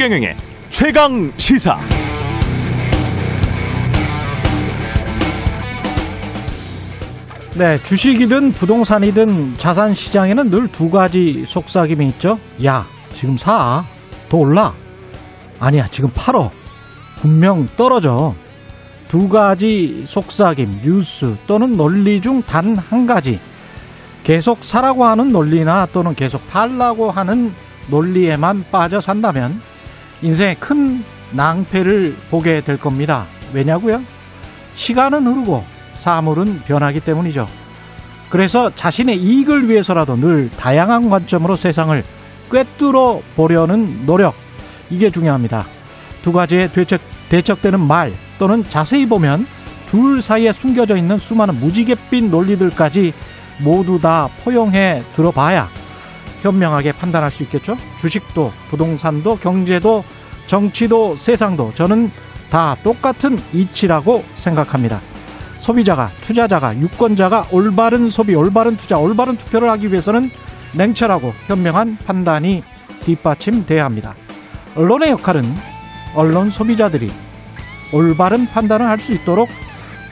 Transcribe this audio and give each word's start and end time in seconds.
최경영의 0.00 0.34
최강 0.70 1.30
시사. 1.36 1.78
네, 7.54 7.78
주식이든 7.82 8.52
부동산이든 8.52 9.56
자산 9.58 9.94
시장에는 9.94 10.50
늘 10.50 10.68
두 10.68 10.88
가지 10.88 11.44
속삭임이 11.46 12.08
있죠. 12.10 12.38
야, 12.64 12.86
지금 13.14 13.36
사. 13.36 13.84
더 14.28 14.36
올라. 14.38 14.72
아니야, 15.58 15.88
지금 15.90 16.10
팔어. 16.14 16.50
분명 17.16 17.68
떨어져. 17.76 18.34
두 19.08 19.28
가지 19.28 20.04
속삭임, 20.06 20.80
뉴스 20.84 21.36
또는 21.46 21.76
논리 21.76 22.22
중 22.22 22.42
단 22.42 22.76
한 22.78 23.06
가지. 23.06 23.38
계속 24.22 24.62
사라고 24.64 25.04
하는 25.04 25.28
논리나 25.28 25.86
또는 25.92 26.14
계속 26.14 26.48
팔라고 26.48 27.10
하는 27.10 27.52
논리에만 27.88 28.64
빠져 28.70 29.00
산다면 29.00 29.60
인생에 30.22 30.54
큰 30.54 31.04
낭패를 31.32 32.16
보게 32.30 32.60
될 32.60 32.76
겁니다. 32.76 33.26
왜냐고요? 33.52 34.02
시간은 34.74 35.26
흐르고 35.26 35.64
사물은 35.94 36.62
변하기 36.66 37.00
때문이죠. 37.00 37.46
그래서 38.28 38.70
자신의 38.74 39.18
이익을 39.18 39.68
위해서라도 39.68 40.16
늘 40.16 40.50
다양한 40.50 41.10
관점으로 41.10 41.56
세상을 41.56 42.02
꿰뚫어 42.50 43.20
보려는 43.36 44.06
노력 44.06 44.34
이게 44.88 45.10
중요합니다. 45.10 45.66
두 46.22 46.32
가지의 46.32 46.72
대척, 46.72 47.00
대척되는 47.28 47.80
말 47.80 48.12
또는 48.38 48.64
자세히 48.64 49.06
보면 49.06 49.46
둘 49.90 50.22
사이에 50.22 50.52
숨겨져 50.52 50.96
있는 50.96 51.18
수많은 51.18 51.58
무지갯빛 51.58 52.24
논리들까지 52.24 53.12
모두 53.58 54.00
다 54.00 54.28
포용해 54.44 55.02
들어봐야 55.12 55.68
현명하게 56.42 56.92
판단할 56.92 57.30
수 57.30 57.42
있겠죠. 57.44 57.76
주식도 57.98 58.52
부동산도 58.70 59.36
경제도 59.36 60.04
정치도 60.46 61.16
세상도 61.16 61.72
저는 61.74 62.10
다 62.50 62.76
똑같은 62.82 63.38
이치라고 63.52 64.24
생각합니다. 64.34 65.00
소비자가 65.58 66.10
투자자가 66.22 66.76
유권자가 66.76 67.48
올바른 67.52 68.08
소비 68.10 68.34
올바른 68.34 68.76
투자 68.76 68.98
올바른 68.98 69.36
투표를 69.36 69.70
하기 69.70 69.90
위해서는 69.90 70.30
냉철하고 70.74 71.32
현명한 71.46 71.98
판단이 72.06 72.64
뒷받침돼야 73.04 73.84
합니다. 73.84 74.14
언론의 74.74 75.10
역할은 75.10 75.44
언론 76.14 76.50
소비자들이 76.50 77.10
올바른 77.92 78.46
판단을 78.46 78.86
할 78.86 78.98
수 78.98 79.12
있도록 79.12 79.48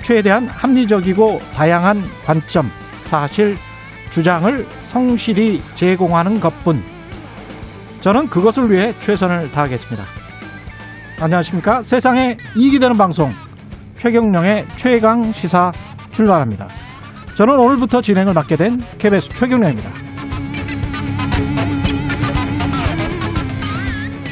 최대한 0.02 0.46
합리적이고 0.48 1.40
다양한 1.54 2.04
관점 2.24 2.70
사실 3.02 3.56
주장을 4.10 4.66
성실히 4.80 5.62
제공하는 5.74 6.40
것뿐 6.40 6.82
저는 8.00 8.28
그것을 8.28 8.70
위해 8.70 8.94
최선을 9.00 9.50
다하겠습니다. 9.50 10.04
안녕하십니까? 11.20 11.82
세상에 11.82 12.36
이익이 12.56 12.78
되는 12.78 12.96
방송 12.96 13.32
최경령의 13.96 14.66
최강 14.76 15.32
시사 15.32 15.72
출발합니다. 16.12 16.68
저는 17.36 17.58
오늘부터 17.58 18.00
진행을 18.00 18.34
맡게 18.34 18.56
된 18.56 18.78
KBS 18.98 19.28
최경령입니다. 19.30 19.90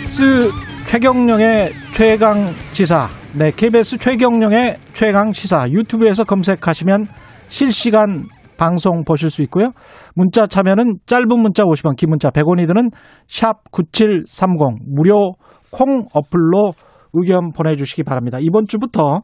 스 0.06 0.50
최경령의 0.86 1.72
최강 1.92 2.54
시사 2.72 3.08
네 3.34 3.50
KBS 3.50 3.98
최경령의 3.98 4.78
최강 4.92 5.32
시사 5.32 5.68
유튜브에서 5.70 6.24
검색하시면 6.24 7.06
실시간 7.48 8.26
방송 8.58 9.04
보실 9.04 9.30
수 9.30 9.42
있고요. 9.42 9.72
문자 10.14 10.46
참여는 10.46 10.98
짧은 11.06 11.28
문자 11.28 11.62
50원, 11.64 11.96
긴 11.96 12.10
문자 12.10 12.30
100원이 12.30 12.66
드는 12.66 12.90
샵 13.26 13.70
9730 13.70 14.56
무료 14.86 15.32
콩 15.70 16.06
어플로 16.12 16.72
의견 17.14 17.52
보내주시기 17.52 18.02
바랍니다. 18.04 18.38
이번 18.40 18.66
주부터 18.66 19.20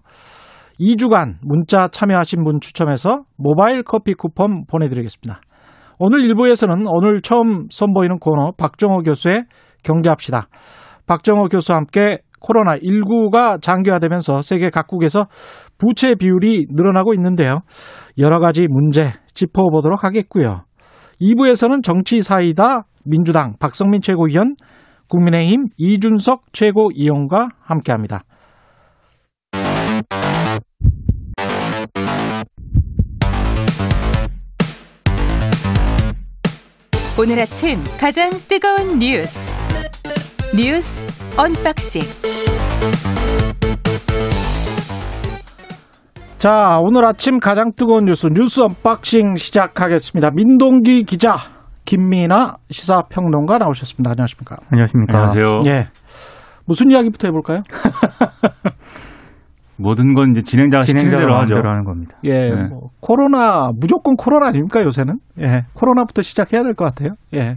2주간 0.81 1.35
문자 1.43 1.89
참여하신 1.89 2.45
분 2.45 2.61
추첨해서 2.61 3.25
모바일 3.37 3.83
커피 3.83 4.15
쿠폰 4.15 4.65
보내드리겠습니다. 4.67 5.41
오늘 5.99 6.21
1부에서는 6.21 6.87
오늘 6.89 7.21
처음 7.21 7.67
선보이는 7.71 8.19
코너 8.19 8.53
박정호 8.57 9.03
교수의 9.03 9.45
경제합시다. 9.85 10.49
박정호 11.07 11.49
교수와 11.49 11.79
함께 11.79 12.19
코로나19가 12.43 13.61
장기화되면서 13.63 14.43
세계 14.43 14.71
각국에서 14.71 15.27
부채 15.79 16.15
비율이 16.15 16.67
늘어나고 16.71 17.15
있는데요. 17.15 17.61
여러 18.19 18.41
가지 18.41 18.67
문제 18.69 19.13
짚어보도록 19.35 20.05
하겠고요. 20.05 20.65
2부에서는 21.21 21.83
정치 21.83 22.21
사이다 22.23 22.87
민주당 23.05 23.55
박성민 23.59 24.01
최고위원, 24.01 24.55
국민의힘 25.09 25.67
이준석 25.77 26.53
최고위원과 26.53 27.49
함께합니다. 27.61 28.23
오늘 37.21 37.39
아침 37.41 37.79
가장 38.01 38.31
뜨거운 38.49 38.99
뉴스 38.99 39.55
뉴스 40.57 41.05
언박싱 41.37 42.32
자, 46.39 46.79
오늘 46.81 47.05
아침 47.07 47.39
가장 47.39 47.71
뜨거운 47.77 48.05
뉴스 48.05 48.27
뉴스 48.27 48.61
unboxing 48.61 49.37
시작하겠습니다. 49.37 50.31
민동기 50.35 51.05
기자, 51.05 51.37
김민하 51.85 52.57
시사평론가 52.71 53.59
나오셨습니다. 53.59 54.11
안녕하십니까? 54.11 54.57
안녕하십니까? 54.73 55.13
안녕하세요. 55.19 55.61
예. 55.67 55.89
무슨 56.67 56.91
이야기부터 56.91 57.29
해볼까요? 57.29 57.63
모든 59.77 60.15
건 60.15 60.33
이제 60.33 60.43
진행자가 60.43 60.83
대로 61.19 61.37
하죠. 61.41 61.55
하는 61.57 61.85
겁니다. 61.85 62.17
예, 62.25 62.51
네. 62.51 62.69
뭐 62.69 62.89
코로나 63.01 63.71
무조건 63.79 64.15
코로나 64.17 64.49
아닙니까 64.49 64.83
요새는? 64.83 65.19
예, 65.41 65.63
코로나부터 65.75 66.23
시작해야 66.23 66.63
될 66.63 66.75
것 66.75 66.85
같아요. 66.85 67.15
예, 67.35 67.57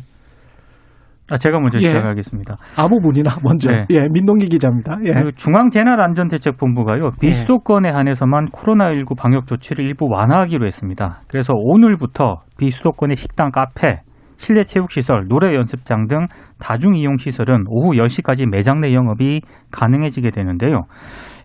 아, 1.31 1.37
제가 1.37 1.59
먼저 1.59 1.79
예. 1.79 1.87
시작하겠습니다. 1.87 2.57
아무 2.77 2.99
분이나 2.99 3.31
먼저. 3.43 3.71
네. 3.71 3.85
예, 3.89 4.07
민동기 4.11 4.47
기자입니다. 4.47 4.99
예, 5.05 5.13
그 5.23 5.31
중앙재난안전대책본부가요 5.35 7.11
비수도권에 7.19 7.89
한해서만 7.89 8.45
코로나19 8.45 9.17
방역 9.17 9.47
조치를 9.47 9.83
일부 9.85 10.07
완화하기로 10.07 10.67
했습니다. 10.67 11.21
그래서 11.27 11.53
오늘부터 11.55 12.41
비수도권의 12.59 13.15
식당, 13.15 13.49
카페, 13.49 14.01
실내 14.37 14.65
체육시설, 14.65 15.27
노래 15.27 15.55
연습장 15.55 16.07
등 16.07 16.27
다중 16.59 16.95
이용 16.95 17.17
시설은 17.17 17.63
오후 17.69 17.95
10시까지 17.95 18.47
매장 18.47 18.81
내 18.81 18.93
영업이 18.93 19.41
가능해지게 19.71 20.29
되는데요. 20.29 20.83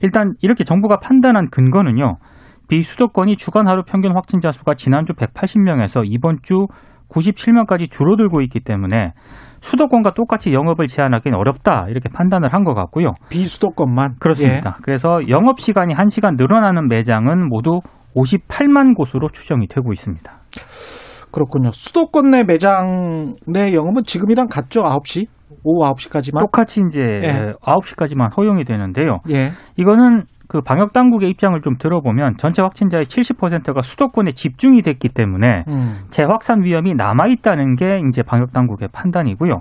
일단 0.03 0.35
이렇게 0.43 0.65
정부가 0.65 0.99
판단한 0.99 1.49
근거는요. 1.51 2.17
비수도권이 2.69 3.37
주간 3.37 3.67
하루 3.67 3.83
평균 3.85 4.15
확진자 4.15 4.53
수가 4.53 4.75
지난주 4.75 5.15
180명에서 5.15 6.03
이번 6.05 6.37
주 6.43 6.67
97명까지 7.11 7.91
줄어들고 7.91 8.41
있기 8.43 8.61
때문에 8.61 9.13
수도권과 9.61 10.15
똑같이 10.15 10.53
영업을 10.53 10.87
제한하기는 10.87 11.37
어렵다 11.39 11.87
이렇게 11.89 12.09
판단을 12.13 12.53
한 12.53 12.65
것 12.65 12.75
같고요. 12.75 13.15
비수도권만. 13.31 14.17
그렇습니다. 14.21 14.79
그래서 14.83 15.21
영업 15.29 15.61
시간이 15.61 15.95
1 15.95 16.11
시간 16.11 16.37
늘어나는 16.37 16.89
매장은 16.89 17.49
모두 17.49 17.81
58만 18.17 18.95
곳으로 18.97 19.29
추정이 19.29 19.67
되고 19.69 19.93
있습니다. 19.93 20.31
예, 20.33 20.63
그렇군요. 21.33 21.71
수도권 21.73 22.31
내 22.31 22.43
매장 22.45 23.37
내 23.47 23.73
영업은 23.73 24.03
지금이랑 24.05 24.49
같죠? 24.49 24.83
9시? 24.83 25.27
오후 25.65 25.91
9시까지만. 25.95 26.41
똑같이 26.41 26.83
이제 26.89 27.01
예. 27.01 27.53
9시까지만 27.63 28.37
허용이 28.37 28.65
되는데요. 28.65 29.19
예, 29.31 29.51
이거는 29.77 30.25
그 30.51 30.61
방역 30.63 30.93
당국의 30.93 31.31
입장을 31.31 31.59
좀 31.61 31.77
들어보면 31.79 32.35
전체 32.37 32.61
확진자의 32.61 33.05
70%가 33.05 33.83
수도권에 33.83 34.33
집중이 34.33 34.83
됐기 34.83 35.11
때문에 35.11 35.63
음, 35.69 35.99
재확산 36.11 36.65
위험이 36.65 36.95
남아 36.95 37.29
있다는 37.29 37.77
게 37.77 38.01
이제 38.09 38.25
방역 38.25 38.53
당국의 38.53 38.89
판단이고요. 38.93 39.61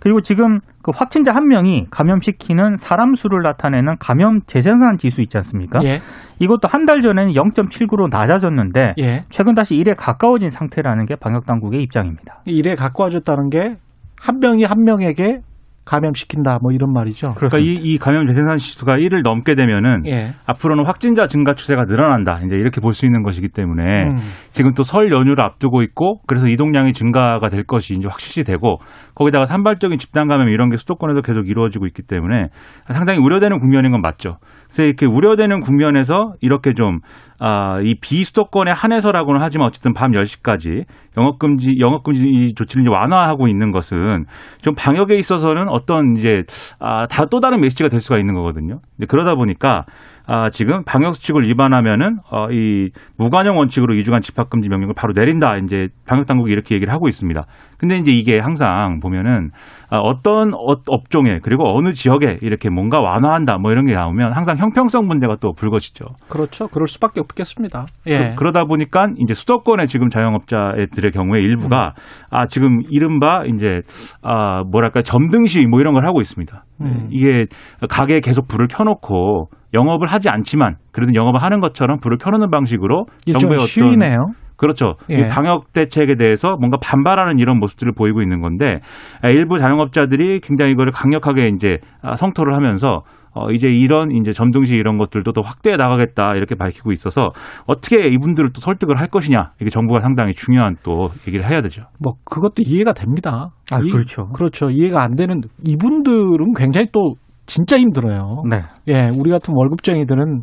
그리고 0.00 0.22
지금 0.22 0.58
그 0.82 0.90
확진자 0.92 1.32
한 1.32 1.46
명이 1.46 1.86
감염시키는 1.90 2.76
사람 2.78 3.14
수를 3.14 3.42
나타내는 3.42 3.94
감염 4.00 4.40
재생산 4.46 4.96
지수 4.98 5.22
있지 5.22 5.36
않습니까? 5.38 5.78
예, 5.84 6.00
이것도 6.40 6.66
한 6.68 6.84
달 6.84 7.00
전에는 7.00 7.32
0.79로 7.32 8.08
낮아졌는데 8.10 8.94
예. 8.98 9.24
최근 9.30 9.54
다시 9.54 9.76
1에 9.76 9.94
가까워진 9.96 10.50
상태라는 10.50 11.06
게 11.06 11.14
방역 11.14 11.46
당국의 11.46 11.80
입장입니다. 11.80 12.40
일에 12.44 12.74
가까워졌다는 12.74 13.50
게 13.50 13.76
한 14.20 14.38
명이 14.40 14.64
한 14.64 14.82
명에게 14.84 15.40
감염시킨다 15.84 16.58
뭐 16.62 16.72
이런 16.72 16.92
말이죠. 16.92 17.34
그러니까 17.34 17.58
이, 17.58 17.74
이 17.74 17.98
감염 17.98 18.26
재생산 18.26 18.56
지수가 18.56 18.96
1을 18.96 19.22
넘게 19.22 19.54
되면은 19.54 20.06
예. 20.06 20.34
앞으로는 20.46 20.86
확진자 20.86 21.26
증가 21.26 21.54
추세가 21.54 21.84
늘어난다. 21.84 22.40
이제 22.44 22.56
이렇게 22.56 22.80
볼 22.80 22.94
수 22.94 23.06
있는 23.06 23.22
것이기 23.22 23.48
때문에 23.48 24.04
음. 24.04 24.16
지금 24.50 24.72
또 24.74 24.82
설 24.84 25.10
연휴를 25.10 25.40
앞두고 25.42 25.82
있고 25.82 26.20
그래서 26.26 26.46
이동량이 26.48 26.92
증가가 26.92 27.48
될 27.48 27.64
것이 27.64 27.94
이제 27.94 28.06
확실시 28.08 28.44
되고 28.44 28.78
거기다가 29.14 29.46
산발적인 29.46 29.98
집단 29.98 30.28
감염 30.28 30.48
이런 30.48 30.70
게 30.70 30.76
수도권에도 30.76 31.22
계속 31.22 31.48
이루어지고 31.48 31.86
있기 31.86 32.02
때문에 32.02 32.48
상당히 32.86 33.18
우려되는 33.18 33.58
국면인 33.58 33.90
건 33.92 34.00
맞죠. 34.00 34.38
이렇게 34.82 35.06
우려되는 35.06 35.60
국면에서 35.60 36.32
이렇게 36.40 36.72
좀 36.74 36.98
아, 37.40 37.80
이 37.82 37.96
비수도권에 38.00 38.70
한해서라고는 38.70 39.40
하지만 39.42 39.66
어쨌든 39.66 39.92
밤 39.92 40.12
10시까지 40.12 40.84
영업금지, 41.16 41.76
영업금지 41.78 42.54
조치를 42.54 42.86
완화하고 42.88 43.48
있는 43.48 43.70
것은 43.70 44.24
좀 44.62 44.74
방역에 44.74 45.16
있어서는 45.16 45.68
어떤 45.68 46.16
이제, 46.16 46.42
아, 46.78 47.06
다 47.06 47.24
또 47.26 47.40
다른 47.40 47.60
메시지가 47.60 47.88
될 47.88 48.00
수가 48.00 48.18
있는 48.18 48.34
거거든요. 48.34 48.78
그러다 49.08 49.34
보니까 49.34 49.84
아, 50.26 50.48
지금 50.50 50.84
방역수칙을 50.84 51.46
위반하면은 51.48 52.18
어, 52.30 52.50
이 52.50 52.90
무관용 53.18 53.58
원칙으로 53.58 53.94
2주간 53.94 54.22
집합금지 54.22 54.68
명령을 54.68 54.94
바로 54.96 55.12
내린다. 55.14 55.56
이제 55.56 55.88
방역당국이 56.06 56.50
이렇게 56.50 56.74
얘기를 56.74 56.92
하고 56.92 57.08
있습니다. 57.08 57.44
근데 57.78 57.96
이제 57.96 58.10
이게 58.10 58.38
항상 58.38 59.00
보면은 59.00 59.50
아, 59.90 59.98
어떤 59.98 60.52
업종에 60.54 61.40
그리고 61.42 61.76
어느 61.76 61.92
지역에 61.92 62.38
이렇게 62.40 62.70
뭔가 62.70 63.00
완화한다 63.00 63.58
뭐 63.58 63.70
이런 63.70 63.86
게 63.86 63.92
나오면 63.92 64.32
항상 64.32 64.56
형평성 64.56 65.06
문제가 65.06 65.36
또 65.40 65.52
불거지죠. 65.52 66.06
그렇죠. 66.28 66.68
그럴 66.68 66.86
수밖에 66.86 67.20
없겠습니다. 67.20 67.86
예. 68.06 68.34
그, 68.36 68.44
러다 68.44 68.64
보니까 68.64 69.08
이제 69.18 69.34
수도권의 69.34 69.88
지금 69.88 70.08
자영업자들의 70.08 71.12
경우에 71.12 71.40
일부가 71.40 71.94
음. 71.96 72.26
아 72.30 72.46
지금 72.46 72.80
이른바 72.88 73.44
이제 73.44 73.82
아 74.22 74.62
뭐랄까 74.64 75.02
점등시 75.02 75.60
뭐 75.66 75.80
이런 75.80 75.92
걸 75.92 76.06
하고 76.06 76.20
있습니다. 76.20 76.64
음. 76.80 77.08
이게 77.10 77.46
가게에 77.88 78.20
계속 78.20 78.48
불을 78.48 78.68
켜놓고 78.68 79.48
영업을 79.74 80.06
하지 80.08 80.28
않지만 80.28 80.76
그래도 80.92 81.14
영업을 81.14 81.42
하는 81.42 81.60
것처럼 81.60 81.98
불을 81.98 82.18
켜놓는 82.18 82.50
방식으로 82.50 83.06
정부의 83.26 83.58
어떤 83.58 83.66
시위네요. 83.66 84.32
그렇죠. 84.56 84.94
예. 85.10 85.28
방역 85.28 85.72
대책에 85.72 86.14
대해서 86.14 86.56
뭔가 86.58 86.78
반발하는 86.80 87.38
이런 87.38 87.58
모습들을 87.58 87.92
보이고 87.92 88.22
있는 88.22 88.40
건데 88.40 88.80
일부 89.24 89.58
자영업자들이 89.58 90.40
굉장히 90.40 90.72
이거를 90.72 90.92
강력하게 90.92 91.48
이제 91.48 91.78
아, 92.02 92.14
성토를 92.14 92.54
하면서 92.54 93.02
어, 93.34 93.50
이제 93.50 93.68
이런 93.68 94.12
이제 94.12 94.32
점등시 94.32 94.74
이런 94.74 94.96
것들도 94.96 95.32
더 95.32 95.40
확대해 95.40 95.76
나가겠다 95.76 96.34
이렇게 96.36 96.54
밝히고 96.54 96.92
있어서 96.92 97.30
어떻게 97.66 98.06
이분들을 98.08 98.50
또 98.52 98.60
설득을 98.60 99.00
할 99.00 99.08
것이냐 99.08 99.52
이게 99.60 99.70
정부가 99.70 100.00
상당히 100.00 100.34
중요한 100.34 100.76
또 100.84 101.08
얘기를 101.26 101.44
해야 101.48 101.60
되죠. 101.60 101.82
뭐 102.00 102.14
그것도 102.24 102.62
이해가 102.64 102.92
됩니다. 102.92 103.50
아 103.72 103.80
이, 103.82 103.90
그렇죠. 103.90 104.28
그렇죠. 104.28 104.70
이해가 104.70 105.02
안 105.02 105.16
되는 105.16 105.40
이분들은 105.64 106.54
굉장히 106.56 106.86
또 106.92 107.14
진짜 107.46 107.76
힘들어요. 107.76 108.44
네. 108.48 108.62
예, 108.88 109.10
우리 109.18 109.30
같은 109.30 109.52
월급쟁이들은 109.54 110.42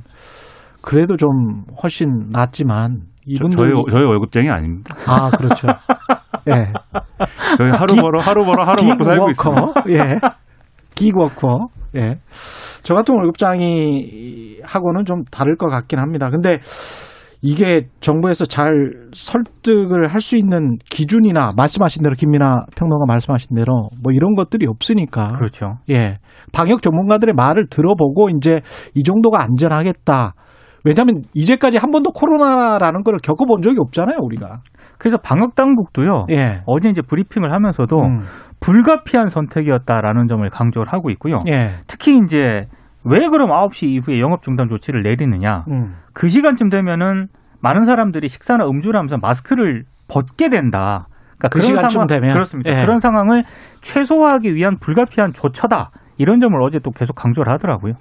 그래도 0.81 1.15
좀 1.15 1.29
훨씬 1.81 2.29
낫지만 2.31 3.03
이분들 3.25 3.55
저희 3.55 3.71
저희 3.89 4.03
월급쟁이 4.03 4.49
아닙니다. 4.49 4.95
아 5.07 5.29
그렇죠. 5.29 5.67
예. 6.49 6.73
저희 7.57 7.69
하루 7.69 7.95
벌어 8.01 8.19
하루 8.19 8.44
벌어 8.44 8.65
하루 8.65 8.83
먹고 8.83 9.03
살고 9.03 9.29
있어요. 9.29 9.73
예. 9.89 10.19
기워커. 10.95 11.67
예. 11.95 12.19
저 12.83 12.93
같은 12.93 13.15
월급장이 13.15 14.59
하고는 14.63 15.05
좀 15.05 15.23
다를 15.31 15.55
것 15.57 15.67
같긴 15.67 15.99
합니다. 15.99 16.29
근데 16.29 16.59
이게 17.41 17.88
정부에서 18.01 18.45
잘 18.45 18.71
설득을 19.13 20.07
할 20.07 20.21
수 20.21 20.35
있는 20.38 20.77
기준이나 20.89 21.49
말씀하신 21.57 22.03
대로 22.03 22.13
김민아 22.15 22.65
평론가 22.75 23.05
말씀하신 23.07 23.55
대로 23.55 23.89
뭐 24.01 24.11
이런 24.13 24.35
것들이 24.35 24.67
없으니까. 24.67 25.31
그렇죠. 25.33 25.79
예. 25.89 26.19
방역 26.53 26.83
전문가들의 26.83 27.33
말을 27.33 27.67
들어보고 27.67 28.29
이제 28.29 28.61
이 28.94 29.03
정도가 29.03 29.41
안전하겠다. 29.41 30.35
왜냐하면 30.83 31.22
이제까지 31.33 31.78
한 31.78 31.92
번도 31.92 32.12
코로나라는 32.12 33.04
걸 33.04 33.18
겪어본 33.22 33.62
적이 33.62 33.78
없잖아요, 33.80 34.18
우리가. 34.22 34.60
그래서 34.98 35.18
방역 35.18 35.56
당국도요. 35.56 36.25
예. 36.31 36.62
어제 36.66 36.89
이제 36.89 37.01
브리핑을 37.01 37.51
하면서도 37.51 38.00
음. 38.00 38.22
불가피한 38.60 39.30
선택이었다라는 39.30 40.28
점을 40.28 40.48
강조를 40.50 40.92
하고 40.92 41.10
있고요. 41.12 41.39
예. 41.48 41.80
특히 41.88 42.19
이제 42.24 42.68
왜 43.04 43.28
그럼 43.28 43.50
9시 43.50 43.88
이후에 43.88 44.19
영업 44.19 44.42
중단 44.42 44.69
조치를 44.69 45.01
내리느냐? 45.04 45.66
음. 45.72 45.95
그 46.13 46.28
시간쯤 46.28 46.69
되면은 46.69 47.28
많은 47.62 47.86
사람들이 47.86 48.28
식사나 48.28 48.66
음주를 48.66 48.98
하면서 48.98 49.18
마스크를 49.18 49.83
벗게 50.07 50.50
된다. 50.50 51.07
그러니까 51.38 51.50
그 51.50 51.60
시간쯤 51.60 51.89
상황, 51.89 52.07
되면 52.07 52.33
그렇습니다. 52.33 52.72
예. 52.72 52.81
그런 52.83 53.00
상황을 53.00 53.44
최소화하기 53.81 54.54
위한 54.54 54.78
불가피한 54.80 55.31
조처다. 55.33 55.92
이런 56.18 56.39
점을 56.39 56.56
어제 56.62 56.78
또 56.80 56.92
계속 56.92 57.16
강조를 57.16 57.51
하더라고요. 57.51 57.94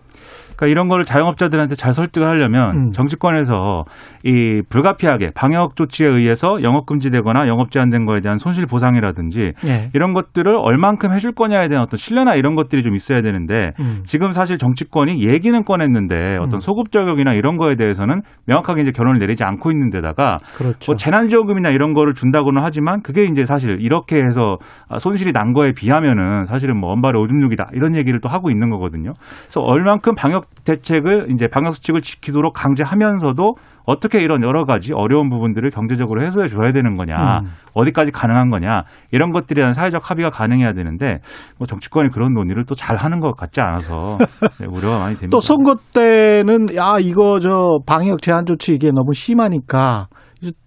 그러니까 0.61 0.67
이런 0.67 0.89
거를 0.89 1.05
자영업자들한테 1.05 1.75
잘 1.75 1.93
설득을 1.95 2.29
하려면 2.29 2.77
음. 2.77 2.93
정치권에서 2.93 3.85
이 4.25 4.63
불가피하게 4.69 5.31
방역 5.35 5.75
조치에 5.75 6.07
의해서 6.07 6.63
영업 6.63 6.85
금지되거나 6.85 7.49
영업 7.49 7.71
제한된 7.71 8.05
거에 8.05 8.21
대한 8.21 8.37
손실 8.37 8.67
보상이라든지 8.67 9.53
네. 9.65 9.91
이런 9.95 10.13
것들을 10.13 10.55
얼만큼 10.55 11.13
해줄 11.13 11.33
거냐에 11.33 11.69
대한 11.69 11.83
어떤 11.83 11.97
신뢰나 11.97 12.35
이런 12.35 12.55
것들이 12.55 12.83
좀 12.83 12.95
있어야 12.95 13.23
되는데 13.23 13.71
음. 13.81 14.03
지금 14.05 14.33
사실 14.33 14.59
정치권이 14.59 15.27
얘기는 15.27 15.65
꺼냈는데 15.65 16.37
어떤 16.37 16.55
음. 16.55 16.61
소급 16.61 16.93
적용이나 16.93 17.33
이런 17.33 17.57
거에 17.57 17.77
대해서는 17.77 18.21
명확하게 18.47 18.83
이제 18.83 18.91
결론을 18.91 19.19
내리지 19.19 19.45
않고 19.45 19.71
있는 19.71 19.89
데다가 19.89 20.37
그렇죠. 20.55 20.93
뭐 20.93 20.97
재난지원금이나 20.97 21.71
이런 21.71 21.95
거를 21.95 22.13
준다고는 22.13 22.63
하지만 22.63 23.01
그게 23.01 23.23
이제 23.23 23.47
사실 23.47 23.79
이렇게 23.81 24.17
해서 24.17 24.59
손실이 24.99 25.33
난 25.33 25.55
거에 25.55 25.73
비하면은 25.73 26.45
사실은 26.45 26.79
뭐 26.79 26.91
원발의 26.91 27.23
오줌 27.23 27.39
누기다 27.41 27.71
이런 27.73 27.97
얘기를 27.97 28.21
또 28.21 28.29
하고 28.29 28.51
있는 28.51 28.69
거거든요. 28.69 29.13
그래서 29.45 29.61
얼만큼 29.63 30.15
방역 30.15 30.50
대책을 30.65 31.29
이제 31.33 31.47
방역 31.49 31.75
수칙을 31.75 32.03
지키도록 32.03 32.53
강제하면서도 32.53 33.55
어떻게 33.87 34.21
이런 34.23 34.43
여러 34.43 34.65
가지 34.65 34.93
어려운 34.93 35.31
부분들을 35.31 35.71
경제적으로 35.71 36.23
해소해 36.23 36.49
줘야 36.49 36.73
되는 36.73 36.97
거냐, 36.97 37.41
음. 37.41 37.51
어디까지 37.75 38.11
가능한 38.13 38.51
거냐 38.51 38.83
이런 39.11 39.33
것들에 39.33 39.63
대한 39.63 39.73
사회적 39.73 40.09
합의가 40.09 40.31
가능해야 40.31 40.75
되는데 40.75 41.19
뭐 41.59 41.67
정치권이 41.67 42.11
그런 42.11 42.33
논의를 42.33 42.65
또 42.67 42.75
잘 42.75 42.97
하는 42.97 43.21
것 43.21 43.37
같지 43.37 43.61
않아서 43.61 44.19
네, 44.61 44.67
우려가 44.69 44.99
많이 44.99 45.15
됩니다. 45.17 45.31
또 45.31 45.41
선거 45.41 45.75
때는 45.95 46.77
야 46.77 46.97
이거 47.01 47.41
저 47.41 47.79
방역 47.87 48.23
제한 48.23 48.45
조치 48.47 48.75
이게 48.75 48.91
너무 48.93 49.13
심하니까 49.15 50.09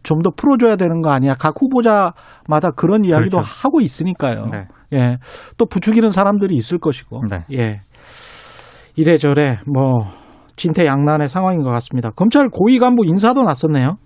좀 0.03 0.21
더 0.21 0.29
풀어줘야 0.35 0.75
되는 0.75 1.01
거 1.01 1.09
아니야? 1.11 1.33
각 1.35 1.55
후보자마다 1.59 2.71
그런 2.75 3.03
이야기도 3.05 3.37
그렇죠. 3.37 3.49
하고 3.63 3.81
있으니까요. 3.81 4.45
네. 4.51 4.67
예, 4.93 5.17
또 5.57 5.65
부추기는 5.65 6.09
사람들이 6.11 6.55
있을 6.55 6.77
것이고. 6.77 7.23
네. 7.29 7.45
예. 7.51 7.81
이래저래 8.95 9.59
뭐 9.65 10.05
진퇴양난의 10.55 11.29
상황인 11.29 11.63
것 11.63 11.69
같습니다. 11.71 12.11
검찰 12.11 12.49
고위 12.49 12.79
간부 12.79 13.05
인사도 13.05 13.43
났었네요. 13.43 13.97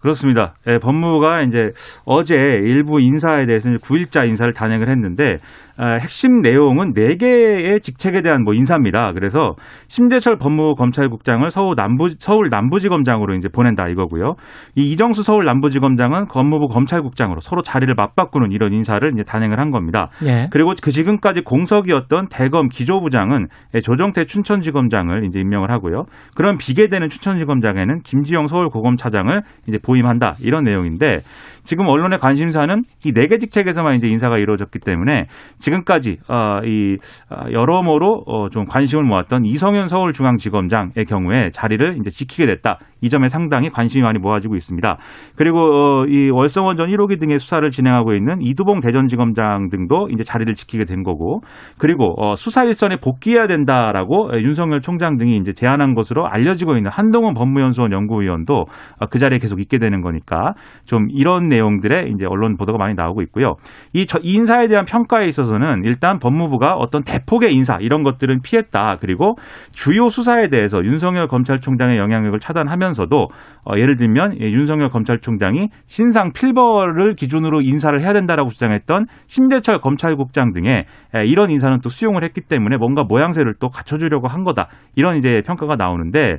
그렇습니다. 0.00 0.54
예, 0.68 0.78
법무부가 0.78 1.42
이제 1.42 1.70
어제 2.04 2.36
일부 2.36 3.00
인사에 3.00 3.46
대해서 3.46 3.70
9일자 3.70 4.26
인사를 4.28 4.52
단행을 4.52 4.88
했는데 4.90 5.34
아, 5.34 5.65
핵심 5.78 6.40
내용은 6.40 6.94
4개의 6.94 7.82
직책에 7.82 8.22
대한 8.22 8.44
뭐 8.44 8.54
인사입니다. 8.54 9.12
그래서 9.12 9.54
심재철 9.88 10.36
법무검찰국장을 10.38 11.50
서울 11.50 11.74
남부 11.76 12.08
서울 12.18 12.48
남부지검장으로 12.50 13.34
이제 13.34 13.48
보낸다 13.48 13.88
이거고요. 13.88 14.36
이 14.74 14.90
이정수 14.92 15.22
서울 15.22 15.44
남부지검장은 15.44 16.26
법무부 16.32 16.68
검찰국장으로 16.68 17.40
서로 17.40 17.60
자리를 17.62 17.92
맞바꾸는 17.94 18.52
이런 18.52 18.72
인사를 18.72 19.06
이제 19.12 19.22
단행을 19.22 19.60
한 19.60 19.70
겁니다. 19.70 20.08
예. 20.24 20.48
그리고 20.50 20.72
그 20.82 20.90
지금까지 20.90 21.42
공석이었던 21.42 22.28
대검 22.30 22.68
기조부장은 22.68 23.48
조정태 23.82 24.24
춘천지검장을 24.24 25.24
이제 25.26 25.40
임명을 25.40 25.70
하고요. 25.70 26.04
그런 26.34 26.56
비계되는 26.56 27.08
춘천지검장에는 27.08 28.00
김지영 28.00 28.46
서울고검차장을 28.46 29.42
이제 29.68 29.78
보임한다 29.84 30.34
이런 30.42 30.64
내용인데 30.64 31.18
지금 31.64 31.86
언론의 31.88 32.18
관심사는 32.20 32.82
이 33.04 33.12
네 33.12 33.26
개 33.26 33.38
직책에서만 33.38 33.96
이제 33.96 34.06
인사가 34.06 34.38
이루어졌기 34.38 34.78
때문에 34.78 35.26
지금까지 35.66 36.18
어, 36.28 36.60
이 36.64 36.96
어, 37.30 37.50
여러모로 37.50 38.24
어, 38.26 38.48
좀 38.50 38.66
관심을 38.66 39.04
모았던 39.04 39.44
이성윤 39.44 39.88
서울중앙지검장의 39.88 41.04
경우에 41.08 41.50
자리를 41.50 41.96
이제 41.98 42.10
지키게 42.10 42.46
됐다. 42.46 42.78
이 43.02 43.08
점에 43.08 43.28
상당히 43.28 43.68
관심이 43.68 44.02
많이 44.02 44.18
모아지고 44.18 44.54
있습니다. 44.54 44.96
그리고 45.36 45.58
어, 45.58 46.06
이 46.06 46.30
월성원 46.30 46.76
전 46.76 46.88
1호기 46.88 47.20
등의 47.20 47.38
수사를 47.38 47.68
진행하고 47.68 48.14
있는 48.14 48.40
이두봉 48.40 48.80
대전지검장 48.80 49.68
등도 49.70 50.08
이제 50.12 50.24
자리를 50.24 50.52
지키게 50.54 50.84
된 50.84 51.02
거고 51.02 51.40
그리고 51.78 52.14
어, 52.16 52.36
수사 52.36 52.64
일선에 52.64 52.96
복귀해야 52.96 53.46
된다라고 53.46 54.30
윤석열 54.34 54.80
총장 54.80 55.18
등이 55.18 55.36
이제 55.36 55.52
제안한 55.52 55.94
것으로 55.94 56.26
알려지고 56.26 56.76
있는 56.76 56.90
한동훈 56.90 57.34
법무연수원 57.34 57.92
연구위원도 57.92 58.54
어, 58.54 59.06
그 59.10 59.18
자리에 59.18 59.38
계속 59.38 59.60
있게 59.60 59.78
되는 59.78 60.00
거니까 60.00 60.54
좀 60.84 61.08
이런 61.10 61.48
내용들의 61.48 62.12
이제 62.14 62.24
언론 62.26 62.56
보도가 62.56 62.78
많이 62.78 62.94
나오고 62.94 63.22
있고요. 63.22 63.56
이, 63.92 64.06
저, 64.06 64.18
인사에 64.22 64.68
대한 64.68 64.84
평가에 64.84 65.26
있어서 65.26 65.55
는 65.58 65.82
일단 65.84 66.18
법무부가 66.18 66.72
어떤 66.72 67.02
대폭의 67.02 67.54
인사 67.54 67.78
이런 67.80 68.02
것들은 68.02 68.40
피했다. 68.42 68.98
그리고 69.00 69.36
주요 69.72 70.08
수사에 70.08 70.48
대해서 70.48 70.84
윤석열 70.84 71.28
검찰총장의 71.28 71.98
영향력을 71.98 72.38
차단하면서도 72.40 73.16
어, 73.16 73.72
예를 73.76 73.96
들면 73.96 74.40
윤석열 74.40 74.90
검찰총장이 74.90 75.68
신상 75.86 76.32
필벌을 76.32 77.14
기준으로 77.14 77.60
인사를 77.62 78.00
해야 78.00 78.12
된다라고 78.12 78.48
주장했던 78.48 79.06
심재철 79.26 79.80
검찰국장 79.80 80.52
등의 80.52 80.84
이런 81.24 81.50
인사는 81.50 81.78
또 81.82 81.88
수용을 81.88 82.22
했기 82.22 82.40
때문에 82.40 82.76
뭔가 82.76 83.02
모양새를 83.02 83.54
또 83.60 83.68
갖춰주려고 83.68 84.28
한 84.28 84.44
거다. 84.44 84.68
이런 84.94 85.16
이제 85.16 85.42
평가가 85.46 85.76
나오는데 85.76 86.38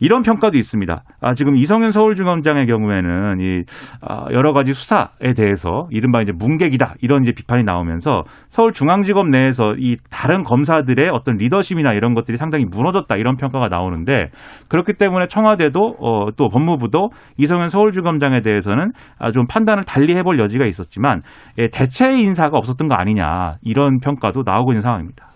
이런 0.00 0.22
평가도 0.22 0.56
있습니다. 0.56 1.02
아, 1.20 1.34
지금 1.34 1.56
이성윤 1.56 1.90
서울중앙장의 1.90 2.66
경우에는 2.66 3.40
이 3.40 3.62
아, 4.00 4.26
여러 4.32 4.52
가지 4.52 4.72
수사에 4.72 5.32
대해서 5.36 5.88
이른바 5.90 6.20
이제 6.20 6.32
문객이다 6.32 6.94
이런 7.00 7.22
이제 7.22 7.32
비판이 7.32 7.64
나오면서 7.64 8.24
서울중앙지검 8.58 9.30
내에서 9.30 9.74
이 9.78 9.96
다른 10.10 10.42
검사들의 10.42 11.10
어떤 11.12 11.36
리더십이나 11.36 11.92
이런 11.92 12.14
것들이 12.14 12.36
상당히 12.36 12.64
무너졌다 12.64 13.14
이런 13.16 13.36
평가가 13.36 13.68
나오는데 13.68 14.30
그렇기 14.66 14.94
때문에 14.94 15.28
청와대도 15.28 15.94
어, 16.00 16.30
또 16.36 16.48
법무부도 16.48 17.10
이성현 17.36 17.68
서울지검장에 17.68 18.40
대해서는 18.40 18.90
아, 19.20 19.30
좀 19.30 19.46
판단을 19.46 19.84
달리 19.84 20.16
해볼 20.16 20.40
여지가 20.40 20.64
있었지만 20.66 21.22
예, 21.58 21.68
대체 21.68 22.10
인사가 22.10 22.58
없었던 22.58 22.88
거 22.88 22.96
아니냐 22.96 23.58
이런 23.62 24.00
평가도 24.00 24.42
나오고 24.44 24.72
있는 24.72 24.82
상황입니다. 24.82 25.28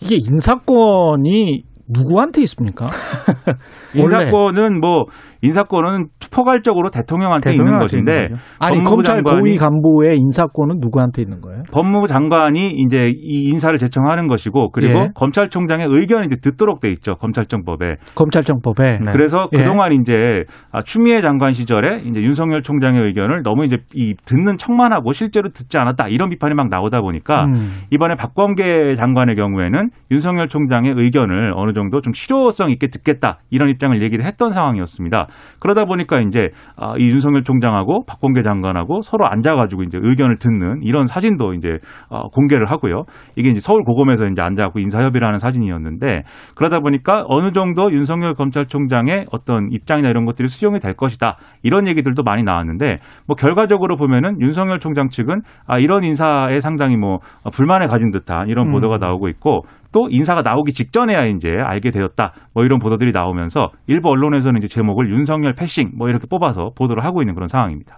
이게 0.00 0.14
인사권이 0.14 1.64
누구한테 1.90 2.42
있습니까? 2.42 2.86
인사권은 3.96 4.78
뭐 4.78 5.06
인사권은 5.42 6.06
포괄적으로 6.32 6.90
대통령한테 6.90 7.50
있는 7.50 7.64
대통령한테 7.64 7.84
것인데 7.84 8.12
있는 8.12 8.28
거죠. 8.30 8.42
아니 8.58 8.84
검찰 8.84 9.22
고위 9.22 9.56
간부의 9.56 10.16
인사권은 10.16 10.78
누구한테 10.80 11.22
있는 11.22 11.40
거예요? 11.40 11.62
법무부 11.72 12.06
장관이 12.08 12.70
이제 12.70 13.12
이 13.14 13.48
인사를 13.50 13.76
제청하는 13.76 14.26
것이고 14.26 14.70
그리고 14.72 14.98
예. 14.98 15.08
검찰총장의 15.14 15.86
의견이 15.88 16.26
이제 16.26 16.36
듣도록 16.40 16.80
돼 16.80 16.90
있죠 16.90 17.14
검찰청법에. 17.14 17.96
검찰청법에 18.14 18.98
네. 19.04 19.12
그래서 19.12 19.48
예. 19.52 19.58
그동안 19.58 19.92
이제 19.92 20.44
아, 20.72 20.82
추미애 20.82 21.20
장관 21.20 21.52
시절에 21.52 21.98
이제 21.98 22.20
윤석열 22.20 22.62
총장의 22.62 23.02
의견을 23.02 23.42
너무 23.42 23.64
이제 23.64 23.78
이 23.94 24.14
듣는 24.24 24.58
척만 24.58 24.92
하고 24.92 25.12
실제로 25.12 25.50
듣지 25.50 25.78
않았다 25.78 26.08
이런 26.08 26.30
비판이 26.30 26.54
막 26.54 26.68
나오다 26.68 27.00
보니까 27.00 27.44
음. 27.44 27.82
이번에 27.90 28.16
박범계 28.16 28.96
장관의 28.96 29.36
경우에는 29.36 29.90
윤석열 30.10 30.48
총장의 30.48 30.94
의견을 30.96 31.52
어느 31.54 31.72
정도 31.72 32.00
좀 32.00 32.12
실효성 32.12 32.70
있게 32.70 32.88
듣겠다 32.88 33.38
이런 33.50 33.68
입장을 33.70 34.02
얘기를 34.02 34.24
했던 34.24 34.50
상황이었습니다. 34.50 35.27
그러다 35.60 35.84
보니까 35.84 36.20
이제 36.20 36.48
아, 36.76 36.94
이 36.98 37.02
윤석열 37.02 37.42
총장하고 37.42 38.04
박범계 38.06 38.42
장관하고 38.42 39.02
서로 39.02 39.26
앉아가지고 39.26 39.82
이제 39.84 39.98
의견을 40.00 40.38
듣는 40.38 40.82
이런 40.82 41.06
사진도 41.06 41.54
이제 41.54 41.78
어, 42.10 42.28
공개를 42.28 42.66
하고요. 42.66 43.04
이게 43.36 43.50
이제 43.50 43.60
서울 43.60 43.82
고검에서 43.84 44.26
이제 44.26 44.42
앉아갖고 44.42 44.80
인사협의를 44.80 45.26
하는 45.26 45.38
사진이었는데 45.38 46.22
그러다 46.54 46.80
보니까 46.80 47.24
어느 47.26 47.52
정도 47.52 47.92
윤석열 47.92 48.34
검찰총장의 48.34 49.26
어떤 49.32 49.68
입장이나 49.72 50.08
이런 50.08 50.24
것들이 50.24 50.48
수용이 50.48 50.78
될 50.78 50.94
것이다 50.94 51.36
이런 51.62 51.86
얘기들도 51.86 52.22
많이 52.22 52.42
나왔는데 52.42 52.96
뭐 53.26 53.36
결과적으로 53.36 53.96
보면은 53.96 54.40
윤석열 54.40 54.78
총장 54.80 55.08
측은 55.08 55.42
아, 55.66 55.78
이런 55.78 56.04
인사에 56.04 56.60
상당히 56.60 56.96
뭐 56.96 57.18
어, 57.44 57.50
불만을 57.50 57.88
가진 57.88 58.10
듯한 58.10 58.48
이런 58.48 58.68
음. 58.68 58.72
보도가 58.72 58.96
나오고 59.00 59.28
있고 59.28 59.62
또 59.92 60.08
인사가 60.10 60.42
나오기 60.42 60.72
직전에야 60.72 61.24
이제 61.26 61.48
알게 61.50 61.90
되었다 61.90 62.32
뭐 62.54 62.64
이런 62.64 62.78
보도들이 62.78 63.12
나오면서 63.12 63.70
일부 63.86 64.10
언론에서는 64.10 64.58
이제 64.58 64.68
제목을 64.68 65.10
윤석열 65.10 65.54
패싱 65.54 65.92
뭐 65.96 66.08
이렇게 66.08 66.26
뽑아서 66.28 66.70
보도를 66.76 67.04
하고 67.04 67.22
있는 67.22 67.34
그런 67.34 67.48
상황입니다. 67.48 67.94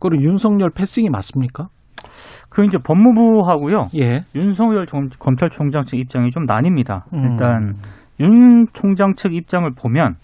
그럼 0.00 0.22
윤석열 0.22 0.70
패싱이 0.74 1.08
맞습니까? 1.10 1.68
그 2.50 2.64
이제 2.64 2.78
법무부하고요. 2.86 3.86
예. 3.96 4.24
윤석열 4.34 4.86
정- 4.86 5.08
검찰총장 5.18 5.84
측 5.84 5.98
입장이 5.98 6.30
좀 6.30 6.46
나뉩니다. 6.46 7.02
음. 7.12 7.30
일단 7.30 7.74
윤 8.20 8.66
총장 8.72 9.14
측 9.14 9.34
입장을 9.34 9.68
보면 9.74 10.16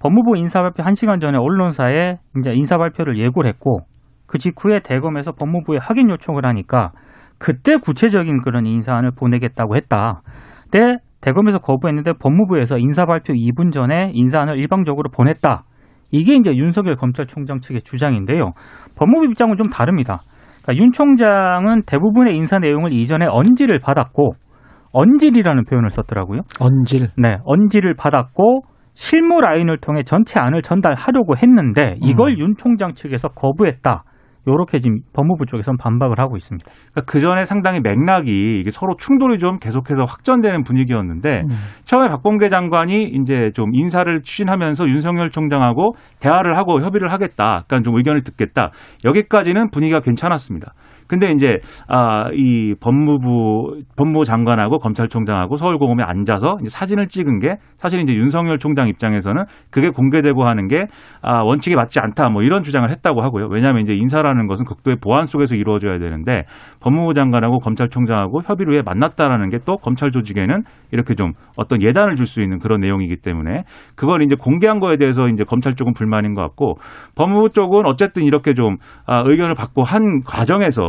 법무부 0.00 0.36
인사 0.36 0.62
발표 0.62 0.82
1시간 0.82 1.20
전에 1.20 1.38
언론사에 1.38 2.18
이제 2.38 2.52
인사 2.54 2.76
발표를 2.76 3.18
예고를 3.18 3.48
했고 3.48 3.80
그 4.26 4.38
직후에 4.38 4.80
대검에서 4.80 5.32
법무부에 5.32 5.78
확인 5.80 6.10
요청을 6.10 6.44
하니까 6.46 6.90
그때 7.38 7.76
구체적인 7.76 8.40
그런 8.42 8.66
인사안을 8.66 9.12
보내겠다고 9.16 9.76
했다. 9.76 10.22
근데 10.70 10.98
대검에서 11.20 11.58
거부했는데 11.58 12.14
법무부에서 12.20 12.78
인사 12.78 13.06
발표 13.06 13.32
2분 13.32 13.72
전에 13.72 14.10
인사안을 14.14 14.58
일방적으로 14.58 15.10
보냈다. 15.10 15.64
이게 16.12 16.34
이제 16.36 16.54
윤석열 16.54 16.96
검찰총장 16.96 17.60
측의 17.60 17.82
주장인데요. 17.82 18.52
법무부 18.96 19.26
입장은 19.26 19.56
좀 19.56 19.68
다릅니다. 19.70 20.22
그러니까 20.62 20.82
윤 20.82 20.92
총장은 20.92 21.82
대부분의 21.86 22.36
인사 22.36 22.58
내용을 22.58 22.92
이전에 22.92 23.26
언지를 23.26 23.80
받았고 23.80 24.34
언질이라는 24.92 25.64
표현을 25.64 25.90
썼더라고요. 25.90 26.42
언질. 26.60 27.08
네, 27.16 27.38
언지를 27.44 27.94
받았고 27.94 28.62
실무 28.94 29.40
라인을 29.40 29.78
통해 29.80 30.02
전체 30.04 30.40
안을 30.40 30.62
전달하려고 30.62 31.36
했는데 31.36 31.96
이걸 32.02 32.32
음. 32.32 32.38
윤 32.38 32.56
총장 32.56 32.94
측에서 32.94 33.28
거부했다. 33.28 34.04
요렇게 34.46 34.80
지금 34.80 34.98
법무부 35.12 35.46
쪽에서는 35.46 35.76
반박을 35.76 36.18
하고 36.18 36.36
있습니다. 36.36 36.64
그 37.06 37.20
전에 37.20 37.44
상당히 37.44 37.80
맥락이 37.80 38.60
이게 38.60 38.70
서로 38.70 38.94
충돌이 38.96 39.38
좀 39.38 39.58
계속해서 39.58 40.04
확전되는 40.04 40.62
분위기였는데 40.62 41.42
음. 41.42 41.48
처음에 41.84 42.08
박범계 42.08 42.48
장관이 42.48 43.04
이제 43.04 43.50
좀 43.54 43.74
인사를 43.74 44.22
추진하면서 44.22 44.86
윤석열 44.88 45.30
총장하고 45.30 45.94
대화를 46.20 46.56
하고 46.58 46.80
협의를 46.80 47.12
하겠다. 47.12 47.62
약간 47.62 47.82
좀 47.82 47.96
의견을 47.96 48.22
듣겠다. 48.22 48.70
여기까지는 49.04 49.70
분위기가 49.70 50.00
괜찮았습니다. 50.00 50.72
근데 51.08 51.32
이제 51.32 51.58
아 51.88 52.28
이 52.32 52.74
법무부 52.80 53.82
법무부 53.96 54.24
장관하고 54.24 54.78
검찰총장하고 54.78 55.56
서울고검에 55.56 56.02
앉아서 56.02 56.56
이제 56.60 56.68
사진을 56.68 57.08
찍은 57.08 57.38
게 57.40 57.56
사실 57.78 58.00
이제 58.00 58.14
윤석열 58.14 58.58
총장 58.58 58.88
입장에서는 58.88 59.44
그게 59.70 59.88
공개되고 59.90 60.46
하는 60.46 60.68
게 60.68 60.86
아, 61.22 61.42
원칙에 61.42 61.74
맞지 61.76 62.00
않다 62.00 62.28
뭐 62.30 62.42
이런 62.42 62.62
주장을 62.62 62.88
했다고 62.90 63.22
하고요. 63.22 63.48
왜냐하면 63.50 63.82
이제 63.82 63.94
인사라는 63.94 64.46
것은 64.46 64.64
극도의 64.64 64.96
보안 65.02 65.24
속에서 65.24 65.54
이루어져야 65.54 65.98
되는데 65.98 66.44
법무부 66.80 67.14
장관하고 67.14 67.58
검찰총장하고 67.60 68.42
협의를 68.42 68.72
위해 68.72 68.82
만났다라는 68.84 69.50
게 69.50 69.56
또 69.66 69.76
검찰 69.78 70.10
조직에는 70.10 70.62
이렇게 70.92 71.14
좀 71.14 71.32
어떤 71.56 71.82
예단을 71.82 72.14
줄 72.14 72.26
수 72.26 72.42
있는 72.42 72.58
그런 72.58 72.80
내용이기 72.80 73.18
때문에 73.18 73.62
그걸 73.94 74.20
이제 74.22 74.34
공개한 74.36 74.80
거에 74.80 74.96
대해서 74.96 75.28
이제 75.28 75.44
검찰 75.44 75.74
쪽은 75.76 75.92
불만인 75.92 76.34
것 76.34 76.42
같고 76.42 76.74
법무부 77.16 77.50
쪽은 77.50 77.86
어쨌든 77.86 78.24
이렇게 78.24 78.52
좀 78.52 78.76
아, 79.06 79.22
의견을 79.24 79.54
받고 79.54 79.84
한 79.84 80.22
과정에서 80.24 80.82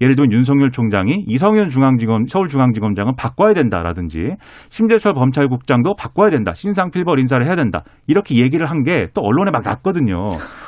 예를 0.00 0.16
들면 0.16 0.32
윤석열 0.32 0.70
총장이 0.70 1.24
이성윤 1.26 1.68
중앙지검 1.70 2.26
서울중앙지검장은 2.28 3.14
바꿔야 3.16 3.54
된다라든지 3.54 4.36
심재철 4.70 5.14
검찰국장도 5.14 5.94
바꿔야 5.98 6.30
된다 6.30 6.52
신상 6.54 6.90
필벌 6.90 7.18
인사를 7.18 7.44
해야 7.46 7.56
된다 7.56 7.82
이렇게 8.06 8.36
얘기를 8.36 8.66
한 8.70 8.82
게 8.84 8.92
또 9.14 9.22
언론에 9.22 9.50
막 9.50 9.62
났거든요. 9.64 10.20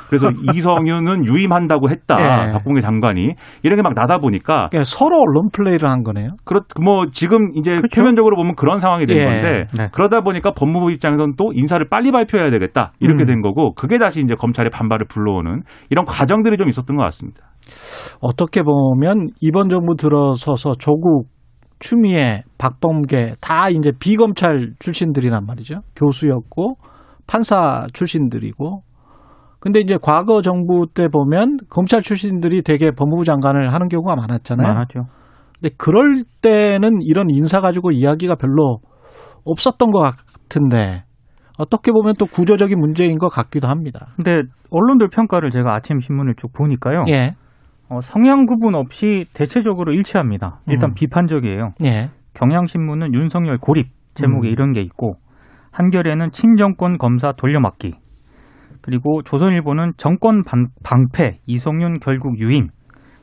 그래서 0.09 0.29
이성윤은 0.55 1.27
유임한다고 1.27 1.91
했다 1.91 2.17
예. 2.49 2.53
박봉계 2.53 2.81
장관이 2.81 3.35
이런 3.63 3.77
게 3.77 3.83
막 3.83 3.93
나다 3.95 4.19
보니까 4.19 4.69
그러니까 4.71 4.85
서로 4.85 5.21
언론 5.21 5.49
플레이를 5.53 5.89
한 5.89 6.03
거네요. 6.03 6.29
그렇 6.45 6.61
뭐 6.83 7.07
지금 7.11 7.51
이제 7.55 7.73
그렇죠. 7.73 8.01
표면적으로 8.01 8.37
보면 8.37 8.55
그런 8.55 8.79
상황이 8.79 9.05
된 9.07 9.17
예. 9.19 9.25
건데 9.25 9.65
네. 9.77 9.89
그러다 9.93 10.21
보니까 10.23 10.53
법무부 10.53 10.91
입장에서는 10.93 11.35
또 11.37 11.53
인사를 11.55 11.85
빨리 11.91 12.13
발표해야 12.13 12.51
되겠다 12.51 12.93
이렇게 13.01 13.25
음. 13.25 13.27
된 13.27 13.41
거고 13.43 13.75
그게 13.75 13.99
다시 13.99 14.21
이제 14.21 14.35
검찰의 14.35 14.71
반발을 14.71 15.07
불러오는 15.09 15.63
이런 15.91 16.05
과정들이 16.07 16.57
좀 16.57 16.69
있었던 16.69 16.97
것 16.97 17.03
같습니다. 17.05 17.43
어떻게 18.21 18.63
보면 18.63 19.29
이번 19.41 19.69
정부 19.69 19.97
들어서서 19.97 20.75
조국, 20.75 21.29
추미애, 21.79 22.43
박범계 22.59 23.35
다 23.41 23.69
이제 23.69 23.93
비검찰 23.99 24.73
출신들이란 24.79 25.45
말이죠. 25.47 25.81
교수였고 25.97 26.77
판사 27.27 27.87
출신들이고. 27.93 28.83
근데 29.61 29.81
이제 29.81 29.97
과거 30.01 30.43
정부 30.43 30.87
때 30.93 31.09
보면 31.09 31.57
검찰 31.71 32.03
출신들이 32.03 32.63
되게 32.63 32.91
법무부 32.91 33.25
장관을 33.25 33.73
하는 33.73 33.89
경우가 33.89 34.15
많았잖아요. 34.15 34.67
많았죠. 34.69 35.07
근데 35.59 35.75
그럴 35.79 36.23
때는 36.43 37.01
이런 37.01 37.27
인사 37.31 37.61
가지고 37.61 37.91
이야기가 37.91 38.35
별로 38.35 38.81
없었던 39.45 39.91
것 39.91 40.01
같은데 40.01 41.05
어떻게 41.57 41.93
보면 41.93 42.15
또 42.19 42.27
구조적인 42.27 42.79
문제인 42.79 43.19
것 43.19 43.29
같기도 43.29 43.69
합니다. 43.69 44.09
근데 44.17 44.43
언론들 44.71 45.09
평가를 45.09 45.51
제가 45.51 45.75
아침 45.75 45.99
신문을 45.99 46.35
쭉 46.37 46.53
보니까요. 46.53 47.05
예, 47.09 47.35
어, 47.89 48.01
성향 48.01 48.47
구분 48.47 48.75
없이 48.75 49.27
대체적으로 49.35 49.93
일치합니다. 49.93 50.61
일단 50.69 50.91
음. 50.91 50.95
비판적이에요. 50.95 51.73
예, 51.85 52.11
경향신문은 52.35 53.15
윤석열 53.15 53.59
고립 53.59 53.89
제목에 54.15 54.49
음. 54.49 54.53
이런 54.53 54.73
게 54.73 54.81
있고 54.81 55.17
한겨레는 55.73 56.31
친정권 56.31 56.99
검사 56.99 57.33
돌려막기 57.33 57.95
그리고 58.81 59.23
조선일보는 59.23 59.93
정권 59.97 60.45
방, 60.45 60.69
방패 60.83 61.41
이성윤 61.47 62.01
결국 62.01 62.39
유임 62.39 62.69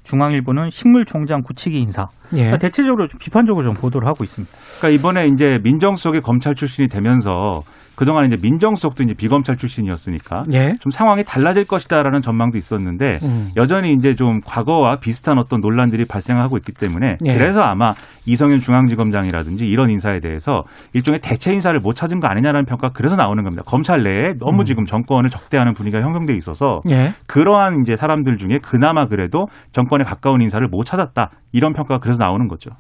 중앙일보는 0.03 0.69
식물총장 0.71 1.41
굳히기 1.43 1.79
인사 1.79 2.07
예. 2.33 2.37
그러니까 2.37 2.57
대체적으로 2.57 3.07
좀 3.07 3.19
비판적으로 3.19 3.65
좀 3.65 3.75
보도를 3.75 4.07
하고 4.07 4.23
있습니다. 4.23 4.51
그러니까 4.79 4.99
이번에 4.99 5.27
이제 5.27 5.59
민정수석이 5.63 6.21
검찰 6.21 6.55
출신이 6.55 6.87
되면서 6.87 7.61
그동안 8.01 8.25
이제 8.25 8.35
민정수석도 8.41 9.03
이제 9.03 9.13
비검찰 9.13 9.57
출신이었으니까 9.57 10.41
예. 10.53 10.73
좀 10.79 10.89
상황이 10.89 11.23
달라질 11.23 11.65
것이다라는 11.65 12.21
전망도 12.21 12.57
있었는데 12.57 13.19
음. 13.21 13.51
여전히 13.57 13.91
이제 13.91 14.15
좀 14.15 14.41
과거와 14.43 14.95
비슷한 14.95 15.37
어떤 15.37 15.61
논란들이 15.61 16.05
발생하고 16.05 16.57
있기 16.57 16.71
때문에 16.71 17.17
예. 17.23 17.33
그래서 17.35 17.61
아마 17.61 17.91
이성윤 18.25 18.57
중앙지검장이라든지 18.57 19.67
이런 19.67 19.91
인사에 19.91 20.19
대해서 20.19 20.63
일종의 20.93 21.19
대체 21.21 21.53
인사를 21.53 21.79
못 21.79 21.93
찾은 21.93 22.19
거 22.21 22.27
아니냐라는 22.27 22.65
평가 22.65 22.89
그래서 22.89 23.15
나오는 23.15 23.43
겁니다. 23.43 23.61
검찰 23.67 24.01
내에 24.01 24.33
너무 24.39 24.63
음. 24.63 24.65
지금 24.65 24.85
정권을 24.85 25.29
적대하는 25.29 25.75
분위기가 25.75 26.01
형성돼 26.01 26.33
있어서 26.37 26.81
예. 26.89 27.11
그러한 27.27 27.81
이제 27.83 27.95
사람들 27.95 28.37
중에 28.37 28.57
그나마 28.63 29.05
그래도 29.05 29.45
정권에 29.73 30.03
가까운 30.05 30.41
인사를 30.41 30.67
못 30.69 30.85
찾았다 30.85 31.29
이런 31.51 31.73
평가가 31.73 31.99
그래서 31.99 32.17
나오는 32.17 32.47
거죠. 32.47 32.71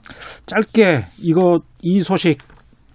짧게 0.47 1.05
이거 1.19 1.59
이 1.83 2.01
소식 2.01 2.39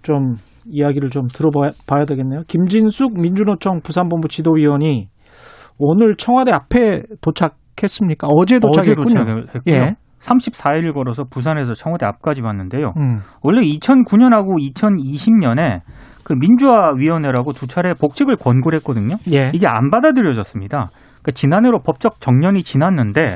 좀 0.01 0.35
이야기를 0.69 1.09
좀 1.09 1.27
들어봐야 1.27 2.05
되겠네요. 2.07 2.41
김진숙 2.47 3.19
민주노총 3.19 3.81
부산본부 3.81 4.27
지도위원이 4.27 5.09
오늘 5.79 6.15
청와대 6.17 6.51
앞에 6.51 7.03
도착했습니까? 7.21 8.27
어제 8.31 8.59
도착했군요. 8.59 9.43
어제. 9.49 9.59
예. 9.67 9.95
34일을 10.19 10.93
걸어서 10.93 11.23
부산에서 11.23 11.73
청와대 11.75 12.05
앞까지 12.05 12.41
왔는데요. 12.41 12.93
음. 12.97 13.19
원래 13.41 13.61
2009년하고 13.61 14.57
2020년에 14.73 15.81
그 16.23 16.33
민주화위원회라고 16.33 17.53
두 17.53 17.67
차례 17.67 17.93
복직을 17.93 18.35
권고를 18.35 18.77
했거든요. 18.77 19.15
예. 19.31 19.51
이게 19.53 19.67
안 19.67 19.89
받아들여졌습니다. 19.91 20.89
그러니까 20.89 21.31
지난해로 21.33 21.79
법적 21.83 22.19
정년이 22.19 22.63
지났는데 22.63 23.35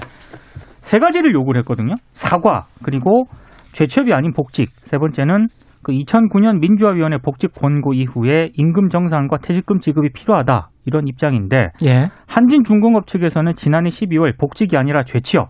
세 0.82 1.00
가지를 1.00 1.34
요구를 1.34 1.60
했거든요. 1.60 1.94
사과 2.14 2.66
그리고 2.84 3.26
죄취업이 3.74 4.14
아닌 4.14 4.34
복직. 4.34 4.72
세 4.80 4.98
번째는 4.98 5.48
그 5.84 5.92
2009년 5.92 6.60
민주화위원회 6.60 7.18
복직 7.18 7.54
권고 7.54 7.94
이후에 7.94 8.50
임금 8.56 8.90
정산과 8.90 9.38
퇴직금 9.38 9.80
지급이 9.80 10.12
필요하다 10.14 10.70
이런 10.86 11.08
입장인데 11.08 11.72
예. 11.86 12.10
한진중공업 12.28 13.08
측에서는 13.08 13.54
지난해 13.56 13.90
12월 13.90 14.38
복직이 14.38 14.78
아니라 14.78 15.04
죄취업, 15.04 15.50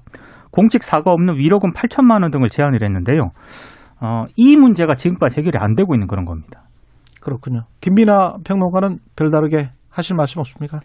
공직 0.51 0.83
사과 0.83 1.11
없는 1.11 1.37
위로금 1.37 1.71
8천만 1.71 2.21
원 2.21 2.31
등을 2.31 2.49
제안을 2.49 2.81
했는데요. 2.83 3.31
어, 4.01 4.25
이 4.35 4.55
문제가 4.55 4.95
지금까지 4.95 5.39
해결이 5.39 5.57
안 5.59 5.75
되고 5.75 5.93
있는 5.93 6.07
그런 6.07 6.25
겁니다. 6.25 6.63
그렇군요. 7.21 7.61
김민아 7.81 8.37
평론가는 8.43 8.97
별다르게 9.15 9.69
하실 9.89 10.15
말씀 10.15 10.39
없습니까? 10.39 10.79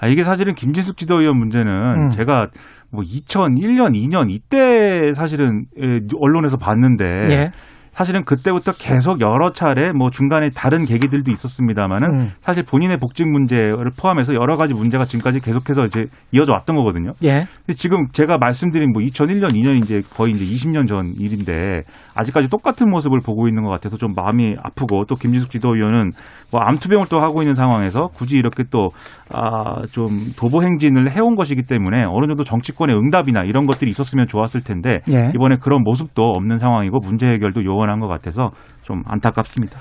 아, 0.00 0.06
이게 0.06 0.22
사실은 0.22 0.54
김진숙 0.54 0.96
지도위원 0.96 1.36
문제는 1.36 1.72
음. 1.72 2.10
제가 2.10 2.46
뭐 2.90 3.02
2001년, 3.02 3.94
2년 3.94 4.30
이때 4.30 5.12
사실은 5.14 5.66
예, 5.78 6.00
언론에서 6.18 6.56
봤는데 6.56 7.04
예. 7.30 7.50
사실은 7.92 8.24
그때부터 8.24 8.72
계속 8.72 9.20
여러 9.20 9.52
차례 9.52 9.92
뭐 9.92 10.10
중간에 10.10 10.48
다른 10.54 10.84
계기들도 10.86 11.30
있었습니다만은 11.30 12.10
음. 12.10 12.30
사실 12.40 12.64
본인의 12.64 12.96
복직 12.96 13.28
문제를 13.28 13.90
포함해서 13.98 14.34
여러 14.34 14.56
가지 14.56 14.72
문제가 14.72 15.04
지금까지 15.04 15.40
계속해서 15.40 15.84
이제 15.84 16.06
이어져 16.32 16.52
왔던 16.52 16.74
거거든요. 16.76 17.12
예. 17.22 17.46
근데 17.58 17.74
지금 17.74 18.06
제가 18.12 18.38
말씀드린 18.38 18.92
뭐 18.92 19.02
2001년, 19.02 19.50
2년 19.52 19.76
이제 19.76 20.00
거의 20.14 20.32
이제 20.32 20.44
20년 20.44 20.88
전 20.88 21.12
일인데 21.18 21.82
아직까지 22.14 22.48
똑같은 22.48 22.90
모습을 22.90 23.20
보고 23.24 23.46
있는 23.46 23.62
것 23.62 23.70
같아서 23.70 23.98
좀 23.98 24.14
마음이 24.14 24.56
아프고 24.62 25.04
또 25.04 25.14
김진숙 25.14 25.50
지도위원은 25.50 26.12
뭐 26.50 26.60
암투병을 26.62 27.06
또 27.10 27.20
하고 27.20 27.42
있는 27.42 27.54
상황에서 27.54 28.08
굳이 28.08 28.36
이렇게 28.36 28.64
또 28.70 28.88
아, 29.30 29.82
좀 29.92 30.08
도보 30.38 30.62
행진을 30.62 31.12
해온 31.12 31.36
것이기 31.36 31.62
때문에 31.62 32.04
어느 32.04 32.26
정도 32.26 32.44
정치권의 32.44 32.96
응답이나 32.96 33.44
이런 33.44 33.66
것들이 33.66 33.90
있었으면 33.90 34.26
좋았을 34.26 34.62
텐데 34.62 35.00
예. 35.10 35.30
이번에 35.34 35.56
그런 35.56 35.82
모습도 35.82 36.22
없는 36.22 36.58
상황이고 36.58 37.00
문제 37.00 37.26
해결도 37.26 37.64
요원 37.64 37.81
한 37.90 38.00
것 38.00 38.08
같아서 38.08 38.50
좀 38.82 39.02
안타깝습니다. 39.06 39.78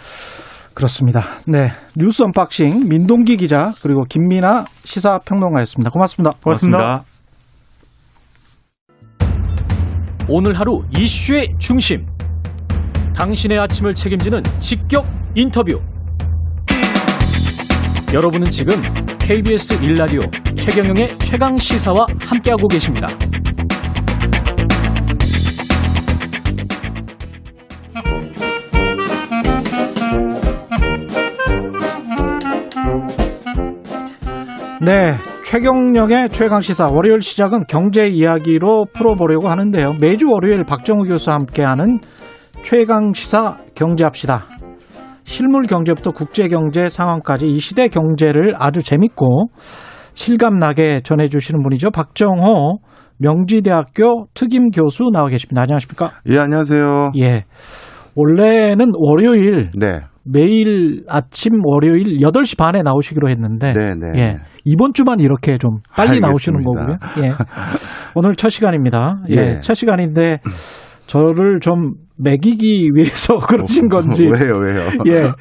그렇습니다. 0.73 1.21
네. 1.47 1.69
뉴스 1.97 2.23
unboxing 2.23 2.87
민동기 2.87 3.37
기자 3.37 3.73
그리고 3.81 4.03
김민하 4.07 4.65
시사평론가였습니다. 4.85 5.89
고맙습니다. 5.91 6.31
고맙습니다. 6.41 7.03
오늘 10.29 10.57
하루 10.57 10.83
이슈의 10.97 11.55
중심. 11.59 12.05
당신의 13.15 13.59
아침을 13.59 13.93
책임지는 13.95 14.43
직격 14.59 15.05
인터뷰. 15.35 15.81
여러분은 18.13 18.49
지금 18.49 18.75
KBS 19.19 19.83
일라디오 19.83 20.21
최경영의 20.55 21.17
최강 21.19 21.57
시사와 21.57 22.05
함께하고 22.19 22.67
계십니다. 22.67 23.07
네. 34.83 35.13
최경령의 35.45 36.29
최강 36.29 36.61
시사 36.61 36.87
월요일 36.87 37.21
시작은 37.21 37.65
경제 37.67 38.07
이야기로 38.07 38.87
풀어보려고 38.91 39.47
하는데요. 39.47 39.93
매주 40.01 40.25
월요일 40.27 40.63
박정우 40.63 41.03
교수와 41.03 41.35
함께하는 41.35 41.99
최강 42.63 43.13
시사 43.13 43.57
경제합시다. 43.75 44.45
실물 45.23 45.67
경제부터 45.67 46.09
국제 46.09 46.47
경제 46.47 46.89
상황까지 46.89 47.47
이 47.47 47.59
시대 47.59 47.89
경제를 47.89 48.55
아주 48.57 48.81
재밌고 48.81 49.49
실감나게 50.15 51.01
전해주시는 51.03 51.61
분이죠. 51.61 51.91
박정호 51.91 52.79
명지대학교 53.19 54.25
특임 54.33 54.71
교수 54.71 55.03
나와 55.13 55.29
계십니다. 55.29 55.61
안녕하십니까? 55.61 56.09
예, 56.27 56.39
안녕하세요. 56.39 57.11
예. 57.19 57.45
원래는 58.15 58.93
월요일 58.97 59.69
네. 59.77 59.99
매일 60.23 61.03
아침 61.07 61.53
월요일 61.65 62.19
8시 62.19 62.57
반에 62.57 62.81
나오시기로 62.83 63.29
했는데 63.29 63.73
네, 63.73 63.93
네. 63.95 64.07
예. 64.17 64.37
이번 64.65 64.93
주만 64.93 65.19
이렇게 65.19 65.57
좀 65.57 65.77
빨리 65.95 66.09
알겠습니다. 66.21 66.27
나오시는 66.27 66.61
거고요. 66.61 66.97
예. 67.23 67.31
오늘 68.15 68.35
첫 68.35 68.49
시간입니다. 68.49 69.21
예. 69.29 69.35
예. 69.35 69.59
첫 69.59 69.73
시간인데 69.73 70.39
저를 71.07 71.59
좀 71.59 71.93
매기기 72.17 72.89
위해서 72.93 73.37
그러신 73.47 73.89
건지 73.89 74.25
왜요, 74.25 74.57
왜요? 74.57 74.87
예. 75.07 75.31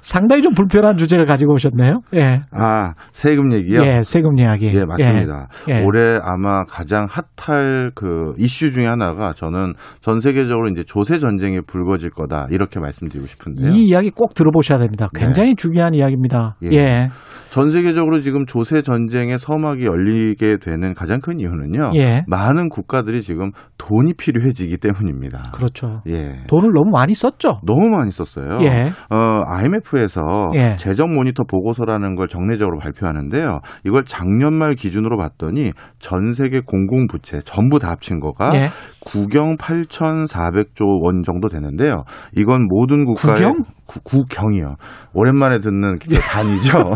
상당히 0.00 0.42
좀 0.42 0.54
불편한 0.54 0.96
주제를 0.96 1.26
가지고 1.26 1.54
오셨네요. 1.54 2.00
예. 2.14 2.40
아, 2.52 2.94
세금 3.12 3.52
얘기요? 3.52 3.82
예, 3.84 4.02
세금 4.02 4.38
이야기. 4.38 4.66
예, 4.74 4.84
맞습니다. 4.84 5.48
예. 5.68 5.74
예. 5.74 5.84
올해 5.84 6.18
아마 6.22 6.64
가장 6.64 7.06
핫할 7.08 7.92
그 7.94 8.34
이슈 8.38 8.70
중에 8.72 8.86
하나가 8.86 9.32
저는 9.32 9.74
전 10.00 10.20
세계적으로 10.20 10.68
이제 10.68 10.84
조세 10.84 11.18
전쟁이 11.18 11.60
불거질 11.60 12.10
거다 12.10 12.46
이렇게 12.50 12.80
말씀드리고 12.80 13.26
싶은데요. 13.26 13.72
이 13.72 13.86
이야기 13.88 14.10
꼭 14.10 14.34
들어보셔야 14.34 14.78
됩니다. 14.78 15.08
네. 15.14 15.20
굉장히 15.20 15.54
중요한 15.56 15.94
이야기입니다. 15.94 16.56
예. 16.64 16.68
예. 16.72 17.08
전 17.50 17.70
세계적으로 17.70 18.20
지금 18.20 18.44
조세 18.44 18.82
전쟁의 18.82 19.38
서막이 19.38 19.86
열리게 19.86 20.58
되는 20.58 20.92
가장 20.92 21.20
큰 21.20 21.40
이유는요. 21.40 21.92
예. 21.96 22.24
많은 22.26 22.68
국가들이 22.68 23.22
지금 23.22 23.52
돈이 23.78 24.14
필요해지기 24.18 24.76
때문입니다. 24.76 25.44
그렇죠. 25.54 26.02
예. 26.06 26.17
돈을 26.46 26.72
너무 26.72 26.90
많이 26.90 27.14
썼죠. 27.14 27.60
너무 27.64 27.88
많이 27.90 28.10
썼어요. 28.10 28.60
예. 28.62 28.90
어, 29.10 29.42
IMF에서 29.46 30.50
예. 30.54 30.76
재정 30.76 31.14
모니터 31.14 31.44
보고서라는 31.44 32.14
걸 32.14 32.28
정례적으로 32.28 32.78
발표하는데요. 32.78 33.60
이걸 33.86 34.04
작년 34.04 34.54
말 34.54 34.74
기준으로 34.74 35.16
봤더니 35.16 35.72
전 35.98 36.32
세계 36.32 36.60
공공 36.60 37.06
부채 37.06 37.40
전부 37.44 37.78
다 37.78 37.90
합친 37.90 38.18
거가 38.18 38.52
예. 39.08 39.10
구경 39.10 39.56
8,400조 39.56 41.02
원 41.04 41.22
정도 41.22 41.48
되는데요. 41.48 42.04
이건 42.36 42.66
모든 42.68 43.04
국가의 43.04 43.34
구경? 43.36 43.54
구, 43.86 44.00
구경이요. 44.02 44.74
오랜만에 45.14 45.60
듣는 45.60 45.98
그 45.98 46.14
단위죠. 46.14 46.78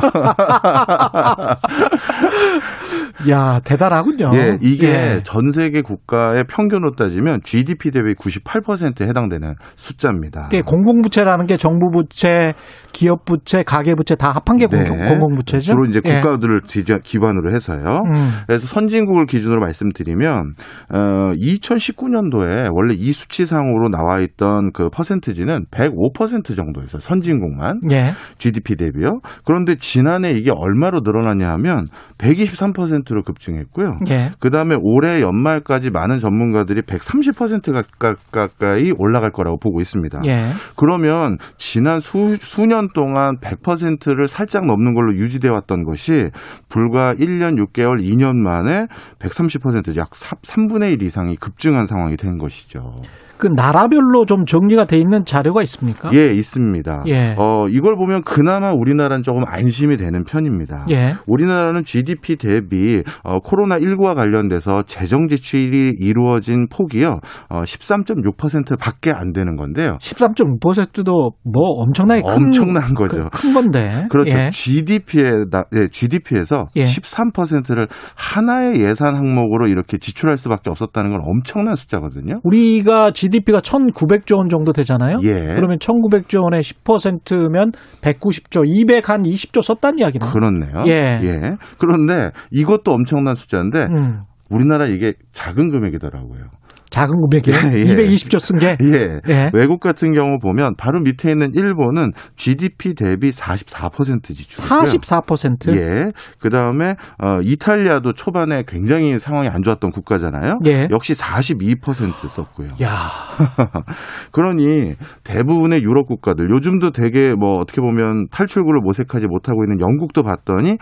야, 3.31 3.61
대단하군요. 3.65 4.31
예, 4.35 4.57
이게 4.61 4.89
예. 4.89 5.21
전 5.23 5.51
세계 5.53 5.81
국가의 5.81 6.45
평균으로 6.45 6.93
따지면 6.93 7.41
GDP 7.45 7.91
대비 7.93 8.15
98%에 8.15 9.07
해당되는 9.09 9.55
숫자입니다. 9.77 10.49
이게 10.49 10.61
공공부채라는 10.63 11.47
게 11.47 11.57
정부 11.57 11.91
부채, 11.91 12.53
기업 12.93 13.25
부채, 13.25 13.63
가계 13.63 13.95
부채 13.95 14.17
다 14.17 14.31
합한 14.33 14.59
게 14.59 14.67
네. 14.67 14.85
공공, 14.85 15.07
공공부채죠. 15.07 15.67
주로 15.73 15.85
이제 15.87 16.01
예. 16.05 16.15
국가들을 16.21 16.63
기자- 16.63 16.99
기반으로 17.03 17.55
해서요. 17.55 18.03
음. 18.07 18.31
그래서 18.47 18.67
선진국을 18.67 19.27
기준으로 19.27 19.61
말씀드리면 19.61 20.55
어 20.93 21.33
2019 21.37 22.02
년도에 22.09 22.69
원래 22.73 22.95
이 22.95 23.13
수치상으로 23.13 23.89
나와 23.89 24.21
있던 24.21 24.73
그 24.73 24.89
퍼센트지는 24.91 25.67
105% 25.71 26.57
정도였어요. 26.57 27.01
선진국만 27.01 27.81
예. 27.91 28.13
GDP 28.39 28.77
대비요. 28.77 29.21
그런데 29.45 29.75
지난해 29.77 30.33
이게 30.33 30.51
얼마로 30.55 31.01
늘어났냐 31.05 31.51
하면 31.53 31.89
123%로 32.19 33.23
급증했고요. 33.23 33.99
예. 34.11 34.31
그다음에 34.39 34.77
올해 34.81 35.21
연말까지 35.21 35.91
많은 35.91 36.19
전문가들이 36.19 36.83
130% 36.83 37.73
가까- 37.73 38.15
가까이 38.31 38.93
올라갈 38.97 39.31
거라고 39.31 39.59
보고 39.59 39.81
있습니다. 39.81 40.21
예. 40.27 40.49
그러면 40.77 41.37
지난 41.59 42.01
수, 42.01 42.37
수년 42.37 42.89
동안 42.95 43.37
100%를 43.41 44.29
살짝 44.29 44.67
넘는 44.67 44.95
걸로 44.95 45.13
유지돼 45.15 45.49
왔던 45.49 45.85
것이 45.85 46.31
불과 46.69 47.15
1년 47.15 47.57
6개월, 47.67 48.01
2년 48.03 48.37
만에 48.37 48.87
130%, 49.19 49.97
약 49.97 50.11
3분의 50.11 50.93
1 50.93 51.03
이상이 51.03 51.37
급증한 51.37 51.87
상황이 51.93 52.17
된 52.17 52.39
것이죠. 52.39 53.03
그 53.43 53.49
나라별로 53.57 54.25
좀 54.25 54.45
정리가 54.47 54.85
돼 54.85 54.99
있는 54.99 55.25
자료가 55.25 55.63
있습니까? 55.65 56.11
예, 56.15 56.29
있습니다. 56.29 57.03
예. 57.09 57.35
어, 57.37 57.67
이걸 57.69 57.97
보면 57.97 58.23
그나마 58.23 58.69
우리나라는 58.73 59.25
조금 59.25 59.43
안심이 59.45 59.97
되는 59.97 60.23
편입니다. 60.23 60.87
예. 60.93 61.15
우리나라는 61.27 61.83
GDP 61.83 62.37
대비 62.37 63.03
어, 63.25 63.41
코로나 63.41 63.81
19와 63.81 64.15
관련돼서 64.15 64.85
재정 64.85 65.27
지출이 65.27 65.95
이루어진 65.99 66.69
폭이요. 66.69 67.19
어, 67.51 67.63
13.6%밖에 67.63 69.11
안 69.11 69.33
되는 69.33 69.57
건데요. 69.57 69.99
13.6%도 70.01 71.33
뭐 71.43 71.63
엄청나게 71.83 72.23
큰, 72.23 72.33
엄청난 72.47 72.95
거죠. 72.95 73.25
그- 73.33 73.43
큰 73.43 73.55
건데. 73.55 74.07
그렇죠. 74.09 74.39
예. 74.39 74.51
GDP에 74.53 75.33
예, 75.75 75.89
GDP에서 75.91 76.67
예. 76.77 76.83
13%를 76.83 77.89
하나의 78.15 78.83
예산 78.83 79.17
항목으로 79.17 79.67
이렇게 79.67 79.99
지출할 79.99 80.37
수밖에 80.37 80.71
없었다는 80.71 81.11
건 81.11 81.23
엄청난 81.25 81.75
숫자거든요. 81.75 82.39
우리가 82.45 83.11
GDP 83.11 83.32
가 83.53 83.61
1,900조 83.61 84.37
원 84.37 84.49
정도 84.49 84.73
되잖아요. 84.73 85.19
예. 85.23 85.55
그러면 85.55 85.79
1,900조 85.79 86.43
원의 86.43 86.63
10%면 86.63 87.73
190조, 88.01 88.65
200 88.67 89.09
한 89.09 89.23
20조 89.23 89.63
썼다는 89.63 89.99
이야기네. 89.99 90.27
그렇네요. 90.27 90.85
예. 90.87 91.57
그런데 91.79 92.31
이것도 92.51 92.93
엄청난 92.93 93.35
숫자인데 93.35 93.87
음. 93.91 94.21
우리나라 94.51 94.87
이게 94.87 95.15
작은 95.33 95.71
금액이더라고요. 95.71 96.45
작은 96.93 97.23
금액에 97.23 97.53
예. 97.75 97.85
220조 97.85 98.39
쓴 98.39 98.59
게. 98.59 98.77
예. 98.83 99.21
예. 99.29 99.51
외국 99.55 99.81
같은 99.81 100.13
경우 100.13 100.39
보면 100.39 100.75
바로 100.77 101.01
밑에 101.01 101.31
있는 101.33 101.51
일본은 101.55 102.13
GDP 102.37 102.95
대비 102.95 103.31
44% 103.31 104.23
지출이고요. 104.23 104.81
44%. 104.81 105.75
예. 105.75 106.13
그 106.39 106.51
다음에 106.51 106.95
어 107.19 107.41
이탈리아도 107.43 108.13
초반에 108.13 108.63
굉장히 108.69 109.19
상황이 109.19 109.49
안 109.49 109.63
좋았던 109.63 109.91
국가잖아요. 109.91 110.59
예. 110.67 110.89
역시 110.91 111.15
42% 111.15 112.29
썼고요. 112.29 112.69
야, 112.83 113.09
그러니 114.31 114.95
대부분의 115.25 115.83
유럽 115.83 116.07
국가들 116.07 116.51
요즘도 116.51 116.91
되게 116.91 117.35
뭐 117.35 117.57
어떻게 117.57 117.81
보면 117.81 118.29
탈출구를 118.31 118.81
모색하지 118.83 119.27
못하고 119.29 119.65
있는 119.65 119.81
영국도 119.81 120.23
봤더니 120.23 120.77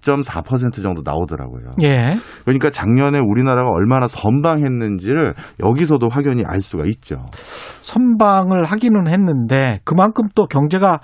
32.4% 0.00 0.82
정도 0.82 1.02
나오더라고요. 1.04 1.70
예. 1.82 2.14
그러니까 2.44 2.70
작년에 2.70 3.18
우리나라가 3.18 3.70
얼마나 3.70 4.08
선방했는지를 4.08 5.34
여기서도 5.62 6.08
확연히 6.08 6.42
알 6.46 6.60
수가 6.60 6.84
있죠. 6.86 7.24
선방을 7.82 8.64
하기는 8.64 9.08
했는데 9.08 9.80
그만큼 9.84 10.24
또 10.34 10.46
경제가 10.46 11.00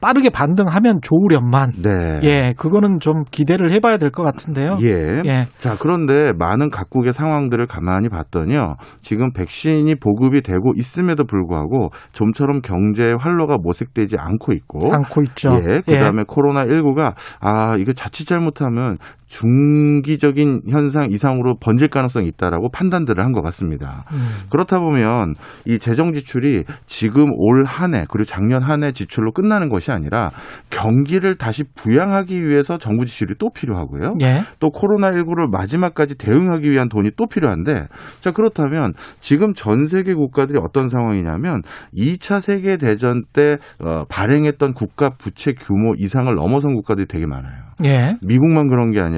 빠르게 0.00 0.30
반등하면 0.30 1.00
좋으련만. 1.02 1.70
네. 1.82 2.20
예, 2.22 2.54
그거는 2.56 3.00
좀 3.00 3.24
기대를 3.30 3.72
해봐야 3.72 3.98
될 3.98 4.10
것 4.10 4.22
같은데요. 4.22 4.78
예. 4.82 5.22
예. 5.26 5.46
자, 5.58 5.76
그런데 5.78 6.32
많은 6.38 6.70
각국의 6.70 7.12
상황들을 7.12 7.66
가만히 7.66 8.08
봤더니요. 8.08 8.76
지금 9.00 9.32
백신이 9.32 9.96
보급이 9.96 10.40
되고 10.42 10.72
있음에도 10.76 11.24
불구하고 11.24 11.90
좀처럼 12.12 12.60
경제의 12.62 13.16
활로가 13.16 13.56
모색되지 13.60 14.16
않고 14.18 14.52
있고 14.52 14.92
않고 14.92 15.22
있죠. 15.22 15.50
예. 15.54 15.80
그 15.84 15.98
다음에 15.98 16.22
코로나 16.26 16.64
19가 16.66 17.14
아, 17.40 17.76
이거 17.78 17.92
자칫 17.92 18.26
잘못하면 18.36 18.98
중기적인 19.26 20.62
현상 20.70 21.08
이상으로 21.10 21.56
번질 21.58 21.88
가능성이 21.88 22.28
있다라고 22.28 22.70
판단들을 22.70 23.22
한 23.24 23.32
것 23.36 23.42
같습니다. 23.42 24.04
음. 24.12 24.28
그렇다 24.50 24.78
보면 24.80 25.34
이 25.66 25.78
재정 25.78 26.14
지출이 26.14 26.64
지금 26.86 27.26
올 27.36 27.64
한 27.66 27.94
해 27.94 28.04
그리고 28.08 28.24
작년 28.24 28.62
한 28.62 28.82
해 28.82 28.92
지출로 28.92 29.32
끝나는 29.32 29.68
것이 29.68 29.90
아니라 29.92 30.30
경기를 30.70 31.36
다시 31.36 31.64
부양하기 31.74 32.46
위해서 32.46 32.78
정부 32.78 33.04
지출이 33.04 33.34
또 33.38 33.50
필요하고요. 33.50 34.12
예. 34.22 34.42
또 34.60 34.70
코로나19를 34.70 35.50
마지막까지 35.50 36.16
대응하기 36.16 36.70
위한 36.70 36.88
돈이 36.88 37.10
또 37.16 37.26
필요한데 37.26 37.88
자 38.20 38.30
그렇다면 38.30 38.94
지금 39.20 39.52
전 39.54 39.86
세계 39.86 40.14
국가들이 40.14 40.58
어떤 40.62 40.88
상황이냐면 40.88 41.62
2차 41.94 42.40
세계 42.40 42.76
대전 42.76 43.24
때 43.32 43.58
어, 43.80 44.04
발행했던 44.08 44.72
국가 44.74 45.10
부채 45.10 45.52
규모 45.52 45.92
이상을 45.98 46.32
넘어선 46.34 46.74
국가들이 46.74 47.06
되게 47.06 47.26
많아요. 47.26 47.66
예. 47.84 48.14
미국만 48.22 48.68
그런 48.68 48.90
게 48.92 49.00
아니라 49.00 49.15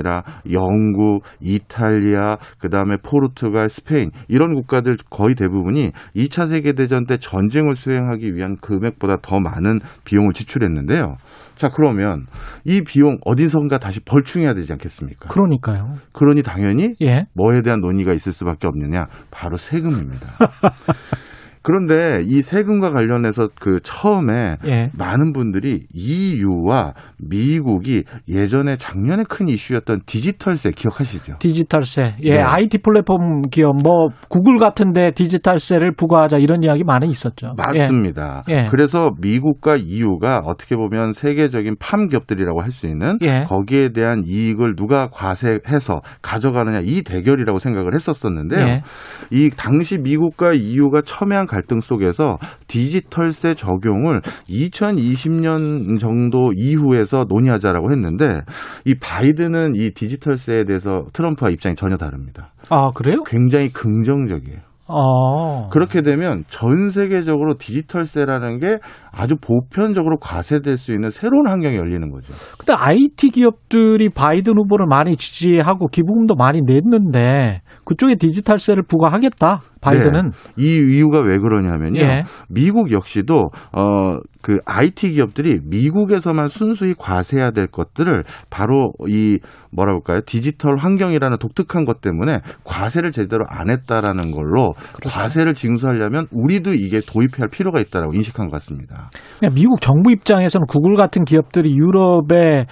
영국, 0.50 1.22
이탈리아, 1.40 2.36
그다음에 2.58 2.96
포르투갈, 3.02 3.68
스페인 3.68 4.10
이런 4.28 4.54
국가들 4.54 4.96
거의 5.10 5.34
대부분이 5.34 5.92
2차 6.16 6.48
세계 6.48 6.72
대전 6.72 7.06
때 7.06 7.16
전쟁을 7.16 7.74
수행하기 7.74 8.34
위한 8.34 8.56
금액보다 8.60 9.18
더 9.22 9.38
많은 9.38 9.80
비용을 10.04 10.32
지출했는데요. 10.32 11.16
자, 11.54 11.68
그러면 11.68 12.26
이 12.64 12.82
비용 12.82 13.16
어디선가 13.24 13.78
다시 13.78 14.00
벌충해야 14.00 14.54
되지 14.54 14.72
않겠습니까? 14.72 15.28
그러니까요. 15.28 15.96
그러니 16.12 16.42
당연히 16.42 16.94
예. 17.02 17.26
뭐에 17.34 17.62
대한 17.62 17.80
논의가 17.80 18.12
있을 18.12 18.32
수밖에 18.32 18.68
없느냐? 18.68 19.06
바로 19.30 19.56
세금입니다. 19.56 20.26
그런데 21.68 22.22
이 22.24 22.40
세금과 22.40 22.92
관련해서 22.92 23.50
그 23.60 23.78
처음에 23.82 24.56
예. 24.64 24.90
많은 24.94 25.34
분들이 25.34 25.80
EU와 25.92 26.94
미국이 27.18 28.04
예전에 28.26 28.76
작년에 28.76 29.24
큰 29.28 29.50
이슈였던 29.50 30.00
디지털세 30.06 30.70
기억하시죠? 30.70 31.34
디지털세. 31.40 32.14
예, 32.22 32.36
네. 32.36 32.40
IT 32.40 32.78
플랫폼 32.78 33.42
기업 33.50 33.76
뭐 33.82 34.08
구글 34.30 34.56
같은데 34.56 35.10
디지털세를 35.10 35.92
부과하자 35.92 36.38
이런 36.38 36.62
이야기 36.62 36.84
많이 36.84 37.10
있었죠. 37.10 37.52
맞습니다. 37.58 38.44
예. 38.48 38.68
그래서 38.70 39.10
미국과 39.20 39.76
EU가 39.76 40.40
어떻게 40.46 40.74
보면 40.74 41.12
세계적인 41.12 41.76
팜 41.78 42.08
기업들이라고 42.08 42.62
할 42.62 42.68
수 42.70 42.86
있는 42.86 43.18
예. 43.22 43.44
거기에 43.46 43.90
대한 43.90 44.22
이익을 44.24 44.74
누가 44.76 45.08
과세해서 45.10 46.00
가져가느냐 46.22 46.80
이 46.82 47.02
대결이라고 47.02 47.58
생각을 47.58 47.94
했었었는데요. 47.94 48.60
예. 48.60 48.82
이 49.32 49.50
당시 49.50 49.98
미국과 49.98 50.52
EU가 50.54 51.02
첨예한 51.04 51.46
갈등 51.58 51.80
속에서 51.80 52.38
디지털세 52.68 53.54
적용을 53.54 54.20
2020년 54.48 55.98
정도 55.98 56.52
이후에서 56.56 57.24
논의하자라고 57.28 57.90
했는데 57.90 58.42
이 58.84 58.94
바이든은 58.94 59.74
이 59.74 59.90
디지털세에 59.90 60.64
대해서 60.64 61.02
트럼프와 61.12 61.50
입장이 61.50 61.74
전혀 61.74 61.96
다릅니다. 61.96 62.52
아, 62.70 62.90
그래요? 62.94 63.22
굉장히 63.24 63.70
긍정적이에요. 63.72 64.68
어. 64.90 65.68
그렇게 65.68 66.00
되면 66.00 66.44
전 66.48 66.90
세계적으로 66.90 67.54
디지털세라는 67.58 68.58
게 68.58 68.78
아주 69.12 69.36
보편적으로 69.36 70.16
과세될 70.18 70.78
수 70.78 70.92
있는 70.92 71.10
새로운 71.10 71.46
환경이 71.46 71.76
열리는 71.76 72.10
거죠. 72.10 72.32
근데 72.56 72.72
IT 72.72 73.30
기업들이 73.30 74.08
바이든 74.08 74.54
후보를 74.56 74.86
많이 74.86 75.14
지지하고 75.16 75.88
기부금도 75.88 76.36
많이 76.36 76.62
냈는데 76.62 77.60
그쪽에 77.84 78.14
디지털세를 78.14 78.82
부과하겠다. 78.84 79.60
바이든은 79.80 80.30
네. 80.30 80.52
이 80.56 80.96
이유가 80.96 81.20
왜 81.20 81.38
그러냐면요. 81.38 82.00
예. 82.00 82.24
미국 82.48 82.92
역시도 82.92 83.50
어그 83.72 84.58
IT 84.64 85.12
기업들이 85.12 85.58
미국에서만 85.64 86.48
순수히 86.48 86.94
과세해야 86.98 87.50
될 87.50 87.66
것들을 87.66 88.24
바로 88.50 88.92
이 89.08 89.38
뭐라 89.72 89.92
볼까요? 89.92 90.20
디지털 90.26 90.76
환경이라는 90.78 91.38
독특한 91.38 91.84
것 91.84 92.00
때문에 92.00 92.40
과세를 92.64 93.10
제대로 93.10 93.44
안 93.48 93.70
했다라는 93.70 94.30
걸로 94.30 94.72
그렇죠. 94.72 95.08
과세를 95.08 95.54
징수하려면 95.54 96.26
우리도 96.30 96.74
이게 96.74 97.00
도입해야 97.00 97.42
할 97.42 97.48
필요가 97.48 97.80
있다라고 97.80 98.14
인식한 98.14 98.46
것 98.46 98.52
같습니다. 98.52 99.10
미국 99.52 99.80
정부 99.80 100.10
입장에서는 100.10 100.66
구글 100.66 100.96
같은 100.96 101.24
기업들이 101.24 101.74
유럽에 101.76 102.66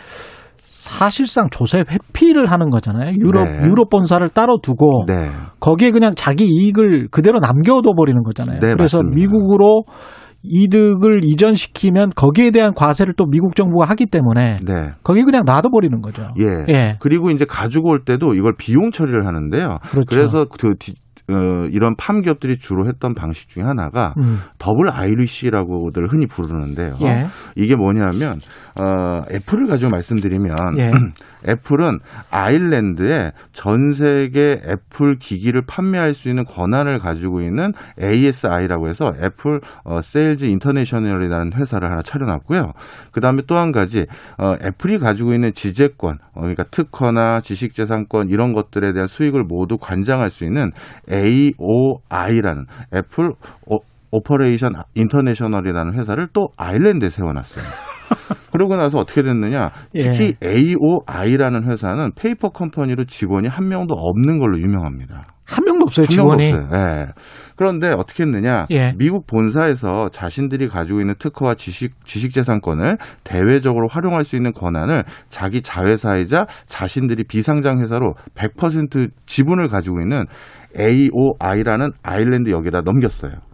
사실상 0.76 1.48
조세 1.50 1.84
회피를 1.88 2.46
하는 2.50 2.68
거잖아요. 2.68 3.14
유럽 3.18 3.44
네. 3.48 3.62
유럽 3.66 3.88
본사를 3.88 4.28
따로 4.28 4.58
두고 4.62 5.04
네. 5.06 5.30
거기에 5.58 5.90
그냥 5.90 6.12
자기 6.14 6.44
이익을 6.46 7.08
그대로 7.10 7.38
남겨둬 7.40 7.94
버리는 7.96 8.22
거잖아요. 8.22 8.60
네, 8.60 8.74
그래서 8.74 8.98
맞습니다. 8.98 9.16
미국으로 9.16 9.84
이득을 10.42 11.20
이전시키면 11.24 12.10
거기에 12.14 12.50
대한 12.50 12.72
과세를 12.74 13.14
또 13.14 13.24
미국 13.24 13.56
정부가 13.56 13.86
하기 13.88 14.06
때문에 14.06 14.58
네. 14.64 14.90
거기 15.02 15.22
그냥 15.24 15.42
놔둬 15.46 15.70
버리는 15.70 16.00
거죠. 16.02 16.28
예. 16.38 16.72
예. 16.72 16.96
그리고 17.00 17.30
이제 17.30 17.44
가지고 17.48 17.90
올 17.90 18.04
때도 18.04 18.34
이걸 18.34 18.52
비용 18.56 18.90
처리를 18.92 19.26
하는데요. 19.26 19.78
그렇죠. 19.82 20.14
그래서 20.16 20.60
그 20.60 20.74
디- 20.78 20.94
어, 21.28 21.66
이런 21.72 21.96
FAANG 21.96 22.20
기업들이 22.20 22.58
주로 22.58 22.86
했던 22.86 23.14
방식 23.14 23.48
중에 23.48 23.64
하나가 23.64 24.14
음. 24.18 24.38
double 24.59 24.90
Irish라고들 24.90 26.12
흔히 26.12 26.26
부르는데요. 26.26 26.96
예. 27.02 27.26
이게 27.56 27.74
뭐냐면 27.74 28.38
어, 28.80 29.22
애플을 29.30 29.66
가지고 29.66 29.90
말씀드리면 29.90 30.56
예. 30.78 30.90
애플은 31.48 31.98
아일랜드에 32.30 33.32
전 33.52 33.92
세계 33.92 34.60
애플 34.66 35.16
기기를 35.18 35.62
판매할 35.66 36.14
수 36.14 36.28
있는 36.28 36.44
권한을 36.44 36.98
가지고 36.98 37.40
있는 37.40 37.72
ASI라고 38.02 38.88
해서 38.88 39.12
애플 39.22 39.60
어, 39.84 40.02
Sales 40.02 40.44
International이라는 40.44 41.52
회사를 41.54 41.90
하나 41.90 42.02
차려놨고요. 42.02 42.72
그 43.12 43.20
다음에 43.20 43.42
또 43.46 43.56
한 43.56 43.72
가지 43.72 44.06
어, 44.38 44.52
애플이 44.62 44.98
가지고 44.98 45.32
있는 45.32 45.52
지재권, 45.54 46.18
어, 46.34 46.40
그러니까 46.40 46.64
특허나 46.64 47.40
지식재산권 47.40 48.28
이런 48.28 48.52
것들에 48.52 48.92
대한 48.92 49.08
수익을 49.08 49.44
모두 49.44 49.78
관장할 49.78 50.30
수 50.30 50.44
있는 50.44 50.70
AOI라는 51.16 52.66
애플 52.94 53.33
오, 53.66 53.79
Operation 54.12 54.72
International이라는 54.94 55.98
회사를 55.98 56.29
또 56.33 56.48
아일랜드에 56.57 57.11
세워놨어요. 57.11 57.64
그러고 58.52 58.76
나서 58.76 58.98
어떻게 58.98 59.22
됐느냐? 59.22 59.70
특히 59.92 60.35
AOI라는 60.42 61.68
회사는 61.68 62.12
페이퍼 62.14 62.48
컴퍼니로 62.48 63.05
직원이 63.05 63.48
한 63.48 63.68
명도 63.68 63.94
없는 63.94 64.38
걸로 64.38 64.59
유명합니다. 64.59 65.22
한 65.44 65.64
명도 65.64 65.85
없어요, 65.85 66.07
한 66.09 66.16
명도 66.16 66.37
직원이. 66.38 66.52
없어요. 66.64 66.81
예. 66.81 67.07
그런데 67.57 67.92
어떻게 67.96 68.22
했느냐? 68.24 68.66
예. 68.70 68.94
미국 68.96 69.26
본사에서 69.26 70.09
자신들이 70.11 70.68
가지고 70.68 71.00
있는 71.00 71.14
특허와 71.18 71.55
지식 71.55 71.94
지식 72.05 72.33
재산권을 72.33 72.96
대외적으로 73.24 73.88
활용할 73.88 74.24
수 74.24 74.37
있는 74.37 74.52
권한을 74.52 75.05
자기 75.29 75.62
자회사이자 75.62 76.46
자신들이 76.66 77.24
비상장 77.24 77.81
회사로 77.81 78.14
100% 78.35 79.11
지분을 79.26 79.68
가지고 79.68 80.00
있는 80.00 80.24
AOI라는 80.78 81.92
아일랜드 82.02 82.50
여기다 82.50 82.80
넘겼어요. 82.82 83.45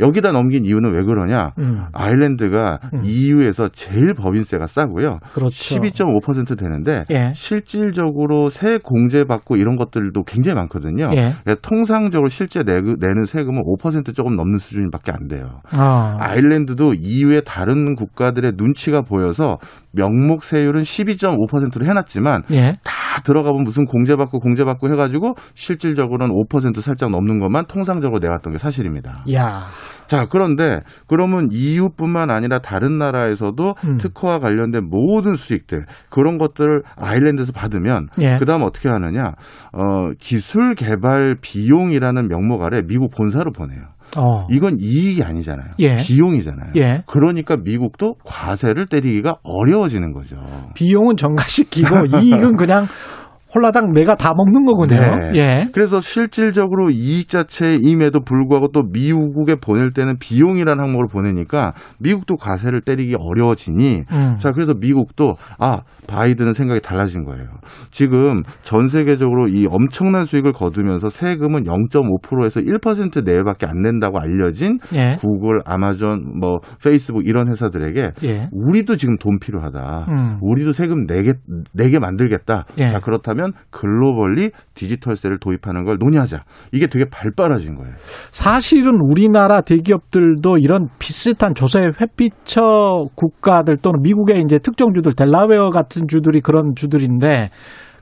여기다 0.00 0.30
넘긴 0.30 0.64
이유는 0.64 0.92
왜 0.92 1.04
그러냐? 1.04 1.52
음. 1.58 1.84
아일랜드가 1.92 2.78
EU에서 3.02 3.68
제일 3.72 4.14
법인세가 4.14 4.66
싸고요. 4.66 5.18
그렇죠. 5.32 5.80
12.5% 5.80 6.58
되는데 6.58 7.04
예. 7.10 7.32
실질적으로 7.34 8.50
세 8.50 8.78
공제 8.78 9.24
받고 9.24 9.56
이런 9.56 9.76
것들도 9.76 10.22
굉장히 10.24 10.56
많거든요. 10.56 11.10
예. 11.12 11.32
그러니까 11.42 11.54
통상적으로 11.62 12.28
실제 12.28 12.62
내, 12.62 12.74
내는 12.74 13.24
세금은 13.24 13.62
5% 13.78 14.14
조금 14.14 14.36
넘는 14.36 14.58
수준밖에 14.58 15.12
안 15.12 15.28
돼요. 15.28 15.60
아. 15.72 16.16
아일랜드도 16.20 16.94
EU의 16.94 17.42
다른 17.44 17.94
국가들의 17.96 18.52
눈치가 18.56 19.00
보여서 19.00 19.58
명목 19.92 20.44
세율은 20.44 20.82
12.5%로 20.82 21.86
해놨지만 21.86 22.42
예. 22.52 22.78
다다 22.84 23.22
들어가 23.24 23.50
보면 23.50 23.64
무슨 23.64 23.84
공제받고 23.84 24.38
공제받고 24.38 24.90
해가지고 24.92 25.34
실질적으로는 25.54 26.34
5% 26.48 26.80
살짝 26.80 27.10
넘는 27.10 27.40
것만 27.40 27.66
통상적으로 27.66 28.18
내왔던 28.20 28.52
게 28.52 28.58
사실입니다. 28.58 29.24
야. 29.32 29.66
자, 30.10 30.26
그런데 30.28 30.80
그러면 31.06 31.50
EU뿐만 31.52 32.32
아니라 32.32 32.58
다른 32.58 32.98
나라에서도 32.98 33.74
음. 33.84 33.96
특허와 33.98 34.40
관련된 34.40 34.88
모든 34.90 35.36
수익들 35.36 35.86
그런 36.08 36.36
것들을 36.36 36.82
아일랜드에서 36.96 37.52
받으면 37.52 38.08
예. 38.20 38.36
그다음 38.36 38.64
어떻게 38.64 38.88
하느냐? 38.88 39.34
어, 39.72 40.10
기술 40.18 40.74
개발 40.74 41.36
비용이라는 41.40 42.26
명목 42.26 42.60
아래 42.60 42.82
미국 42.82 43.14
본사로 43.16 43.52
보내요. 43.52 43.82
어. 44.16 44.48
이건 44.50 44.78
이익이 44.80 45.22
아니잖아요. 45.22 45.74
예. 45.78 45.98
비용이잖아요. 45.98 46.72
예. 46.74 47.04
그러니까 47.06 47.56
미국도 47.56 48.16
과세를 48.24 48.86
때리기가 48.86 49.36
어려워지는 49.44 50.12
거죠. 50.12 50.38
비용은 50.74 51.18
정가시키고 51.18 52.18
이익은 52.20 52.56
그냥 52.56 52.86
홀라당 53.54 53.92
내가 53.92 54.14
다 54.14 54.32
먹는 54.34 54.64
거군요. 54.64 54.96
네. 54.96 55.30
예. 55.34 55.68
그래서 55.72 56.00
실질적으로 56.00 56.90
이익 56.90 57.28
자체임에도 57.28 58.20
불구하고 58.20 58.68
또 58.72 58.82
미국에 58.82 59.56
보낼 59.56 59.92
때는 59.92 60.18
비용이라는 60.18 60.84
항목을 60.84 61.06
보내니까 61.10 61.72
미국도 61.98 62.36
과세를 62.36 62.82
때리기 62.82 63.16
어려워지니 63.18 64.02
음. 64.10 64.36
자 64.38 64.52
그래서 64.52 64.74
미국도 64.74 65.34
아 65.58 65.80
바이든은 66.06 66.52
생각이 66.52 66.80
달라진 66.80 67.24
거예요. 67.24 67.46
지금 67.90 68.42
전 68.62 68.86
세계적으로 68.86 69.48
이 69.48 69.66
엄청난 69.66 70.24
수익을 70.24 70.52
거두면서 70.52 71.08
세금은 71.08 71.64
0.5%에서 71.64 72.60
1% 72.60 73.24
내외밖에 73.24 73.66
안 73.66 73.82
낸다고 73.82 74.18
알려진 74.20 74.78
예. 74.94 75.16
구글, 75.18 75.60
아마존, 75.64 76.38
뭐 76.40 76.58
페이스북 76.82 77.26
이런 77.26 77.48
회사들에게 77.48 78.10
예. 78.24 78.48
우리도 78.52 78.96
지금 78.96 79.16
돈 79.16 79.38
필요하다. 79.40 80.06
음. 80.08 80.38
우리도 80.40 80.72
세금 80.72 81.06
내게 81.06 81.32
내게 81.72 81.98
만들겠다. 81.98 82.66
예. 82.78 82.88
자 82.88 82.98
그렇다면 82.98 83.39
글로벌리 83.70 84.50
디지털세를 84.74 85.38
도입하는 85.38 85.84
걸 85.84 85.98
논의하자. 86.00 86.44
이게 86.72 86.86
되게 86.86 87.04
발빠라진 87.10 87.74
거예요. 87.76 87.94
사실은 88.30 88.98
우리나라 89.00 89.60
대기업들도 89.60 90.58
이런 90.58 90.88
비슷한 90.98 91.54
조세 91.54 91.90
회피처 92.00 93.06
국가들 93.14 93.76
또는 93.78 94.02
미국의 94.02 94.42
이제 94.44 94.58
특정 94.58 94.92
주들 94.94 95.12
델라웨어 95.14 95.70
같은 95.70 96.08
주들이 96.08 96.40
그런 96.40 96.74
주들인데 96.74 97.50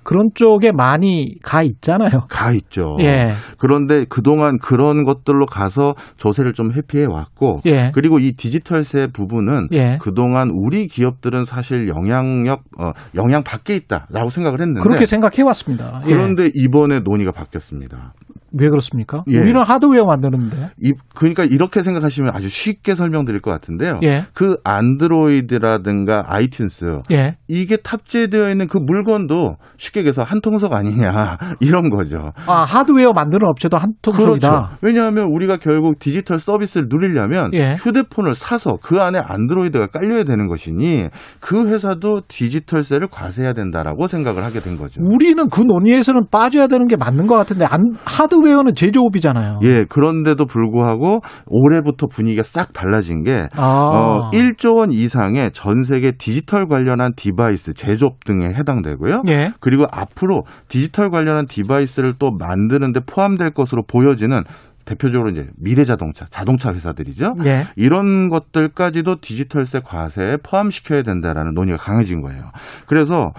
그런 0.08 0.30
쪽에 0.34 0.72
많이 0.72 1.34
가 1.42 1.62
있잖아요. 1.62 2.28
가 2.30 2.50
있죠. 2.52 2.96
예. 3.00 3.32
그런데 3.58 4.06
그동안 4.08 4.56
그런 4.58 5.04
것들로 5.04 5.44
가서 5.44 5.94
조세를 6.16 6.54
좀 6.54 6.72
회피해 6.72 7.04
왔고 7.04 7.60
예. 7.66 7.90
그리고 7.92 8.18
이 8.18 8.32
디지털세 8.32 9.08
부분은 9.12 9.64
예. 9.72 9.98
그동안 10.00 10.48
우리 10.50 10.86
기업들은 10.86 11.44
사실 11.44 11.88
영향력 11.88 12.62
어, 12.78 12.92
영향 13.16 13.42
밖에 13.44 13.76
있다라고 13.76 14.30
생각을 14.30 14.62
했는데 14.62 14.80
그렇게 14.80 15.04
생각해 15.04 15.42
왔습니다. 15.42 16.00
예. 16.06 16.10
그런데 16.10 16.50
이번에 16.54 17.00
논의가 17.00 17.30
바뀌었습니다. 17.32 18.14
왜 18.52 18.68
그렇습니까? 18.68 19.24
예. 19.28 19.38
우리는 19.38 19.60
하드웨어 19.60 20.04
만드는데. 20.04 20.70
이, 20.82 20.92
그러니까 21.14 21.44
이렇게 21.44 21.82
생각하시면 21.82 22.30
아주 22.34 22.48
쉽게 22.48 22.94
설명드릴 22.94 23.40
것 23.40 23.50
같은데요. 23.50 24.00
예. 24.04 24.22
그 24.32 24.56
안드로이드라든가 24.64 26.22
아이튠스 26.22 27.02
예. 27.10 27.36
이게 27.48 27.76
탑재되어 27.76 28.50
있는 28.50 28.66
그 28.68 28.78
물건도 28.78 29.56
쉽게 29.76 30.00
얘기해서 30.00 30.22
한 30.22 30.40
통속 30.40 30.72
아니냐 30.72 31.36
이런 31.60 31.90
거죠. 31.90 32.32
아, 32.46 32.62
하드웨어 32.62 33.12
만드는 33.12 33.46
업체도 33.46 33.76
한 33.76 33.92
통속이다. 34.02 34.48
그렇죠. 34.48 34.76
왜냐하면 34.82 35.24
우리가 35.32 35.58
결국 35.58 35.98
디지털 35.98 36.38
서비스를 36.38 36.88
누리려면 36.90 37.52
예. 37.54 37.74
휴대폰을 37.78 38.34
사서 38.34 38.78
그 38.82 39.00
안에 39.00 39.18
안드로이드가 39.18 39.88
깔려야 39.88 40.24
되는 40.24 40.48
것이니 40.48 41.08
그 41.40 41.68
회사도 41.68 42.22
디지털세를 42.28 43.08
과세해야 43.10 43.52
된다라고 43.52 44.08
생각을 44.08 44.44
하게 44.44 44.60
된 44.60 44.76
거죠. 44.76 45.00
우리는 45.02 45.48
그 45.48 45.62
논의에서는 45.62 46.28
빠져야 46.30 46.66
되는 46.66 46.86
게 46.86 46.96
맞는 46.96 47.26
것 47.26 47.36
같은데 47.36 47.64
안, 47.64 47.80
하드웨어는 48.04 48.74
제조업이잖아요. 48.74 49.60
예, 49.62 49.84
그런데도 49.88 50.46
불구하고 50.46 51.20
올해부터 51.46 52.06
분위기가 52.06 52.42
싹 52.42 52.72
달라진 52.72 53.22
게 53.22 53.48
아. 53.56 53.62
어, 53.62 54.30
1조 54.32 54.76
원 54.76 54.92
이상의 54.92 55.50
전 55.52 55.82
세계 55.84 56.12
디지털 56.12 56.66
관련한 56.66 57.12
device 57.16 57.74
제조업 57.74 58.24
등에 58.24 58.46
해당되고요. 58.46 59.22
예. 59.28 59.52
그리고 59.60 59.86
앞으로 59.90 60.42
디지털 60.68 61.10
관련한 61.10 61.46
device를 61.46 62.14
또 62.18 62.30
만드는데 62.30 63.00
포함될 63.06 63.50
것으로 63.50 63.82
보여지는 63.86 64.42
대표적으로 64.88 65.30
이제 65.30 65.46
미래 65.56 65.84
자동차, 65.84 66.24
자동차 66.30 66.72
회사들이죠. 66.72 67.34
예. 67.44 67.64
이런 67.76 68.28
것들까지도 68.28 69.16
디지털세 69.20 69.80
과세에 69.84 70.38
포함시켜야 70.42 71.02
된다라는 71.02 71.52
논의가 71.52 71.76
강해진 71.76 72.22
거예요. 72.22 72.50
그래서 72.86 73.30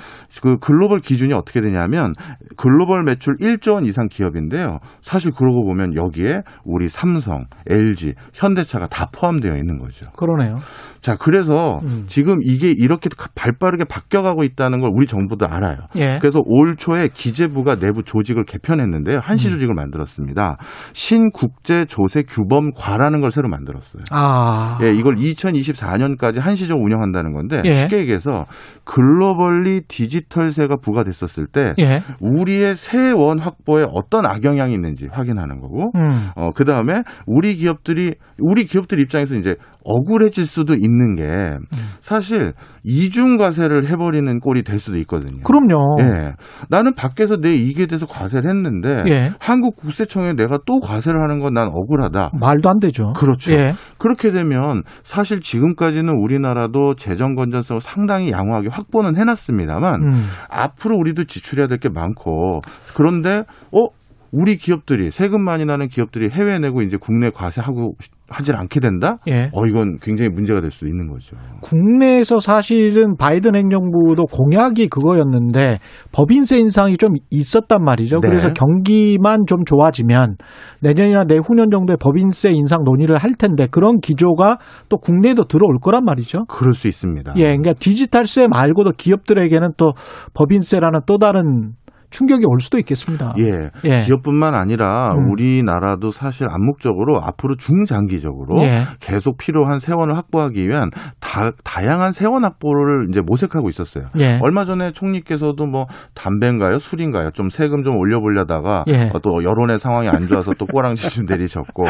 그 0.44 0.58
글로벌 0.58 1.00
기준이 1.00 1.34
어떻게 1.34 1.60
되냐면 1.62 2.14
글로벌 2.56 3.04
매출 3.04 3.36
1조 3.38 3.74
원 3.74 3.86
이상 3.86 4.08
기업인데요. 4.10 4.78
사실 5.02 5.32
그러고 5.32 5.66
보면 5.66 5.96
여기에 5.96 6.44
우리 6.64 6.88
삼성, 6.88 7.46
LG, 7.68 8.14
현대차가 8.34 8.88
다 8.88 9.10
포함되어 9.12 9.56
있는 9.56 9.80
거죠. 9.80 10.12
그러네요. 10.12 10.60
자, 11.02 11.16
그래서 11.16 11.80
음. 11.84 12.04
지금 12.08 12.40
이게 12.44 12.72
이렇게 12.72 13.10
발빠르게 13.34 13.86
바뀌어가고 13.86 14.44
있다는 14.44 14.80
걸 14.80 14.92
우리 14.94 15.08
정부도 15.08 15.48
알아요. 15.48 15.78
예. 15.96 16.20
그래서 16.22 16.42
올 16.46 16.76
초에 16.76 17.10
기재부가 17.12 17.76
내부 17.76 18.04
조직을 18.04 18.46
개편했는데요. 18.46 19.18
음. 19.18 19.22
한시 19.24 19.50
조직을 19.50 19.74
만들었습니다. 19.74 20.58
신 20.94 21.32
국제조세규범과라는 21.40 23.22
걸 23.22 23.32
새로 23.32 23.48
만들었어요. 23.48 24.04
아. 24.12 24.78
예, 24.84 24.92
이걸 24.92 25.16
2024년까지 25.16 26.40
한시적 26.40 26.78
운영한다는 26.82 27.32
건데 27.34 27.62
예. 27.66 27.74
쉽게 27.74 28.00
얘기해서 28.00 28.46
글로벌리 28.84 29.82
디지털세가 29.88 30.76
부과됐었을 30.82 31.48
때 31.48 31.74
예. 31.80 32.02
우리의 32.20 32.76
세원 32.76 33.40
확보에 33.40 33.86
어떤 33.90 34.26
악영향이 34.26 34.74
있는지 34.74 35.08
확인하는 35.10 35.62
거고 35.62 35.92
음. 35.96 36.10
어, 36.36 36.50
그 36.54 36.66
다음에 36.66 37.04
우리 37.26 37.56
기업들이, 37.56 38.16
우리 38.38 38.66
기업들 38.66 39.00
입장에서 39.00 39.36
이제 39.36 39.56
억울해질 39.84 40.46
수도 40.46 40.74
있는 40.74 41.16
게 41.16 41.58
사실 42.02 42.52
이중 42.84 43.38
과세를 43.38 43.88
해버리는 43.88 44.40
꼴이 44.40 44.64
될 44.64 44.80
수도 44.80 44.98
있거든요. 45.00 45.42
그럼요. 45.44 45.98
예. 46.02 46.34
나는 46.70 46.94
밖에서 46.94 47.38
내 47.38 47.56
이익에 47.56 47.86
대해서 47.86 48.06
과세를 48.06 48.50
했는데 48.50 49.04
예. 49.08 49.32
한국 49.40 49.76
국세청에 49.78 50.34
내가 50.34 50.60
또 50.66 50.80
과세를 50.80 51.22
하는 51.22 51.29
건 51.38 51.54
난 51.54 51.68
억울하다. 51.68 52.32
말도 52.40 52.70
안 52.70 52.80
되죠. 52.80 53.14
그렇죠. 53.16 53.54
예. 53.54 53.74
그렇게 54.00 54.32
되면 54.32 54.82
사실 55.04 55.40
지금까지는 55.42 56.14
우리나라도 56.16 56.96
재정 56.96 57.36
건전성을 57.36 57.82
상당히 57.82 58.32
양호하게 58.32 58.70
확보는 58.72 59.16
해놨습니다만 59.18 60.02
음. 60.04 60.26
앞으로 60.50 60.96
우리도 60.98 61.26
지출해야 61.26 61.68
될 61.68 61.80
게 61.80 61.90
많고 61.90 62.62
그런데 62.96 63.44
어 63.72 63.86
우리 64.32 64.58
기업들이 64.58 65.12
세금 65.12 65.44
많이 65.44 65.66
나는 65.66 65.88
기업들이 65.88 66.30
해외 66.30 66.60
내고 66.60 66.82
이제 66.82 66.98
국내 66.98 67.30
과세하고 67.30 67.96
하질 68.30 68.56
않게 68.56 68.80
된다? 68.80 69.18
예. 69.28 69.50
어 69.54 69.66
이건 69.66 69.98
굉장히 70.02 70.30
문제가 70.30 70.62
될 70.62 70.70
수 70.70 70.86
있는 70.86 71.08
거죠. 71.08 71.36
국내에서 71.62 72.40
사실은 72.40 73.18
바이든 73.18 73.56
행정부도 73.56 74.26
공약이 74.26 74.88
그거였는데 74.88 75.80
법인세 76.12 76.60
인상이 76.60 76.98
좀 76.98 77.14
있었단 77.32 77.84
말이죠. 77.84 78.20
네. 78.22 78.30
그래서 78.30 78.50
경기만 78.54 79.42
좀 79.48 79.66
좋아지면 79.66 80.36
내년이나 80.82 81.24
내후년 81.24 81.72
정도에 81.72 81.96
법인세 82.00 82.52
인상 82.52 82.84
논의를 82.84 83.18
할 83.18 83.34
텐데 83.34 83.68
그런 83.70 84.00
기조가 84.00 84.60
또 84.90 84.98
국내에도 84.98 85.46
들어올 85.46 85.78
거란 85.82 86.04
말이죠. 86.06 86.46
그럴 86.46 86.74
수 86.74 86.88
있습니다. 86.88 87.34
예, 87.38 87.44
그러니까 87.44 87.74
디지털세 87.74 88.48
말고도 88.48 88.92
기업들에게는 88.92 89.72
또 89.78 89.94
법인세라는 90.36 91.00
또 91.08 91.18
다른 91.18 91.74
충격이 92.10 92.46
올 92.46 92.60
수도 92.60 92.78
있겠습니다. 92.80 93.34
예. 93.38 93.70
예. 93.86 94.00
기업뿐만 94.00 94.56
아니라 94.56 95.14
음. 95.14 95.32
우리나라도 95.32 96.12
사실 96.12 96.48
암묵적으로 96.50 97.22
앞으로 97.22 97.56
중장기적으로 97.56 98.62
예. 98.64 98.82
계속 99.00 99.38
필요한 99.38 99.80
세원을 99.80 100.18
확보하기 100.18 100.68
위한 100.68 100.90
다, 101.30 101.52
다양한 101.64 102.12
세원 102.12 102.44
확보를 102.44 103.06
이제 103.12 103.22
모색하고 103.24 103.70
있었어요. 103.70 104.06
예. 104.18 104.40
얼마 104.42 104.66
전에 104.66 104.92
총리께서도 104.92 105.64
뭐 105.68 105.86
담배인가요, 106.16 106.80
술인가요, 106.80 107.30
좀 107.32 107.50
세금 107.50 107.84
좀 107.84 107.98
올려보려다가 107.98 108.84
예. 108.88 109.12
어, 109.14 109.20
또 109.22 109.44
여론의 109.44 109.78
상황이 109.78 110.10
안 110.10 110.26
좋아서 110.26 110.54
또 110.58 110.66
꼬랑지 110.66 111.08
좀 111.12 111.26
내리셨고 111.30 111.84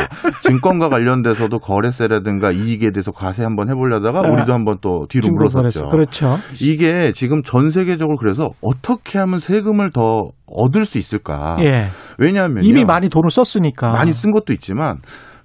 증권과 0.43 0.89
관련돼서도 0.89 1.59
거래세라든가 1.59 2.51
이익에 2.51 2.91
대해서 2.91 3.13
과세 3.13 3.43
한번 3.43 3.69
해보려다가 3.69 4.27
아, 4.27 4.29
우리도 4.29 4.51
한번 4.51 4.79
또 4.81 5.05
뒤로 5.07 5.29
물러섰죠. 5.29 5.87
그렇죠. 5.87 6.35
이게 6.61 7.13
지금 7.13 7.41
전 7.41 7.71
세계적으로 7.71 8.17
그래서 8.17 8.49
어떻게 8.61 9.19
하면 9.19 9.39
세금을 9.39 9.91
더 9.91 10.31
얻을 10.47 10.83
수 10.83 10.97
있을까? 10.97 11.55
예. 11.61 11.87
왜냐하면 12.17 12.65
이미 12.65 12.83
많이 12.83 13.07
돈을 13.07 13.29
썼으니까. 13.29 13.93
많이 13.93 14.11
쓴 14.11 14.31
것도 14.31 14.51
있지만 14.51 14.97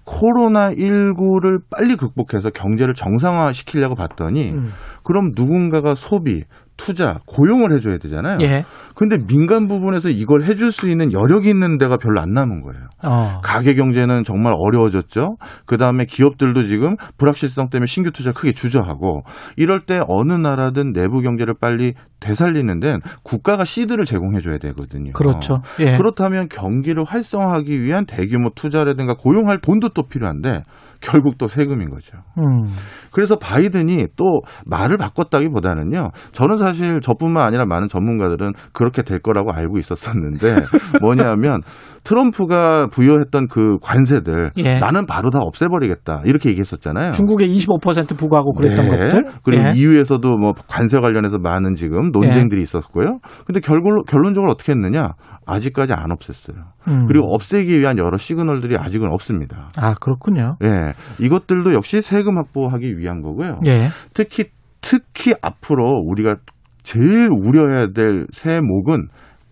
코로나 0.05 0.71
19를 0.73 1.63
빨리 1.71 1.97
극복해서 1.97 2.51
경제를 2.51 2.95
정상화 2.95 3.53
시키려고 3.53 3.95
봤더니 3.95 4.51
음. 4.51 4.73
그럼 5.03 5.33
누군가가 5.35 5.95
소비, 5.95 6.45
투자, 6.77 7.21
고용을 7.27 7.73
해줘야 7.73 7.99
되잖아요. 7.99 8.39
예. 8.43 8.65
근데 8.95 9.17
민간 9.19 9.69
부분에서 9.69 10.09
이걸 10.09 10.45
해줄 10.45 10.73
수 10.73 10.89
있는 10.89 11.13
여력이 11.13 11.49
있는 11.49 11.79
데가 11.79 11.97
별로 11.97 12.21
안 12.21 12.33
남은 12.33 12.63
거예요. 12.63 12.89
어. 13.05 13.41
가계 13.43 13.75
경제는 13.75 14.25
정말 14.25 14.55
어려워졌죠. 14.57 15.37
그 15.67 15.77
다음에 15.77 16.05
기업들도 16.05 16.65
지금 16.65 16.97
불확실성 17.19 17.69
때문에 17.71 17.87
신규 17.87 18.11
투자 18.11 18.33
크게 18.33 18.53
주저하고 18.53 19.23
이럴 19.57 19.85
때 19.87 20.01
어느 20.09 20.33
나라든 20.33 20.93
내부 20.93 21.21
경제를 21.23 21.55
빨리 21.61 21.95
되살리는 22.21 22.81
데는 22.81 23.01
국가가 23.23 23.65
시드를 23.65 24.05
제공해 24.05 24.41
줘야 24.41 24.59
되거든요. 24.59 25.13
그렇죠. 25.13 25.61
예. 25.81 25.97
그렇다면 25.97 26.49
경기를 26.49 27.05
활성화하기 27.05 27.83
위한 27.83 28.07
대규모 28.07 28.51
투자라든가 28.55 29.15
고용할 29.15 29.61
돈도 29.61 29.91
또 29.91 30.07
필요한데 30.07 30.63
결국 31.05 31.37
또 31.37 31.47
세금인 31.47 31.91
거죠. 31.91 32.17
음. 32.39 32.65
그래서 33.13 33.37
바이든이 33.37 34.07
또 34.17 34.41
말을 34.65 34.97
바꿨다기보다는요. 34.97 36.11
저는 36.33 36.57
사실 36.57 37.01
저뿐만 37.01 37.47
아니라 37.47 37.65
많은 37.67 37.89
전문가들은 37.89 38.53
그렇게 38.73 39.03
될 39.03 39.21
거라고 39.21 39.53
알고 39.53 39.79
있었었는데 39.79 40.57
뭐냐면 41.03 41.61
트럼프가 42.05 42.89
부여했던 42.89 43.49
그 43.49 43.79
관세들 43.83 44.51
예. 44.57 44.79
나는 44.79 45.07
바로 45.07 45.31
다 45.31 45.41
없애버리겠다 45.43 46.23
이렇게 46.25 46.49
얘기했었잖아요. 46.51 47.13
중국에 47.13 47.47
25% 47.47 48.17
부과하고 48.17 48.53
그랬던 48.55 48.89
네. 48.89 48.91
것들. 48.91 49.25
그리고 49.43 49.63
예. 49.63 49.73
EU에서도 49.75 50.37
뭐 50.37 50.55
관세 50.69 51.01
관련해서 51.01 51.39
많은 51.39 51.75
지금 51.75 52.11
논쟁들이 52.13 52.63
있었고요. 52.63 53.19
근데 53.47 53.61
결국 53.61 54.07
결론적으로 54.07 54.51
어떻게 54.53 54.73
했느냐? 54.73 55.13
아직까지 55.47 55.93
안 55.93 56.09
없앴어요. 56.11 56.63
음. 56.89 57.07
그리고 57.07 57.33
없애기 57.35 57.79
위한 57.79 57.99
여러 57.99 58.17
시그널들이 58.17 58.77
아직은 58.79 59.09
없습니다. 59.13 59.69
아, 59.77 59.95
그렇군요. 59.95 60.57
예. 60.65 60.93
이것들도 61.21 61.73
역시 61.75 62.03
세금 62.03 62.39
확보하기 62.39 62.99
위한 62.99 63.21
거고요. 63.21 63.61
예. 63.67 63.89
특히 64.13 64.45
특히 64.81 65.35
앞으로 65.41 65.85
우리가 66.07 66.37
제일 66.83 67.29
우려해야 67.31 67.89
될 67.95 68.27
세목은 68.33 69.09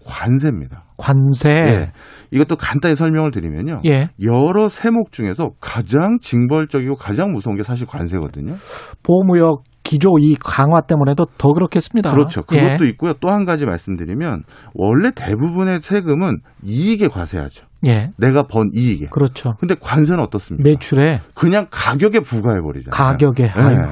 관세입니다. 0.06 0.84
관세. 0.98 1.50
예. 1.50 1.92
이것도 2.30 2.56
간단히 2.56 2.94
설명을 2.94 3.30
드리면요. 3.30 3.80
예. 3.86 4.08
여러 4.22 4.68
세목 4.68 5.12
중에서 5.12 5.50
가장 5.60 6.18
징벌적이고 6.20 6.96
가장 6.96 7.32
무서운 7.32 7.56
게 7.56 7.62
사실 7.62 7.86
관세거든요. 7.86 8.54
보호무역 9.02 9.64
기조 9.82 10.10
이 10.20 10.36
강화 10.36 10.80
때문에도 10.80 11.26
더 11.38 11.52
그렇겠습니다. 11.52 12.10
그렇죠. 12.12 12.42
예. 12.52 12.60
그것도 12.60 12.84
있고요. 12.86 13.12
또 13.14 13.28
한 13.28 13.44
가지 13.46 13.66
말씀드리면 13.66 14.42
원래 14.74 15.10
대부분의 15.10 15.80
세금은 15.80 16.38
이익에 16.62 17.08
과세하죠. 17.08 17.66
예. 17.86 18.10
내가 18.16 18.44
번 18.44 18.70
이익에. 18.74 19.06
그렇죠. 19.10 19.54
근데 19.58 19.74
관세는 19.80 20.22
어떻습니까? 20.22 20.68
매출에 20.68 21.20
그냥 21.34 21.66
가격에 21.70 22.20
부과해 22.20 22.60
버리잖아요. 22.60 22.92
가격에. 22.96 23.50
아이고. 23.54 23.82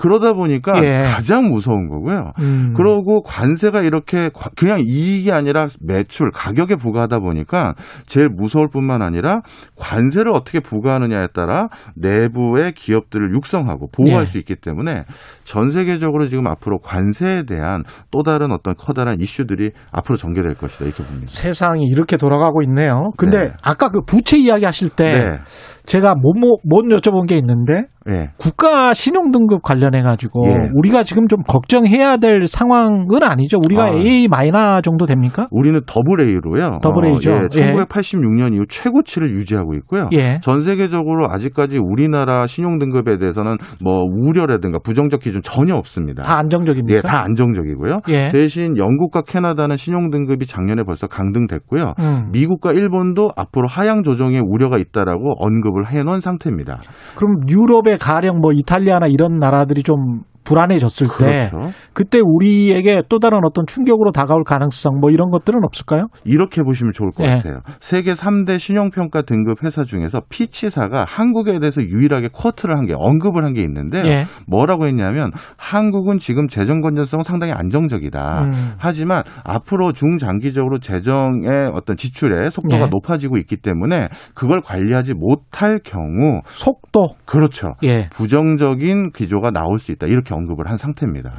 그러다 0.00 0.32
보니까 0.32 0.82
예. 0.82 1.02
가장 1.04 1.50
무서운 1.50 1.88
거고요. 1.88 2.32
음. 2.38 2.72
그러고 2.74 3.20
관세가 3.22 3.82
이렇게 3.82 4.30
과- 4.34 4.48
그냥 4.56 4.80
이익이 4.80 5.30
아니라 5.30 5.68
매출 5.80 6.30
가격에 6.32 6.76
부과하다 6.76 7.18
보니까 7.18 7.74
제일 8.06 8.30
무서울 8.30 8.68
뿐만 8.72 9.02
아니라 9.02 9.42
관세를 9.76 10.32
어떻게 10.32 10.60
부과하느냐에 10.60 11.28
따라 11.34 11.68
내부의 11.96 12.72
기업들을 12.72 13.30
육성하고 13.34 13.88
보호할 13.92 14.22
예. 14.22 14.24
수 14.26 14.38
있기 14.38 14.56
때문에 14.56 15.04
전 15.44 15.70
세계적으로 15.70 16.28
지금 16.28 16.46
앞으로 16.46 16.78
관세에 16.78 17.42
대한 17.42 17.84
또 18.10 18.22
다른 18.22 18.52
어떤 18.52 18.74
커다란 18.78 19.20
이슈들이 19.20 19.72
앞으로 19.92 20.16
전개될 20.16 20.54
것이다 20.54 20.86
이렇게 20.86 21.02
봅니다. 21.02 21.26
세상이 21.28 21.84
이렇게 21.84 22.16
돌아가고 22.16 22.62
있네요. 22.62 23.10
근데 23.18 23.44
네. 23.46 23.52
아까 23.62 23.90
그 23.90 24.00
부채 24.06 24.38
이야기 24.38 24.64
하실 24.64 24.88
때 24.88 25.10
네. 25.12 25.38
제가 25.84 26.14
못, 26.14 26.34
못, 26.38 26.60
못 26.64 26.84
여쭤본 26.84 27.28
게 27.28 27.36
있는데 27.36 27.84
네. 28.06 28.28
국가 28.38 28.94
신용 28.94 29.30
등급 29.30 29.62
관련해 29.62 30.02
가지고 30.02 30.44
예. 30.48 30.68
우리가 30.74 31.02
지금 31.04 31.28
좀 31.28 31.42
걱정해야 31.42 32.16
될 32.16 32.46
상황은 32.46 33.22
아니죠. 33.22 33.58
우리가 33.64 33.84
아. 33.84 33.90
A 33.90 34.26
마이너 34.28 34.80
정도 34.80 35.06
됩니까? 35.06 35.48
우리는 35.50 35.78
더블 35.86 36.20
A로요. 36.20 36.78
더블 36.82 37.06
A죠. 37.06 37.30
예, 37.32 37.36
예. 37.56 37.72
1986년 37.74 38.54
이후 38.54 38.64
최고치를 38.68 39.30
유지하고 39.30 39.74
있고요. 39.74 40.08
예. 40.12 40.38
전 40.42 40.60
세계적으로 40.60 41.28
아직까지 41.30 41.78
우리나라 41.78 42.46
신용 42.46 42.78
등급에 42.78 43.18
대해서는 43.18 43.56
뭐 43.82 44.02
우려라든가 44.04 44.78
부정적 44.78 45.20
기준 45.20 45.42
전혀 45.42 45.74
없습니다. 45.74 46.22
다 46.22 46.38
안정적입니까? 46.38 46.96
예, 46.96 47.02
다 47.02 47.22
안정적이고요. 47.24 48.00
예. 48.08 48.30
대신 48.32 48.76
영국과 48.76 49.22
캐나다는 49.22 49.76
신용 49.76 50.10
등급이 50.10 50.46
작년에 50.46 50.82
벌써 50.84 51.06
강등됐고요. 51.06 51.94
음. 51.98 52.28
미국과 52.32 52.72
일본도 52.72 53.30
앞으로 53.36 53.68
하향 53.68 54.02
조정의 54.02 54.42
우려가 54.44 54.78
있다라고 54.78 55.34
언급을 55.38 55.88
해 55.88 56.02
놓은 56.02 56.20
상태입니다. 56.20 56.78
그럼 57.16 57.40
유럽의 57.48 57.98
가령 58.00 58.40
뭐 58.40 58.50
이탈리아나 58.52 59.06
이런 59.06 59.34
나라들이 59.34 59.82
좀 59.82 60.22
불안해졌을 60.50 61.06
때 61.06 61.48
그렇죠. 61.50 61.72
그때 61.92 62.20
우리에게 62.22 63.02
또 63.08 63.18
다른 63.18 63.40
어떤 63.46 63.64
충격으로 63.66 64.10
다가올 64.12 64.42
가능성 64.44 64.98
뭐 65.00 65.10
이런 65.10 65.30
것들은 65.30 65.60
없을까요? 65.64 66.08
이렇게 66.24 66.62
보시면 66.62 66.92
좋을 66.92 67.10
것 67.12 67.24
예. 67.24 67.30
같아요. 67.30 67.60
세계 67.80 68.12
3대 68.14 68.58
신용평가 68.58 69.22
등급 69.22 69.62
회사 69.64 69.84
중에서 69.84 70.22
피치사가 70.28 71.04
한국에 71.08 71.58
대해서 71.60 71.80
유일하게 71.82 72.28
쿼트를 72.32 72.76
한 72.76 72.80
게 72.86 72.94
언급을 72.96 73.44
한 73.44 73.54
게 73.54 73.60
있는데 73.62 74.02
예. 74.06 74.24
뭐라고 74.46 74.86
했냐면 74.86 75.30
한국은 75.56 76.18
지금 76.18 76.48
재정 76.48 76.80
건전성 76.80 77.22
상당히 77.22 77.52
안정적이다. 77.52 78.42
음. 78.44 78.72
하지만 78.78 79.22
앞으로 79.44 79.92
중장기적으로 79.92 80.78
재정의 80.78 81.70
어떤 81.74 81.96
지출의 81.96 82.50
속도가 82.50 82.82
예. 82.82 82.86
높아지고 82.90 83.36
있기 83.38 83.56
때문에 83.58 84.08
그걸 84.34 84.60
관리하지 84.60 85.14
못할 85.14 85.78
경우 85.84 86.40
속도. 86.46 87.08
그렇죠. 87.24 87.74
예. 87.84 88.08
부정적인 88.10 89.10
기조가 89.12 89.50
나올 89.50 89.78
수 89.78 89.92
있다. 89.92 90.06
이렇게 90.06 90.34
언급을 90.40 90.68
한 90.68 90.76
상태입니다. 90.76 91.30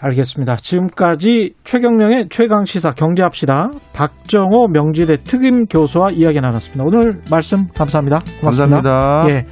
알겠습니다. 0.00 0.56
지금까지 0.56 1.54
최경령의 1.64 2.28
최강 2.30 2.64
시사 2.64 2.92
경제합시다. 2.92 3.70
박정호 3.94 4.68
명지대 4.72 5.24
특임 5.24 5.66
교수와 5.66 6.10
이야기 6.10 6.40
나눴습니다. 6.40 6.84
오늘 6.86 7.20
말씀 7.30 7.66
감사합니다. 7.74 8.20
고맙습니다. 8.40 8.82
감사합니다. 8.82 9.24
예. 9.28 9.46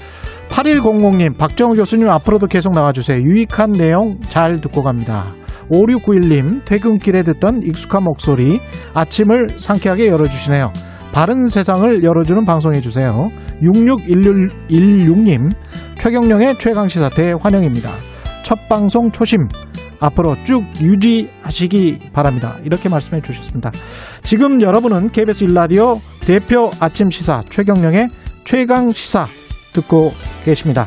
8100님, 0.49 1.37
박정호 1.37 1.75
교수님 1.75 2.09
앞으로도 2.09 2.47
계속 2.47 2.73
나와주세요. 2.73 3.19
유익한 3.23 3.73
내용 3.73 4.21
잘 4.29 4.61
듣고 4.61 4.83
갑니다. 4.83 5.25
5691님, 5.73 6.65
퇴근길에 6.65 7.25
듣던 7.25 7.65
익숙한 7.65 8.05
목소리, 8.05 8.61
아침을 8.95 9.49
상쾌하게 9.57 10.07
열어주시네요. 10.07 10.73
바른 11.12 11.47
세상을 11.47 12.05
열어주는 12.05 12.45
방송해주세요. 12.45 13.25
6616님, 13.62 15.51
최경령의 15.99 16.59
최강시사 16.59 17.11
대환영입니다. 17.11 17.91
첫 18.47 18.69
방송 18.69 19.11
초심, 19.11 19.49
앞으로 19.99 20.37
쭉 20.45 20.63
유지하시기 20.81 22.11
바랍니다. 22.13 22.59
이렇게 22.63 22.89
말씀해 22.89 23.21
주셨습니다. 23.21 23.73
지금 24.23 24.63
여러분은 24.63 25.09
KBS 25.09 25.47
1라디오 25.47 25.99
대표 26.21 26.71
아침 26.79 27.11
시사 27.11 27.43
최경령의 27.51 28.09
최강 28.45 28.93
시사 28.93 29.27
듣고 29.73 30.13
계십니다. 30.45 30.87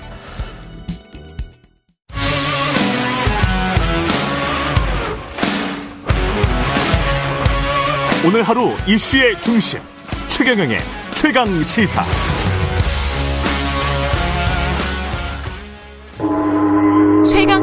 오늘 8.25 8.41
하루 8.43 8.69
이슈의 8.87 9.37
중심 9.41 9.81
최경영의 10.29 10.77
최강 11.11 11.45
시사 11.63 12.05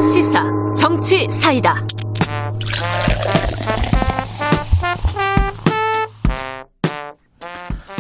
시사 0.07 0.41
정치 0.73 1.27
사이다. 1.29 1.75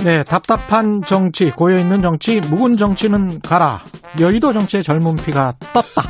네, 0.04 0.22
답답한 0.22 1.02
정치, 1.04 1.50
고여있는 1.50 2.02
정치, 2.02 2.38
묵은 2.38 2.76
정치는 2.76 3.40
가라. 3.40 3.80
여의도 4.20 4.52
정치의 4.52 4.84
젊은 4.84 5.16
피가 5.16 5.54
떴다. 5.72 6.08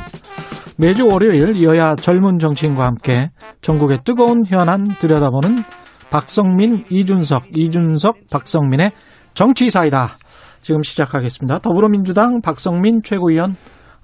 매주 0.77 1.07
월요일 1.07 1.63
여야 1.63 1.95
젊은 1.95 2.37
정치인과 2.37 2.85
함께 2.85 3.31
전국의 3.61 4.01
뜨거운 4.05 4.43
현안 4.45 4.83
들여다보는 4.83 5.63
박성민, 6.11 6.83
이준석, 6.91 7.57
이준석, 7.57 8.29
박성민의 8.29 8.91
정치사이다. 9.33 10.19
지금 10.61 10.83
시작하겠습니다. 10.83 11.57
더불어민주당 11.59 12.41
박성민 12.41 13.01
최고위원 13.03 13.55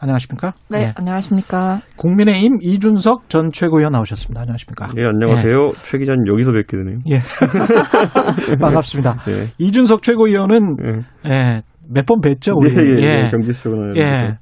안녕하십니까? 0.03 0.53
네, 0.69 0.79
예. 0.81 0.93
안녕하십니까. 0.97 1.79
국민의힘 1.95 2.57
이준석 2.61 3.29
전 3.29 3.51
최고위원 3.53 3.93
나오셨습니다. 3.93 4.41
안녕하십니까? 4.41 4.89
네, 4.95 5.03
안녕하세요. 5.05 5.69
최 5.89 5.97
기자님 5.97 6.27
여기서 6.27 6.51
뵙게 6.51 6.75
되네요. 6.75 6.99
예. 7.09 7.21
반갑습니다. 8.59 9.15
네. 9.25 9.47
이준석 9.59 10.03
최고위원은 10.03 10.75
예. 10.85 11.29
예, 11.31 11.61
몇번 11.89 12.19
뵀죠, 12.19 12.53
우리. 12.57 12.75
예, 12.75 13.01
예, 13.01 13.23
예. 13.25 13.29
경제쇼나 13.31 13.93
예. 13.95 14.37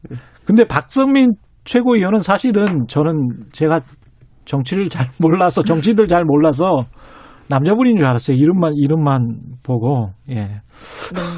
근데 0.46 0.66
박성민 0.66 1.34
최고위원은 1.64 2.20
사실은 2.20 2.88
저는 2.88 3.30
제가 3.52 3.82
정치를 4.46 4.90
잘 4.90 5.08
몰라서 5.20 5.62
정치들 5.62 6.08
잘 6.08 6.24
몰라서 6.26 6.86
남자분인 7.50 7.98
줄 7.98 8.06
알았어요. 8.06 8.38
이름만 8.38 8.74
이름만 8.76 9.38
보고 9.64 10.12
예. 10.30 10.36
네, 10.36 10.62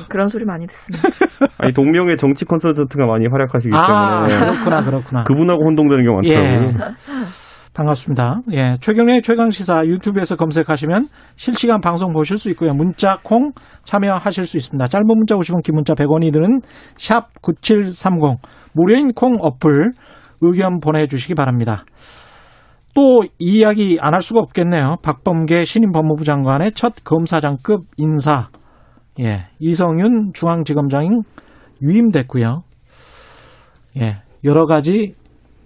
그런 0.10 0.28
소리 0.28 0.46
많이 0.46 0.68
듣습니다. 0.68 1.10
아니 1.58 1.74
동명의 1.74 2.18
정치 2.18 2.46
컨설턴트가 2.46 3.06
많이 3.06 3.28
활약하시기 3.28 3.74
아 3.74 4.26
때문에 4.28 4.46
그렇구나 4.46 4.84
그렇구나. 4.84 5.24
그분하고 5.24 5.64
혼동되는 5.66 6.04
경우 6.06 6.22
많더라고요. 6.22 6.70
예. 6.70 7.24
반갑습니다. 7.74 8.42
예. 8.52 8.78
최경련의 8.80 9.24
최강 9.24 9.50
시사 9.50 9.86
유튜브에서 9.86 10.36
검색하시면 10.36 11.08
실시간 11.36 11.82
방송 11.82 12.14
보실 12.14 12.38
수 12.38 12.50
있고요. 12.52 12.74
문자, 12.74 13.18
콩 13.24 13.52
참여하실 13.84 14.46
수 14.46 14.58
있습니다. 14.58 14.88
짧은 14.88 15.08
문자 15.08 15.36
50원, 15.36 15.64
긴 15.64 15.76
문자 15.76 15.94
100원이 15.96 16.32
드는 16.32 16.62
샵 16.98 17.30
9730. 17.42 18.38
무료인 18.74 19.12
콩 19.14 19.38
어플 19.42 19.92
의견 20.42 20.80
보내 20.82 21.08
주시기 21.08 21.34
바랍니다. 21.34 21.84
또 22.96 23.22
이야기 23.40 23.98
안 24.00 24.14
할 24.14 24.22
수가 24.22 24.40
없겠네요. 24.40 24.98
박범계 25.02 25.64
신임 25.66 25.92
법무부 25.92 26.24
장관의 26.24 26.74
첫 26.74 26.94
검사장급 27.04 27.86
인사. 27.98 28.50
예, 29.20 29.48
이성윤 29.60 30.34
중앙지검장이 30.34 31.10
위임됐고요. 31.82 32.64
예, 34.00 34.18
여러 34.44 34.66
가지 34.66 35.16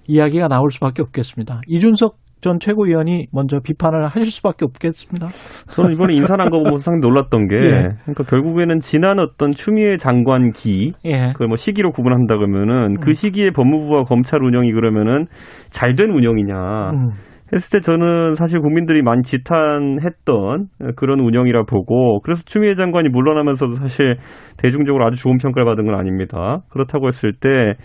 이야기가 0.08 0.48
나올 0.48 0.72
수밖에 0.72 1.02
없겠습니다. 1.02 1.62
이준석 1.68 2.16
전 2.42 2.60
최고위원이 2.60 3.28
먼저 3.34 3.60
비판을 3.60 4.06
하실 4.06 4.32
수밖에 4.32 4.66
없겠습니다. 4.66 5.28
저는 5.76 5.94
이번에 5.94 6.14
인사한 6.14 6.50
거 6.50 6.60
보면서 6.60 6.78
상당히 6.84 7.02
놀랐던 7.02 7.48
게, 7.48 7.56
예. 7.56 7.70
그러니까 8.04 8.24
결국에는 8.30 8.80
지난 8.80 9.20
어떤 9.20 9.52
추미애 9.52 9.98
장관기, 9.98 10.94
예. 11.06 11.32
그걸 11.34 11.48
뭐 11.48 11.56
시기로 11.56 11.92
구분한다 11.92 12.38
그러면은 12.38 13.00
그 13.00 13.14
시기에 13.14 13.50
법무부와 13.52 14.04
검찰 14.04 14.44
운영이 14.44 14.72
그러면은 14.72 15.26
잘 15.70 15.98
된 15.98 16.12
운영이냐. 16.12 16.92
음, 16.92 17.10
했을 17.52 17.80
때 17.80 17.84
저는 17.84 18.36
사실 18.36 18.60
국민들이 18.60 19.02
많이 19.02 19.22
지탄했던 19.24 20.68
그런 20.96 21.20
운영이라 21.22 21.64
보고 21.64 22.20
그래서 22.20 22.44
추미애 22.46 22.76
장관이 22.76 23.10
물러나면서도 23.10 23.76
사실 23.76 24.18
대중적으로 24.58 25.06
아주 25.06 25.16
좋은 25.22 25.38
평가를 25.38 25.66
받은 25.66 25.86
건 25.86 25.96
아닙니다. 25.96 26.60
그렇다고 26.70 27.08
했을 27.08 27.34
때 27.34 27.76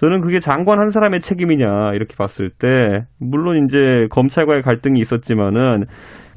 저는 0.00 0.22
그게 0.22 0.40
장관 0.40 0.78
한 0.80 0.88
사람의 0.88 1.20
책임이냐 1.20 1.92
이렇게 1.92 2.14
봤을 2.16 2.48
때 2.48 3.02
물론 3.20 3.66
이제 3.66 4.06
검찰과의 4.10 4.62
갈등이 4.62 4.98
있었지만은 4.98 5.84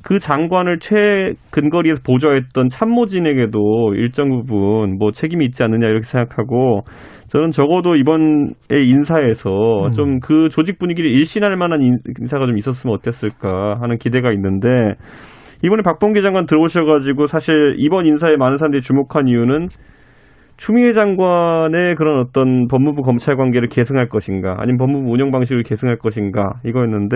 그 0.03 0.19
장관을 0.19 0.79
최근거리에서 0.79 2.01
보좌했던 2.05 2.67
참모진에게도 2.67 3.93
일정 3.95 4.43
부분 4.45 4.97
뭐 4.99 5.11
책임이 5.11 5.45
있지 5.45 5.63
않느냐 5.63 5.87
이렇게 5.87 6.03
생각하고 6.03 6.81
저는 7.29 7.51
적어도 7.51 7.95
이번에 7.95 8.49
인사에서 8.69 9.85
음. 9.85 9.91
좀그 9.91 10.49
조직 10.49 10.77
분위기를 10.77 11.09
일신할 11.09 11.55
만한 11.55 11.81
인- 11.81 11.99
인사가 12.19 12.45
좀 12.45 12.57
있었으면 12.57 12.97
어땠을까 12.97 13.77
하는 13.79 13.97
기대가 13.97 14.33
있는데 14.33 14.67
이번에 15.63 15.83
박범계 15.83 16.21
장관 16.21 16.45
들어오셔가지고 16.47 17.27
사실 17.27 17.75
이번 17.77 18.05
인사에 18.05 18.35
많은 18.35 18.57
사람들이 18.57 18.81
주목한 18.81 19.29
이유는 19.29 19.67
추미애 20.57 20.93
장관의 20.93 21.95
그런 21.95 22.19
어떤 22.19 22.67
법무부 22.67 23.01
검찰 23.01 23.35
관계를 23.35 23.67
계승할 23.69 24.07
것인가 24.07 24.55
아니면 24.59 24.77
법무부 24.77 25.11
운영 25.11 25.31
방식을 25.31 25.63
계승할 25.63 25.97
것인가 25.97 26.53
이거였는데 26.63 27.15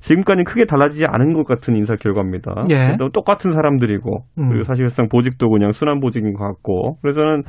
지금까지 0.00 0.44
크게 0.44 0.66
달라지지 0.66 1.06
않은 1.06 1.32
것 1.32 1.46
같은 1.46 1.74
인사 1.74 1.96
결과입니다. 1.96 2.64
예. 2.70 2.96
또 2.98 3.08
똑같은 3.08 3.50
사람들이고 3.50 4.24
음. 4.38 4.48
그리고 4.48 4.62
사실상 4.64 5.08
보직도 5.08 5.48
그냥 5.48 5.72
순환 5.72 6.00
보직인 6.00 6.34
것 6.34 6.44
같고 6.44 6.98
그래서 7.00 7.22
저는 7.22 7.42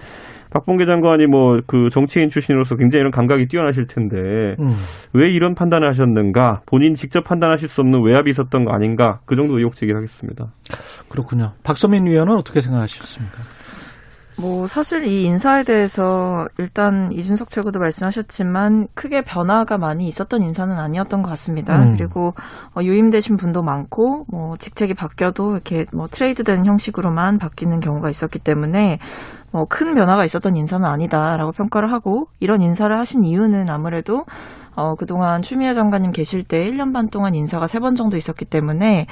박봉계 0.51 0.85
장관이 0.85 1.27
뭐 1.27 1.57
그 1.67 1.89
정치인 1.91 2.29
출신으로서 2.29 2.75
굉장히 2.75 3.01
이런 3.01 3.11
감각이 3.11 3.47
뛰어나실 3.47 3.87
텐데 3.87 4.55
음. 4.59 4.73
왜 5.13 5.29
이런 5.29 5.53
판단을 5.53 5.87
하셨는가 5.89 6.61
본인 6.65 6.93
직접 6.93 7.23
판단하실 7.23 7.67
수 7.69 7.81
없는 7.81 8.03
외압이 8.03 8.29
있었던 8.29 8.65
거 8.65 8.71
아닌가 8.71 9.19
그 9.25 9.35
정도 9.35 9.57
의혹 9.57 9.75
제기를 9.75 9.97
하겠습니다. 9.97 10.53
그렇군요. 11.09 11.51
박서민 11.63 12.05
위원은 12.05 12.35
어떻게 12.35 12.61
생각하셨습니까? 12.61 13.56
뭐 14.39 14.67
사실 14.67 15.05
이 15.05 15.23
인사에 15.23 15.63
대해서 15.63 16.47
일단 16.57 17.11
이준석 17.11 17.49
최고도 17.49 17.79
말씀하셨지만 17.79 18.87
크게 18.93 19.21
변화가 19.21 19.77
많이 19.77 20.07
있었던 20.07 20.43
인사는 20.43 20.77
아니었던 20.77 21.23
것 21.23 21.29
같습니다. 21.29 21.81
음. 21.81 21.95
그리고 21.97 22.33
어, 22.75 22.81
유임되신 22.81 23.37
분도 23.37 23.63
많고 23.63 24.25
뭐 24.27 24.57
직책이 24.57 24.93
바뀌어도 24.93 25.53
이렇게 25.53 25.85
뭐 25.91 26.07
트레이드된 26.07 26.65
형식으로만 26.65 27.39
바뀌는 27.39 27.79
경우가 27.79 28.09
있었기 28.09 28.39
때문에 28.39 28.99
뭐 29.51 29.65
큰 29.69 29.95
변화가 29.95 30.25
있었던 30.25 30.55
인사는 30.55 30.85
아니다라고 30.85 31.51
평가를 31.51 31.91
하고 31.91 32.27
이런 32.39 32.61
인사를 32.61 32.95
하신 32.97 33.23
이유는 33.23 33.69
아무래도 33.69 34.25
어, 34.75 34.95
그동안 34.95 35.41
추미애 35.41 35.73
장관님 35.73 36.11
계실 36.11 36.43
때 36.43 36.69
1년 36.69 36.93
반 36.93 37.09
동안 37.09 37.33
인사가 37.33 37.67
세번 37.67 37.95
정도 37.95 38.17
있었기 38.17 38.45
때문에 38.45 39.07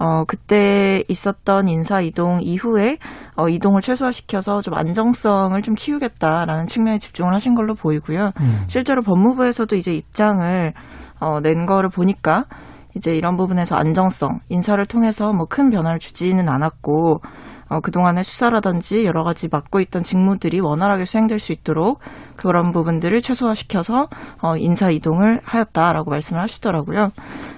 어, 0.00 0.24
그때 0.24 1.04
있었던 1.08 1.68
인사 1.68 2.00
이동 2.00 2.38
이후에 2.40 2.96
어, 3.36 3.48
이동을 3.48 3.82
최소화시켜서 3.82 4.62
좀 4.62 4.72
안정성을 4.74 5.60
좀 5.60 5.74
키우겠다라는 5.74 6.66
측면에 6.66 6.98
집중을 6.98 7.34
하신 7.34 7.54
걸로 7.54 7.74
보이고요. 7.74 8.30
음. 8.40 8.64
실제로 8.66 9.02
법무부에서도 9.02 9.76
이제 9.76 9.92
입장을 9.94 10.72
어, 11.20 11.40
낸 11.40 11.66
거를 11.66 11.90
보니까 11.90 12.46
이제 12.96 13.14
이런 13.14 13.36
부분에서 13.36 13.76
안정성, 13.76 14.40
인사를 14.48 14.84
통해서 14.86 15.32
뭐 15.32 15.46
큰 15.46 15.68
변화를 15.70 15.98
주지는 15.98 16.48
않았고 16.48 17.20
어, 17.70 17.80
그동안의 17.80 18.24
수사라든지 18.24 19.04
여러 19.06 19.24
가지 19.24 19.48
맡고 19.50 19.80
있던 19.80 20.02
직무들이 20.02 20.60
원활하게 20.60 21.04
수행될 21.04 21.40
수 21.40 21.52
있도록 21.52 22.00
그런 22.36 22.72
부분들을 22.72 23.20
최소화시켜서 23.20 24.08
어, 24.42 24.56
인사 24.56 24.90
이동을 24.90 25.40
하였다라고 25.44 26.10
말씀을 26.10 26.42
하시더라고요. 26.42 27.10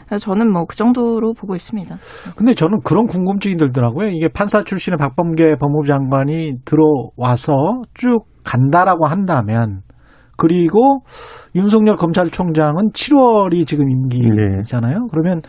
그래서 0.07 0.25
저는 0.25 0.51
뭐 0.51 0.67
그 0.73 0.77
정도로 0.77 1.35
보고 1.35 1.55
있습니다. 1.55 1.97
근데 2.35 2.55
저는 2.55 2.81
그런 2.83 3.07
궁금증이 3.07 3.57
들더라고요. 3.57 4.09
이게 4.09 4.29
판사 4.29 4.65
출신의 4.65 4.97
박범계 4.97 5.57
법무부 5.57 5.87
장관이 5.87 6.61
들어와서 6.65 7.53
쭉 7.93 8.25
간다라고 8.43 9.07
한다면 9.07 9.83
그리고 10.39 11.01
윤석열 11.55 11.97
검찰총장은 11.97 12.93
7월이 12.95 13.67
지금 13.67 13.91
임기잖아요. 13.91 15.09
그러면 15.11 15.43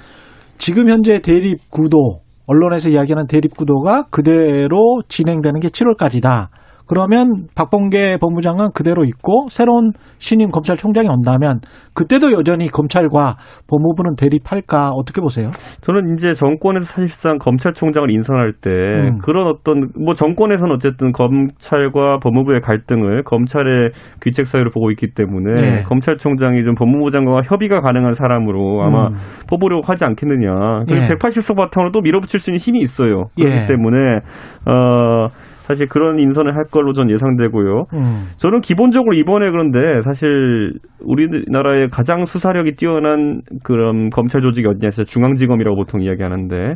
지금 0.57 0.89
현재 0.89 1.19
대립 1.19 1.69
구도 1.69 2.22
언론에서 2.45 2.89
이야기하는 2.89 3.27
대립 3.27 3.55
구도가 3.55 4.03
그대로 4.09 5.01
진행되는 5.07 5.59
게 5.59 5.69
7월까지다. 5.69 6.47
그러면 6.87 7.47
박범계 7.55 8.17
법무장관 8.21 8.71
그대로 8.73 9.03
있고 9.05 9.47
새로운 9.49 9.91
신임 10.17 10.49
검찰총장이 10.49 11.07
온다면 11.07 11.59
그때도 11.93 12.31
여전히 12.33 12.67
검찰과 12.67 13.37
법무부는 13.67 14.15
대립할까 14.15 14.91
어떻게 14.91 15.21
보세요? 15.21 15.51
저는 15.81 16.15
이제 16.15 16.33
정권에서 16.33 16.85
사실상 16.85 17.37
검찰총장을 17.37 18.09
인선할 18.11 18.53
때 18.61 18.69
음. 18.69 19.17
그런 19.19 19.47
어떤 19.47 19.89
뭐 20.03 20.13
정권에서는 20.13 20.73
어쨌든 20.73 21.11
검찰과 21.11 22.19
법무부의 22.21 22.61
갈등을 22.61 23.23
검찰의 23.23 23.91
귀책 24.21 24.47
사유로 24.47 24.71
보고 24.71 24.91
있기 24.91 25.13
때문에 25.13 25.53
네. 25.61 25.83
검찰총장이 25.83 26.63
좀 26.63 26.75
법무부 26.75 27.11
장관과 27.11 27.41
협의가 27.45 27.81
가능한 27.81 28.13
사람으로 28.13 28.83
아마 28.83 29.07
음. 29.07 29.15
뽑으려고 29.49 29.83
하지 29.85 30.05
않겠느냐. 30.05 30.83
그리고 30.85 31.01
예. 31.01 31.07
180석 31.07 31.55
바탕으로 31.55 31.91
또 31.91 32.01
밀어붙일 32.01 32.39
수 32.39 32.49
있는 32.49 32.59
힘이 32.59 32.81
있어요. 32.81 33.25
그렇기 33.35 33.55
예. 33.55 33.67
때문에 33.67 34.19
어 34.65 35.27
사실 35.63 35.87
그런 35.87 36.19
인선을 36.19 36.55
할 36.55 36.65
걸로 36.65 36.91
전 36.91 37.09
예상되고요. 37.09 37.85
음. 37.93 38.27
저는 38.35 38.59
기본적으로 38.59 39.15
이번에 39.15 39.49
그런데 39.49 40.01
사실 40.01 40.73
우리나라의 41.01 41.87
가장 41.89 42.25
수사력이 42.25 42.73
뛰어난 42.73 43.41
그런 43.63 44.09
검찰 44.09 44.41
조직이 44.41 44.67
어디냐 44.67 44.87
해서 44.87 45.05
중앙지검이라고 45.05 45.75
보통 45.77 46.01
이야기하는데 46.01 46.75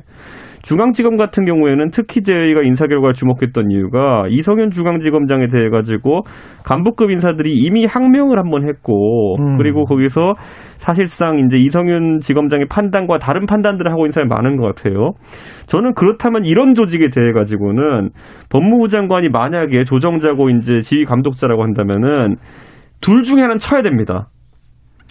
중앙지검 0.68 1.16
같은 1.16 1.46
경우에는 1.46 1.92
특히 1.94 2.22
저희가 2.22 2.62
인사 2.62 2.88
결과를 2.88 3.14
주목했던 3.14 3.72
이유가 3.72 4.26
이성윤 4.30 4.72
중앙지검장에 4.72 5.48
대해 5.48 5.70
가지고 5.70 6.24
간부급 6.66 7.10
인사들이 7.10 7.54
이미 7.56 7.86
항명을 7.86 8.38
한번 8.38 8.68
했고 8.68 9.38
음. 9.40 9.58
그리고 9.58 9.86
거기서 9.86 10.34
사실상 10.76 11.40
이제 11.40 11.58
이성윤 11.58 12.20
지검장의 12.20 12.66
판단과 12.70 13.18
다른 13.18 13.46
판단들을 13.46 13.90
하고 13.90 14.02
있는 14.02 14.12
사람이 14.12 14.30
많은 14.30 14.58
것 14.58 14.76
같아요. 14.76 15.14
저는 15.68 15.94
그렇다면 15.94 16.44
이런 16.44 16.74
조직에 16.74 17.12
대해 17.16 17.32
가지고는 17.32 18.10
법무부 18.50 18.90
장관이 18.90 19.30
만약에 19.30 19.86
조정자고 19.86 20.50
이제 20.50 20.82
지휘 20.82 21.06
감독자라고 21.06 21.64
한다면은 21.64 22.36
둘 23.00 23.24
중에 23.24 23.40
하나는 23.40 23.60
쳐야 23.60 23.82
됩니다. 23.84 24.28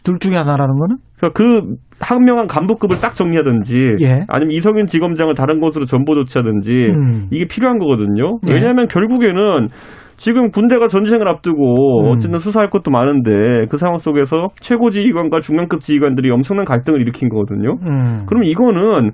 둘 0.07 0.21
중에 0.21 0.37
하나라는 0.37 0.77
거는? 0.77 0.97
그러니까 1.17 1.37
그 1.37 1.77
항명한 1.99 2.47
간부급을 2.47 2.95
싹 2.97 3.15
정리하든지 3.15 3.97
예. 4.05 4.25
아니면 4.29 4.53
이성윤 4.53 4.87
지검장을 4.87 5.35
다른 5.35 5.61
곳으로 5.61 5.85
전보 5.85 6.15
조치하든지 6.15 6.73
음. 6.73 7.27
이게 7.33 7.47
필요한 7.47 7.79
거거든요. 7.79 8.39
예. 8.49 8.55
왜냐하면 8.55 8.87
결국에는 8.87 9.69
지금 10.17 10.51
군대가 10.51 10.87
전쟁을 10.87 11.27
앞두고 11.29 12.05
음. 12.05 12.11
어쨌든 12.13 12.39
수사할 12.39 12.71
것도 12.71 12.93
많은데 12.93 13.67
그 13.69 13.79
상황 13.79 13.99
속에서 13.99 14.49
최고 14.61 14.91
지휘관과 14.91 15.41
중간급 15.41 15.81
지휘관들이 15.81 16.31
엄청난 16.31 16.65
갈등을 16.65 17.01
일으킨 17.01 17.29
거거든요. 17.29 17.77
음. 17.87 18.27
그럼 18.27 18.45
이거는 18.45 19.11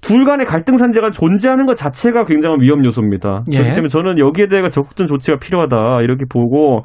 둘 0.00 0.24
간의 0.24 0.46
갈등 0.46 0.76
산재가 0.76 1.10
존재하는 1.10 1.66
것 1.66 1.76
자체가 1.76 2.24
굉장한 2.24 2.60
위험 2.60 2.84
요소입니다. 2.84 3.42
예. 3.52 3.56
그렇기 3.58 3.74
때문에 3.74 3.88
저는 3.88 4.18
여기에 4.18 4.46
대해 4.48 4.62
적극적인 4.68 5.08
조치가 5.08 5.38
필요하다 5.38 6.00
이렇게 6.02 6.24
보고 6.28 6.82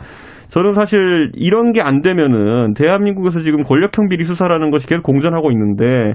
저는 0.49 0.73
사실 0.73 1.31
이런 1.33 1.71
게 1.73 1.81
안 1.81 2.01
되면은 2.01 2.73
대한민국에서 2.73 3.39
지금 3.41 3.63
권력형 3.63 4.09
비리 4.09 4.23
수사라는 4.23 4.71
것이 4.71 4.87
계속 4.87 5.03
공전하고 5.03 5.51
있는데 5.51 6.13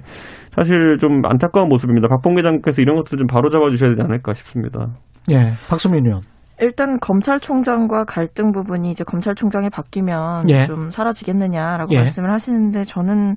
사실 0.55 0.99
좀 1.01 1.23
안타까운 1.25 1.69
모습입니다. 1.69 2.09
박봉계 2.09 2.43
장관께서 2.43 2.83
이런 2.83 2.97
것들 2.97 3.19
좀 3.19 3.27
바로잡아 3.27 3.71
주셔야 3.71 3.91
되지 3.91 4.03
않을까 4.03 4.33
싶습니다. 4.35 4.89
예, 5.31 5.53
박수민 5.71 6.07
의원. 6.07 6.23
일단 6.61 6.99
검찰총장과 7.01 8.05
갈등 8.05 8.53
부분이 8.53 8.91
이제 8.91 9.03
검찰총장이 9.03 9.69
바뀌면 9.71 10.49
예. 10.51 10.67
좀 10.67 10.91
사라지겠느냐라고 10.91 11.93
예. 11.93 11.97
말씀을 11.97 12.33
하시는데 12.33 12.85
저는 12.85 13.37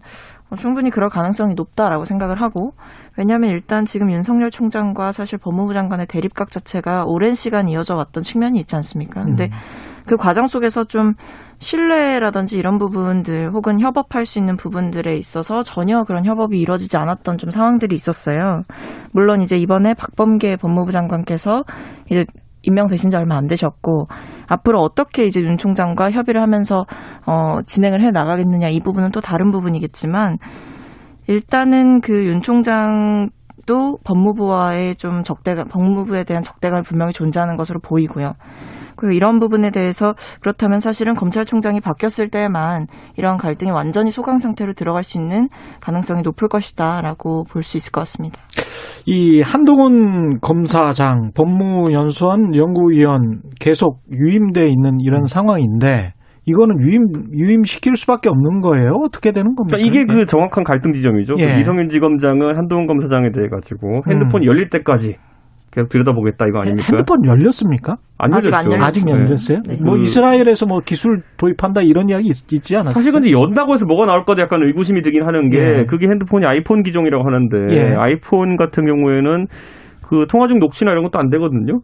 어, 0.51 0.55
충분히 0.55 0.91
그럴 0.91 1.09
가능성이 1.09 1.55
높다라고 1.55 2.03
생각을 2.03 2.39
하고 2.41 2.73
왜냐하면 3.17 3.49
일단 3.49 3.85
지금 3.85 4.11
윤석열 4.11 4.51
총장과 4.51 5.11
사실 5.11 5.39
법무부 5.39 5.73
장관의 5.73 6.05
대립각 6.07 6.51
자체가 6.51 7.05
오랜 7.07 7.33
시간 7.33 7.67
이어져 7.67 7.95
왔던 7.95 8.21
측면이 8.23 8.59
있지 8.59 8.75
않습니까? 8.75 9.23
근데 9.23 9.45
음. 9.45 9.49
그 10.07 10.15
과정 10.17 10.47
속에서 10.47 10.83
좀 10.83 11.13
신뢰라든지 11.59 12.57
이런 12.57 12.77
부분들 12.77 13.51
혹은 13.53 13.79
협업할 13.79 14.25
수 14.25 14.39
있는 14.39 14.55
부분들에 14.55 15.15
있어서 15.17 15.61
전혀 15.61 16.03
그런 16.03 16.25
협업이 16.25 16.59
이루어지지 16.59 16.97
않았던 16.97 17.37
좀 17.37 17.49
상황들이 17.49 17.95
있었어요. 17.95 18.63
물론 19.13 19.41
이제 19.41 19.57
이번에 19.57 19.93
박범계 19.93 20.57
법무부 20.57 20.91
장관께서 20.91 21.63
이제 22.09 22.25
임명되신 22.63 23.09
지 23.11 23.17
얼마 23.17 23.37
안 23.37 23.47
되셨고 23.47 24.07
앞으로 24.47 24.81
어떻게 24.81 25.25
이제 25.25 25.39
윤 25.41 25.57
총장과 25.57 26.11
협의를 26.11 26.41
하면서 26.41 26.85
어 27.27 27.61
진행을 27.65 28.01
해 28.01 28.11
나가겠느냐 28.11 28.69
이 28.69 28.79
부분은 28.79 29.11
또 29.11 29.21
다른 29.21 29.51
부분이겠지만 29.51 30.37
일단은 31.27 32.01
그 32.01 32.25
윤 32.25 32.41
총장 32.41 33.29
도 33.65 33.97
법무부와의 34.03 34.95
좀 34.97 35.23
적대감 35.23 35.67
법무부에 35.69 36.23
대한 36.23 36.43
적대감이 36.43 36.83
분명히 36.83 37.13
존재하는 37.13 37.55
것으로 37.57 37.79
보이고요. 37.79 38.33
그리고 38.95 39.13
이런 39.13 39.39
부분에 39.39 39.71
대해서 39.71 40.13
그렇다면 40.41 40.79
사실은 40.79 41.13
검찰총장이 41.13 41.81
바뀌었을 41.81 42.29
때만 42.29 42.87
이런 43.17 43.37
갈등이 43.37 43.71
완전히 43.71 44.11
소강 44.11 44.39
상태로 44.39 44.73
들어갈 44.73 45.03
수 45.03 45.17
있는 45.17 45.47
가능성이 45.81 46.21
높을 46.21 46.47
것이다라고 46.47 47.43
볼 47.51 47.63
수 47.65 47.77
있을 47.77 47.91
것 47.91 48.01
같습니다. 48.01 48.39
이 49.07 49.41
한동훈 49.41 50.39
검사장 50.39 51.31
법무연수원 51.35 52.55
연구위원 52.55 53.41
계속 53.59 54.01
유임돼 54.11 54.65
있는 54.67 54.99
이런 54.99 55.25
상황인데 55.25 56.13
이거는 56.47 56.75
유임 56.79 57.07
유임시킬 57.33 57.95
수밖에 57.95 58.29
없는 58.29 58.61
거예요. 58.61 58.89
어떻게 59.03 59.31
되는 59.31 59.55
겁니까? 59.55 59.77
그러니까 59.77 59.87
이게 59.87 60.05
그 60.05 60.25
정확한 60.25 60.63
갈등 60.63 60.93
지점이죠. 60.93 61.35
예. 61.39 61.55
그 61.55 61.59
이성윤 61.59 61.89
지검장은 61.89 62.55
한동훈 62.55 62.85
검사장에 62.85 63.31
대해 63.31 63.47
가지고 63.49 64.01
핸드폰 64.07 64.45
열릴 64.45 64.69
때까지 64.69 65.15
계속 65.75 65.89
들여다보겠다 65.89 66.45
이거 66.47 66.59
아닙니까? 66.59 66.87
핸드폰 66.89 67.25
열렸습니까? 67.25 67.97
안 68.17 68.33
아직 68.33 68.53
안 68.53 68.63
열렸죠. 68.65 68.71
열렸어요. 68.71 68.87
아직 68.87 69.09
안 69.09 69.19
열렸어요? 69.25 69.57
네. 69.67 69.77
뭐 69.83 69.95
그- 69.95 70.01
이스라엘에서 70.03 70.65
뭐 70.65 70.79
기술 70.79 71.21
도입한다 71.37 71.81
이런 71.81 72.09
이야기 72.09 72.29
있, 72.29 72.63
지 72.63 72.75
않았어요? 72.77 72.93
사실 72.93 73.11
근데 73.11 73.31
연다고 73.31 73.73
해서 73.73 73.85
뭐가 73.85 74.05
나올 74.05 74.23
거다 74.23 74.41
약간 74.43 74.63
의구심이 74.63 75.01
들긴 75.01 75.23
하는 75.23 75.49
게 75.49 75.57
예. 75.57 75.85
그게 75.85 76.07
핸드폰이 76.07 76.45
아이폰 76.45 76.81
기종이라고 76.81 77.23
하는데 77.25 77.57
예. 77.75 77.93
아이폰 77.97 78.55
같은 78.55 78.85
경우에는 78.85 79.47
그 80.07 80.25
통화 80.29 80.47
중 80.47 80.59
녹취나 80.59 80.91
이런 80.91 81.03
것도 81.03 81.19
안 81.19 81.29
되거든요. 81.29 81.81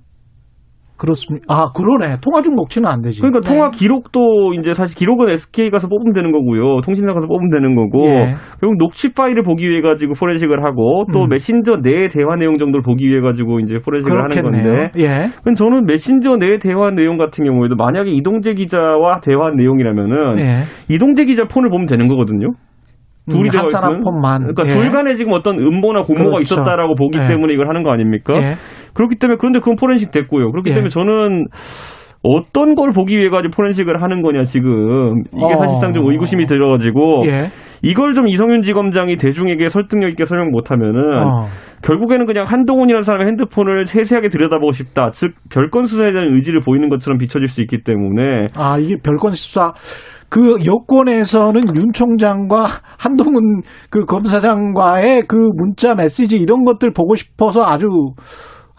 그렇습니다. 1.01 1.45
아 1.49 1.71
그러네. 1.75 2.17
통화 2.21 2.43
중 2.43 2.55
녹취는 2.55 2.87
안 2.87 3.01
되지. 3.01 3.21
그러니까 3.21 3.39
네. 3.41 3.49
통화 3.49 3.71
기록도 3.71 4.53
이제 4.59 4.73
사실 4.73 4.95
기록은 4.95 5.29
SK 5.31 5.71
가서 5.71 5.87
뽑으면 5.87 6.13
되는 6.13 6.31
거고요. 6.31 6.81
통신사 6.81 7.11
가서 7.13 7.25
뽑으면 7.25 7.49
되는 7.49 7.75
거고 7.75 8.05
예. 8.05 8.35
결국 8.59 8.77
녹취 8.77 9.11
파일을 9.11 9.41
보기 9.41 9.67
위해 9.67 9.81
가지고 9.81 10.13
포렌식을 10.13 10.63
하고 10.63 11.05
또 11.11 11.23
음. 11.23 11.29
메신저 11.29 11.77
내 11.81 12.07
대화 12.07 12.35
내용 12.35 12.59
정도를 12.59 12.83
보기 12.83 13.07
위해 13.07 13.19
가지고 13.19 13.59
이제 13.61 13.79
포렌식을 13.83 14.15
하는 14.15 14.29
그렇겠네요. 14.29 14.73
건데 14.73 14.91
예. 14.99 15.27
그럼 15.41 15.55
저는 15.55 15.85
메신저 15.87 16.37
내 16.37 16.57
대화 16.59 16.91
내용 16.91 17.17
같은 17.17 17.45
경우에도 17.45 17.75
만약에 17.75 18.11
이동재 18.11 18.53
기자와 18.53 19.21
대화 19.23 19.49
내용이라면은 19.57 20.39
예. 20.39 20.93
이동재 20.93 21.25
기자 21.25 21.45
폰을 21.45 21.69
보면 21.71 21.87
되는 21.87 22.07
거거든요. 22.07 22.51
둘이 23.29 23.49
음, 23.49 23.51
대화 23.51 23.61
한 23.61 23.67
사람 23.67 23.91
있으면. 23.97 24.01
폰만. 24.01 24.53
그러니까 24.53 24.63
예. 24.65 24.69
둘 24.69 24.91
간에 24.91 25.13
지금 25.13 25.33
어떤 25.33 25.57
음모나 25.59 26.03
공모가 26.03 26.37
그렇죠. 26.37 26.41
있었다라고 26.41 26.95
보기 26.95 27.19
예. 27.19 27.27
때문에 27.27 27.53
이걸 27.53 27.69
하는 27.69 27.83
거 27.83 27.91
아닙니까? 27.91 28.33
예. 28.35 28.55
그렇기 28.93 29.15
때문에 29.15 29.37
그런데 29.39 29.59
그건 29.59 29.75
포렌식 29.75 30.11
됐고요. 30.11 30.51
그렇기 30.51 30.69
예. 30.69 30.75
때문에 30.75 30.89
저는 30.89 31.47
어떤 32.23 32.75
걸 32.75 32.91
보기 32.91 33.17
위해 33.17 33.29
가지고 33.29 33.55
포렌식을 33.55 34.01
하는 34.01 34.21
거냐 34.21 34.43
지금 34.43 35.23
이게 35.33 35.53
어. 35.53 35.55
사실상 35.55 35.93
좀 35.93 36.09
의구심이 36.11 36.43
들어가지고 36.43 37.23
예. 37.25 37.47
이걸 37.83 38.13
좀 38.13 38.27
이성윤 38.27 38.61
지검장이 38.61 39.15
대중에게 39.15 39.69
설득력 39.69 40.09
있게 40.11 40.25
설명 40.25 40.51
못하면은 40.51 41.23
어. 41.23 41.45
결국에는 41.81 42.27
그냥 42.27 42.45
한동훈이라는 42.45 43.01
사람의 43.01 43.27
핸드폰을 43.27 43.87
세세하게 43.87 44.29
들여다보고 44.29 44.71
싶다. 44.71 45.09
즉 45.13 45.31
별건 45.51 45.85
수사에 45.85 46.11
대한 46.13 46.27
의지를 46.35 46.59
보이는 46.59 46.89
것처럼 46.89 47.17
비춰질 47.17 47.47
수 47.47 47.61
있기 47.61 47.83
때문에 47.83 48.45
아, 48.55 48.77
이게 48.77 48.97
별건 49.03 49.31
수사. 49.31 49.73
그 50.29 50.55
여권에서는 50.65 51.59
윤 51.75 51.91
총장과 51.91 52.65
한동훈 52.97 53.61
그 53.89 54.05
검사장과의 54.05 55.23
그 55.27 55.35
문자 55.57 55.93
메시지 55.93 56.37
이런 56.37 56.63
것들 56.63 56.91
보고 56.91 57.15
싶어서 57.15 57.65
아주 57.65 57.87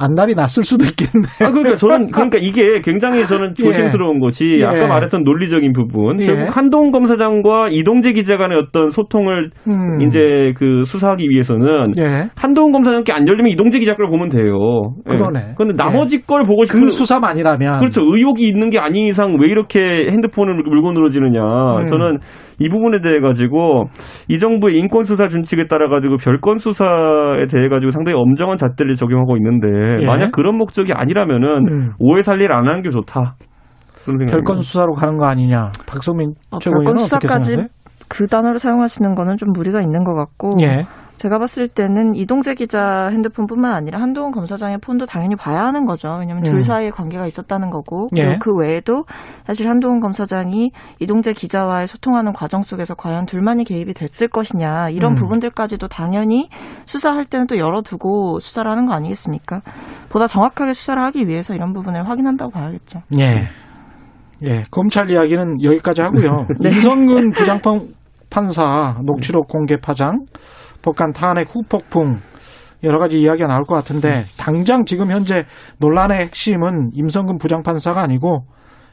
안달이 0.03 0.35
났을 0.35 0.65
수도 0.65 0.85
있겠네. 0.85 1.27
아, 1.41 1.51
그러니까 1.51 1.77
저는, 1.77 2.11
그러니까 2.11 2.39
이게 2.41 2.81
굉장히 2.83 3.27
저는 3.27 3.55
예. 3.59 3.63
조심스러운 3.63 4.19
것이 4.19 4.57
예. 4.59 4.65
아까 4.65 4.87
말했던 4.89 5.23
논리적인 5.25 5.73
부분. 5.73 6.21
예. 6.21 6.27
결국 6.27 6.57
한동훈 6.57 6.91
검사장과 6.91 7.69
이동재 7.71 8.13
기자 8.13 8.37
간의 8.37 8.59
어떤 8.59 8.91
소통을 8.91 9.51
음. 9.69 10.01
이제 10.01 10.53
그 10.57 10.85
수사하기 10.85 11.29
위해서는 11.29 11.93
예. 11.99 12.29
한동훈 12.37 12.73
검사장께 12.73 13.13
안 13.13 13.27
열리면 13.27 13.51
이동재 13.53 13.79
기자 13.79 13.95
걸 13.95 14.09
보면 14.09 14.29
돼요. 14.29 14.95
예. 15.07 15.17
그러네. 15.17 15.55
그런데 15.57 15.77
나머지 15.77 16.23
걸 16.23 16.45
보고 16.47 16.65
싶은 16.65 16.81
그 16.81 16.91
수사만이라면 16.91 17.79
그렇죠. 17.79 18.03
의혹이 18.03 18.47
있는 18.47 18.71
게 18.71 18.79
아닌 18.79 19.07
이상 19.07 19.37
왜 19.41 19.49
이렇게 19.49 19.81
핸드폰을 20.11 20.55
물고 20.67 20.93
늘어지느냐. 20.93 21.41
음. 21.81 21.87
저는 21.87 22.19
이 22.59 22.69
부분에 22.69 23.01
대해 23.01 23.21
가지고 23.21 23.87
이 24.29 24.39
정부의 24.39 24.77
인권 24.79 25.05
수사 25.05 25.27
준칙에 25.29 25.67
따라 25.67 25.89
가지고 25.89 26.17
별건 26.17 26.59
수사에 26.59 27.47
대해 27.51 27.69
가지고 27.69 27.91
상당히 27.91 28.19
엄정한 28.19 28.57
잣대를 28.57 28.95
적용하고 28.95 29.37
있는데 29.37 30.03
예. 30.03 30.07
만약 30.07 30.33
그런 30.33 30.57
목적이 30.57 30.93
아니라면은 30.93 31.69
음. 31.69 31.91
오해 31.99 32.23
살리를 32.23 32.53
안 32.55 32.67
하는 32.67 32.83
게 32.83 32.91
좋다. 32.91 33.35
별건 34.31 34.57
수사로 34.57 34.93
가는 34.93 35.17
거 35.17 35.27
아니냐. 35.27 35.71
박성민 35.87 36.33
어, 36.51 36.59
최고위원은 36.59 36.85
별건 36.85 36.93
어떻게 36.93 37.05
수사까지 37.27 37.51
생각하세요? 37.53 37.83
그 38.09 38.27
단어를 38.27 38.59
사용하시는 38.59 39.15
거는 39.15 39.37
좀 39.37 39.51
무리가 39.53 39.81
있는 39.81 40.05
것 40.05 40.15
같고 40.15 40.51
예. 40.61 40.85
제가 41.17 41.39
봤을 41.39 41.69
때는 41.69 42.15
이동재 42.15 42.55
기자 42.55 43.09
핸드폰뿐만 43.09 43.75
아니라 43.75 44.01
한동훈 44.01 44.33
검사장의 44.33 44.79
폰도 44.79 45.07
당연히 45.07 45.37
봐야 45.37 45.61
하는 45.61 45.87
거죠. 45.87 46.09
왜냐하면 46.19 46.45
음. 46.45 46.51
둘 46.51 46.63
사이에 46.63 46.91
관계가 46.91 47.27
있었다는 47.27 47.71
거고 47.71 48.09
그리고 48.13 48.33
예. 48.33 48.39
그 48.41 48.51
외에도 48.57 49.05
사실 49.47 49.69
한동훈 49.69 50.01
검사장이 50.01 50.73
이동재 50.99 51.33
기자와의 51.33 51.87
소통하는 51.87 52.33
과정 52.33 52.63
속에서 52.63 52.95
과연 52.95 53.27
둘만이 53.27 53.65
개입이 53.65 53.95
됐을 53.95 54.29
것이냐 54.29 54.91
이런 54.91 55.13
음. 55.13 55.15
부분들까지도 55.17 55.89
당연히 55.89 56.49
수사할 56.87 57.25
때는 57.25 57.47
또 57.47 57.57
열어두고 57.57 58.41
수사를 58.41 58.69
하는 58.71 58.87
거 58.87 58.95
아니겠습니까? 58.95 59.61
보다 60.09 60.27
정확하게 60.27 60.73
수사를 60.73 61.03
하기 61.05 61.29
위해서 61.29 61.55
이런 61.55 61.73
부분을 61.73 62.09
확인한다고 62.09 62.51
봐야겠죠. 62.51 63.01
예. 63.19 63.49
예. 64.45 64.65
검찰 64.71 65.11
이야기는 65.11 65.63
여기까지 65.63 66.03
하고요. 66.03 66.47
네. 66.61 66.71
이성근 66.71 67.31
부장판 67.31 67.81
판사 68.29 68.99
녹취록 69.05 69.47
공개 69.47 69.77
파장, 69.77 70.25
법관 70.83 71.13
탄핵 71.13 71.55
후폭풍 71.55 72.17
여러 72.85 72.99
가지 72.99 73.19
이야기가 73.19 73.47
나올 73.47 73.63
것 73.63 73.75
같은데 73.75 74.25
당장 74.39 74.85
지금 74.85 75.11
현재 75.11 75.45
논란의 75.81 76.19
핵심은 76.19 76.89
임성근 76.95 77.39
부장판사가 77.39 78.03
아니고 78.03 78.45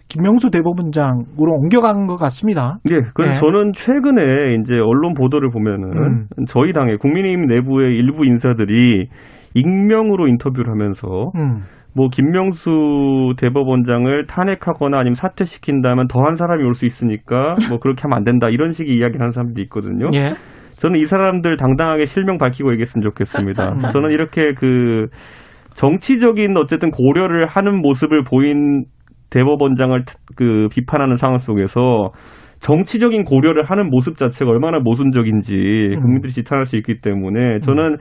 김명수 0.10 0.50
대법원장으로 0.50 1.54
옮겨간 1.54 2.08
것 2.08 2.16
같습니다. 2.16 2.78
예, 2.92 2.96
그래서 3.14 3.34
네. 3.34 3.40
저는 3.40 3.74
최근에 3.74 4.56
이제 4.60 4.74
언론 4.74 5.14
보도를 5.14 5.52
보면은 5.52 5.92
음. 5.98 6.28
저희 6.48 6.74
당의 6.74 6.98
국민의힘 6.98 7.46
내부의 7.46 7.96
일부 7.96 8.26
인사들이 8.26 9.08
익명으로 9.54 10.28
인터뷰를 10.28 10.72
하면서 10.72 11.08
음. 11.36 11.62
뭐 11.96 12.08
김명수 12.10 13.34
대법원장을 13.38 14.26
탄핵하거나 14.28 14.98
아니면 14.98 15.14
사퇴시킨다면 15.16 16.08
더한 16.08 16.36
사람이 16.36 16.64
올 16.64 16.74
수 16.74 16.86
있으니까 16.86 17.56
뭐 17.70 17.80
그렇게 17.80 18.02
하면 18.04 18.18
안 18.18 18.24
된다 18.24 18.48
이런 18.50 18.72
식의 18.72 18.96
이야기를 18.96 19.20
하는 19.20 19.32
사람들이 19.32 19.64
있거든요. 19.64 20.08
예. 20.14 20.34
저는 20.80 21.00
이 21.00 21.06
사람들 21.06 21.58
당당하게 21.58 22.06
실명 22.06 22.38
밝히고 22.38 22.72
얘기했으면 22.72 23.04
좋겠습니다. 23.04 23.70
저는 23.92 24.12
이렇게 24.12 24.54
그 24.54 25.08
정치적인 25.76 26.58
어쨌든 26.58 26.90
고려를 26.90 27.46
하는 27.48 27.82
모습을 27.82 28.24
보인 28.24 28.86
대법원장을 29.30 30.04
그 30.36 30.68
비판하는 30.72 31.16
상황 31.16 31.38
속에서 31.38 32.08
정치적인 32.60 33.24
고려를 33.24 33.64
하는 33.64 33.90
모습 33.90 34.18
자체가 34.18 34.50
얼마나 34.52 34.80
모순적인지 34.80 35.56
음. 35.96 36.02
국민들이 36.02 36.32
지탄할 36.32 36.66
수 36.66 36.78
있기 36.78 37.00
때문에 37.02 37.60
저는 37.60 37.98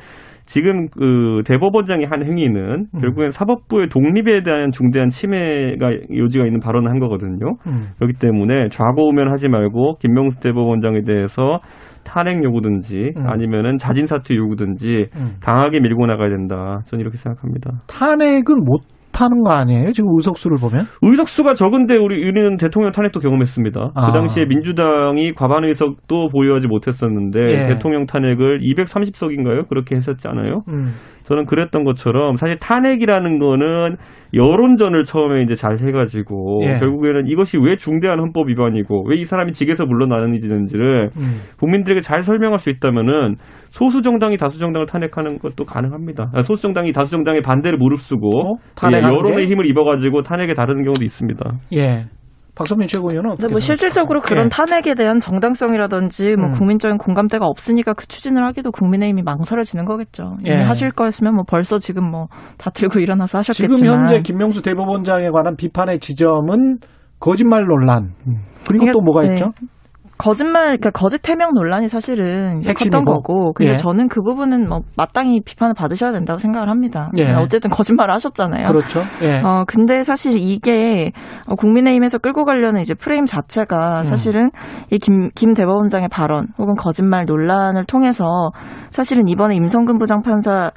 지금 0.46 0.88
그 0.88 1.42
대법원장이 1.46 2.06
한 2.06 2.24
행위는 2.24 2.86
음. 2.92 3.00
결국엔 3.00 3.30
사법부의 3.30 3.88
독립에 3.88 4.42
대한 4.42 4.70
중대한 4.72 5.10
침해가 5.10 5.92
요지가 6.10 6.46
있는 6.46 6.58
발언을 6.58 6.90
한 6.90 6.98
거거든요. 6.98 7.56
음. 7.66 7.92
그렇기 7.98 8.14
때문에 8.18 8.68
좌고우면 8.70 9.30
하지 9.30 9.48
말고 9.48 9.98
김명수 9.98 10.40
대법원장에 10.40 11.02
대해서 11.02 11.60
탄핵 12.04 12.42
요구든지 12.42 13.12
음. 13.16 13.26
아니면은 13.26 13.78
자진 13.78 14.06
사퇴 14.06 14.34
요구든지 14.36 15.08
음. 15.16 15.36
강하게 15.40 15.80
밀고 15.80 16.06
나가야 16.06 16.28
된다. 16.30 16.80
저는 16.86 17.00
이렇게 17.00 17.16
생각합니다. 17.16 17.82
탄핵은 17.86 18.64
못 18.64 18.82
하는 19.20 19.42
거 19.42 19.50
아니에요? 19.50 19.92
지금 19.92 20.10
의석수를 20.14 20.56
보면? 20.58 20.86
의석수가 21.02 21.54
적은데 21.54 21.96
우리 21.96 22.16
우리는 22.16 22.56
대통령 22.56 22.92
탄핵도 22.92 23.20
경험했습니다. 23.20 23.90
아. 23.94 24.06
그 24.06 24.12
당시에 24.12 24.46
민주당이 24.46 25.34
과반 25.34 25.64
의석도 25.64 26.28
보유하지 26.30 26.66
못했었는데 26.66 27.40
예. 27.40 27.74
대통령 27.74 28.06
탄핵을 28.06 28.60
230석인가요? 28.60 29.68
그렇게 29.68 29.96
했었잖아요. 29.96 30.62
음. 30.68 30.86
저는 31.24 31.44
그랬던 31.44 31.84
것처럼 31.84 32.36
사실 32.36 32.56
탄핵이라는 32.58 33.38
거는 33.38 33.96
여론전을 34.34 35.04
처음에 35.04 35.42
이제 35.42 35.54
잘 35.54 35.78
해가지고 35.78 36.60
예. 36.64 36.78
결국에는 36.78 37.26
이것이 37.26 37.58
왜 37.58 37.76
중대한 37.76 38.18
헌법 38.18 38.48
위반이고 38.48 39.04
왜 39.06 39.18
이 39.18 39.24
사람이 39.24 39.50
직에서 39.52 39.84
물러나는지를 39.84 41.10
음. 41.16 41.22
국민들에게 41.58 42.00
잘 42.02 42.22
설명할 42.22 42.60
수 42.60 42.70
있다면은 42.70 43.34
소수 43.70 44.02
정당이 44.02 44.36
다수 44.36 44.58
정당을 44.58 44.86
탄핵하는 44.86 45.38
것도 45.38 45.64
가능합니다. 45.64 46.30
아, 46.34 46.42
소수 46.42 46.62
정당이 46.62 46.92
다수 46.92 47.10
정당의 47.12 47.42
반대를 47.42 47.78
무릅쓰고 47.78 48.28
어? 48.28 48.52
예, 48.92 49.02
여론의 49.02 49.46
게? 49.46 49.50
힘을 49.52 49.68
입어가지고 49.70 50.22
탄핵에 50.22 50.54
다르는 50.54 50.82
경우도 50.84 51.04
있습니다. 51.04 51.50
예. 51.74 52.06
박선민 52.54 52.88
최고위원은 52.88 53.30
어떻게 53.30 53.42
근데 53.42 53.52
뭐 53.52 53.60
실질적으로 53.60 54.20
그런 54.20 54.46
예. 54.46 54.48
탄핵에 54.48 54.94
대한 54.96 55.20
정당성이라든지 55.20 56.34
뭐 56.36 56.48
음. 56.48 56.52
국민적인 56.54 56.98
공감대가 56.98 57.44
없으니까 57.46 57.92
그 57.92 58.08
추진을 58.08 58.44
하기도 58.46 58.72
국민의힘이 58.72 59.22
망설여지는 59.22 59.84
거겠죠. 59.84 60.38
이미 60.44 60.56
예. 60.56 60.62
하실 60.62 60.90
거였으면 60.90 61.36
뭐 61.36 61.44
벌써 61.46 61.78
지금 61.78 62.10
뭐 62.10 62.26
다 62.58 62.70
들고 62.70 62.98
일어나서 62.98 63.38
하셨겠지만 63.38 63.76
지금 63.76 63.92
현재 63.92 64.20
김명수 64.22 64.62
대법원장에 64.62 65.30
관한 65.30 65.54
비판의 65.54 66.00
지점은 66.00 66.78
거짓말 67.20 67.64
논란 67.66 68.14
그리고 68.66 68.84
그러니까, 68.84 68.92
또 68.92 69.00
뭐가 69.00 69.22
네. 69.22 69.34
있죠? 69.34 69.52
거짓말, 70.18 70.64
그러니까 70.78 70.90
거짓 70.90 71.26
해명 71.28 71.54
논란이 71.54 71.88
사실은. 71.88 72.60
컸던 72.62 73.04
거고. 73.04 73.52
근데 73.52 73.72
예. 73.72 73.76
저는 73.76 74.08
그 74.08 74.20
부분은 74.20 74.68
뭐 74.68 74.80
마땅히 74.96 75.40
비판을 75.44 75.74
받으셔야 75.74 76.12
된다고 76.12 76.38
생각을 76.38 76.68
합니다. 76.68 77.10
예. 77.16 77.32
어쨌든 77.32 77.70
거짓말을 77.70 78.12
하셨잖아요. 78.14 78.66
그렇죠. 78.66 79.00
예. 79.22 79.40
어, 79.44 79.64
근데 79.66 80.02
사실 80.02 80.36
이게 80.36 81.12
어, 81.48 81.54
국민의힘에서 81.54 82.18
끌고 82.18 82.44
가려는 82.44 82.80
이제 82.80 82.94
프레임 82.94 83.24
자체가 83.24 84.02
사실은 84.02 84.50
이 84.90 84.98
김, 84.98 85.30
김 85.34 85.54
대법원장의 85.54 86.08
발언 86.08 86.48
혹은 86.58 86.74
거짓말 86.74 87.24
논란을 87.24 87.84
통해서 87.86 88.50
사실은 88.90 89.28
이번에 89.28 89.54
임성근 89.54 89.98
부장판사 89.98 90.72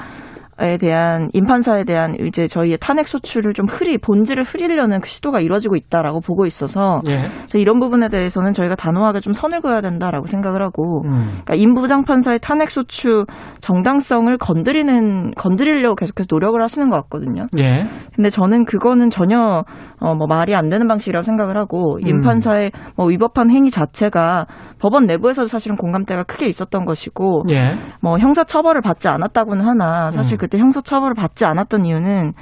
에 0.59 0.77
대한 0.77 1.29
임판사에 1.33 1.83
대한 1.85 2.15
이제 2.19 2.45
저희의 2.45 2.77
탄핵 2.79 3.07
소추를 3.07 3.53
좀 3.53 3.65
흐리 3.67 3.97
본질을 3.97 4.43
흐리려는 4.43 5.01
그 5.01 5.09
시도가 5.09 5.39
이루어지고 5.39 5.75
있다라고 5.75 6.19
보고 6.19 6.45
있어서 6.45 7.01
예. 7.07 7.59
이런 7.59 7.79
부분에 7.79 8.09
대해서는 8.09 8.53
저희가 8.53 8.75
단호하게 8.75 9.21
좀 9.21 9.33
선을 9.33 9.61
그어야 9.61 9.81
된다라고 9.81 10.27
생각을 10.27 10.61
하고 10.61 11.03
음. 11.05 11.41
그러니까 11.43 11.55
임 11.55 11.73
부장 11.73 12.03
판사의 12.03 12.39
탄핵 12.39 12.69
소추 12.69 13.25
정당성을 13.59 14.37
건드리는 14.37 15.31
건드리려고 15.31 15.95
계속해서 15.95 16.27
노력을 16.29 16.61
하시는 16.61 16.89
것 16.89 16.97
같거든요. 17.03 17.47
예. 17.57 17.85
근데 18.15 18.29
저는 18.29 18.65
그거는 18.65 19.09
전혀 19.09 19.63
어 19.99 20.21
뭐 20.21 20.27
말이 20.27 20.53
안 20.55 20.69
되는 20.69 20.87
방식이라고 20.87 21.23
생각을 21.23 21.57
하고 21.57 21.95
음. 21.95 22.07
임 22.07 22.19
판사의 22.19 22.71
뭐 22.95 23.07
위법한 23.07 23.49
행위 23.49 23.71
자체가 23.71 24.45
법원 24.79 25.05
내부에서도 25.05 25.47
사실은 25.47 25.77
공감대가 25.77 26.23
크게 26.23 26.47
있었던 26.47 26.85
것이고 26.85 27.43
예. 27.49 27.73
뭐 28.01 28.19
형사 28.19 28.43
처벌을 28.43 28.81
받지 28.81 29.07
않았다고는 29.07 29.65
하나 29.65 30.11
사실 30.11 30.35
음. 30.35 30.37
그때 30.41 30.57
형사 30.57 30.81
처벌을 30.81 31.13
받지 31.13 31.45
않았던 31.45 31.85
이유는 31.85 32.33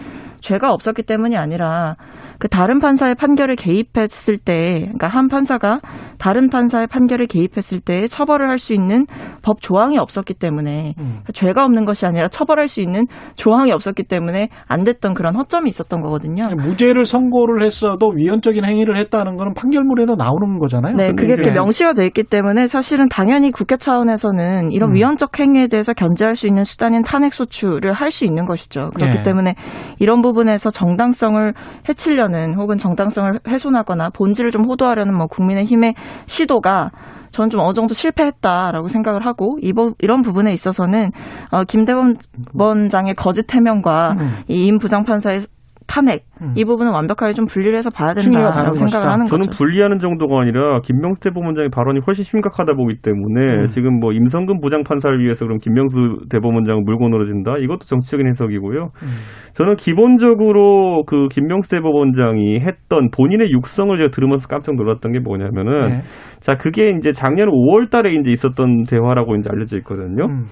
죄가 0.42 0.72
없었기 0.72 1.04
때문이 1.04 1.38
아니라 1.38 1.96
그 2.38 2.48
다른 2.48 2.80
판사의 2.80 3.16
판결에 3.16 3.56
개입했을 3.56 4.38
때, 4.38 4.80
그러니까 4.82 5.08
한 5.08 5.28
판사가 5.28 5.82
다른 6.18 6.50
판사의 6.50 6.88
판결에 6.88 7.26
개입했을 7.26 7.80
때 7.80 8.06
처벌을 8.08 8.48
할 8.48 8.60
수 8.60 8.74
있는 8.74 9.06
법 9.42 9.62
조항이 9.62 9.98
없었기 9.98 10.34
때문에 10.34 10.94
음. 11.00 11.04
그러니까 11.24 11.32
죄가 11.34 11.64
없는 11.64 11.86
것이 11.86 12.06
아니라 12.06 12.28
처벌할 12.28 12.68
수 12.68 12.82
있는 12.82 13.08
조항이 13.36 13.72
없었기 13.72 14.04
때문에 14.04 14.50
안 14.68 14.84
됐던 14.84 15.14
그런 15.14 15.34
허점이 15.36 15.70
있었던 15.70 16.02
거거든요. 16.02 16.50
무죄를 16.58 17.06
선고를 17.06 17.64
했어도 17.64 18.12
위헌적인 18.16 18.66
행위를 18.66 18.98
했다는 18.98 19.38
거는 19.38 19.54
판결문에도 19.54 20.16
나오는 20.16 20.60
거잖아요. 20.60 20.96
네, 20.96 21.14
그게 21.14 21.34
이렇게 21.34 21.52
예. 21.52 21.54
명시가 21.54 21.94
돼 21.94 22.06
있기 22.08 22.24
때문에 22.24 22.68
사실은 22.68 23.08
당연히 23.08 23.52
국회 23.52 23.78
차원에서는 23.78 24.74
이런 24.74 24.90
음. 24.90 24.96
위헌적 24.96 25.40
행위에 25.40 25.68
대해서 25.68 25.94
견제할 25.94 26.36
수 26.36 26.46
있는 26.48 26.66
수단인 26.66 27.02
탄핵 27.02 27.34
소추를 27.34 27.94
할 27.94 28.10
수 28.10 28.26
있는 28.26 28.46
것이죠. 28.48 28.90
그렇기 28.96 29.20
예. 29.20 29.22
때문에 29.22 29.54
이런 30.00 30.22
부분 30.24 30.29
에서 30.50 30.70
정당성을 30.70 31.54
해치려는 31.88 32.56
혹은 32.56 32.78
정당성을 32.78 33.40
훼손하거나 33.48 34.10
본질을 34.12 34.52
좀 34.52 34.66
호도하려는 34.66 35.16
뭐 35.16 35.28
국민의힘의 35.28 35.96
시도가 36.26 36.92
저는 37.32 37.50
좀 37.50 37.62
어느 37.62 37.74
정도 37.74 37.94
실패했다라고 37.94 38.88
생각을 38.88 39.26
하고 39.26 39.58
이번 39.62 39.94
이런 40.00 40.22
부분에 40.22 40.52
있어서는 40.54 41.12
어, 41.52 41.64
김대범 41.64 42.16
원장의 42.58 43.16
거짓 43.16 43.54
해명과 43.54 44.16
음. 44.20 44.32
이임 44.48 44.78
부장판사의 44.80 45.42
탄핵 45.90 46.26
음. 46.40 46.54
이 46.56 46.64
부분은 46.64 46.92
완벽하게 46.94 47.34
좀 47.34 47.48
분리를 47.48 47.76
해서 47.76 47.90
봐야 47.90 48.14
된다라고 48.14 48.76
생각을 48.76 48.76
것이다. 48.76 49.12
하는 49.12 49.26
저는 49.26 49.42
거죠. 49.48 49.58
분리하는 49.58 49.98
정도가 49.98 50.40
아니라 50.40 50.82
김명수 50.82 51.20
대법원장의 51.22 51.72
발언이 51.72 52.02
훨씬 52.06 52.24
심각하다 52.24 52.76
보기 52.76 53.02
때문에 53.02 53.64
음. 53.64 53.68
지금 53.68 54.00
뭐 54.00 54.14
임성근 54.14 54.62
부장판사를 54.62 55.20
위해서 55.20 55.46
그럼 55.46 55.58
김명수 55.58 56.30
대법원장을 56.30 56.84
물고 56.86 57.10
늘어진다 57.10 57.58
이것도 57.58 57.80
정치적인 57.88 58.28
해석이고요. 58.28 58.84
음. 58.84 59.08
저는 59.54 59.78
기본적으로 59.78 61.04
그 61.08 61.28
김명수 61.32 61.72
대법원장이 61.72 62.60
했던 62.60 63.10
본인의 63.10 63.50
육성을 63.52 63.98
제가 63.98 64.12
들으면서 64.12 64.48
깜짝 64.48 64.76
놀랐던 64.76 65.12
게 65.12 65.20
뭐냐면은 65.20 65.88
네. 65.88 66.02
자 66.40 66.56
그게 66.56 66.94
이제 66.96 67.12
작년 67.12 67.50
5월달에 67.50 68.20
이제 68.20 68.30
있었던 68.30 68.84
대화라고 68.84 69.36
이제 69.38 69.50
알려져 69.52 69.78
있거든요. 69.78 70.28
음. 70.28 70.46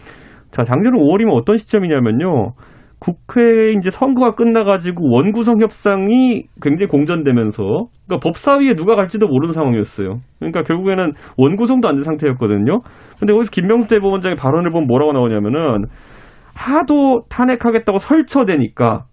자, 0.51 0.63
작년 0.63 0.93
5월이면 0.93 1.33
어떤 1.33 1.57
시점이냐면요. 1.57 2.53
국회 2.99 3.73
이제 3.77 3.89
선거가 3.89 4.35
끝나가지고 4.35 5.09
원구성 5.13 5.61
협상이 5.61 6.43
굉장히 6.61 6.87
공전되면서, 6.87 7.63
그러니까 7.63 8.23
법사위에 8.23 8.75
누가 8.75 8.95
갈지도 8.95 9.27
모르는 9.27 9.53
상황이었어요. 9.53 10.19
그러니까 10.39 10.63
결국에는 10.63 11.13
원구성도 11.37 11.87
안 11.87 11.95
된 11.95 12.03
상태였거든요. 12.03 12.81
근데 13.19 13.33
거기서 13.33 13.51
김명수 13.51 13.87
대법원장의 13.89 14.35
발언을 14.35 14.71
보면 14.71 14.87
뭐라고 14.87 15.13
나오냐면은, 15.13 15.85
하도 16.55 17.21
탄핵하겠다고 17.29 17.99
설쳐대니까, 17.99 19.03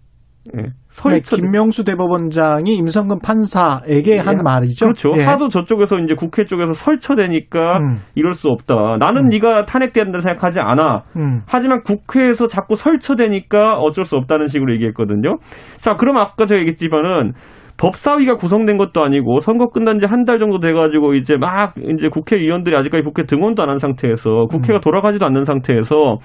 예, 0.57 0.61
네, 0.61 0.67
설쳐 0.89 1.37
김명수 1.37 1.83
대법원장이 1.85 2.75
임성근 2.75 3.17
판사에게 3.23 4.19
한 4.19 4.37
예, 4.37 4.41
말이죠. 4.43 4.85
그렇죠. 4.85 5.13
예. 5.17 5.23
하도 5.23 5.47
저쪽에서 5.49 5.97
이제 5.97 6.13
국회 6.13 6.45
쪽에서 6.45 6.73
설쳐대니까 6.73 7.77
음. 7.79 7.97
이럴 8.13 8.33
수 8.35 8.49
없다. 8.49 8.97
나는 8.99 9.23
음. 9.25 9.29
네가 9.29 9.65
탄핵된다 9.65 10.19
생각하지 10.19 10.59
않아. 10.59 11.03
음. 11.17 11.41
하지만 11.47 11.81
국회에서 11.81 12.45
자꾸 12.47 12.75
설쳐대니까 12.75 13.77
어쩔 13.79 14.05
수 14.05 14.15
없다는 14.17 14.47
식으로 14.47 14.73
얘기했거든요. 14.75 15.37
자, 15.79 15.95
그럼 15.95 16.17
아까 16.17 16.45
제가 16.45 16.59
얘기했지만은 16.59 17.33
법사위가 17.77 18.35
구성된 18.35 18.77
것도 18.77 19.03
아니고 19.03 19.41
선거 19.41 19.67
끝난 19.67 19.99
지 19.99 20.05
한 20.05 20.23
달 20.23 20.39
정도 20.39 20.59
돼가지고 20.59 21.15
이제 21.15 21.35
막 21.35 21.73
이제 21.97 22.07
국회의원들이 22.07 22.73
아직까지 22.73 23.03
국회 23.03 23.23
등원도 23.23 23.63
안 23.63 23.69
한 23.69 23.79
상태에서 23.79 24.45
국회가 24.49 24.79
돌아가지도 24.79 25.25
않는 25.25 25.43
상태에서 25.43 26.17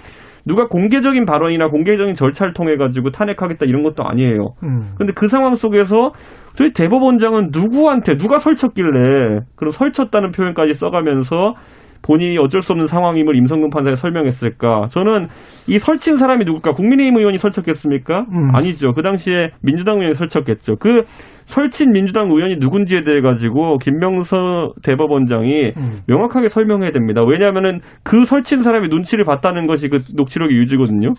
누가 0.47 0.67
공개적인 0.67 1.25
발언이나 1.25 1.69
공개적인 1.69 2.15
절차를 2.15 2.53
통해 2.53 2.77
가지고 2.77 3.11
탄핵하겠다 3.11 3.67
이런 3.67 3.83
것도 3.83 4.05
아니에요. 4.05 4.55
음. 4.63 4.95
근데 4.97 5.13
그 5.15 5.29
상황 5.29 5.55
속에서 5.55 6.13
저희 6.55 6.73
대법원장은 6.73 7.51
누구한테 7.53 8.17
누가 8.17 8.39
설쳤길래 8.39 9.41
그런 9.57 9.71
설쳤다는 9.71 10.31
표현까지 10.31 10.75
써가면서 10.75 11.55
본인이 12.03 12.39
어쩔 12.39 12.63
수 12.63 12.73
없는 12.73 12.87
상황임을 12.87 13.37
임성근 13.37 13.71
판사에 13.71 13.95
설명했을까? 13.95 14.87
저는 14.91 15.29
이 15.69 15.79
설친 15.79 16.17
사람이 16.17 16.45
누굴까? 16.45 16.73
국민의힘 16.73 17.17
의원이 17.17 17.39
설쳤겠습니까? 17.39 18.27
음. 18.33 18.55
아니죠. 18.55 18.93
그 18.93 19.03
당시에 19.03 19.51
민주당 19.63 19.97
의원이 19.97 20.15
설쳤겠죠. 20.15 20.77
그 20.77 21.03
설친 21.45 21.93
민주당 21.93 22.29
의원이 22.31 22.57
누군지에 22.59 23.03
대해 23.05 23.21
가지고 23.21 23.79
김명서 23.79 24.73
대법원장이 24.83 25.73
음. 25.77 26.01
명확하게 26.07 26.49
설명해야 26.49 26.93
됩니다. 26.93 27.23
왜냐하면은 27.27 27.81
그 28.03 28.25
설친 28.25 28.63
사람이 28.63 28.89
눈치를 28.89 29.25
봤다는 29.25 29.67
것이 29.67 29.89
그 29.89 29.99
녹취록의 30.15 30.57
유지거든요. 30.57 31.15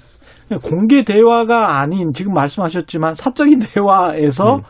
공개 0.64 1.04
대화가 1.04 1.80
아닌 1.80 2.12
지금 2.14 2.34
말씀하셨지만 2.34 3.14
사적인 3.14 3.60
대화에서 3.74 4.58
음. 4.58 4.62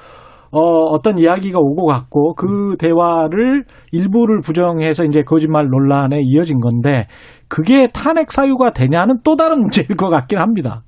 어, 0.52 0.60
어떤 0.60 1.18
이야기가 1.18 1.60
오고 1.60 1.86
갔고 1.86 2.36
그 2.36 2.76
대화를 2.78 3.64
일부를 3.92 4.42
부정해서 4.42 5.06
이제 5.06 5.24
거짓말 5.24 5.68
논란에 5.70 6.18
이어진 6.22 6.60
건데 6.60 7.08
그게 7.48 7.88
탄핵 7.88 8.32
사유가 8.32 8.72
되냐는 8.72 9.16
또 9.24 9.36
다른 9.36 9.60
문제일 9.62 9.88
것 9.96 10.10
같긴 10.10 10.40
합니다. 10.40 10.82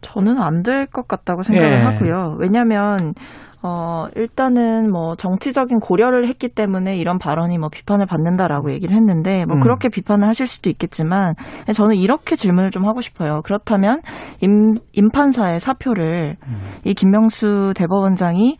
저는 0.00 0.40
안 0.40 0.62
될 0.62 0.86
것 0.86 1.08
같다고 1.08 1.42
생각을 1.42 1.78
예. 1.78 1.82
하고요. 1.82 2.36
왜냐하면 2.38 3.14
어 3.60 4.06
일단은 4.14 4.88
뭐 4.92 5.16
정치적인 5.16 5.80
고려를 5.80 6.28
했기 6.28 6.48
때문에 6.48 6.96
이런 6.96 7.18
발언이 7.18 7.58
뭐 7.58 7.68
비판을 7.68 8.06
받는다라고 8.06 8.70
얘기를 8.70 8.94
했는데 8.94 9.44
뭐 9.46 9.56
음. 9.56 9.60
그렇게 9.60 9.88
비판을 9.88 10.28
하실 10.28 10.46
수도 10.46 10.70
있겠지만 10.70 11.34
저는 11.74 11.96
이렇게 11.96 12.36
질문을 12.36 12.70
좀 12.70 12.84
하고 12.84 13.00
싶어요. 13.00 13.40
그렇다면 13.44 14.00
임 14.40 14.74
임판사의 14.92 15.58
사표를 15.58 16.36
음. 16.46 16.58
이 16.84 16.94
김명수 16.94 17.72
대법원장이 17.74 18.58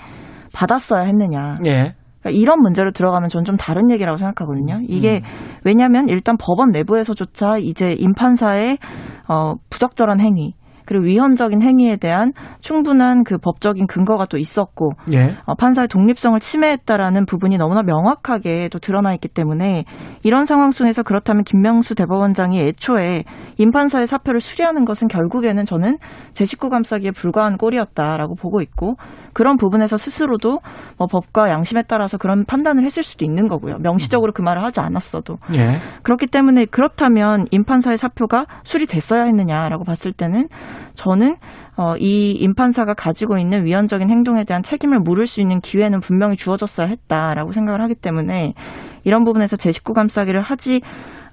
받았어야 0.52 1.02
했느냐? 1.02 1.56
예. 1.66 1.94
그러니까 2.20 2.40
이런 2.40 2.60
문제로 2.60 2.90
들어가면 2.90 3.28
저는 3.28 3.44
좀 3.44 3.56
다른 3.56 3.90
얘기라고 3.90 4.16
생각하거든요. 4.16 4.80
이게 4.88 5.22
왜냐하면 5.64 6.08
일단 6.08 6.36
법원 6.36 6.70
내부에서조차 6.70 7.56
이제 7.58 7.92
임판사의 7.98 8.78
어, 9.28 9.54
부적절한 9.70 10.20
행위 10.20 10.54
그리고 10.88 11.04
위헌적인 11.04 11.60
행위에 11.60 11.96
대한 11.96 12.32
충분한 12.60 13.22
그 13.22 13.36
법적인 13.36 13.86
근거가 13.86 14.24
또 14.24 14.38
있었고 14.38 14.92
예. 15.12 15.34
어, 15.44 15.54
판사의 15.54 15.86
독립성을 15.88 16.40
침해했다라는 16.40 17.26
부분이 17.26 17.58
너무나 17.58 17.82
명확하게 17.82 18.70
또 18.72 18.78
드러나 18.78 19.12
있기 19.12 19.28
때문에 19.28 19.84
이런 20.22 20.46
상황 20.46 20.70
속에서 20.70 21.02
그렇다면 21.02 21.44
김명수 21.44 21.94
대법원장이 21.94 22.58
애초에 22.60 23.24
임판사의 23.58 24.06
사표를 24.06 24.40
수리하는 24.40 24.86
것은 24.86 25.08
결국에는 25.08 25.62
저는 25.66 25.98
제 26.32 26.46
식구 26.46 26.70
감싸기에 26.70 27.10
불과한 27.10 27.58
꼴이었다라고 27.58 28.34
보고 28.34 28.62
있고 28.62 28.94
그런 29.34 29.58
부분에서 29.58 29.98
스스로도 29.98 30.60
뭐 30.96 31.06
법과 31.06 31.50
양심에 31.50 31.82
따라서 31.86 32.16
그런 32.16 32.46
판단을 32.46 32.84
했을 32.84 33.02
수도 33.02 33.26
있는 33.26 33.46
거고요. 33.46 33.76
명시적으로 33.80 34.32
그 34.32 34.40
말을 34.40 34.62
하지 34.62 34.80
않았어도 34.80 35.36
예. 35.52 35.76
그렇기 36.02 36.28
때문에 36.28 36.64
그렇다면 36.64 37.44
임판사의 37.50 37.98
사표가 37.98 38.46
수리됐어야 38.64 39.24
했느냐라고 39.24 39.84
봤을 39.84 40.14
때는 40.14 40.48
저는 40.94 41.36
어, 41.76 41.96
이 41.98 42.32
임판사가 42.32 42.94
가지고 42.94 43.38
있는 43.38 43.64
위헌적인 43.64 44.10
행동에 44.10 44.44
대한 44.44 44.62
책임을 44.62 45.00
물을 45.00 45.26
수 45.26 45.40
있는 45.40 45.60
기회는 45.60 46.00
분명히 46.00 46.36
주어졌어야 46.36 46.86
했다라고 46.88 47.52
생각을 47.52 47.80
하기 47.82 47.94
때문에 47.94 48.54
이런 49.04 49.24
부분에서 49.24 49.56
제 49.56 49.70
식구 49.70 49.92
감싸기를 49.94 50.40
하지 50.40 50.80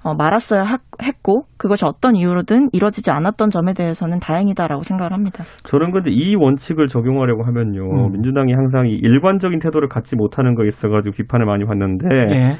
어, 0.06 0.14
말았어야 0.14 0.62
하, 0.62 0.78
했고 1.02 1.46
그것이 1.56 1.84
어떤 1.84 2.14
이유로든 2.14 2.68
이뤄지지 2.72 3.10
않았던 3.10 3.50
점에 3.50 3.74
대해서는 3.74 4.20
다행이다라고 4.20 4.84
생각을 4.84 5.12
합니다. 5.12 5.42
저는 5.64 5.90
근데 5.90 6.12
이 6.12 6.36
원칙을 6.36 6.86
적용하려고 6.86 7.42
하면요. 7.42 7.82
음. 7.82 8.12
민주당이 8.12 8.52
항상 8.52 8.86
이 8.86 8.92
일관적인 8.92 9.58
태도를 9.58 9.88
갖지 9.88 10.14
못하는 10.14 10.54
거에 10.54 10.68
있어가지고 10.68 11.16
비판을 11.16 11.44
많이 11.44 11.64
받는데 11.64 12.06
예. 12.30 12.52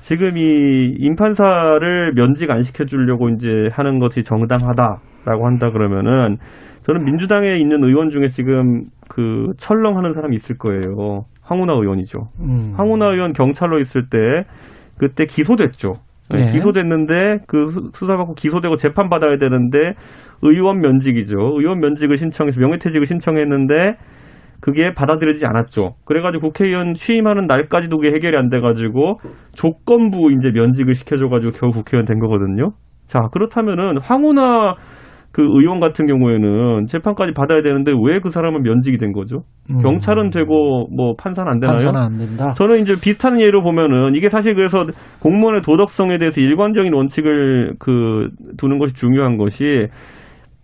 지금 0.00 0.38
이 0.38 0.96
임판사를 0.98 2.12
면직 2.14 2.50
안 2.50 2.62
시켜주려고 2.62 3.28
이제 3.30 3.48
하는 3.72 3.98
것이 3.98 4.22
정당하다 4.22 5.00
라고 5.24 5.46
한다 5.46 5.70
그러면은 5.70 6.36
저는 6.82 7.04
민주당에 7.04 7.56
있는 7.56 7.82
의원 7.84 8.10
중에 8.10 8.28
지금 8.28 8.84
그 9.08 9.52
철렁하는 9.58 10.12
사람이 10.14 10.34
있을 10.36 10.58
거예요. 10.58 11.20
황운하 11.42 11.74
의원이죠. 11.74 12.18
음. 12.40 12.72
황운하 12.76 13.08
의원 13.12 13.32
경찰로 13.32 13.78
있을 13.80 14.08
때 14.10 14.18
그때 14.98 15.24
기소됐죠. 15.26 15.94
네, 16.34 16.46
네. 16.46 16.52
기소됐는데 16.52 17.38
그 17.46 17.66
수- 17.68 17.90
수사받고 17.94 18.34
기소되고 18.34 18.76
재판 18.76 19.08
받아야 19.08 19.36
되는데 19.38 19.78
의원 20.42 20.80
면직이죠. 20.80 21.36
의원 21.38 21.80
면직을 21.80 22.16
신청해서 22.16 22.60
명예퇴직을 22.60 23.06
신청했는데 23.06 23.96
그게 24.60 24.94
받아들여지지 24.94 25.44
않았죠. 25.44 25.94
그래가지고 26.06 26.48
국회의원 26.48 26.94
취임하는 26.94 27.46
날까지도 27.46 27.98
그게 27.98 28.14
해결이 28.14 28.36
안 28.36 28.48
돼가지고 28.48 29.18
조건부 29.52 30.30
이제 30.32 30.50
면직을 30.54 30.94
시켜줘가지고 30.94 31.52
겨우 31.52 31.70
국회의원 31.70 32.06
된 32.06 32.18
거거든요. 32.18 32.70
자 33.06 33.20
그렇다면은 33.32 33.98
황운하 34.00 34.74
그 35.34 35.42
의원 35.42 35.80
같은 35.80 36.06
경우에는 36.06 36.86
재판까지 36.86 37.32
받아야 37.34 37.60
되는데 37.60 37.90
왜 37.92 38.20
그 38.20 38.30
사람은 38.30 38.62
면직이 38.62 38.96
된 38.98 39.12
거죠? 39.12 39.42
음. 39.68 39.82
경찰은 39.82 40.30
되고 40.30 40.86
뭐 40.94 41.14
판사는 41.18 41.50
안 41.50 41.58
되나요? 41.58 41.74
판사는 41.74 42.00
안 42.00 42.16
된다. 42.16 42.54
저는 42.54 42.78
이제 42.78 42.92
비슷한 42.94 43.40
예로 43.40 43.62
보면은 43.62 44.14
이게 44.14 44.28
사실 44.28 44.54
그래서 44.54 44.86
공무원의 45.20 45.62
도덕성에 45.62 46.18
대해서 46.18 46.40
일관적인 46.40 46.94
원칙을 46.94 47.74
그 47.80 48.28
두는 48.56 48.78
것이 48.78 48.94
중요한 48.94 49.36
것이 49.36 49.88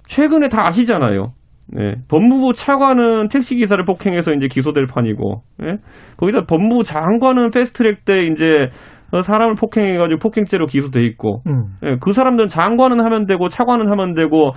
최근에 0.07 0.49
다 0.49 0.67
아시잖아요. 0.69 1.33
네. 1.73 1.97
법무부 2.09 2.53
차관은 2.55 3.29
택시 3.29 3.57
기사를 3.57 3.85
폭행해서 3.85 4.33
이제 4.33 4.47
기소될 4.51 4.87
판이고, 4.87 5.43
예? 5.65 5.77
거기다 6.17 6.43
법무부 6.49 6.83
장관은 6.85 7.51
패스트트랙 7.51 8.05
때 8.05 8.23
이제 8.27 8.45
어, 8.47 9.00
사람을 9.23 9.55
폭행해가지고 9.55 10.19
폭행죄로 10.19 10.67
기소돼 10.67 11.05
있고, 11.07 11.43
음. 11.49 11.65
예, 11.85 11.97
그 12.01 12.13
사람들은 12.13 12.49
장관은 12.49 13.01
하면 13.05 13.27
되고 13.27 13.49
차관은 13.49 13.91
하면 13.91 14.15
되고 14.15 14.53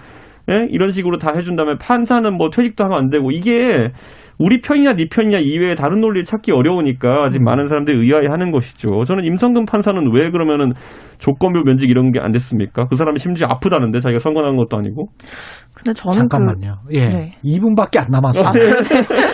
예? 0.49 0.67
이런 0.69 0.89
식으로 0.91 1.17
다 1.17 1.31
해준다면 1.35 1.77
판사는 1.77 2.31
뭐 2.35 2.49
퇴직도 2.49 2.83
하면 2.83 2.97
안 2.97 3.09
되고 3.09 3.31
이게 3.31 3.91
우리 4.39 4.59
편이냐 4.61 4.93
네 4.95 5.05
편이냐 5.09 5.39
이외에 5.39 5.75
다른 5.75 6.01
논리를 6.01 6.23
찾기 6.23 6.51
어려우니까 6.51 7.29
지금 7.31 7.45
많은 7.45 7.67
사람들이 7.67 7.97
의아해하는 7.97 8.51
것이죠. 8.51 9.05
저는 9.05 9.23
임성근 9.23 9.65
판사는 9.65 10.01
왜 10.11 10.31
그러면은 10.31 10.73
조건부 11.19 11.61
면직 11.63 11.89
이런 11.89 12.11
게 12.11 12.19
안 12.19 12.31
됐습니까? 12.33 12.87
그 12.87 12.95
사람이 12.95 13.19
심지어 13.19 13.47
아프다는데 13.47 14.01
자기가 14.01 14.19
선고난 14.19 14.57
것도 14.57 14.75
아니고. 14.75 15.07
근데 15.73 15.93
저는 15.93 16.17
잠깐만요. 16.17 16.73
그, 16.87 16.93
예. 16.93 17.07
네. 17.09 17.35
2분밖에 17.43 17.97
안 17.99 18.07
남았어요. 18.09 18.51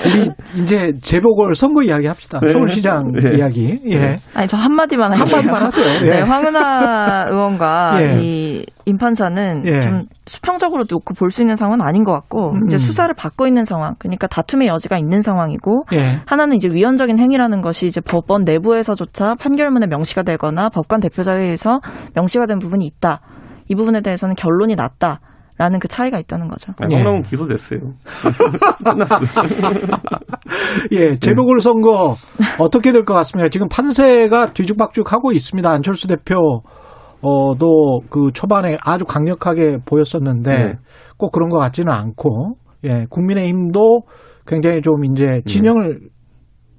우리 0.06 0.62
이제 0.62 0.94
재보궐 1.02 1.54
선거 1.54 1.84
이야기 1.84 2.08
합시다. 2.08 2.40
네. 2.40 2.52
서울시장 2.52 3.12
네. 3.12 3.38
이야기. 3.38 3.80
예. 3.90 4.20
아니 4.34 4.48
저 4.48 4.56
한마디만 4.58 5.12
할게요. 5.12 5.36
한마디만 5.38 5.64
하세요. 5.64 5.86
예. 6.06 6.10
네, 6.10 6.22
황은하 6.22 7.26
의원과 7.32 7.98
예. 8.02 8.18
이 8.22 8.66
임판사는 8.86 9.64
예. 9.66 9.82
좀 9.82 10.06
수평적으로 10.26 10.86
놓고 10.90 11.14
볼 11.14 11.30
수 11.30 11.42
있는 11.44 11.56
상황은 11.56 11.82
아닌 11.86 12.04
것 12.04 12.12
같고 12.14 12.54
음. 12.54 12.66
이제 12.66 12.78
수사를 12.78 13.14
받고 13.14 13.46
있는 13.46 13.64
상황, 13.66 13.94
그러니까 14.00 14.26
다툼의 14.28 14.68
여지가 14.68 14.98
있는 14.98 15.22
상황이고 15.22 15.84
예. 15.94 16.22
하나는 16.26 16.56
이제 16.56 16.68
위헌적인 16.74 17.20
행위라는 17.20 17.62
것이 17.62 17.86
이제 17.86 18.02
법원 18.02 18.44
내부에서조차 18.46 19.36
판결문에 19.36 19.86
명시가 19.88 20.24
되거나 20.24 20.70
법관 20.70 21.02
대표자회에서 21.02 21.82
명시가 22.16 22.46
된 22.48 22.58
부분이 22.60 22.86
있다. 22.86 23.22
이 23.68 23.76
부분에 23.76 24.02
대해서는 24.02 24.34
결론이 24.36 24.74
났다. 24.76 25.20
라는 25.60 25.80
그 25.80 25.88
차이가 25.90 26.18
있다는 26.20 26.48
거죠. 26.48 26.72
아, 26.78 26.88
예. 26.90 26.96
황당은 26.96 27.24
기소됐어요. 27.24 27.80
예, 30.94 31.16
재보궐 31.16 31.60
선거 31.60 32.16
어떻게 32.58 32.94
될 32.94 33.04
것 33.04 33.14
같습니까? 33.14 33.50
지금 33.50 33.68
판세가 33.68 34.54
뒤죽박죽 34.54 35.12
하고 35.12 35.34
있습니다. 35.34 35.70
안철수 35.70 36.08
대표 36.08 36.62
어도 37.22 38.00
그 38.10 38.30
초반에 38.34 38.78
아주 38.86 39.04
강력하게 39.04 39.80
보였었는데 39.86 40.58
네. 40.64 40.74
꼭 41.18 41.34
그런 41.34 41.50
것 41.50 41.58
같지는 41.58 41.92
않고 41.92 42.54
예, 42.86 43.06
국민의힘도 43.10 44.04
굉장히 44.48 44.82
좀 44.82 45.04
이제 45.06 45.42
진영을 45.46 46.00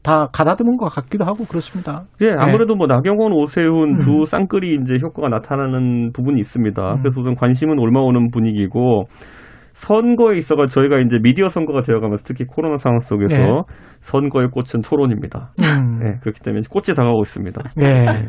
다 0.03 0.29
가다듬은 0.33 0.77
것 0.77 0.87
같기도 0.89 1.25
하고 1.25 1.45
그렇습니다. 1.45 2.05
예, 2.23 2.31
아무래도 2.39 2.75
뭐 2.75 2.87
나경원, 2.87 3.33
오세훈 3.33 3.97
음. 3.97 4.01
두 4.01 4.25
쌍끌이 4.25 4.79
이제 4.83 4.97
효과가 5.03 5.29
나타나는 5.29 6.13
부분이 6.13 6.41
있습니다. 6.41 6.83
음. 6.83 6.97
그래서 7.03 7.21
우선 7.21 7.35
관심은 7.35 7.79
올라오는 7.79 8.31
분위기고 8.31 9.05
선거에 9.75 10.37
있어가 10.39 10.67
저희가 10.67 10.99
이제 10.99 11.19
미디어 11.23 11.49
선거가 11.49 11.83
되어가면서 11.83 12.25
특히 12.27 12.45
코로나 12.45 12.77
상황 12.77 13.01
속에서 13.01 13.37
네. 13.37 13.63
선거의 14.01 14.49
꽃은 14.51 14.83
토론입니다. 14.85 15.53
음. 15.61 15.99
네, 16.01 16.19
그렇기 16.21 16.41
때문에 16.41 16.63
꽃이 16.69 16.95
다가오고 16.95 17.23
있습니다. 17.23 17.63
예. 17.83 18.29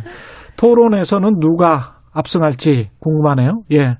토론에서는 0.58 1.40
누가 1.40 2.00
압승할지 2.14 2.90
궁금하네요. 3.00 3.64
예. 3.74 3.98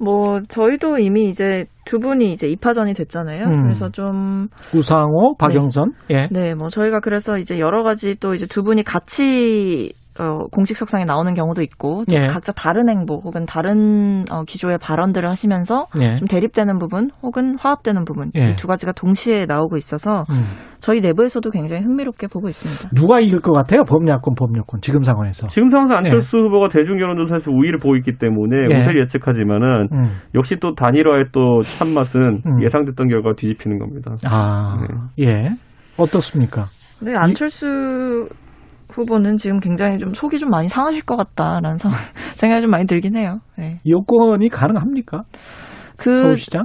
뭐 0.00 0.40
저희도 0.48 0.98
이미 0.98 1.28
이제 1.28 1.66
두 1.84 1.98
분이 1.98 2.32
이제 2.32 2.48
입하전이 2.48 2.94
됐잖아요. 2.94 3.44
음. 3.44 3.62
그래서 3.62 3.90
좀 3.90 4.48
우상호, 4.74 5.36
박영선. 5.38 5.92
예. 6.10 6.28
네, 6.30 6.54
뭐 6.54 6.68
저희가 6.68 7.00
그래서 7.00 7.36
이제 7.36 7.58
여러 7.58 7.82
가지 7.82 8.18
또 8.18 8.32
이제 8.32 8.46
두 8.46 8.62
분이 8.62 8.82
같이 8.82 9.92
어, 10.18 10.46
공식 10.50 10.76
석상에 10.76 11.04
나오는 11.04 11.32
경우도 11.34 11.62
있고 11.62 12.04
또 12.08 12.14
예. 12.14 12.26
각자 12.26 12.52
다른 12.52 12.88
행보 12.88 13.20
혹은 13.24 13.46
다른 13.46 14.24
어, 14.30 14.42
기조의 14.44 14.78
발언들을 14.78 15.28
하시면서 15.28 15.86
예. 16.00 16.16
좀 16.16 16.26
대립되는 16.26 16.78
부분 16.78 17.10
혹은 17.22 17.56
화합되는 17.58 18.04
부분 18.04 18.30
예. 18.34 18.50
이두 18.50 18.66
가지가 18.66 18.92
동시에 18.92 19.46
나오고 19.46 19.76
있어서 19.76 20.24
음. 20.30 20.44
저희 20.80 21.00
내부에서도 21.00 21.48
굉장히 21.50 21.82
흥미롭게 21.82 22.26
보고 22.26 22.48
있습니다. 22.48 22.94
누가 22.94 23.20
이길 23.20 23.40
것 23.40 23.52
같아요? 23.52 23.84
범야권, 23.84 24.34
법야권. 24.34 24.80
지금 24.80 25.02
상황에서. 25.02 25.46
지금 25.48 25.70
상황에서 25.70 25.94
안철수 25.96 26.38
후보가 26.38 26.68
대중 26.68 27.00
여론조사에서 27.00 27.50
우위를 27.52 27.78
보고 27.78 27.96
있기 27.96 28.18
때문에 28.18 28.56
예. 28.70 28.80
우세를 28.80 29.00
예측하지만은 29.02 29.88
음. 29.92 30.04
역시 30.34 30.56
또 30.56 30.74
단일화의 30.74 31.26
또 31.32 31.60
참맛은 31.62 32.20
음. 32.44 32.62
예상됐던 32.62 33.08
결과가 33.08 33.36
뒤집히는 33.36 33.78
겁니다. 33.78 34.14
아, 34.26 34.80
예. 35.20 35.50
어떻습니까? 35.96 36.66
근데 36.98 37.14
안철수 37.16 38.28
후보는 38.92 39.36
지금 39.36 39.58
굉장히 39.60 39.98
좀 39.98 40.12
속이 40.14 40.38
좀 40.38 40.50
많이 40.50 40.68
상하실 40.68 41.02
것 41.02 41.16
같다라는 41.16 41.78
상- 41.78 41.92
생각이 42.34 42.62
좀 42.62 42.70
많이 42.70 42.86
들긴 42.86 43.16
해요. 43.16 43.38
네. 43.56 43.80
여권이 43.88 44.48
가능합니까? 44.48 45.22
그 45.96 46.14
서울시장? 46.22 46.64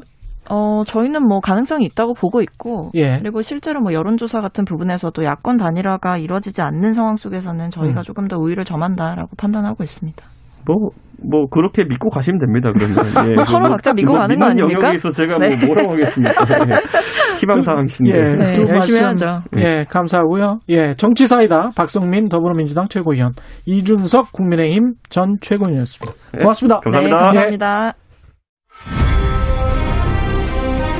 어, 0.49 0.83
저희는 0.85 1.27
뭐 1.27 1.39
가능성이 1.39 1.85
있다고 1.85 2.13
보고 2.13 2.41
있고, 2.41 2.91
예. 2.93 3.17
그리고 3.17 3.41
실제로 3.41 3.81
뭐 3.81 3.93
여론조사 3.93 4.41
같은 4.41 4.63
부분에서도 4.63 5.23
야권 5.23 5.57
단일화가 5.57 6.17
이루어지지 6.19 6.61
않는 6.61 6.93
상황 6.93 7.15
속에서는 7.15 7.71
저희가 7.71 8.01
음. 8.01 8.03
조금 8.03 8.27
더 8.27 8.37
우위를 8.37 8.63
점한다라고 8.63 9.31
판단하고 9.37 9.83
있습니다. 9.83 10.23
뭐, 10.67 10.89
뭐, 11.23 11.47
그렇게 11.47 11.83
믿고 11.83 12.09
가시면 12.09 12.39
됩니다, 12.39 12.71
그러면. 12.73 13.31
예, 13.31 13.41
서로 13.43 13.69
각자 13.69 13.93
믿고 13.93 14.13
가는 14.13 14.37
거 14.37 14.45
아닙니까? 14.45 14.79
영역에 14.79 14.95
있어 14.95 15.09
제가 15.09 15.37
네. 15.37 15.55
뭐 15.57 15.67
뭐라고 15.67 15.91
하겠습니까? 15.93 16.33
예. 16.69 17.39
희망사항이신데. 17.39 18.11
예, 18.11 18.21
네, 18.35 18.53
두 18.53 18.61
열심히 18.67 19.01
말씀, 19.01 19.27
하죠. 19.27 19.39
예, 19.57 19.85
감사하고요. 19.89 20.59
예, 20.69 20.93
정치사이다 20.95 21.71
박성민 21.75 22.29
더불어민주당 22.29 22.87
최고위원, 22.89 23.33
이준석 23.65 24.31
국민의힘 24.31 24.93
전 25.09 25.35
최고위원이었습니다. 25.41 26.39
고맙습니다. 26.39 26.79
감사합니다. 26.81 27.17
네, 27.17 27.23
감사합니다. 27.23 27.93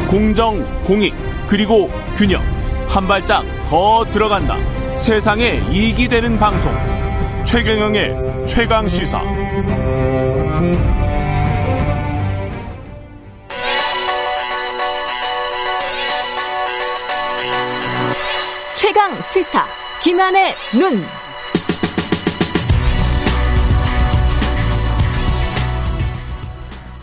공정, 0.09 0.63
공익, 0.85 1.13
그리고 1.47 1.87
균형. 2.15 2.41
한 2.87 3.07
발짝 3.07 3.43
더 3.65 4.03
들어간다. 4.05 4.55
세상에 4.95 5.59
이익이 5.71 6.07
되는 6.07 6.37
방송. 6.37 6.71
최경영의 7.45 8.47
최강 8.47 8.87
시사. 8.87 9.19
최강 18.75 19.21
시사 19.21 19.65
김한의 20.03 20.53
눈. 20.77 21.03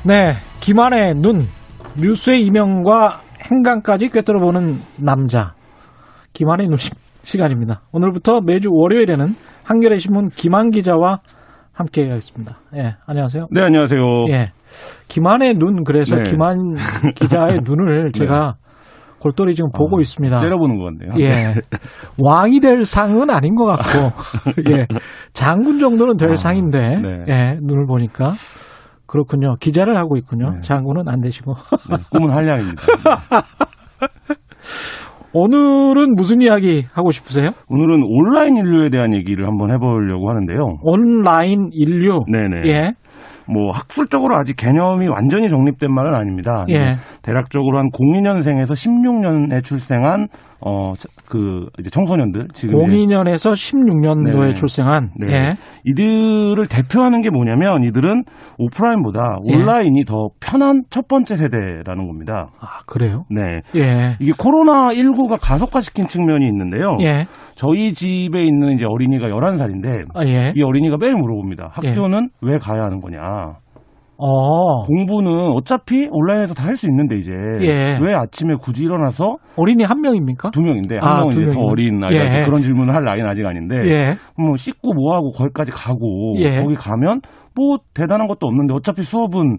네, 0.05 0.35
김한의 0.61 1.15
눈, 1.15 1.43
뉴스의 1.97 2.43
이명과 2.47 3.21
행간까지 3.51 4.09
꿰뚫어 4.09 4.41
보는 4.41 4.79
남자. 4.99 5.55
김한의 6.33 6.67
눈 6.69 6.77
시- 6.77 6.91
시간입니다. 7.23 7.83
오늘부터 7.93 8.41
매주 8.41 8.69
월요일에는 8.73 9.35
한겨레 9.73 9.97
신문 9.97 10.27
김한 10.27 10.71
기자와 10.71 11.21
함께 11.73 12.03
하겠습니다. 12.07 12.57
예, 12.77 12.95
안녕하세요. 13.07 13.47
네, 13.51 13.63
안녕하세요. 13.63 14.03
예. 14.31 14.51
김한의 15.09 15.55
눈 15.55 15.83
그래서 15.85 16.17
네. 16.17 16.25
김한 16.25 16.75
기자의 17.15 17.61
눈을 17.65 18.13
제가 18.13 18.57
골똘히 19.19 19.55
지금 19.55 19.71
보고 19.73 19.99
있습니다. 20.01 20.37
째려보는 20.37 20.79
건데요. 20.79 21.13
예. 21.21 21.55
왕이 22.23 22.61
될 22.61 22.85
상은 22.85 23.31
아닌 23.31 23.55
것 23.55 23.65
같고, 23.65 24.11
예. 24.73 24.87
장군 25.33 25.79
정도는 25.79 26.19
될 26.19 26.37
상인데, 26.37 26.79
네. 26.79 27.25
예. 27.29 27.57
눈을 27.63 27.87
보니까. 27.87 28.33
그렇군요. 29.07 29.57
기자를 29.57 29.97
하고 29.97 30.17
있군요. 30.17 30.61
장군은 30.63 31.09
안 31.09 31.21
되시고. 31.21 31.55
네, 31.91 31.97
꿈은 32.11 32.31
한량입니다. 32.31 32.83
오늘은 35.35 36.15
무슨 36.15 36.43
이야기 36.43 36.85
하고 36.93 37.11
싶으세요? 37.11 37.51
오늘은 37.69 38.03
온라인 38.05 38.57
인류에 38.57 38.91
대한 38.91 39.15
얘기를 39.15 39.47
한번 39.47 39.71
해보려고 39.73 40.29
하는데요. 40.29 40.59
온라인 40.83 41.71
인류. 41.73 42.21
네네. 42.31 42.69
예. 42.69 42.93
뭐 43.49 43.73
학술적으로 43.73 44.37
아직 44.37 44.57
개념이 44.57 45.09
완전히 45.09 45.49
정립된 45.49 45.93
말은 45.93 46.15
아닙니다. 46.15 46.65
예. 46.69 46.97
대략적으로 47.23 47.79
한 47.79 47.89
02년생에서 47.91 48.73
16년에 48.73 49.65
출생한 49.65 50.29
어 50.65 50.93
그 51.33 51.67
이제 51.79 51.89
청소년들 51.89 52.49
지금 52.53 52.83
이제 52.83 52.95
02년에서 53.07 53.55
16년도에 53.55 54.41
네네. 54.41 54.55
출생한. 54.55 55.13
네. 55.19 55.33
예. 55.33 55.57
이들을 55.85 56.67
대표하는 56.67 57.23
게 57.23 57.31
뭐냐면 57.31 57.85
이들은 57.85 58.25
오프라인보다 58.59 59.39
예. 59.47 59.57
온라인이 59.57 60.05
더 60.05 60.29
편한 60.41 60.83
첫 60.91 61.09
번째 61.09 61.37
세대라는 61.37 62.07
겁니다. 62.07 62.51
아, 62.61 62.83
그래요? 62.87 63.25
네. 63.31 63.63
예. 63.77 64.17
이게 64.21 64.33
코로나 64.37 64.93
19가 64.93 65.39
가속화시킨 65.41 66.07
측면이 66.07 66.47
있는데요. 66.49 66.91
예. 67.01 67.25
저희 67.55 67.95
집에 67.95 68.45
있는 68.45 68.73
이제 68.73 68.85
어린이가 68.87 69.29
11살인데 69.29 70.03
아, 70.15 70.27
예. 70.27 70.53
이 70.55 70.63
어린이가 70.63 70.99
매일 71.01 71.15
물어봅니다. 71.15 71.71
학교는 71.73 72.29
왜 72.43 72.59
가야 72.59 72.83
하는 72.83 73.01
거냐? 73.01 73.21
어. 74.23 74.83
공부는 74.87 75.53
어차피 75.57 76.09
온라인에서 76.11 76.55
다 76.55 76.63
할 76.67 76.77
수 76.77 76.87
있는데 76.87 77.17
이제 77.19 77.33
예. 77.61 77.99
왜 78.01 78.15
아침에 78.15 78.55
굳이 78.61 78.85
일어나서 78.85 79.37
어린이 79.57 79.83
한 79.85 80.01
명입니까? 80.01 80.51
두 80.53 80.63
명인데 80.63 80.97
한 80.99 81.05
아, 81.05 81.15
명은 81.21 81.31
두 81.31 81.43
이제 81.43 81.51
더? 81.53 81.61
어린 81.61 82.03
아이가 82.03 82.39
예. 82.39 82.43
그런 82.43 82.63
질문을 82.63 82.95
할 82.95 83.03
나이는 83.05 83.29
아직 83.29 83.45
아닌데 83.45 83.77
예. 83.87 84.15
뭐 84.37 84.57
씻고 84.57 84.95
뭐 84.95 85.15
하고 85.15 85.31
거기까지 85.33 85.71
가고 85.73 86.35
예. 86.39 86.63
거기 86.63 86.75
가면 86.75 87.21
뭐 87.55 87.79
대단한 87.95 88.27
것도 88.29 88.47
없는데 88.47 88.73
어차피 88.75 89.03
수업은 89.03 89.59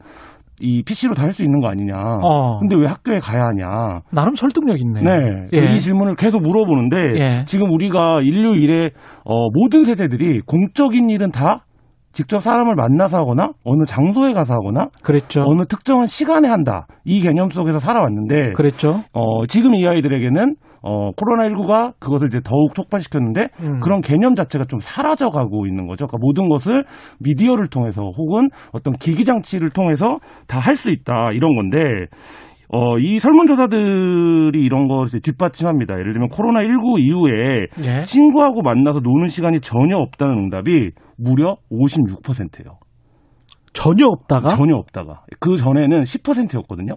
이 0.59 0.81
PC로 0.83 1.13
다 1.15 1.23
할 1.23 1.31
수 1.33 1.43
있는 1.43 1.59
거 1.59 1.67
아니냐. 1.67 1.93
어. 2.23 2.57
근데 2.59 2.75
왜 2.75 2.87
학교에 2.87 3.19
가야 3.19 3.41
하냐. 3.47 4.01
나름 4.11 4.33
설득력 4.35 4.79
있네. 4.79 5.01
네. 5.01 5.47
예. 5.53 5.73
이 5.75 5.79
질문을 5.79 6.15
계속 6.15 6.41
물어보는데 6.41 7.15
예. 7.19 7.45
지금 7.45 7.71
우리가 7.71 8.21
인류 8.21 8.55
일에 8.55 8.91
어, 9.25 9.49
모든 9.53 9.83
세대들이 9.83 10.41
공적인 10.45 11.09
일은 11.09 11.31
다 11.31 11.65
직접 12.13 12.39
사람을 12.41 12.75
만나서 12.75 13.17
하거나 13.17 13.49
어느 13.65 13.83
장소에 13.83 14.33
가서 14.33 14.53
하거나 14.53 14.87
그랬죠. 15.03 15.43
어느 15.45 15.65
특정한 15.65 16.07
시간에 16.07 16.47
한다. 16.47 16.87
이 17.03 17.21
개념 17.21 17.49
속에서 17.49 17.79
살아왔는데 17.79 18.51
그랬죠. 18.51 19.01
어, 19.13 19.45
지금 19.47 19.73
이 19.75 19.85
아이들에게는 19.87 20.55
어, 20.83 21.11
코로나19가 21.11 21.93
그것을 21.99 22.27
이제 22.27 22.39
더욱 22.43 22.73
촉발시켰는데 22.75 23.47
음. 23.61 23.79
그런 23.79 24.01
개념 24.01 24.35
자체가 24.35 24.65
좀 24.65 24.79
사라져 24.79 25.29
가고 25.29 25.65
있는 25.65 25.87
거죠. 25.87 26.07
그러니까 26.07 26.17
모든 26.21 26.49
것을 26.49 26.83
미디어를 27.19 27.67
통해서 27.69 28.01
혹은 28.17 28.49
어떤 28.73 28.93
기기 28.93 29.25
장치를 29.25 29.69
통해서 29.69 30.19
다 30.47 30.59
할 30.59 30.75
수 30.75 30.89
있다 30.91 31.29
이런 31.33 31.55
건데 31.55 31.87
어, 32.75 32.97
이 32.97 33.19
설문조사들이 33.19 34.59
이런 34.59 34.87
것을 34.87 35.21
뒷받침합니다. 35.21 35.93
예를 35.99 36.13
들면 36.13 36.29
코로나19 36.29 36.99
이후에 36.99 37.67
예. 37.85 38.03
친구하고 38.03 38.63
만나서 38.63 38.99
노는 39.01 39.27
시간이 39.27 39.59
전혀 39.59 39.95
없다는 39.97 40.35
응답이 40.45 40.89
무려 41.17 41.57
56%예요. 41.71 42.79
전혀 43.73 44.07
없다가 44.07 44.49
전혀 44.49 44.75
없다가. 44.75 45.21
그 45.39 45.55
전에는 45.55 46.01
10%였거든요. 46.01 46.95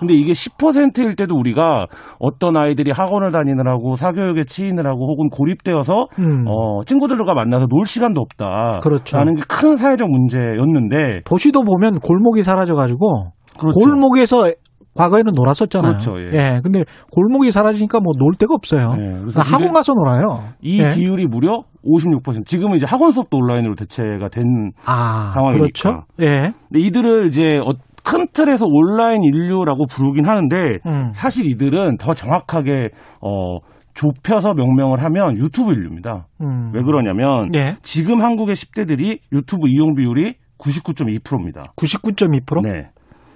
근데 0.00 0.12
이게 0.14 0.32
10%일 0.32 1.14
때도 1.14 1.36
우리가 1.36 1.86
어떤 2.18 2.56
아이들이 2.56 2.90
학원을 2.90 3.30
다니느라고 3.30 3.94
사교육에 3.94 4.42
치이느라고 4.44 4.98
혹은 5.06 5.28
고립되어서 5.28 6.06
음. 6.18 6.44
어, 6.48 6.82
친구들과 6.84 7.32
만나서 7.34 7.66
놀 7.68 7.86
시간도 7.86 8.20
없다. 8.20 8.80
그렇죠. 8.82 9.16
라는 9.16 9.36
게 9.36 9.42
큰 9.48 9.76
사회적 9.76 10.10
문제였는데 10.10 11.20
도시도 11.24 11.62
보면 11.62 12.00
골목이 12.00 12.42
사라져 12.42 12.74
가지고 12.74 13.28
그렇죠. 13.56 13.78
골목에서 13.78 14.50
과거에는 14.94 15.32
놀았었잖아요. 15.34 15.92
그렇죠, 15.92 16.20
예. 16.20 16.60
근데 16.62 16.84
골목이 17.10 17.50
사라지니까 17.50 17.98
뭐 18.00 18.12
놀 18.18 18.34
데가 18.38 18.54
없어요. 18.54 18.94
네, 18.94 19.18
그래서 19.20 19.40
학원 19.40 19.72
가서 19.72 19.92
놀아요. 19.94 20.42
이 20.62 20.80
예. 20.80 20.94
비율이 20.94 21.26
무려 21.26 21.62
56%. 21.84 22.46
지금은 22.46 22.76
이제 22.76 22.86
학원 22.86 23.12
수업도 23.12 23.36
온라인으로 23.38 23.74
대체가 23.74 24.28
된 24.28 24.70
아, 24.86 25.32
상황이니까. 25.34 25.62
그렇죠. 25.62 26.02
예. 26.20 26.52
근데 26.68 26.80
이들을 26.86 27.26
이제 27.26 27.58
어- 27.58 27.74
큰 28.06 28.26
틀에서 28.32 28.66
온라인 28.68 29.22
인류라고 29.24 29.86
부르긴 29.86 30.26
하는데 30.28 30.78
음. 30.86 31.10
사실 31.14 31.46
이들은 31.46 31.96
더 31.96 32.12
정확하게 32.12 32.90
어 33.22 33.58
좁혀서 33.94 34.52
명명을 34.54 35.02
하면 35.04 35.36
유튜브 35.38 35.72
인류입니다. 35.72 36.26
음. 36.42 36.70
왜 36.74 36.82
그러냐면 36.82 37.48
예. 37.54 37.76
지금 37.82 38.20
한국의 38.20 38.56
10대들이 38.56 39.20
유튜브 39.32 39.68
이용 39.68 39.94
비율이 39.94 40.34
99.2%입니다. 40.58 41.64
99.2%? 41.76 42.62
네. 42.62 42.90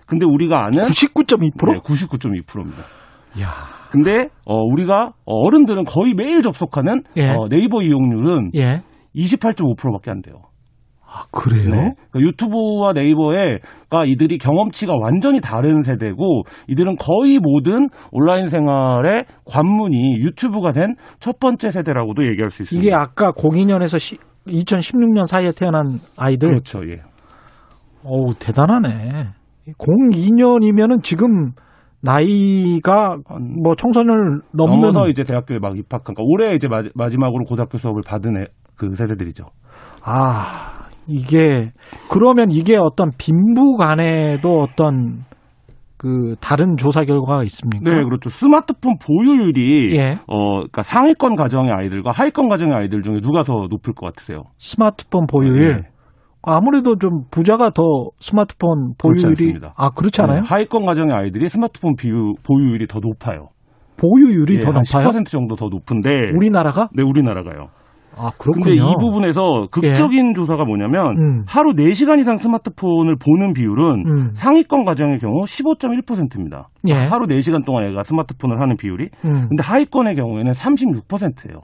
근데 0.09 0.25
우리가 0.25 0.65
아는 0.67 0.85
99.2%? 0.85 1.73
네, 1.73 1.81
99.2%입니다. 1.81 2.83
야. 3.41 3.49
근데 3.91 4.29
어 4.45 4.55
우리가 4.55 5.13
어른들은 5.25 5.85
거의 5.85 6.15
매일 6.15 6.43
접속하는 6.43 7.03
예. 7.17 7.31
어, 7.31 7.47
네이버 7.51 7.83
이용률은 7.83 8.51
예. 8.55 8.83
28.5%밖에 9.15 10.11
안 10.11 10.21
돼요. 10.23 10.37
아, 11.11 11.23
그래요? 11.31 11.65
네. 11.71 11.93
그러니까 12.11 12.21
유튜브와 12.21 12.93
네이버에가 12.93 14.05
이들이 14.07 14.37
경험치가 14.37 14.93
완전히 15.01 15.41
다른 15.41 15.83
세대고 15.83 16.43
이들은 16.69 16.97
거의 16.97 17.39
모든 17.39 17.89
온라인 18.13 18.49
생활의 18.51 19.25
관문이 19.47 20.17
유튜브가 20.21 20.73
된 20.73 20.97
첫 21.19 21.39
번째 21.39 21.71
세대라고도 21.71 22.27
얘기할 22.27 22.51
수 22.51 22.63
있습니다. 22.63 22.87
이게 22.87 22.95
아까 22.95 23.33
02년에서 23.33 24.19
2016년 24.47 25.27
사이에 25.27 25.53
태어난 25.53 25.99
아이들. 26.17 26.49
그렇죠. 26.51 26.81
예. 26.91 27.01
어우, 28.05 28.35
대단하네. 28.39 29.29
02년이면은 29.79 31.03
지금 31.03 31.53
나이가 32.01 33.17
뭐 33.63 33.75
청소년을 33.77 34.41
넘는 34.53 34.81
넘어서 34.81 35.09
이제 35.09 35.25
대학교에 35.25 35.59
막 35.59 35.77
입학한 35.77 36.15
그러니까 36.15 36.23
올해 36.25 36.55
이제 36.55 36.69
마지, 36.69 36.91
마지막으로 36.95 37.45
고등학교 37.45 37.77
수업을 37.77 38.03
받은 38.07 38.37
애, 38.37 38.47
그 38.77 38.95
세대들이죠. 38.95 39.45
아, 40.05 40.89
이게 41.09 41.73
그러면 42.11 42.51
이게 42.51 42.77
어떤 42.77 43.11
빈부 43.19 43.77
간에도 43.77 44.61
어떤 44.61 45.25
그 45.97 46.37
다른 46.41 46.77
조사 46.77 47.03
결과가 47.03 47.43
있습니까? 47.45 47.91
네, 47.91 48.05
그렇죠. 48.05 48.31
스마트폰 48.31 48.95
보유율이 49.05 49.97
예. 49.97 50.19
어 50.29 50.55
그러니까 50.55 50.85
상위권 50.85 51.35
가정의 51.35 51.73
아이들과 51.73 52.13
하위권 52.13 52.49
가정의 52.49 52.77
아이들 52.77 53.03
중에 53.03 53.21
누가 53.21 53.43
더 53.43 53.67
높을 53.69 53.95
것 53.95 54.07
같으세요? 54.07 54.45
스마트폰 54.59 55.27
보유율. 55.27 55.83
네. 55.83 55.89
아무래도 56.43 56.97
좀 56.97 57.25
부자가 57.31 57.71
더 57.71 57.83
스마트폰 58.21 58.95
보유율이. 58.99 59.59
아 59.77 59.91
그렇지 59.91 60.23
않아요? 60.23 60.41
네, 60.43 60.49
하위권 60.49 60.85
가정의 60.85 61.15
아이들이 61.15 61.49
스마트폰 61.49 61.95
비유, 61.97 62.35
보유율이 62.47 62.87
더 62.87 63.01
높아요. 63.03 63.49
보유율이 63.97 64.57
예, 64.57 64.61
더한 64.61 64.83
높아요? 64.85 65.11
10% 65.11 65.27
정도 65.27 65.57
더 65.57 65.67
높은데 65.67 66.31
우리나라가? 66.35 66.89
네, 66.95 67.03
우리나라가요. 67.03 67.69
아 68.17 68.31
근데 68.37 68.71
그렇군요. 68.75 68.91
이 68.91 68.95
부분에서 69.01 69.69
극적인 69.71 70.35
조사가 70.35 70.65
뭐냐면 70.65 71.07
음. 71.19 71.45
하루 71.47 71.73
4시간 71.75 72.19
이상 72.19 72.37
스마트폰을 72.37 73.17
보는 73.17 73.53
비율은 73.53 74.05
음. 74.07 74.31
상위권 74.35 74.85
가정의 74.85 75.19
경우 75.19 75.43
15.1%입니다. 75.45 76.69
예. 76.89 76.95
하루 76.95 77.27
4시간 77.27 77.65
동안 77.65 77.89
얘가 77.89 78.03
스마트폰을 78.03 78.61
하는 78.61 78.77
비율이. 78.77 79.11
음. 79.25 79.49
근데 79.49 79.63
하위권의 79.63 80.17
경우에는 80.17 80.51
36%예요. 80.53 81.61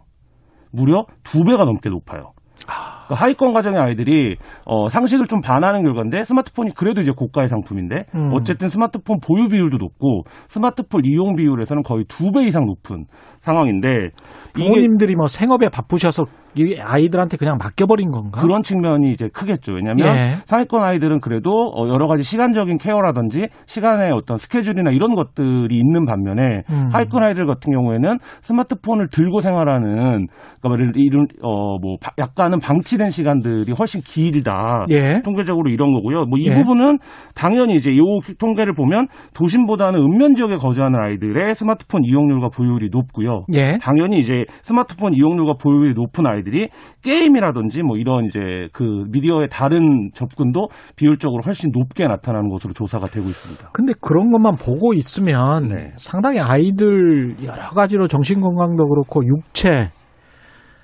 무려 0.73 1.07
두 1.25 1.43
배가 1.43 1.65
넘게 1.65 1.89
높아요. 1.91 2.33
그러니까 2.65 3.04
하위권 3.09 3.53
가정의 3.53 3.81
아이들이 3.81 4.37
어, 4.65 4.89
상식을 4.89 5.27
좀 5.27 5.41
반하는 5.41 5.83
결과인데 5.83 6.25
스마트폰이 6.25 6.73
그래도 6.77 7.01
이제 7.01 7.13
고가의 7.17 7.49
상품인데 7.49 8.05
음. 8.15 8.31
어쨌든 8.33 8.69
스마트폰 8.69 9.19
보유 9.21 9.49
비율도 9.49 9.79
높고 9.79 10.25
스마트폰 10.49 11.03
이용 11.05 11.35
비율에서는 11.37 11.83
거의 11.83 12.05
두 12.09 12.35
배 12.35 12.45
이상 12.47 12.67
높은 12.67 13.05
상황인데 13.39 14.11
부모님들이 14.55 15.15
뭐 15.15 15.27
생업에 15.27 15.69
바쁘셔서 15.69 16.25
이 16.57 16.77
아이들한테 16.81 17.37
그냥 17.37 17.59
맡겨버린 17.59 18.11
건가? 18.11 18.41
그런 18.41 18.63
측면이 18.63 19.11
이제 19.11 19.29
크겠죠. 19.33 19.73
왜냐하면 19.73 20.07
예. 20.07 20.31
상위권 20.47 20.83
아이들은 20.85 21.19
그래도 21.21 21.51
어, 21.51 21.89
여러 21.89 22.07
가지 22.07 22.23
시간적인 22.23 22.79
케어라든지 22.79 23.49
시간의 23.67 24.13
어떤 24.13 24.39
스케줄이나 24.39 24.91
이런 24.91 25.15
것들이 25.15 25.77
있는 25.77 26.05
반면에 26.07 26.63
음. 26.71 26.89
하위권 26.93 27.23
아이들 27.25 27.47
같은 27.47 27.73
경우에는 27.73 28.19
스마트폰을 28.43 29.09
들고 29.11 29.41
생활하는 29.41 30.27
그러니까 30.61 30.93
이런 30.97 31.27
어뭐 31.43 31.97
약간은 32.19 32.61
방치 32.61 32.94
된 32.97 33.11
시간들이 33.11 33.73
훨씬 33.77 34.01
길다. 34.01 34.87
예. 34.91 35.21
통계적으로 35.25 35.71
이런 35.71 35.91
거고요. 35.91 36.27
뭐이 36.27 36.47
예. 36.47 36.55
부분은 36.55 36.99
당연히 37.35 37.77
이제 37.77 37.91
이 37.91 37.99
통계를 38.39 38.75
보면 38.75 39.09
도심보다는 39.35 39.99
읍면 39.99 40.35
지역에 40.35 40.57
거주하는 40.57 41.01
아이들의 41.01 41.55
스마트폰 41.55 42.05
이용률과 42.05 42.49
보유율이 42.49 42.91
높고요. 42.93 43.43
예. 43.55 43.79
당연히 43.81 44.21
이제 44.21 44.45
스마트폰 44.63 45.15
이용률과 45.15 45.55
보유율이 45.55 45.95
높은 45.95 46.27
아이들 46.27 46.45
아이들이 46.45 46.69
게임이라든지 47.03 47.83
뭐 47.83 47.97
이런 47.97 48.27
이제 48.27 48.69
그 48.73 49.05
미디어의 49.11 49.49
다른 49.51 50.11
접근도 50.15 50.69
비율적으로 50.97 51.43
훨씬 51.45 51.71
높게 51.73 52.07
나타나는 52.07 52.51
것으로 52.51 52.73
조사가 52.73 53.09
되고 53.09 53.27
있습니다. 53.27 53.71
근데 53.73 53.93
그런 54.01 54.31
것만 54.31 54.57
보고 54.57 54.95
있으면 54.95 55.69
네. 55.69 55.93
상당히 55.97 56.39
아이들 56.39 57.35
여러 57.45 57.71
가지로 57.71 58.07
정신 58.07 58.41
건강도 58.41 58.87
그렇고 58.89 59.23
육체 59.25 59.89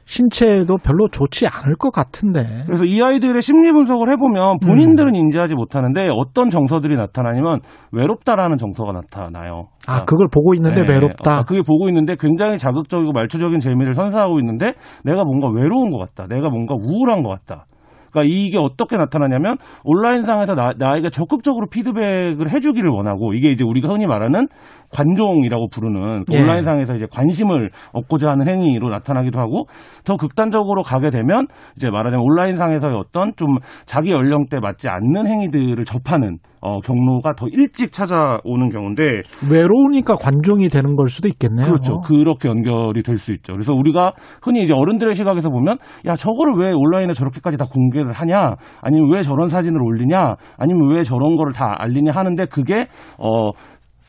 신체도 0.05 0.77
별로 0.79 1.09
좋지 1.09 1.47
않을 1.47 1.77
것 1.77 1.91
같은데. 1.91 2.65
그래서 2.67 2.85
이 2.85 3.01
아이들의 3.03 3.41
심리 3.43 3.73
분석을 3.73 4.11
해보면 4.11 4.59
본인들은 4.61 5.15
인지하지 5.15 5.55
못하는데 5.55 6.11
어떤 6.13 6.51
정서들이 6.51 6.97
나타나냐면 6.97 7.61
외롭다라는 7.93 8.57
정서가 8.57 8.93
나타나요. 8.93 9.69
아, 9.87 10.05
그걸 10.05 10.29
보고 10.33 10.55
있는데 10.55 10.83
네. 10.83 10.89
외롭다. 10.95 11.39
아, 11.39 11.43
그게 11.45 11.63
보고 11.63 11.89
있는데 11.89 12.17
굉장히 12.19 12.59
자극적이고 12.59 13.13
말초적인 13.13 13.61
재미를 13.61 13.95
선사하고 13.95 14.39
있는데 14.41 14.75
내가 15.05 15.25
뭔가 15.25 15.49
외로운 15.49 15.91
것 15.91 15.99
같다. 15.99 16.27
내가 16.29 16.51
뭔가 16.51 16.75
우울한 16.75 17.23
것 17.23 17.31
같다. 17.31 17.67
그러니까 18.11 18.35
이게 18.35 18.59
어떻게 18.59 18.97
나타나냐면 18.97 19.57
온라인상에서 19.85 20.55
나, 20.55 20.73
나에게 20.77 21.11
적극적으로 21.11 21.67
피드백을 21.67 22.51
해주기를 22.53 22.91
원하고 22.91 23.33
이게 23.35 23.51
이제 23.51 23.65
우리가 23.65 23.89
흔히 23.89 24.07
말하는 24.07 24.49
관종이라고 24.93 25.69
부르는 25.69 26.25
그 26.25 26.35
예. 26.35 26.43
온라인상에서 26.43 26.97
이제 26.97 27.07
관심을 27.11 27.71
얻고자 27.93 28.31
하는 28.31 28.49
행위로 28.49 28.89
나타나기도 28.89 29.39
하고 29.39 29.67
더 30.05 30.17
극단적으로 30.17 30.83
가게 30.83 31.11
되면 31.11 31.47
이제 31.77 31.91
말하자면 31.91 32.25
온라인상에서의 32.25 32.97
어떤 32.97 33.33
좀 33.37 33.59
자기 33.87 34.11
연령대 34.11 34.61
맞지 34.61 34.89
않는 34.89 35.27
행위들을 35.27 35.85
접하는 35.85 36.39
어, 36.61 36.81
경로가 36.81 37.35
더 37.35 37.47
일찍 37.51 37.93
찾아오는 37.93 38.69
경우인데 38.71 39.21
외로우니까 39.51 40.17
관종이 40.17 40.69
되는 40.69 40.97
걸 40.97 41.09
수도 41.09 41.29
있겠네요. 41.29 41.67
그렇죠. 41.67 42.01
그렇게 42.01 42.49
연결이 42.49 43.03
될 43.03 43.21
수 43.21 43.33
있죠. 43.33 43.53
그래서 43.53 43.75
우리가 43.75 44.13
흔히 44.43 44.63
이제 44.63 44.73
어른들의 44.73 45.15
시각에서 45.15 45.51
보면 45.51 45.77
야 46.07 46.17
저거를 46.17 46.55
왜 46.59 46.73
온라인에 46.75 47.13
저렇게까지 47.13 47.59
다 47.59 47.67
공개를 47.71 48.13
하냐, 48.13 48.57
아니면 48.81 49.13
왜 49.13 49.23
저런 49.23 49.49
사진을 49.49 49.81
올리냐, 49.83 50.37
아니면 50.57 50.91
왜 50.91 51.03
저런 51.03 51.37
거를 51.37 51.53
다 51.53 51.77
알리냐 51.79 52.13
하는데 52.15 52.45
그게 52.47 52.87
어 53.19 53.51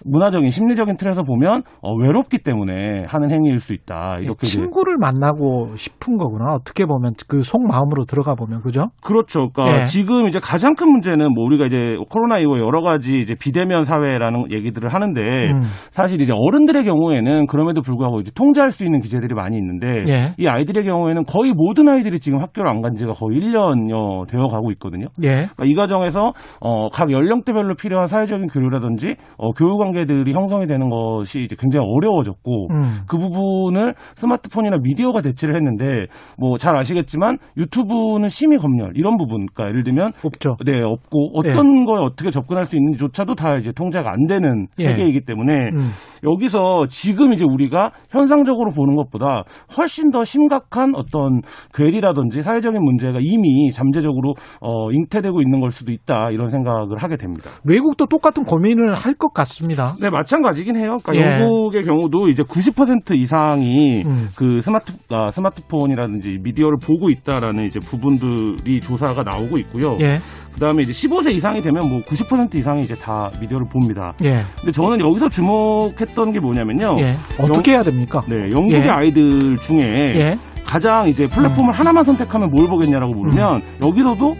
문화적인 0.06 0.50
심리적인 0.50 0.98
틀에서 0.98 1.24
보면 1.24 1.64
어, 1.82 1.96
외롭기 1.96 2.40
때문에 2.40 3.06
하는 3.08 3.32
행위일 3.32 3.60
수 3.60 3.74
있다. 3.74 4.18
이렇게 4.20 4.46
친구를 4.46 4.98
만나고 5.00 5.76
싶은 5.78 6.18
거구나. 6.18 6.54
어떻게 6.54 6.86
보면 6.86 7.14
그 7.28 7.42
속마음으로 7.42 8.04
들어가 8.06 8.36
보면 8.36 8.62
그죠? 8.62 8.88
그렇죠. 9.02 9.50
그러니까 9.54 9.82
예. 9.82 9.86
지금 9.86 10.28
이제 10.28 10.40
가장 10.40 10.76
큰 10.76 10.92
문제는 10.92 11.34
뭐 11.34 11.46
우리가 11.46 11.66
이제 11.66 11.98
코로나 12.10 12.38
이후 12.40 12.60
여러 12.60 12.82
가지 12.82 13.22
이제 13.22 13.36
비대면 13.36 13.86
사회라는 13.86 14.52
얘기들을 14.52 14.94
하는데 14.94 15.48
음. 15.52 15.62
사실 15.92 16.20
이제 16.22 16.34
어른들의 16.36 16.84
경우에는 16.84 17.46
그럼에도 17.48 17.82
불구하고 17.82 18.20
이제 18.20 18.32
통제할 18.36 18.72
수 18.72 18.84
있는 18.84 19.00
기제들이 19.00 19.34
많이 19.34 19.58
있는데 19.58 20.06
예. 20.10 20.34
이 20.38 20.48
아이들의 20.48 20.84
경우에는 20.84 21.24
거의 21.24 21.54
모든 21.56 21.88
아이들이 21.88 22.20
지금 22.20 22.40
학교를 22.42 22.70
안 22.70 22.82
간 22.82 22.96
지가 22.96 23.14
거의 23.14 23.40
1년여 23.40 24.28
되어 24.28 24.48
가고 24.48 24.72
있거든요. 24.72 25.06
예. 25.22 25.46
그러니까 25.56 25.66
이 25.66 25.74
과정에서 25.76 26.34
어, 26.62 26.90
각 26.90 27.12
연령대별로 27.12 27.76
필요한 27.76 28.08
사회적인 28.08 28.48
교류라든지 28.48 29.18
어, 29.38 29.52
교육 29.52 29.80
관계들이 29.92 30.34
형성이 30.34 30.66
되는 30.68 30.90
것이 30.90 31.42
이제 31.44 31.56
굉장히 31.60 31.86
어려워졌고 31.88 32.68
음. 32.72 33.00
그 33.08 33.18
부분을 33.18 33.94
스마트폰이나 34.16 34.78
미디어가 34.82 35.22
대체를 35.22 35.56
했는데 35.56 36.08
뭐 36.38 36.58
잘 36.62 36.76
아시겠지만 36.78 37.38
유튜브는 37.58 38.30
심의 38.30 38.60
검열 38.60 38.92
이런 38.94 39.18
부분 39.18 39.48
그러니까 39.52 39.70
예를 39.70 39.84
들면 39.84 40.12
없죠. 40.24 40.58
네 40.64 40.82
없고 40.84 41.32
어떤 41.34 41.86
거에 41.86 42.00
어떻게 42.00 42.30
접근할 42.30 42.66
수 42.68 42.76
있는지조차도 42.76 43.34
다 43.34 43.56
이제 43.56 43.72
통제가 43.72 44.12
안 44.12 44.28
되는 44.28 44.68
예. 44.80 44.90
세계이기 44.90 45.22
때문에 45.26 45.54
음. 45.74 45.90
여기서 46.24 46.86
지금 46.88 47.34
이제 47.34 47.44
우리가 47.50 47.92
현상적으로 48.12 48.70
보는 48.72 48.96
것보다 48.96 49.44
훨씬 49.76 50.12
더 50.12 50.24
심각한 50.24 50.94
어떤 50.96 51.42
괴리라든지 51.74 52.44
사회적인 52.44 52.80
문제가 52.84 53.18
이미 53.20 53.72
잠재적으로 53.72 54.36
어, 54.62 54.92
잉태되고 54.92 55.42
있는 55.42 55.60
걸 55.62 55.72
수도 55.72 55.92
있다 55.92 56.30
이런 56.32 56.50
생각을 56.50 56.98
하게 56.98 57.18
됩니다. 57.18 57.50
외국도 57.64 58.06
똑같은 58.06 58.44
고민을 58.44 58.94
할 58.94 59.12
것 59.22 59.34
같습니다. 59.34 59.81
네, 60.00 60.10
마찬가지긴 60.10 60.78
해요. 60.78 61.00
그러니까 61.04 61.16
예. 61.16 61.42
영국의 61.42 61.84
경우도 61.84 62.30
이제 62.30 62.44
90% 62.44 63.16
이상이 63.16 64.04
음. 64.06 64.30
그 64.36 64.62
스마트 64.62 64.94
아, 65.10 65.32
스마트폰이라든지 65.32 66.40
미디어를 66.42 66.78
보고 66.78 67.10
있다라는 67.10 67.66
이제 67.66 67.80
부분들이 67.80 68.82
조사가 68.82 69.24
나오고 69.24 69.58
있고요. 69.60 69.98
예. 70.02 70.20
그다음에 70.54 70.84
이제 70.84 70.92
15세 70.92 71.32
이상이 71.32 71.62
되면 71.62 71.90
뭐 71.90 72.02
90% 72.02 72.56
이상이 72.56 72.82
이제 72.84 72.96
다 72.96 73.32
미디어를 73.40 73.68
봅니다. 73.68 74.14
예. 74.24 74.42
근데 74.60 74.72
저는 74.72 75.00
여기서 75.00 75.30
주목했던 75.30 76.32
게 76.32 76.40
뭐냐면요. 76.40 76.98
예. 77.00 77.16
어떻게 77.40 77.72
해야 77.72 77.84
됩니까? 77.84 78.22
네, 78.28 78.50
영국의 78.52 78.84
예. 78.84 78.90
아이들 78.90 79.58
중에 79.58 79.80
예. 79.80 80.38
가장 80.66 81.08
이제 81.08 81.28
플랫폼을 81.28 81.74
하나만 81.74 82.04
선택하면 82.04 82.50
뭘 82.52 82.68
보겠냐라고 82.68 83.14
물으면 83.14 83.62
여기서도 83.84 84.36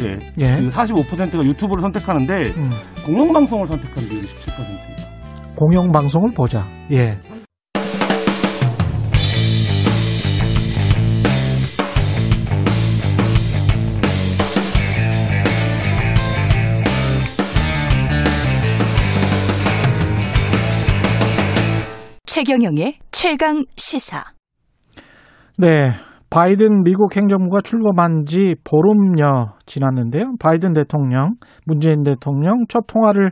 예, 0.00 0.08
음. 0.08 0.20
예. 0.38 0.56
그 0.56 0.68
45%가 0.68 1.44
유튜브를 1.44 1.80
선택하는데 1.80 2.52
음. 2.56 2.70
공영방송을 3.04 3.66
선택하는 3.66 4.08
비율이 4.08 4.26
17%입니다. 4.26 4.96
공영 5.56 5.90
방송을 5.90 6.32
보자. 6.34 6.66
예. 6.92 7.18
최경영의 22.26 22.98
최강 23.12 23.64
시사. 23.78 24.24
네. 25.56 25.94
바이든 26.36 26.82
미국 26.82 27.16
행정부가 27.16 27.62
출범한 27.62 28.26
지 28.26 28.56
보름여 28.62 29.54
지났는데요. 29.64 30.34
바이든 30.38 30.74
대통령, 30.74 31.36
문재인 31.64 32.02
대통령 32.02 32.66
첫 32.68 32.86
통화를 32.86 33.30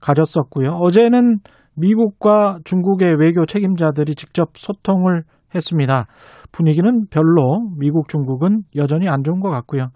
가졌었고요. 0.00 0.74
어제는 0.74 1.38
미국과 1.74 2.60
중국의 2.62 3.16
외교 3.18 3.46
책임자들이 3.46 4.14
직접 4.14 4.50
소통을 4.54 5.24
했습니다. 5.56 6.06
분위기는 6.52 7.06
별로 7.10 7.68
미국, 7.80 8.06
중국은 8.06 8.62
여전히 8.76 9.08
안 9.08 9.24
좋은 9.24 9.40
것 9.40 9.50
같고요. 9.50 9.88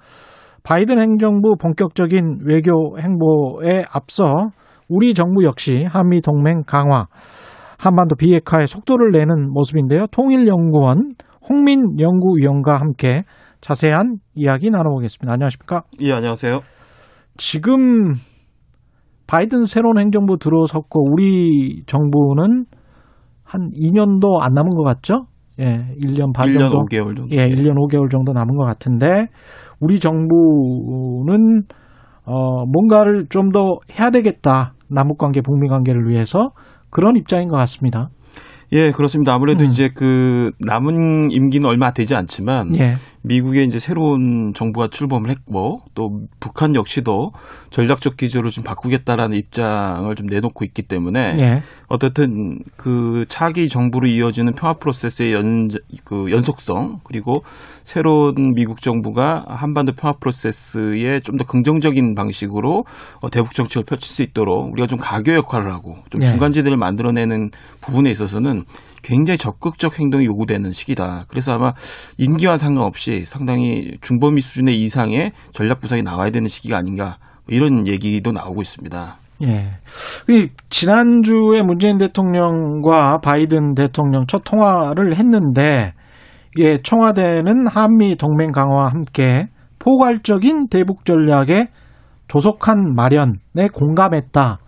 바이든 0.64 1.00
행정부 1.00 1.54
본격적인 1.54 2.40
외교 2.46 2.98
행보에 2.98 3.84
앞서 3.94 4.50
우리 4.88 5.14
정부 5.14 5.44
역시 5.44 5.86
한미 5.88 6.20
동맹 6.20 6.64
강화, 6.66 7.06
한반도 7.78 8.16
비핵화에 8.16 8.66
속도를 8.66 9.12
내는 9.12 9.52
모습인데요. 9.52 10.08
통일연구원 10.10 11.14
홍민 11.50 11.98
연구위원과 11.98 12.76
함께 12.80 13.24
자세한 13.60 14.18
이야기 14.34 14.70
나눠보겠습니다. 14.70 15.32
안녕하십니까? 15.34 15.82
예, 16.00 16.12
안녕하세요. 16.12 16.60
지금 17.36 18.14
바이든 19.26 19.64
새로운 19.64 19.98
행정부 19.98 20.38
들어섰고 20.38 21.12
우리 21.12 21.82
정부는 21.86 22.66
한 23.42 23.70
2년도 23.72 24.40
안 24.40 24.52
남은 24.54 24.70
것 24.76 24.84
같죠? 24.84 25.26
예, 25.58 25.92
1년 26.00 26.32
반 26.32 26.48
1년 26.48 26.70
정도. 26.70 26.78
5개월 26.84 27.16
정도. 27.16 27.26
예, 27.32 27.48
1년 27.48 27.74
5개월 27.74 28.10
정도 28.10 28.32
남은 28.32 28.56
것 28.56 28.64
같은데 28.64 29.26
우리 29.80 29.98
정부는 29.98 31.64
어 32.24 32.64
뭔가를 32.64 33.26
좀 33.28 33.50
더 33.50 33.78
해야 33.98 34.10
되겠다. 34.10 34.74
남북 34.88 35.18
관계, 35.18 35.40
북미 35.40 35.68
관계를 35.68 36.08
위해서 36.08 36.50
그런 36.90 37.16
입장인 37.16 37.48
것 37.48 37.56
같습니다. 37.56 38.08
예, 38.72 38.90
그렇습니다. 38.92 39.34
아무래도 39.34 39.64
음. 39.64 39.70
이제 39.70 39.90
그 39.92 40.52
남은 40.60 41.30
임기는 41.32 41.68
얼마 41.68 41.92
되지 41.92 42.14
않지만 42.14 42.76
예. 42.76 42.96
미국의 43.22 43.66
이제 43.66 43.78
새로운 43.78 44.54
정부가 44.54 44.88
출범을 44.88 45.28
했고 45.30 45.80
또 45.94 46.22
북한 46.38 46.74
역시도 46.74 47.32
전략적 47.70 48.16
기조를 48.16 48.50
좀 48.50 48.64
바꾸겠다라는 48.64 49.36
입장을 49.36 50.14
좀 50.14 50.26
내놓고 50.26 50.64
있기 50.64 50.82
때문에 50.82 51.36
예. 51.38 51.62
어떻든 51.88 52.60
그 52.76 53.24
차기 53.28 53.68
정부로 53.68 54.06
이어지는 54.06 54.54
평화 54.54 54.74
프로세스의 54.74 55.32
연, 55.32 55.68
그 56.04 56.30
연속성 56.30 57.00
그리고 57.04 57.42
새로운 57.82 58.34
미국 58.54 58.80
정부가 58.80 59.44
한반도 59.48 59.92
평화 59.92 60.12
프로세스에 60.12 61.18
좀 61.20 61.40
더 61.40 61.46
긍정적인 61.46 62.14
방식으로 62.14 62.84
어, 63.20 63.30
대북 63.30 63.54
정책을 63.54 63.84
펼칠 63.84 64.10
수 64.10 64.22
있도록 64.22 64.70
우리가 64.72 64.86
좀 64.86 64.98
가교 64.98 65.32
역할을 65.32 65.72
하고 65.72 65.96
좀 66.10 66.22
예. 66.22 66.26
중간지대를 66.26 66.76
만들어내는 66.76 67.50
부분에 67.80 68.10
있어서는 68.10 68.64
굉장히 69.02 69.38
적극적 69.38 69.98
행동이 69.98 70.26
요구되는 70.26 70.72
시기다. 70.72 71.24
그래서 71.28 71.54
아마 71.54 71.72
임기와 72.18 72.56
상관없이 72.56 73.24
상당히 73.24 73.96
중범위 74.00 74.40
수준의 74.40 74.80
이상의 74.82 75.32
전략 75.52 75.80
구상이 75.80 76.02
나와야 76.02 76.30
되는 76.30 76.48
시기가 76.48 76.76
아닌가 76.76 77.18
뭐 77.46 77.56
이런 77.56 77.86
얘기도 77.86 78.32
나오고 78.32 78.62
있습니다. 78.62 79.16
예. 79.42 79.70
이 80.28 80.48
지난주에 80.68 81.62
문재인 81.62 81.98
대통령과 81.98 83.20
바이든 83.20 83.74
대통령 83.74 84.26
첫 84.26 84.42
통화를 84.44 85.16
했는데 85.16 85.94
이게 86.56 86.80
청와대는 86.82 87.66
한미 87.68 88.16
동맹 88.16 88.50
강화와 88.52 88.88
함께 88.90 89.48
포괄적인 89.78 90.68
대북 90.68 91.04
전략에 91.04 91.68
조속한 92.28 92.94
마련에 92.94 93.68
공감했다. 93.72 94.58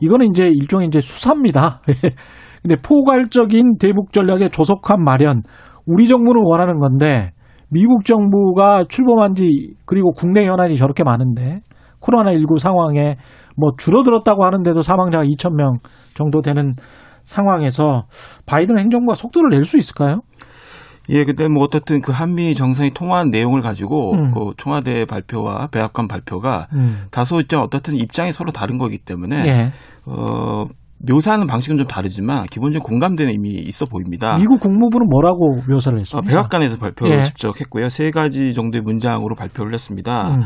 이거는 0.00 0.30
이제 0.30 0.48
일종의 0.48 0.88
이제 0.88 1.00
수사입니다. 1.00 1.80
근데 2.64 2.76
포괄적인 2.80 3.76
대북 3.78 4.14
전략의 4.14 4.48
조속한 4.50 5.04
마련 5.04 5.42
우리 5.84 6.08
정부는 6.08 6.40
원하는 6.42 6.78
건데 6.78 7.32
미국 7.70 8.06
정부가 8.06 8.84
출범한 8.88 9.34
지 9.34 9.74
그리고 9.84 10.12
국내 10.12 10.46
현안이 10.46 10.74
저렇게 10.76 11.04
많은데 11.04 11.60
코로나19 12.00 12.58
상황에 12.58 13.16
뭐 13.54 13.72
줄어들었다고 13.76 14.44
하는데도 14.44 14.80
사망자가 14.80 15.24
2천 15.24 15.54
명 15.54 15.74
정도 16.14 16.40
되는 16.40 16.74
상황에서 17.22 18.06
바이든 18.46 18.78
행정부가 18.78 19.14
속도를 19.14 19.50
낼 19.50 19.64
수 19.66 19.76
있을까요? 19.76 20.20
예, 21.10 21.24
근데 21.24 21.48
뭐 21.48 21.64
어떻든 21.64 22.00
그 22.00 22.12
한미 22.12 22.54
정상이 22.54 22.92
통화한 22.92 23.28
내용을 23.28 23.60
가지고 23.60 24.14
음. 24.14 24.30
그 24.30 24.52
청와대 24.56 25.04
발표와 25.04 25.66
백악관 25.66 26.08
발표가 26.08 26.66
음. 26.72 27.04
다소 27.10 27.40
이제 27.40 27.56
어떻든 27.56 27.94
입장이 27.94 28.32
서로 28.32 28.52
다른 28.52 28.78
거기 28.78 28.96
때문에 28.96 29.46
예. 29.46 29.70
어 30.06 30.64
묘사하는 31.06 31.46
방식은 31.46 31.76
좀 31.78 31.86
다르지만 31.86 32.44
기본적인 32.46 32.82
공감대는 32.82 33.32
이미 33.32 33.50
있어 33.54 33.86
보입니다. 33.86 34.36
미국 34.38 34.60
국무부는 34.60 35.06
뭐라고 35.08 35.56
묘사를 35.68 35.96
어, 35.96 36.00
했습니까? 36.00 36.28
백악관에서 36.28 36.78
발표를 36.78 37.18
예. 37.18 37.22
직접 37.24 37.60
했고요. 37.60 37.88
세 37.88 38.10
가지 38.10 38.52
정도의 38.52 38.82
문장으로 38.82 39.34
발표를 39.34 39.74
했습니다. 39.74 40.36
음. 40.36 40.42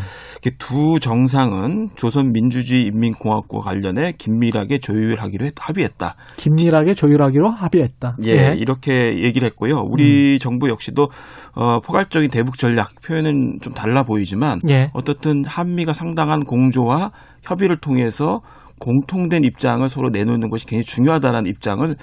두 0.59 0.98
정상은 1.00 1.90
조선민주주의인민공화국과 1.96 3.61
관련해 3.61 4.12
긴밀하게 4.18 4.78
조율하기로 4.78 5.46
했- 5.46 5.54
합의했다. 5.59 6.14
긴밀하게 6.36 6.94
조율하기로 6.94 7.48
합의했다. 7.50 8.16
예, 8.26 8.54
이렇게 8.56 9.22
얘기를 9.22 9.46
했고요. 9.46 9.82
우리 9.88 10.32
음. 10.32 10.38
정부 10.38 10.68
역시도 10.68 11.09
어, 11.54 11.80
포괄적인 11.80 12.30
대북 12.30 12.59
전략 12.59 12.90
표현은 13.04 13.59
좀 13.62 13.72
달라 13.74 14.02
보이지만 14.02 14.61
예. 14.68 14.90
어떻든 14.94 15.44
한미가 15.44 15.92
상당한 15.92 16.44
공조와 16.44 17.11
협의를 17.42 17.78
통해서 17.80 18.40
공통된 18.78 19.44
입장을 19.44 19.86
서로 19.88 20.10
내놓는 20.10 20.50
것이 20.50 20.66
굉장히 20.66 20.84
중요하다는 20.84 21.46
입장을 21.46 21.96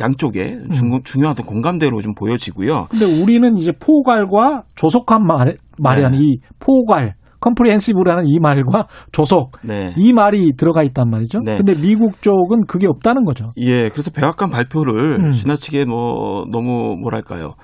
양쪽에 0.00 0.54
음. 0.54 0.70
중, 0.70 1.02
중요하단 1.02 1.44
공감대로 1.44 2.00
좀 2.00 2.14
보여지고요. 2.14 2.86
근데 2.90 3.04
우리는 3.22 3.56
이제 3.56 3.72
포괄과 3.78 4.64
조속한 4.74 5.26
말, 5.26 5.56
말이라는 5.78 6.18
네. 6.18 6.24
이 6.24 6.36
포괄, 6.58 7.14
comprehensive라는 7.40 8.24
이 8.26 8.38
말과 8.38 8.86
조속 9.12 9.52
네. 9.62 9.92
이 9.96 10.12
말이 10.12 10.52
들어가 10.56 10.82
있단 10.82 11.08
말이죠. 11.10 11.40
네. 11.44 11.56
근데 11.56 11.74
미국 11.74 12.22
쪽은 12.22 12.66
그게 12.66 12.86
없다는 12.86 13.24
거죠. 13.24 13.50
예, 13.56 13.88
그래서 13.88 14.10
백악관 14.10 14.50
발표를 14.50 15.26
음. 15.26 15.30
지나치게 15.32 15.86
뭐 15.86 16.44
너무 16.50 16.96
뭐랄까요. 17.00 17.54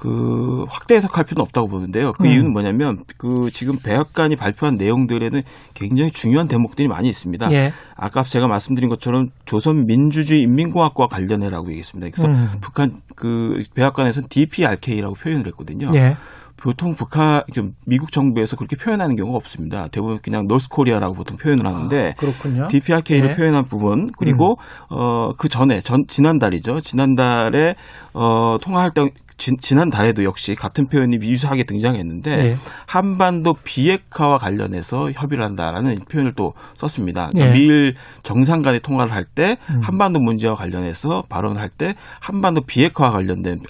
그 0.00 0.64
확대 0.70 0.94
해석할 0.94 1.24
필요는 1.24 1.42
없다고 1.42 1.68
보는데요. 1.68 2.12
그 2.12 2.24
음. 2.24 2.30
이유는 2.30 2.52
뭐냐면 2.52 3.04
그 3.18 3.50
지금 3.52 3.76
백악관이 3.76 4.36
발표한 4.36 4.76
내용들에는 4.76 5.42
굉장히 5.74 6.10
중요한 6.10 6.48
대목들이 6.48 6.88
많이 6.88 7.08
있습니다. 7.08 7.52
예. 7.52 7.72
아까 7.96 8.22
제가 8.22 8.48
말씀드린 8.48 8.88
것처럼 8.88 9.28
조선 9.44 9.84
민주주의 9.86 10.40
인민공화국과 10.40 11.08
관련해라고 11.08 11.68
얘기했습니다. 11.68 12.10
그래서 12.14 12.32
음. 12.32 12.48
북한 12.62 13.00
그 13.14 13.62
백악관에서는 13.74 14.28
DPRK라고 14.30 15.14
표현을 15.14 15.46
했거든요. 15.48 15.90
예. 15.94 16.16
보통 16.60 16.94
북한 16.94 17.42
좀 17.52 17.72
미국 17.86 18.12
정부에서 18.12 18.56
그렇게 18.56 18.76
표현하는 18.76 19.16
경우가 19.16 19.36
없습니다. 19.36 19.88
대부분 19.88 20.18
그냥 20.22 20.46
노스코리아라고 20.46 21.14
보통 21.14 21.36
표현을 21.36 21.66
하는데 21.66 22.14
그렇군요. 22.18 22.68
DPRK를 22.68 23.30
예. 23.30 23.34
표현한 23.34 23.64
부분 23.64 24.10
그리고 24.18 24.56
어그 24.88 25.48
전에 25.48 25.80
전 25.80 26.04
지난달이죠. 26.06 26.80
지난달에 26.80 27.74
어 28.12 28.58
통화할 28.60 28.92
때 28.92 29.02
지, 29.38 29.52
지난달에도 29.58 30.22
역시 30.22 30.54
같은 30.54 30.86
표현이 30.86 31.16
유사하게 31.22 31.64
등장했는데 31.64 32.30
예. 32.30 32.56
한반도 32.86 33.54
비핵화와 33.64 34.36
관련해서 34.36 35.10
협의를 35.12 35.42
한다라는 35.42 35.96
표현을 36.10 36.34
또 36.36 36.52
썼습니다. 36.74 37.28
그러니까 37.28 37.56
예. 37.56 37.58
미일 37.58 37.94
정상 38.22 38.60
간의 38.60 38.80
통화를 38.80 39.12
할때 39.12 39.56
음. 39.70 39.80
한반도 39.82 40.20
문제와 40.20 40.54
관련해서 40.54 41.22
발언을 41.30 41.60
할때 41.60 41.94
한반도 42.20 42.60
비핵화와 42.60 43.12
관련된 43.12 43.60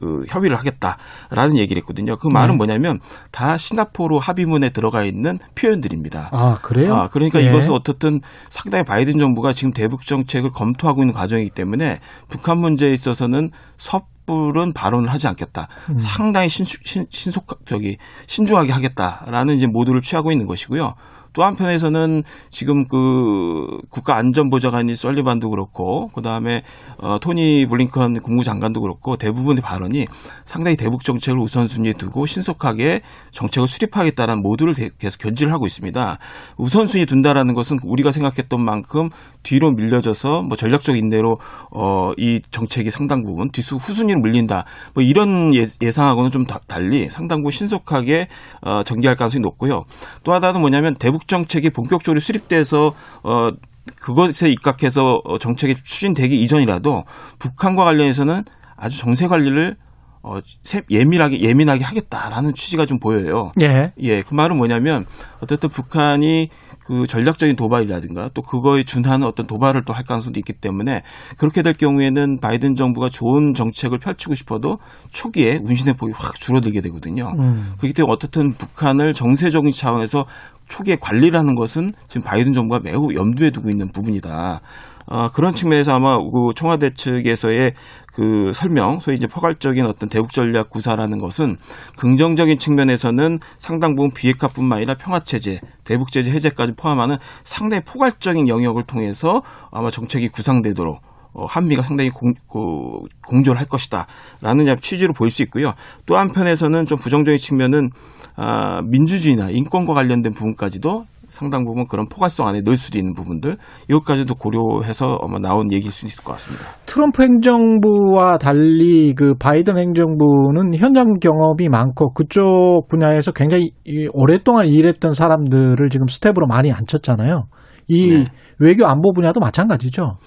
그 0.00 0.24
협의를 0.28 0.56
하겠다라는 0.56 1.58
얘기를 1.58 1.80
했거든요. 1.82 2.16
그 2.16 2.28
말은 2.28 2.54
네. 2.54 2.56
뭐냐면 2.56 2.98
다 3.30 3.58
싱가포르 3.58 4.16
합의문에 4.16 4.70
들어가 4.70 5.04
있는 5.04 5.38
표현들입니다. 5.54 6.30
아 6.32 6.58
그래요? 6.62 6.94
아, 6.94 7.08
그러니까 7.08 7.42
예. 7.42 7.46
이것은 7.46 7.72
어떻든 7.72 8.20
상당히 8.48 8.82
바이든 8.84 9.18
정부가 9.18 9.52
지금 9.52 9.72
대북 9.72 10.06
정책을 10.06 10.50
검토하고 10.50 11.02
있는 11.02 11.12
과정이기 11.12 11.50
때문에 11.50 11.98
북한 12.28 12.58
문제에 12.58 12.92
있어서는 12.92 13.50
섣불은 13.76 14.72
발언을 14.72 15.10
하지 15.10 15.28
않겠다. 15.28 15.68
음. 15.90 15.98
상당히 15.98 16.48
신수, 16.48 16.78
신, 16.82 17.06
신속 17.10 17.66
저기 17.66 17.98
신중하게 18.26 18.72
하겠다라는 18.72 19.54
이제 19.54 19.66
모드를 19.66 20.00
취하고 20.00 20.32
있는 20.32 20.46
것이고요. 20.46 20.94
또 21.32 21.44
한편에서는 21.44 22.22
지금 22.50 22.84
그 22.86 23.78
국가안전보좌관이 23.90 24.94
썰리반도 24.96 25.50
그렇고 25.50 26.08
그다음에 26.08 26.62
어 26.98 27.18
토니 27.20 27.66
블링컨 27.68 28.20
국무장관도 28.20 28.80
그렇고 28.80 29.16
대부분의 29.16 29.62
발언이 29.62 30.06
상당히 30.44 30.76
대북 30.76 31.04
정책을 31.04 31.38
우선순위에 31.40 31.94
두고 31.94 32.26
신속하게 32.26 33.00
정책을 33.30 33.68
수립하겠다는 33.68 34.42
모두를 34.42 34.74
대- 34.74 34.90
계속 34.98 35.18
견지를 35.20 35.52
하고 35.52 35.66
있습니다. 35.66 36.18
우선순위에 36.56 37.04
둔다라는 37.06 37.54
것은 37.54 37.78
우리가 37.84 38.10
생각했던 38.12 38.62
만큼 38.64 39.08
뒤로 39.42 39.70
밀려져서 39.72 40.42
뭐 40.42 40.56
전략적 40.56 40.96
인내로 40.96 41.38
어 41.72 42.12
이 42.16 42.40
정책이 42.50 42.90
상당 42.90 43.22
부분 43.24 43.50
뒤수 43.50 43.76
후순위로 43.76 44.20
물린다. 44.20 44.64
뭐 44.94 45.02
이런 45.02 45.54
예, 45.54 45.66
예상하고는 45.80 46.30
좀 46.30 46.44
다- 46.44 46.58
달리 46.66 47.08
상당 47.08 47.38
부분 47.38 47.52
신속하게 47.52 48.26
어 48.62 48.82
전개할 48.82 49.16
가능성이 49.16 49.42
높고요. 49.42 49.84
또 50.24 50.32
하나는 50.34 50.60
뭐냐면 50.60 50.94
대북 50.98 51.19
정책이 51.28 51.70
본격적으로 51.70 52.20
수립돼서 52.20 52.92
어 53.22 53.50
그것에 53.96 54.50
입각해서 54.50 55.20
어, 55.24 55.38
정책이 55.38 55.76
추진되기 55.82 56.40
이전이라도 56.42 57.04
북한과 57.38 57.84
관련해서는 57.84 58.44
아주 58.76 58.98
정세 58.98 59.26
관리를 59.26 59.76
어, 60.22 60.38
세- 60.62 60.82
예민하게 60.90 61.40
예민하게 61.40 61.82
하겠다라는 61.82 62.52
취지가 62.54 62.84
좀 62.84 62.98
보여요. 62.98 63.52
예. 63.62 63.92
예, 64.00 64.20
그 64.22 64.34
말은 64.34 64.58
뭐냐면 64.58 65.06
어쨌든 65.40 65.70
북한이 65.70 66.50
그 66.84 67.06
전략적인 67.06 67.56
도발이라든가 67.56 68.28
또 68.34 68.42
그거에 68.42 68.82
준하는 68.82 69.26
어떤 69.26 69.46
도발을 69.46 69.84
또 69.86 69.94
할 69.94 70.04
가능성도 70.04 70.38
있기 70.40 70.52
때문에 70.52 71.02
그렇게 71.38 71.62
될 71.62 71.72
경우에는 71.72 72.38
바이든 72.40 72.74
정부가 72.74 73.08
좋은 73.08 73.54
정책을 73.54 73.98
펼치고 73.98 74.34
싶어도 74.34 74.78
초기에 75.08 75.58
운신의 75.62 75.94
폭이 75.94 76.12
확 76.14 76.34
줄어들게 76.38 76.82
되거든요. 76.82 77.32
음. 77.38 77.72
그렇기 77.78 77.94
때문에 77.94 78.12
어떻든 78.12 78.52
북한을 78.52 79.14
정세적인 79.14 79.72
차원에서 79.72 80.26
초기에 80.70 80.96
관리를 80.96 81.38
하는 81.38 81.54
것은 81.54 81.92
지금 82.08 82.22
바이든 82.22 82.54
정부가 82.54 82.80
매우 82.80 83.12
염두에 83.12 83.50
두고 83.50 83.68
있는 83.68 83.88
부분이다. 83.92 84.60
어, 85.06 85.28
그런 85.30 85.52
측면에서 85.52 85.92
아마 85.92 86.18
그 86.18 86.54
청와대 86.54 86.94
측에서의 86.94 87.72
그 88.14 88.52
설명, 88.54 89.00
소위 89.00 89.16
이제 89.16 89.26
포괄적인 89.26 89.84
어떤 89.84 90.08
대북 90.08 90.30
전략 90.30 90.70
구사라는 90.70 91.18
것은 91.18 91.56
긍정적인 91.98 92.58
측면에서는 92.58 93.40
상당 93.58 93.96
부분 93.96 94.12
비핵화뿐만 94.12 94.78
아니라 94.78 94.94
평화 94.94 95.20
체제, 95.20 95.60
대북 95.84 96.12
제재 96.12 96.30
해제까지 96.30 96.74
포함하는 96.76 97.16
상당히 97.42 97.82
포괄적인 97.84 98.46
영역을 98.48 98.84
통해서 98.84 99.42
아마 99.72 99.90
정책이 99.90 100.28
구상되도록 100.28 101.09
어, 101.32 101.44
한미가 101.46 101.82
상당히 101.82 102.10
공, 102.10 102.34
그, 102.50 103.06
공조를 103.26 103.58
할 103.58 103.66
것이다라는 103.66 104.76
취지로 104.80 105.12
보일 105.12 105.30
수 105.30 105.42
있고요. 105.42 105.72
또 106.06 106.16
한편에서는 106.16 106.86
좀 106.86 106.98
부정적인 106.98 107.38
측면은 107.38 107.90
아, 108.36 108.80
민주주의나 108.82 109.50
인권과 109.50 109.94
관련된 109.94 110.32
부분까지도 110.32 111.04
상당 111.30 111.64
부분 111.64 111.86
그런 111.86 112.06
포괄성 112.08 112.48
안에 112.48 112.60
넣을 112.62 112.76
수도 112.76 112.98
있는 112.98 113.14
부분들 113.14 113.56
이것까지도 113.88 114.34
고려해서 114.34 115.18
아마 115.22 115.38
나온 115.38 115.72
얘기일 115.72 115.92
수 115.92 116.06
있을 116.06 116.24
것 116.24 116.32
같습니다. 116.32 116.64
트럼프 116.86 117.22
행정부와 117.22 118.38
달리 118.38 119.14
그 119.14 119.34
바이든 119.38 119.78
행정부는 119.78 120.74
현장 120.74 121.18
경험이 121.20 121.68
많고 121.68 122.12
그쪽 122.14 122.88
분야에서 122.88 123.30
굉장히 123.32 123.70
이 123.84 124.08
오랫동안 124.12 124.66
일했던 124.66 125.12
사람들을 125.12 125.88
지금 125.90 126.08
스태프로 126.08 126.46
많이 126.48 126.72
앉혔잖아요. 126.72 127.44
이 127.86 128.10
네. 128.10 128.24
외교 128.58 128.86
안보 128.86 129.12
분야도 129.12 129.40
마찬가지죠. 129.40 130.18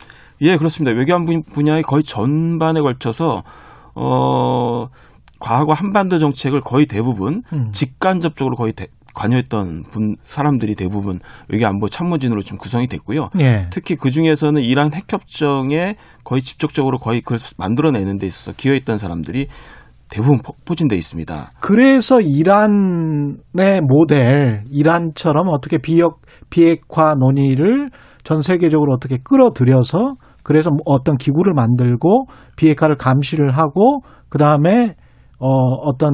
예, 0.42 0.58
그렇습니다. 0.58 0.96
외교안 0.98 1.26
분야의 1.54 1.84
거의 1.84 2.04
전반에 2.04 2.82
걸쳐서 2.82 3.44
어 3.96 4.88
과거 5.40 5.74
한반도 5.74 6.20
정책을 6.20 6.62
거의 6.62 6.86
대부분 6.86 7.44
음. 7.54 7.72
직간접적으로 7.72 8.56
거의 8.56 8.74
대- 8.74 8.88
관여했던 9.16 9.84
분 9.92 10.16
사람들이 10.24 10.74
대부분 10.76 11.20
외교 11.48 11.68
안보 11.68 11.88
참모진으로 11.88 12.42
좀 12.42 12.58
구성이 12.58 12.88
됐고요. 12.88 13.30
예. 13.40 13.68
특히 13.70 13.96
그 13.96 14.10
중에서는 14.10 14.60
이란 14.64 14.92
핵협정에 14.92 15.96
거의 16.24 16.42
직접적으로 16.42 16.98
거의 16.98 17.22
그걸 17.22 17.38
만들어내는 17.58 18.18
데 18.18 18.26
있어서 18.26 18.54
기여했던 18.58 18.98
사람들이 18.98 19.48
대부분 20.10 20.40
포- 20.44 20.56
포진돼 20.66 20.96
있습니다. 20.96 21.52
그래서 21.60 22.22
이란의 22.22 23.82
모델, 23.88 24.64
이란처럼 24.72 25.48
어떻게 25.50 25.78
비핵, 25.78 26.10
비핵화 26.50 27.14
논의를 27.16 27.90
전 28.24 28.42
세계적으로 28.42 28.94
어떻게 28.94 29.18
끌어들여서 29.24 30.16
그래서 30.44 30.70
뭐 30.70 30.80
어떤 30.86 31.18
기구를 31.18 31.54
만들고 31.54 32.26
비핵화를 32.58 32.98
감시를 32.98 33.50
하고 33.52 34.02
그 34.30 34.38
다음에 34.38 34.96
어, 35.40 35.48
어떤 35.48 36.12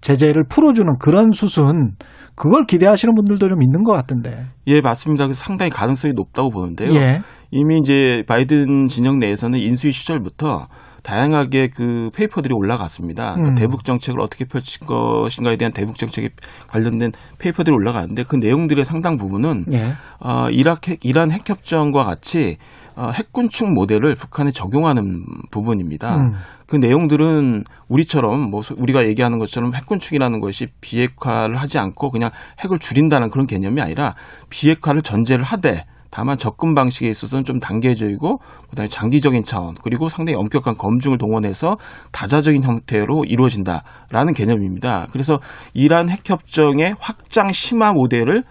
제재를 0.00 0.44
풀어주는 0.48 0.98
그런 0.98 1.30
수순 1.32 1.92
그걸 2.34 2.64
기대하시는 2.64 3.14
분들도 3.14 3.48
좀 3.48 3.62
있는 3.62 3.82
것 3.82 3.92
같은데. 3.92 4.46
예, 4.66 4.80
맞습니다. 4.80 5.24
그래서 5.24 5.44
상당히 5.44 5.70
가능성이 5.70 6.14
높다고 6.14 6.50
보는데요. 6.50 6.94
예. 6.94 7.20
이미 7.50 7.78
이제 7.78 8.22
바이든 8.26 8.86
진영 8.86 9.18
내에서는 9.18 9.58
인수위 9.58 9.92
시절부터 9.92 10.66
다양하게 11.02 11.68
그 11.68 12.10
페이퍼들이 12.14 12.54
올라갔습니다. 12.54 13.32
그러니까 13.34 13.50
음. 13.50 13.54
대북 13.56 13.84
정책을 13.84 14.20
어떻게 14.20 14.44
펼칠 14.44 14.86
것인가에 14.86 15.56
대한 15.56 15.72
대북 15.72 15.96
정책에 15.96 16.30
관련된 16.68 17.12
페이퍼들이 17.38 17.74
올라가는데 17.74 18.24
그 18.24 18.36
내용들의 18.36 18.84
상당 18.84 19.16
부분은 19.16 19.66
예. 19.72 19.86
어, 20.20 20.46
이rak 20.50 20.88
핵, 20.88 21.04
이란 21.04 21.30
핵 21.30 21.48
협정과 21.48 22.04
같이 22.04 22.56
어, 22.96 23.10
핵군축 23.10 23.72
모델을 23.72 24.14
북한에 24.14 24.50
적용하는 24.50 25.24
부분입니다. 25.50 26.16
음. 26.16 26.32
그 26.66 26.76
내용들은 26.76 27.64
우리처럼 27.88 28.50
뭐 28.50 28.62
소- 28.62 28.74
우리가 28.78 29.06
얘기하는 29.06 29.38
것처럼 29.38 29.74
핵군축이라는 29.74 30.40
것이 30.40 30.66
비핵화를 30.80 31.56
하지 31.56 31.78
않고 31.78 32.10
그냥 32.10 32.30
핵을 32.62 32.78
줄인다는 32.78 33.30
그런 33.30 33.46
개념이 33.46 33.80
아니라 33.80 34.12
비핵화를 34.50 35.02
전제를 35.02 35.44
하되 35.44 35.84
다만 36.10 36.36
접근 36.36 36.74
방식에 36.74 37.08
있어서는 37.08 37.44
좀 37.44 37.58
단계적이고 37.60 38.38
그다음에 38.70 38.88
장기적인 38.88 39.44
차원 39.44 39.74
그리고 39.82 40.08
상당히 40.08 40.36
엄격한 40.36 40.74
검증을 40.74 41.18
동원해서 41.18 41.76
다자적인 42.12 42.62
형태로 42.64 43.24
이루어진다라는 43.26 44.32
개념입니다. 44.34 45.06
그래서 45.12 45.38
이란 45.74 46.08
핵 46.08 46.28
협정의 46.28 46.94
확장 46.98 47.48
심화 47.52 47.92
모델을 47.92 48.42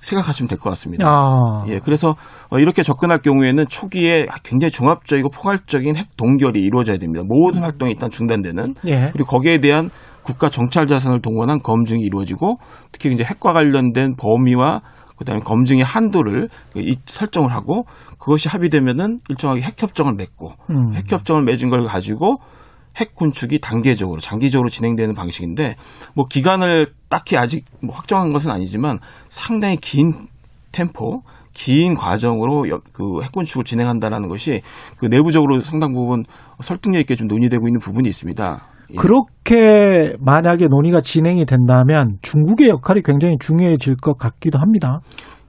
생각하시면 0.00 0.48
될 0.48 0.58
것 0.58 0.70
같습니다. 0.70 1.06
아. 1.08 1.64
예, 1.68 1.78
그래서 1.78 2.16
어, 2.50 2.58
이렇게 2.58 2.82
접근할 2.82 3.20
경우에는 3.20 3.66
초기에 3.68 4.26
굉장히 4.42 4.70
종합적이고 4.72 5.30
포괄적인 5.30 5.96
핵 5.96 6.16
동결이 6.16 6.60
이루어져야 6.60 6.96
됩니다. 6.98 7.24
모든 7.26 7.62
활동이 7.62 7.92
일단 7.92 8.10
중단되는 8.10 8.74
예. 8.86 9.10
그리고 9.12 9.28
거기에 9.28 9.58
대한 9.58 9.90
국가 10.22 10.48
정찰 10.48 10.86
자산을 10.86 11.20
동원한 11.20 11.60
검증이 11.60 12.02
이루어지고 12.02 12.56
특히 12.90 13.12
이제 13.12 13.24
핵과 13.24 13.52
관련된 13.52 14.16
범위와 14.16 14.80
그다음에 15.22 15.40
검증의 15.42 15.84
한도를 15.84 16.48
이- 16.76 16.96
설정을 17.06 17.52
하고 17.52 17.84
그것이 18.18 18.48
합의되면은 18.48 19.20
일정하게 19.28 19.62
핵 19.62 19.80
협정을 19.82 20.14
맺고 20.14 20.52
음. 20.70 20.92
핵 20.94 21.10
협정을 21.10 21.42
맺은 21.44 21.70
걸 21.70 21.84
가지고 21.84 22.36
핵 22.96 23.14
군축이 23.14 23.58
단계적으로 23.60 24.20
장기적으로 24.20 24.68
진행되는 24.68 25.14
방식인데 25.14 25.76
뭐 26.14 26.26
기간을 26.28 26.88
딱히 27.08 27.36
아직 27.36 27.64
뭐 27.80 27.94
확정한 27.94 28.32
것은 28.32 28.50
아니지만 28.50 28.98
상당히 29.28 29.76
긴 29.78 30.12
템포 30.72 31.22
긴 31.54 31.94
과정으로 31.94 32.68
여- 32.70 32.80
그 32.92 33.22
핵군축을 33.22 33.64
진행한다라는 33.64 34.28
것이 34.28 34.62
그 34.96 35.06
내부적으로 35.06 35.60
상당 35.60 35.92
부분 35.92 36.24
설득력 36.60 37.00
있게 37.00 37.14
좀 37.14 37.28
논의되고 37.28 37.66
있는 37.68 37.78
부분이 37.80 38.08
있습니다. 38.08 38.66
예. 38.92 38.96
그렇게 38.96 40.14
만약에 40.20 40.68
논의가 40.68 41.00
진행이 41.00 41.44
된다면 41.44 42.18
중국의 42.22 42.68
역할이 42.68 43.02
굉장히 43.04 43.36
중요해질 43.40 43.96
것 43.96 44.18
같기도 44.18 44.58
합니다. 44.58 45.00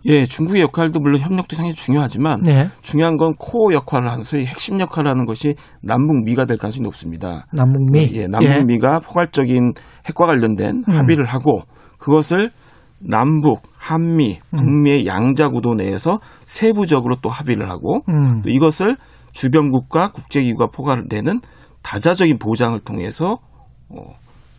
예, 0.05 0.25
중국의 0.25 0.61
역할도 0.63 0.99
물론 0.99 1.21
협력도 1.21 1.55
상당히 1.55 1.73
중요하지만 1.73 2.41
네. 2.41 2.65
중요한 2.81 3.15
건 3.15 3.33
코어 3.39 3.71
역할을 3.73 4.11
하는 4.11 4.23
소위 4.23 4.45
핵심 4.45 4.79
역할을 4.81 5.09
하는 5.09 5.25
것이 5.25 5.55
남북미가 5.81 6.45
될 6.45 6.57
가능성이 6.57 6.83
높습니다. 6.83 7.45
남북미. 7.53 8.11
예, 8.13 8.27
남북미가 8.27 8.99
포괄적인 8.99 9.73
핵과 10.07 10.25
관련된 10.25 10.83
음. 10.87 10.93
합의를 10.93 11.23
하고 11.23 11.61
그것을 11.99 12.51
남북, 13.01 13.61
한미, 13.77 14.39
음. 14.53 14.57
북미의 14.57 15.05
양자 15.05 15.49
구도 15.49 15.73
내에서 15.73 16.19
세부적으로 16.45 17.15
또 17.21 17.29
합의를 17.29 17.69
하고 17.69 18.01
음. 18.09 18.41
또 18.41 18.49
이것을 18.49 18.97
주변국과 19.31 20.11
국제기구가 20.11 20.67
포괄되는 20.67 21.39
다자적인 21.83 22.39
보장을 22.39 22.77
통해서 22.79 23.39
어, 23.89 24.15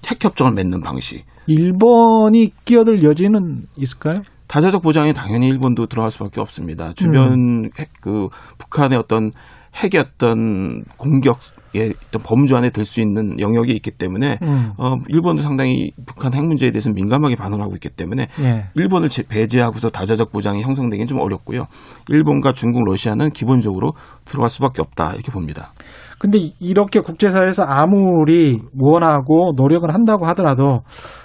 핵 0.06 0.22
협정을 0.24 0.52
맺는 0.52 0.80
방식. 0.82 1.24
일본이 1.46 2.52
끼어들 2.64 3.02
여지는 3.02 3.66
있을까요? 3.76 4.22
다자적 4.46 4.82
보장에 4.82 5.12
당연히 5.12 5.48
일본도 5.48 5.86
들어갈 5.86 6.10
수밖에 6.10 6.40
없습니다. 6.40 6.92
주변 6.94 7.64
음. 7.64 7.70
핵, 7.78 7.90
그 8.00 8.28
북한의 8.58 8.98
어떤 8.98 9.30
핵의 9.74 10.00
어떤 10.00 10.84
공격의 10.96 11.94
어떤 12.06 12.22
범주 12.22 12.56
안에 12.56 12.70
들 12.70 12.84
수 12.84 13.00
있는 13.00 13.40
영역이 13.40 13.72
있기 13.72 13.90
때문에 13.90 14.38
음. 14.42 14.72
어, 14.76 14.94
일본도 15.08 15.42
상당히 15.42 15.90
북한 16.06 16.32
핵 16.34 16.44
문제에 16.46 16.70
대해서 16.70 16.90
민감하게 16.90 17.34
반응하고 17.34 17.74
있기 17.74 17.88
때문에 17.88 18.28
예. 18.40 18.66
일본을 18.76 19.08
제- 19.08 19.24
배제하고서 19.24 19.90
다자적 19.90 20.30
보장이 20.30 20.62
형성되기는 20.62 21.08
좀 21.08 21.18
어렵고요. 21.18 21.66
일본과 22.08 22.52
중국, 22.52 22.84
러시아는 22.84 23.30
기본적으로 23.30 23.94
들어갈 24.24 24.48
수밖에 24.48 24.80
없다 24.80 25.14
이렇게 25.14 25.32
봅니다. 25.32 25.72
근데 26.18 26.38
이렇게 26.60 27.00
국제사회에서 27.00 27.64
아무리 27.64 28.60
원하고 28.80 29.52
노력을 29.56 29.92
한다고 29.92 30.26
하더라도 30.26 30.82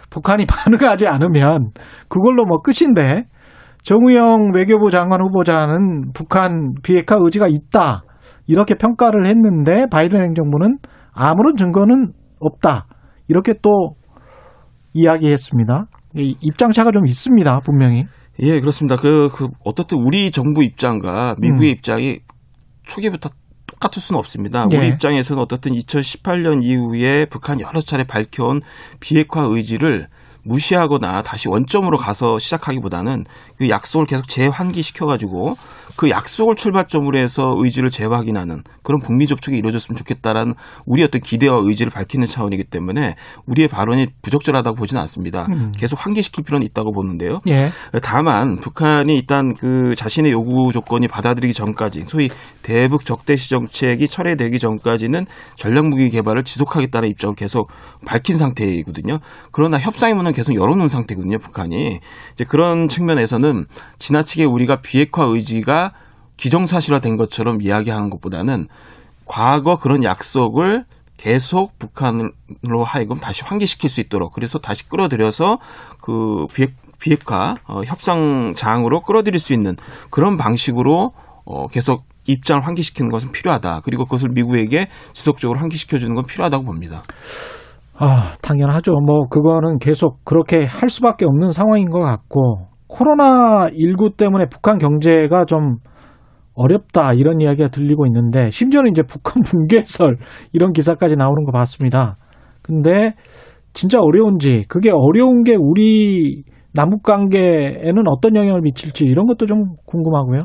북한이 0.09 0.45
반응하지 0.47 1.07
않으면 1.07 1.71
그걸로 2.07 2.45
뭐 2.45 2.61
끝인데 2.61 3.23
정우영 3.83 4.51
외교부 4.53 4.89
장관 4.91 5.21
후보자는 5.21 6.11
북한 6.13 6.73
비핵화 6.83 7.15
의지가 7.19 7.47
있다 7.47 8.03
이렇게 8.47 8.75
평가를 8.75 9.25
했는데 9.25 9.85
바이든 9.89 10.21
행정부는 10.21 10.79
아무런 11.13 11.55
증거는 11.55 12.13
없다 12.39 12.87
이렇게 13.27 13.53
또 13.61 13.95
이야기했습니다. 14.93 15.85
이 16.15 16.35
입장차가 16.41 16.91
좀 16.91 17.05
있습니다 17.05 17.59
분명히. 17.63 18.05
예, 18.41 18.59
그렇습니다. 18.59 18.95
그, 18.95 19.29
그, 19.29 19.49
어떻든 19.65 19.97
우리 19.97 20.31
정부 20.31 20.63
입장과 20.63 21.35
미국의 21.39 21.69
음. 21.69 21.75
입장이 21.75 22.19
초기부터 22.83 23.29
똑같을 23.79 24.01
수는 24.01 24.19
없습니다. 24.19 24.67
네. 24.67 24.77
우리 24.77 24.87
입장에서는 24.89 25.41
어떻든 25.41 25.71
2018년 25.71 26.63
이후에 26.63 27.25
북한 27.25 27.59
여러 27.61 27.81
차례 27.81 28.03
밝혀온 28.03 28.61
비핵화 28.99 29.43
의지를 29.43 30.07
무시하거나 30.43 31.21
다시 31.23 31.47
원점으로 31.49 31.97
가서 31.97 32.39
시작하기보다는 32.39 33.25
그 33.57 33.69
약속을 33.69 34.05
계속 34.05 34.27
재환기시켜가지고 34.27 35.57
그 35.99 36.09
약속을 36.09 36.55
출발점으로 36.55 37.17
해서 37.17 37.55
의지를 37.57 37.89
재확인하는 37.89 38.63
그런 38.83 39.01
북미 39.01 39.27
접촉이 39.27 39.57
이루어졌으면 39.57 39.97
좋겠다라는 39.97 40.53
우리 40.85 41.03
어떤 41.03 41.19
기대와 41.19 41.57
의지를 41.59 41.91
밝히는 41.91 42.25
차원이기 42.25 42.63
때문에 42.63 43.15
우리의 43.47 43.67
발언이 43.67 44.07
부적절하다고 44.21 44.77
보지는 44.77 45.01
않습니다. 45.01 45.47
음. 45.49 45.73
계속 45.77 46.05
환기시킬 46.05 46.45
필요는 46.45 46.65
있다고 46.67 46.93
보는데요. 46.93 47.39
예. 47.49 47.71
다만 48.01 48.61
북한이 48.61 49.13
일단 49.13 49.53
그 49.55 49.93
자신의 49.97 50.31
요구 50.31 50.71
조건이 50.71 51.09
받아들이기 51.09 51.53
전까지 51.53 52.05
소위 52.07 52.29
대북 52.61 53.03
적대시 53.03 53.49
정책이 53.49 54.07
철회되기 54.07 54.57
전까지는 54.57 55.25
전략 55.57 55.89
무기 55.89 56.09
개발을 56.09 56.45
지속하겠다는 56.45 57.09
입장을 57.09 57.35
계속 57.35 57.69
밝힌 58.05 58.37
상태이거든요. 58.37 59.19
그러나 59.51 59.77
협상의 59.77 60.15
문은 60.15 60.31
계속 60.31 60.55
열어놓은 60.55 60.87
상태거든요. 60.87 61.39
북한이 61.39 61.99
이제 62.31 62.45
그런 62.45 62.87
측면에서는 62.87 63.65
지나치게 63.97 64.45
우리가 64.45 64.79
비핵화 64.79 65.25
의지가 65.25 65.88
기정사실화된 66.39 67.17
것처럼 67.17 67.61
이야기하는 67.61 68.09
것보다는 68.09 68.67
과거 69.25 69.77
그런 69.77 70.03
약속을 70.03 70.85
계속 71.17 71.77
북한으로 71.77 72.85
하여금 72.85 73.17
다시 73.17 73.43
환기시킬 73.43 73.89
수 73.89 73.99
있도록 73.99 74.31
그래서 74.33 74.57
다시 74.57 74.87
끌어들여서 74.87 75.57
그 76.01 76.45
비핵, 76.53 76.75
비핵화 76.99 77.55
어, 77.67 77.81
협상장으로 77.83 79.01
끌어들일 79.01 79.37
수 79.37 79.53
있는 79.53 79.75
그런 80.09 80.37
방식으로 80.37 81.11
어, 81.45 81.67
계속 81.67 82.03
입장을 82.25 82.65
환기시키는 82.65 83.09
것은 83.09 83.31
필요하다. 83.31 83.81
그리고 83.83 84.05
그것을 84.05 84.29
미국에게 84.33 84.87
지속적으로 85.13 85.59
환기시켜주는 85.59 86.13
건 86.13 86.25
필요하다고 86.25 86.63
봅니다. 86.63 87.01
아, 87.97 88.33
당연하죠. 88.41 88.93
뭐, 89.05 89.27
그거는 89.27 89.79
계속 89.79 90.23
그렇게 90.23 90.63
할 90.63 90.89
수밖에 90.89 91.25
없는 91.25 91.49
상황인 91.49 91.89
것 91.89 91.99
같고, 91.99 92.67
코로나19 92.87 94.15
때문에 94.15 94.45
북한 94.49 94.77
경제가 94.77 95.45
좀 95.45 95.77
어렵다, 96.59 97.13
이런 97.13 97.39
이야기가 97.39 97.69
들리고 97.69 98.05
있는데, 98.07 98.49
심지어는 98.51 98.91
이제 98.91 99.01
북한 99.01 99.41
붕괴설, 99.43 100.17
이런 100.51 100.73
기사까지 100.73 101.15
나오는 101.15 101.45
거 101.45 101.51
봤습니다. 101.51 102.17
근데, 102.61 103.13
진짜 103.73 103.99
어려운지, 104.01 104.65
그게 104.67 104.91
어려운 104.93 105.43
게 105.43 105.55
우리 105.57 106.43
남북 106.73 107.03
관계에는 107.03 108.03
어떤 108.07 108.35
영향을 108.35 108.61
미칠지, 108.61 109.05
이런 109.05 109.25
것도 109.25 109.45
좀 109.45 109.75
궁금하고요. 109.85 110.41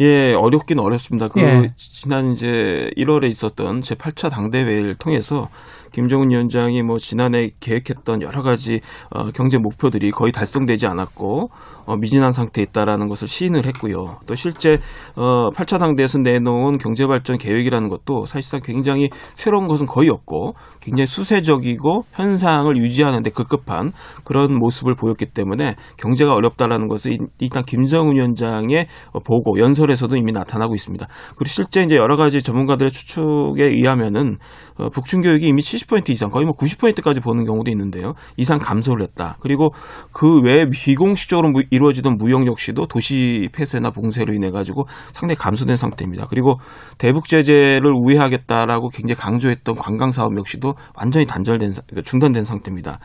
예, 0.00 0.34
어렵긴 0.34 0.80
어렵습니다. 0.80 1.28
그 1.28 1.40
예. 1.40 1.72
지난 1.76 2.32
이제 2.32 2.90
1월에 2.96 3.28
있었던 3.28 3.80
제 3.80 3.94
8차 3.94 4.28
당대회를 4.28 4.96
통해서 4.96 5.48
김정은 5.92 6.30
위원장이 6.30 6.82
뭐 6.82 6.98
지난해 6.98 7.50
계획했던 7.60 8.20
여러 8.22 8.42
가지 8.42 8.80
어, 9.10 9.30
경제 9.30 9.56
목표들이 9.58 10.10
거의 10.10 10.32
달성되지 10.32 10.88
않았고 10.88 11.50
어, 11.86 11.96
미진한 11.96 12.32
상태에 12.32 12.64
있다라는 12.64 13.08
것을 13.08 13.28
시인을 13.28 13.66
했고요. 13.66 14.18
또 14.26 14.34
실제 14.34 14.78
어, 15.16 15.50
8차 15.54 15.78
당대에서 15.78 16.18
내놓은 16.18 16.78
경제 16.78 17.06
발전 17.06 17.38
계획이라는 17.38 17.88
것도 17.88 18.26
사실상 18.26 18.60
굉장히 18.62 19.10
새로운 19.34 19.66
것은 19.66 19.86
거의 19.86 20.08
없고 20.08 20.54
굉장히 20.80 21.06
수세적이고 21.06 22.04
현상을 22.12 22.76
유지하는데 22.76 23.30
급급한 23.30 23.92
그런 24.24 24.54
모습을 24.58 24.94
보였기 24.94 25.26
때문에 25.26 25.74
경제가 25.98 26.34
어렵다라는 26.34 26.88
것을 26.88 27.18
일단 27.38 27.64
김정은 27.64 28.14
위원장의 28.16 28.86
어, 29.12 29.20
보고 29.20 29.58
연설에서도 29.58 30.14
이미 30.16 30.32
나타나고 30.32 30.74
있습니다. 30.74 31.06
그리고 31.36 31.48
실제 31.48 31.82
이제 31.82 31.96
여러 31.96 32.16
가지 32.16 32.42
전문가들의 32.42 32.90
추측에 32.92 33.64
의하면은 33.64 34.38
어, 34.78 34.88
북중 34.90 35.20
교육이 35.20 35.46
이미 35.46 35.62
30% 35.62 36.10
이상 36.10 36.30
거의 36.30 36.44
뭐 36.46 36.54
90%까지 36.54 37.20
보는 37.20 37.44
경우도 37.44 37.70
있는데요. 37.70 38.14
이상 38.36 38.58
감소를 38.58 39.02
했다. 39.02 39.36
그리고 39.40 39.70
그외 40.12 40.66
비공식적으로 40.70 41.50
무- 41.50 41.62
이루어지던 41.74 42.16
무역 42.16 42.46
역시도 42.46 42.86
도시 42.86 43.48
폐쇄나 43.52 43.90
봉쇄로 43.90 44.32
인해 44.32 44.50
가지고 44.50 44.86
상당히 45.12 45.36
감소된 45.38 45.76
상태입니다. 45.76 46.26
그리고 46.30 46.58
대북 46.98 47.26
제재를 47.28 47.92
우회하겠다라고 47.94 48.88
굉장히 48.90 49.18
강조했던 49.18 49.74
관광 49.74 50.10
사업 50.10 50.36
역시도 50.36 50.74
완전히 50.96 51.26
단절된 51.26 51.72
사- 51.72 51.82
그러니까 51.86 52.08
중단된 52.08 52.44
상태입니다. 52.44 52.98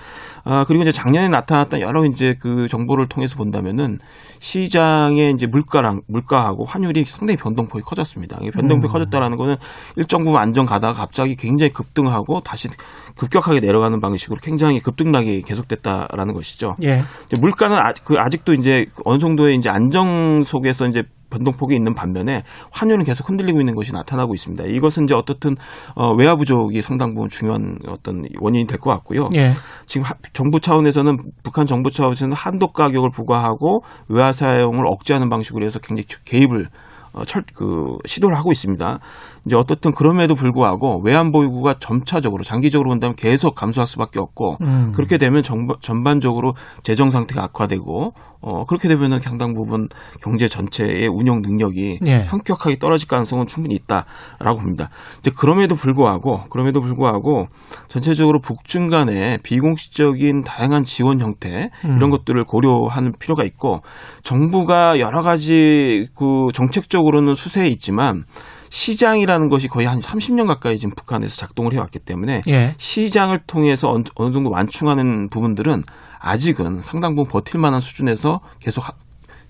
아 0.43 0.63
그리고 0.67 0.83
이제 0.83 0.91
작년에 0.91 1.29
나타났던 1.29 1.81
여러 1.81 2.05
이제 2.05 2.35
그 2.39 2.67
정보를 2.67 3.07
통해서 3.07 3.35
본다면은 3.35 3.99
시장의 4.39 5.31
이제 5.33 5.47
물가랑 5.47 6.01
물가하고 6.07 6.65
환율이 6.65 7.03
상당히 7.05 7.37
변동폭이 7.37 7.83
커졌습니다. 7.83 8.37
변동폭이 8.53 8.89
음. 8.89 8.93
커졌다라는 8.93 9.37
거는 9.37 9.55
일정 9.95 10.23
부분 10.23 10.39
안정 10.39 10.65
가다가 10.65 10.93
갑자기 10.93 11.35
굉장히 11.35 11.71
급등하고 11.71 12.39
다시 12.41 12.69
급격하게 13.17 13.59
내려가는 13.59 13.99
방식으로 13.99 14.39
굉장히 14.41 14.79
급등락이 14.79 15.41
계속됐다라는 15.41 16.33
것이죠. 16.33 16.75
예. 16.83 17.01
물가는 17.41 17.75
아, 17.77 17.93
그 18.03 18.15
아직도 18.17 18.53
이제 18.59 18.85
어느 19.05 19.17
정도의 19.17 19.55
이제 19.55 19.69
안정 19.69 20.43
속에서 20.43 20.87
이제 20.87 21.03
변동폭이 21.31 21.75
있는 21.75 21.93
반면에 21.93 22.43
환율은 22.71 23.03
계속 23.05 23.29
흔들리고 23.29 23.59
있는 23.59 23.75
것이 23.75 23.91
나타나고 23.93 24.33
있습니다. 24.33 24.63
이것은 24.65 25.03
이제 25.03 25.13
어떻든 25.13 25.55
어, 25.95 26.11
외화 26.15 26.35
부족이 26.35 26.81
상당 26.81 27.13
부분 27.13 27.27
중요한 27.29 27.77
어떤 27.87 28.25
원인이 28.39 28.65
될 28.65 28.79
것 28.79 28.89
같고요. 28.91 29.29
예. 29.35 29.53
지금 29.85 30.05
하- 30.05 30.15
정부 30.33 30.59
차원에서는 30.59 31.17
북한 31.43 31.65
정부 31.67 31.91
차원에서는 31.91 32.33
한도 32.35 32.71
가격을 32.71 33.11
부과하고 33.11 33.83
외화 34.07 34.33
사용을 34.33 34.85
억제하는 34.87 35.29
방식으로 35.29 35.63
해서 35.65 35.77
굉장히 35.79 36.05
개입을 36.25 36.67
어, 37.11 37.25
철, 37.25 37.43
그, 37.55 37.97
시도를 38.05 38.37
하고 38.37 38.51
있습니다. 38.51 38.99
이제 39.45 39.55
어떻든 39.55 39.91
그럼에도 39.91 40.35
불구하고 40.35 41.01
외환 41.03 41.31
보유고가 41.31 41.75
점차적으로 41.79 42.43
장기적으로 42.43 42.89
본다면 42.89 43.15
계속 43.15 43.55
감소할 43.55 43.87
수밖에 43.87 44.19
없고 44.19 44.57
음. 44.61 44.91
그렇게 44.93 45.17
되면 45.17 45.43
정, 45.43 45.67
전반적으로 45.79 46.53
재정 46.83 47.09
상태가 47.09 47.43
악화되고 47.45 48.13
어, 48.41 48.63
그렇게 48.65 48.87
되면은 48.87 49.19
상당 49.19 49.53
부분 49.53 49.89
경제 50.21 50.47
전체의 50.47 51.07
운영 51.07 51.41
능력이 51.41 51.99
예. 52.07 52.25
현격하게 52.29 52.77
떨어질 52.77 53.09
가능성은 53.09 53.47
충분히 53.47 53.75
있다라고 53.75 54.59
봅니다. 54.61 54.89
이제 55.19 55.29
그럼에도 55.37 55.75
불구하고 55.75 56.43
그럼에도 56.49 56.79
불구하고 56.79 57.47
전체적으로 57.89 58.39
북중 58.39 58.89
간의 58.89 59.39
비공식적인 59.43 60.43
다양한 60.43 60.83
지원 60.83 61.19
형태 61.19 61.69
음. 61.83 61.97
이런 61.97 62.09
것들을 62.11 62.41
고려하는 62.45 63.13
필요가 63.19 63.43
있고 63.43 63.81
정부가 64.23 64.99
여러 64.99 65.21
가지 65.21 66.07
그 66.17 66.47
정책적으로는 66.53 67.33
수세에 67.35 67.67
있지만 67.67 68.23
시장이라는 68.69 69.49
것이 69.49 69.67
거의 69.67 69.87
한 69.87 69.99
30년 69.99 70.47
가까이 70.47 70.77
지금 70.77 70.93
북한에서 70.95 71.35
작동을 71.37 71.73
해왔기 71.73 71.99
때문에 71.99 72.41
예. 72.47 72.73
시장을 72.77 73.41
통해서 73.47 73.89
어느- 73.89 74.31
정도 74.31 74.49
완충하는 74.51 75.29
부분들은 75.29 75.83
아직은 76.19 76.81
상당 76.81 77.15
부분 77.15 77.29
버틸 77.31 77.59
만한 77.59 77.79
수준에서 77.79 78.39
계속 78.59 78.87
하- 78.87 78.93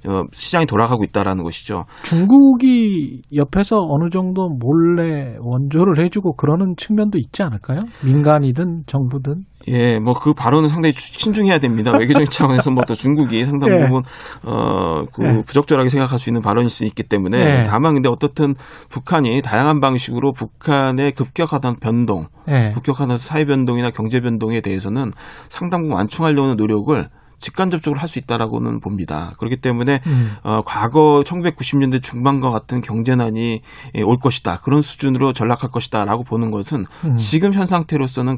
어, 0.08 0.24
시장이 0.32 0.66
돌아가고 0.66 1.04
있다라는 1.04 1.44
것이죠. 1.44 1.84
중국이 2.04 3.22
옆에서 3.36 3.78
어느 3.82 4.10
정도 4.10 4.48
몰래 4.48 5.36
원조를 5.42 6.00
해주고 6.04 6.36
그러는 6.36 6.76
측면도 6.78 7.18
있지 7.18 7.44
않을까요? 7.44 7.80
민간이든 8.06 8.84
정부든. 8.88 9.44
예, 9.68 10.00
뭐 10.00 10.14
그 10.14 10.34
발언은 10.34 10.70
상당히 10.70 10.94
추- 10.94 11.20
신중해야 11.20 11.60
됩니다. 11.60 11.92
외교적 11.92 12.30
차원에서 12.32 12.72
뭐 12.72 12.84
또 12.88 12.96
중국이 12.96 13.44
상당 13.46 13.70
예. 13.70 13.86
부분 13.88 14.04
어그 14.44 15.24
예. 15.24 15.42
부적절하게 15.46 15.90
생각할 15.90 16.18
수 16.18 16.30
있는 16.30 16.42
발언일 16.42 16.70
수 16.70 16.86
있기 16.86 17.04
때문에 17.04 17.38
예. 17.62 17.64
다만 17.68 17.94
근데 17.94 18.10
어떻든 18.10 18.56
북한이 18.90 19.42
다양한 19.42 19.80
방식으로 19.80 20.32
북한의 20.32 21.12
급격하던 21.12 21.78
변동, 21.82 22.28
예. 22.48 22.72
급격한 22.74 23.18
사회 23.18 23.46
변동이나 23.46 23.92
경제 23.92 24.20
변동에 24.22 24.62
대해서는 24.62 25.12
상당 25.50 25.82
부분 25.84 25.98
완충하려는 25.98 26.56
노력을 26.56 27.10
직간접적으로 27.42 28.00
할 28.02 28.10
수 28.10 28.20
있다라고는 28.20 28.82
봅니다. 28.82 29.32
그렇기 29.40 29.58
때문에 29.62 30.02
음. 30.08 30.32
어, 30.44 30.62
과거 30.66 31.24
1990년대 31.26 32.02
중반과 32.04 32.50
같은 32.50 32.82
경제난이 32.82 33.62
예, 33.96 34.02
올 34.02 34.18
것이다. 34.18 34.58
그런 34.64 34.82
수준으로 34.82 35.32
전락할 35.32 35.70
것이다라고 35.72 36.24
보는 36.26 36.52
것은 36.52 36.86
음. 37.06 37.14
지금 37.16 37.54
현 37.54 37.66
상태로서는 37.66 38.38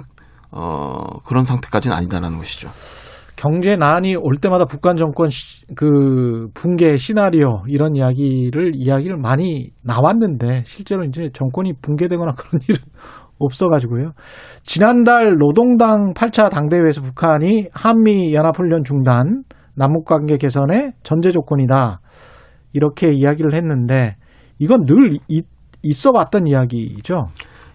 어, 0.52 1.20
그런 1.26 1.44
상태까지는 1.44 1.96
아니다라는 1.96 2.38
것이죠. 2.38 2.68
경제난이 3.38 4.16
올 4.18 4.36
때마다 4.40 4.66
북한 4.66 4.96
정권 4.98 5.30
시- 5.30 5.66
그 5.76 6.48
붕괴 6.54 6.98
시나리오 6.98 7.64
이런 7.68 7.96
이야기를 7.96 8.74
이야기를 8.76 9.18
많이 9.18 9.72
나왔는데 9.84 10.64
실제로 10.66 11.04
이제 11.06 11.30
정권이 11.34 11.74
붕괴되거나 11.82 12.34
그런 12.38 12.62
일은 12.70 12.78
없어가지고요. 13.40 14.12
지난달 14.62 15.38
노동당 15.40 16.14
8차 16.14 16.52
당대회에서 16.52 17.02
북한이 17.02 17.70
한미 17.74 18.34
연합훈련 18.36 18.84
중단, 18.84 19.44
남북관계 19.76 20.38
개선의 20.38 20.92
전제 21.02 21.32
조건이다 21.32 22.00
이렇게 22.74 23.12
이야기를 23.12 23.56
했는데 23.56 24.18
이건 24.60 24.86
늘 24.86 25.18
이- 25.28 25.42
있어 25.82 26.12
왔던 26.14 26.46
이야기죠. 26.46 27.26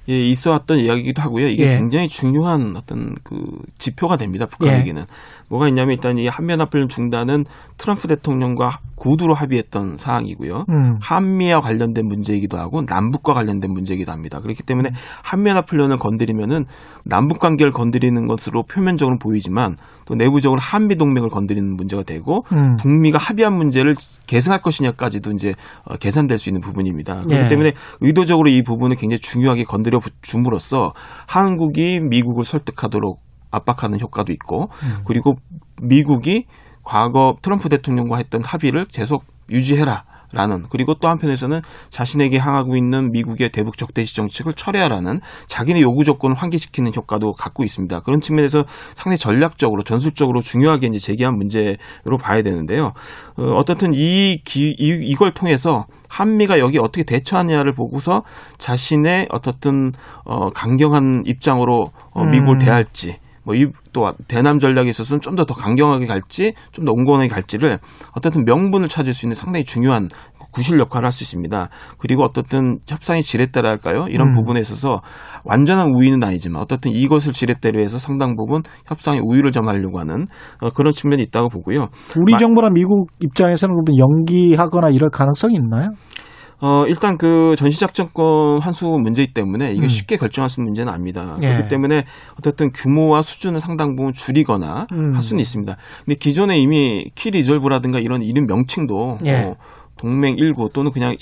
예, 0.09 0.29
있어 0.29 0.53
왔던 0.53 0.79
이야기이기도 0.79 1.23
하고요. 1.23 1.49
이게 1.49 1.65
예. 1.65 1.77
굉장히 1.77 2.09
중요한 2.09 2.75
어떤 2.77 3.15
그 3.23 3.37
지표가 3.79 4.17
됩니다. 4.17 4.47
예. 4.47 4.51
북한에게는. 4.51 5.05
뭐가 5.49 5.69
있냐면 5.69 5.93
일단 5.93 6.19
이 6.19 6.27
한미연합훈련 6.27 6.89
중단은 6.89 7.45
트럼프 7.79 8.09
대통령과 8.09 8.81
구두로 8.97 9.35
합의했던 9.35 9.97
사항이고요. 9.97 10.65
음. 10.69 10.99
한미와 11.01 11.61
관련된 11.61 12.07
문제이기도 12.07 12.59
하고 12.59 12.83
남북과 12.83 13.35
관련된 13.35 13.73
문제이기도 13.73 14.11
합니다. 14.11 14.41
그렇기 14.41 14.63
때문에 14.63 14.91
한미연합훈련을 15.23 15.99
건드리면은 15.99 16.65
남북 17.05 17.39
관계를 17.39 17.73
건드리는 17.73 18.27
것으로 18.27 18.65
표면적으로 18.65 19.19
보이지만 19.19 19.77
또 20.07 20.15
내부적으로 20.15 20.61
한미 20.61 20.97
동맹을 20.97 21.29
건드리는 21.29 21.77
문제가 21.77 22.03
되고 22.03 22.45
음. 22.53 22.77
북미가 22.77 23.19
합의한 23.19 23.55
문제를 23.55 23.95
계승할 24.27 24.61
것이냐까지도 24.61 25.33
이제 25.33 25.55
어, 25.85 25.97
계산될 25.97 26.39
수 26.39 26.49
있는 26.49 26.61
부분입니다. 26.61 27.23
그렇기 27.27 27.35
예. 27.35 27.49
때문에 27.49 27.73
의도적으로 28.01 28.49
이 28.49 28.63
부분을 28.63 28.97
굉장히 28.97 29.21
중요하게 29.21 29.65
건드려 29.65 29.96
줌으로써 30.23 30.93
한국이 31.27 32.01
미국을 32.01 32.45
설득하도록 32.45 33.21
압박하는 33.51 34.01
효과도 34.01 34.33
있고 34.33 34.71
음. 34.83 34.99
그리고 35.05 35.37
미국이 35.83 36.47
과거 36.83 37.37
트럼프 37.43 37.69
대통령과 37.69 38.17
했던 38.17 38.43
합의를 38.45 38.87
계속 38.87 39.25
유지해라. 39.51 40.05
라는 40.33 40.65
그리고 40.71 40.95
또 40.95 41.09
한편에서는 41.09 41.61
자신에게 41.89 42.39
향하고 42.39 42.77
있는 42.77 43.13
미국의 43.13 43.51
대북 43.51 43.79
적 43.79 43.95
대시 43.95 44.17
정책을 44.17 44.55
철회하라는 44.55 45.21
자기네 45.47 45.81
요구 45.83 46.03
조건을 46.03 46.35
환기시키는 46.37 46.93
효과도 46.97 47.33
갖고 47.33 47.63
있습니다. 47.63 48.01
그런 48.01 48.21
측면에서 48.21 48.65
상당히 48.95 49.19
전략적으로 49.19 49.85
전술적으로 49.85 50.41
중요하게 50.41 50.89
이제 50.89 50.99
제기한 50.99 51.37
문제로 51.37 52.19
봐야 52.21 52.43
되는데요. 52.43 52.93
어, 53.37 53.43
어떻든 53.53 53.93
이, 53.95 54.41
기, 54.45 54.75
이 54.77 54.99
이걸 55.05 55.33
통해서 55.33 55.87
한미가 56.17 56.59
여기 56.59 56.79
어떻게 56.79 57.05
대처하냐를 57.05 57.75
보고서 57.75 58.23
자신의 58.59 59.29
어떻든 59.31 59.93
어 60.25 60.51
강경한 60.51 61.23
입장으로 61.27 61.93
어, 62.13 62.25
미국을 62.25 62.57
음. 62.57 62.59
대할지 62.59 63.19
뭐이또 63.45 64.13
대남 64.27 64.59
전략에 64.59 64.89
있어서는 64.89 65.21
좀 65.21 65.37
더 65.37 65.45
더 65.45 65.55
강경하게 65.55 66.07
갈지 66.07 66.55
좀 66.73 66.85
더 66.85 66.93
온건하게 66.93 67.29
갈지를 67.29 67.79
어떻든 68.13 68.45
명분을 68.45 68.89
찾을 68.89 69.15
수 69.15 69.27
있는 69.27 69.35
상당히 69.37 69.65
중요한 69.65 70.09
구실 70.53 70.79
역할을 70.79 71.07
할 71.07 71.13
수 71.13 71.23
있습니다. 71.25 71.69
그리고 71.99 72.23
어떻든 72.25 72.79
협상의 72.89 73.23
지렛대라 73.23 73.69
할까요? 73.69 74.07
이런 74.09 74.29
음. 74.29 74.35
부분에 74.35 74.61
있어서 74.61 75.01
완전한 75.45 75.89
우위는 75.95 76.23
아니지만 76.25 76.61
어떻든 76.63 76.91
이것을 76.93 77.33
지렛대로 77.33 77.81
해서 77.81 77.99
상당 77.99 78.37
부분 78.37 78.63
협상의 78.87 79.21
우위를 79.25 79.53
점하려고 79.53 79.99
하는 79.99 80.27
어, 80.61 80.71
그런 80.71 80.93
측면이 80.93 81.23
있다고 81.25 81.49
보고요. 81.49 81.89
우리 82.19 82.33
마- 82.33 82.39
정부나 82.39 82.71
미국 82.71 83.09
입장에서는 83.23 83.75
그러면 83.85 83.99
연기하거나 83.99 84.89
이럴 84.91 85.11
가능성이 85.11 85.55
있나요? 85.57 85.89
어, 86.59 86.87
일단 86.89 87.19
그 87.19 87.55
전시작전권 87.59 88.63
환수 88.63 88.87
문제이기 88.87 89.35
때문에 89.35 89.73
이게 89.73 89.83
음. 89.83 89.89
쉽게 89.89 90.17
결정할 90.17 90.49
수 90.49 90.61
있는 90.61 90.69
문제는 90.71 90.91
아닙니다. 90.93 91.37
예. 91.43 91.49
그렇기 91.53 91.69
때문에 91.69 92.05
어쨌든 92.39 92.71
규모와 92.73 93.21
수준을 93.23 93.61
상당 93.61 93.95
부분 93.95 94.13
줄이거나 94.15 94.87
음. 94.93 95.15
할 95.15 95.23
수는 95.23 95.41
있습니다. 95.41 95.77
근데 96.05 96.15
기존에 96.19 96.59
이미 96.59 97.11
키 97.15 97.31
리졸브라든가 97.31 97.99
이런 97.99 98.23
이름 98.23 98.47
명칭도 98.47 99.19
예. 99.27 99.33
어, 99.45 99.55
동맹 99.99 100.37
19 100.39 100.71
또는 100.73 100.91
그냥 100.91 101.17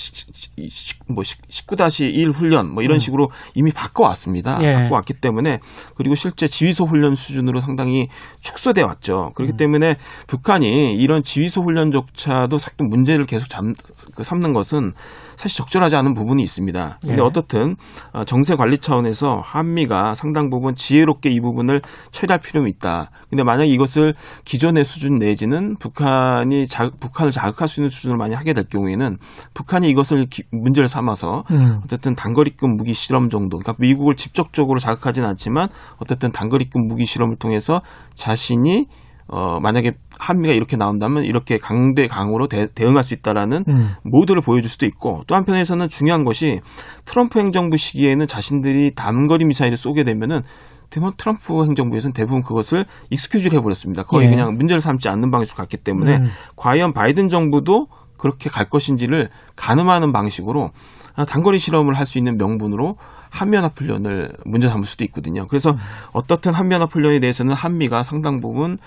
뭐 1.07 1.23
19-1 1.23 2.33
훈련 2.33 2.73
뭐 2.73 2.83
이런 2.83 2.97
음. 2.97 2.99
식으로 2.99 3.31
이미 3.55 3.71
바꿔왔습니다. 3.73 4.59
예. 4.63 4.75
바꿔왔기 4.75 5.15
때문에 5.15 5.61
그리고 5.97 6.15
실제 6.15 6.47
지휘소 6.47 6.85
훈련 6.85 7.15
수준으로 7.15 7.61
상당히 7.61 8.09
축소돼 8.41 8.83
왔죠. 8.83 9.31
그렇기 9.35 9.55
음. 9.55 9.57
때문에 9.57 9.97
북한이 10.27 10.95
이런 10.97 11.23
지휘소 11.23 11.63
훈련조차도 11.63 12.59
문제를 12.79 13.25
계속 13.25 13.49
잠, 13.49 13.75
그 14.15 14.25
삼는 14.25 14.53
것은 14.53 14.93
사실 15.37 15.57
적절하지 15.59 15.97
않은 15.97 16.15
부분이 16.15 16.43
있습니다. 16.43 16.99
근데 17.03 17.17
예. 17.17 17.21
어떻든 17.21 17.77
어, 18.13 18.25
정세 18.25 18.55
관리 18.55 18.79
차원에서 18.79 19.41
한미가 19.45 20.15
상당 20.15 20.51
부분 20.51 20.75
지혜롭게 20.75 21.31
이 21.31 21.41
부분을 21.41 21.83
처리할 22.13 22.41
필요는 22.41 22.69
있다. 22.71 23.11
근데 23.31 23.43
만약 23.43 23.65
이것을 23.65 24.15
기존의 24.45 24.85
수준 24.85 25.19
내지는 25.19 25.77
북한이 25.77 26.67
자, 26.67 26.91
북한을 27.01 27.33
자극할 27.33 27.69
수 27.69 27.81
있는 27.81 27.89
수준으로 27.89 28.19
많이 28.19 28.35
하게 28.35 28.53
될될 28.53 28.71
경우에는 28.71 29.19
북한이 29.55 29.89
이것을 29.91 30.27
기- 30.31 30.45
문제를 30.51 30.89
삼아서 30.89 31.45
음. 31.51 31.81
어쨌든 31.85 32.15
단거리급 32.15 32.71
무기 32.71 32.95
실험 32.95 33.29
정도, 33.29 33.59
그러니까 33.59 33.75
미국을 33.79 34.17
직접적으로 34.17 34.79
자극하지는 34.79 35.29
않지만 35.31 35.69
어쨌든 35.99 36.33
단거리급 36.33 36.81
무기 36.83 37.07
실험을 37.07 37.37
통해서 37.37 37.83
자신이 38.15 38.87
어 39.27 39.59
만약에 39.61 39.93
한미가 40.19 40.55
이렇게 40.55 40.77
나온다면 40.77 41.25
이렇게 41.25 41.59
강대 41.59 42.07
강으로 42.07 42.49
대, 42.49 42.69
응할수 42.81 43.15
있다라는 43.15 43.65
음. 43.69 43.91
모드를 44.03 44.43
보여줄 44.43 44.71
수도 44.71 44.87
있고 44.87 45.25
또 45.27 45.35
한편에서는 45.35 45.89
중요한 45.89 46.25
것이 46.25 46.61
트럼프 47.05 47.39
행정부 47.39 47.77
시기에는 47.77 48.27
자신들이 48.27 48.95
단거리 48.95 49.45
미사일을 49.45 49.77
쏘게 49.77 50.05
되면은 50.05 50.43
대부분 50.91 51.15
트럼프 51.17 51.65
행정부에서는 51.65 52.13
대부분 52.13 52.43
그것을 52.43 52.87
익스큐즈를 53.11 53.59
해버렸습니다. 53.59 54.05
거의 54.05 54.27
예. 54.27 54.31
그냥 54.31 54.57
문제를 54.57 54.81
삼지 54.81 55.09
않는 55.09 55.31
방식으로 55.31 55.57
갔기 55.57 55.79
때문에 55.79 56.19
음. 56.19 56.29
과연 56.57 56.93
바이든 56.93 57.29
정부도 57.29 57.89
그렇게 58.17 58.49
갈 58.49 58.69
것인지를 58.69 59.29
가늠하는 59.57 60.13
방식으로 60.13 60.71
아, 61.17 61.25
단거리 61.25 61.59
실험을 61.59 61.95
할 61.95 62.07
수 62.07 62.19
있는 62.19 62.37
명분으로 62.37 62.97
한미연합 63.31 63.79
훈련을 63.79 64.33
문제 64.45 64.69
삼을 64.69 64.85
수도 64.85 65.05
있거든요. 65.05 65.47
그래서 65.47 65.71
음. 65.71 65.77
어떻든 66.13 66.55
한미연합 66.55 66.95
훈련에 66.95 67.19
대해서는 67.19 67.55
한미가 67.55 68.03
상당 68.05 68.41
부분 68.41 68.79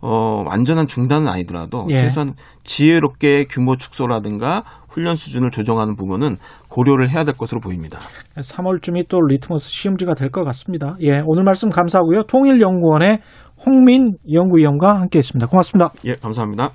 어, 0.00 0.44
완전한 0.46 0.86
중단은 0.86 1.28
아니더라도 1.28 1.86
예. 1.90 1.96
최소한 1.96 2.34
지혜롭게 2.62 3.46
규모 3.48 3.76
축소라든가 3.76 4.64
훈련 4.88 5.16
수준을 5.16 5.50
조정하는 5.50 5.96
부분은 5.96 6.36
고려를 6.68 7.10
해야 7.10 7.24
될 7.24 7.36
것으로 7.36 7.60
보입니다. 7.60 7.98
3월쯤이 8.36 9.06
또 9.08 9.20
리트머스 9.20 9.68
시험지가 9.68 10.14
될 10.14 10.30
것 10.30 10.44
같습니다. 10.44 10.96
예, 11.00 11.22
오늘 11.24 11.44
말씀 11.44 11.70
감사하고요. 11.70 12.24
통일연구원의 12.24 13.20
홍민 13.66 14.12
연구위원과 14.32 15.00
함께했습니다. 15.00 15.46
고맙습니다. 15.46 15.90
예, 16.04 16.14
감사합니다. 16.14 16.70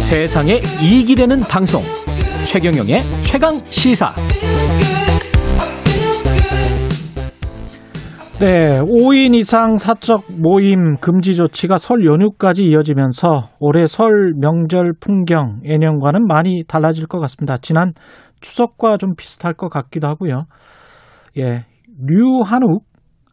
세상에 0.00 0.60
이익이 0.80 1.14
되는 1.14 1.40
방송 1.40 1.82
최경영의 2.44 3.02
최강 3.22 3.60
시사 3.70 4.14
네, 8.40 8.78
5인 8.80 9.34
이상 9.34 9.78
사적 9.78 10.26
모임 10.40 10.94
금지 11.00 11.34
조치가 11.34 11.76
설 11.76 12.06
연휴까지 12.06 12.62
이어지면서 12.62 13.48
올해 13.58 13.88
설 13.88 14.32
명절 14.40 14.92
풍경 15.00 15.60
예년과는 15.64 16.24
많이 16.28 16.62
달라질 16.68 17.08
것 17.08 17.18
같습니다. 17.18 17.56
지난 17.56 17.94
추석과 18.40 18.98
좀 18.98 19.16
비슷할 19.16 19.54
것 19.54 19.68
같기도 19.70 20.06
하고요. 20.06 20.44
예, 21.36 21.64
류한욱 22.06 22.84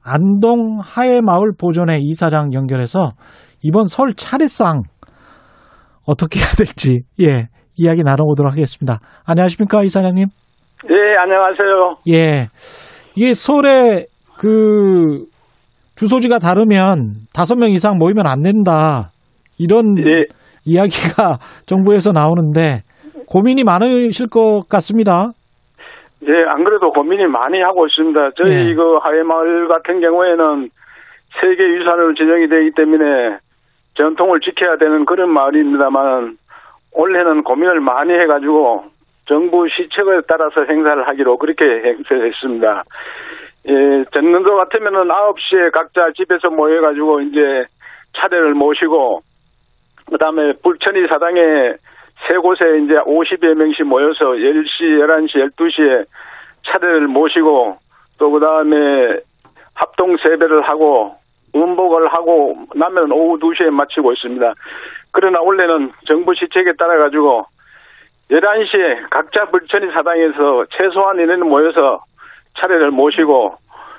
안동 0.03 0.80
하회마을 0.82 1.52
보존회 1.56 1.99
이사장 2.02 2.53
연결해서 2.53 3.11
이번 3.61 3.84
설 3.84 4.15
차례상 4.15 4.82
어떻게 6.07 6.40
해야 6.40 6.48
될지 6.57 7.02
예 7.22 7.49
이야기 7.76 8.02
나눠보도록 8.02 8.53
하겠습니다. 8.53 8.98
안녕하십니까 9.23 9.84
이사장님? 9.84 10.26
예, 10.90 11.15
안녕하세요. 11.15 11.98
예. 12.10 12.48
이게 13.15 13.36
설에 13.36 14.07
그 14.38 15.26
주소지가 15.95 16.40
다르면 16.40 17.28
다섯 17.34 17.56
명 17.56 17.70
이상 17.70 17.98
모이면 17.98 18.28
안 18.28 18.41
된다. 18.41 19.12
이런 19.57 19.98
예. 19.99 20.26
이야기가 20.66 21.38
정부에서 21.66 22.12
나오는데 22.12 22.84
고민이 23.28 23.64
많으실 23.64 24.28
것 24.30 24.64
같습니다. 24.70 25.32
예, 26.28 26.44
안 26.49 26.64
그래도 26.64 26.91
고민이 26.91 27.28
많이 27.28 27.62
하고 27.62 27.86
있습니다. 27.86 28.32
저희 28.36 28.70
예. 28.70 28.74
그 28.74 28.98
하회마을 29.02 29.68
같은 29.68 30.02
경우에는 30.02 30.70
세계 31.41 31.64
유산으로 31.64 32.14
지정이 32.14 32.48
되기 32.48 32.72
때문에 32.72 33.38
전통을 33.95 34.40
지켜야 34.41 34.78
되는 34.78 35.06
그런 35.06 35.30
마을입니다만 35.30 36.38
올해는 36.94 37.44
고민을 37.44 37.80
많이 37.82 38.14
해가지고 38.14 38.86
정부 39.28 39.68
시책에 39.68 40.22
따라서 40.28 40.64
행사를 40.68 41.07
하기로 41.07 41.38
그렇게 41.38 41.64
행사했습니다. 41.66 42.84
예, 43.68 44.06
전년도 44.14 44.56
같으면은 44.56 45.08
9시에 45.08 45.72
각자 45.72 46.12
집에서 46.16 46.50
모여가지고 46.50 47.22
이제 47.22 47.66
차례를 48.18 48.54
모시고 48.54 49.22
그 50.10 50.18
다음에 50.18 50.54
불천이 50.64 51.08
사당에 51.08 51.74
세 52.28 52.38
곳에 52.38 52.64
이제 52.84 52.94
50여 52.94 53.56
명씩 53.56 53.86
모여서 53.88 54.26
10시, 54.26 55.00
11시, 55.02 55.56
12시에 55.56 56.06
차례를 56.68 57.08
모시고 57.08 57.78
또 58.18 58.32
그 58.32 58.40
다음에 58.40 59.20
합동 59.74 60.16
세배를 60.18 60.62
하고 60.62 61.16
음복을 61.56 62.08
하고 62.08 62.58
나면 62.76 63.12
오후 63.12 63.38
2시에 63.40 63.70
마치고 63.70 64.14
있습니다. 64.14 64.54
그러나 65.12 65.40
원래는 65.42 65.92
정부 66.08 66.34
시책에 66.34 66.74
따라 66.78 66.98
가지고 66.98 67.46
11시에 68.32 69.10
각자 69.10 69.46
불천이 69.46 69.92
사당에서 69.92 70.66
최소한 70.72 71.20
인원 71.20 71.42
모여서 71.48 72.04
차례를 72.61 72.91
모시고 72.91 73.56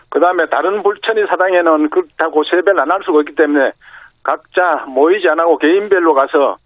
그 0.08 0.20
다음에 0.20 0.46
다른 0.50 0.82
불천이 0.82 1.26
사당에는 1.28 1.90
그렇다고 1.90 2.42
세배를 2.44 2.80
안 2.80 2.90
할 2.90 3.00
수가 3.04 3.20
있기 3.20 3.34
때문에 3.34 3.70
각자 4.22 4.84
모이지 4.88 5.28
않고 5.28 5.58
개인별로 5.58 6.14
가서 6.14 6.56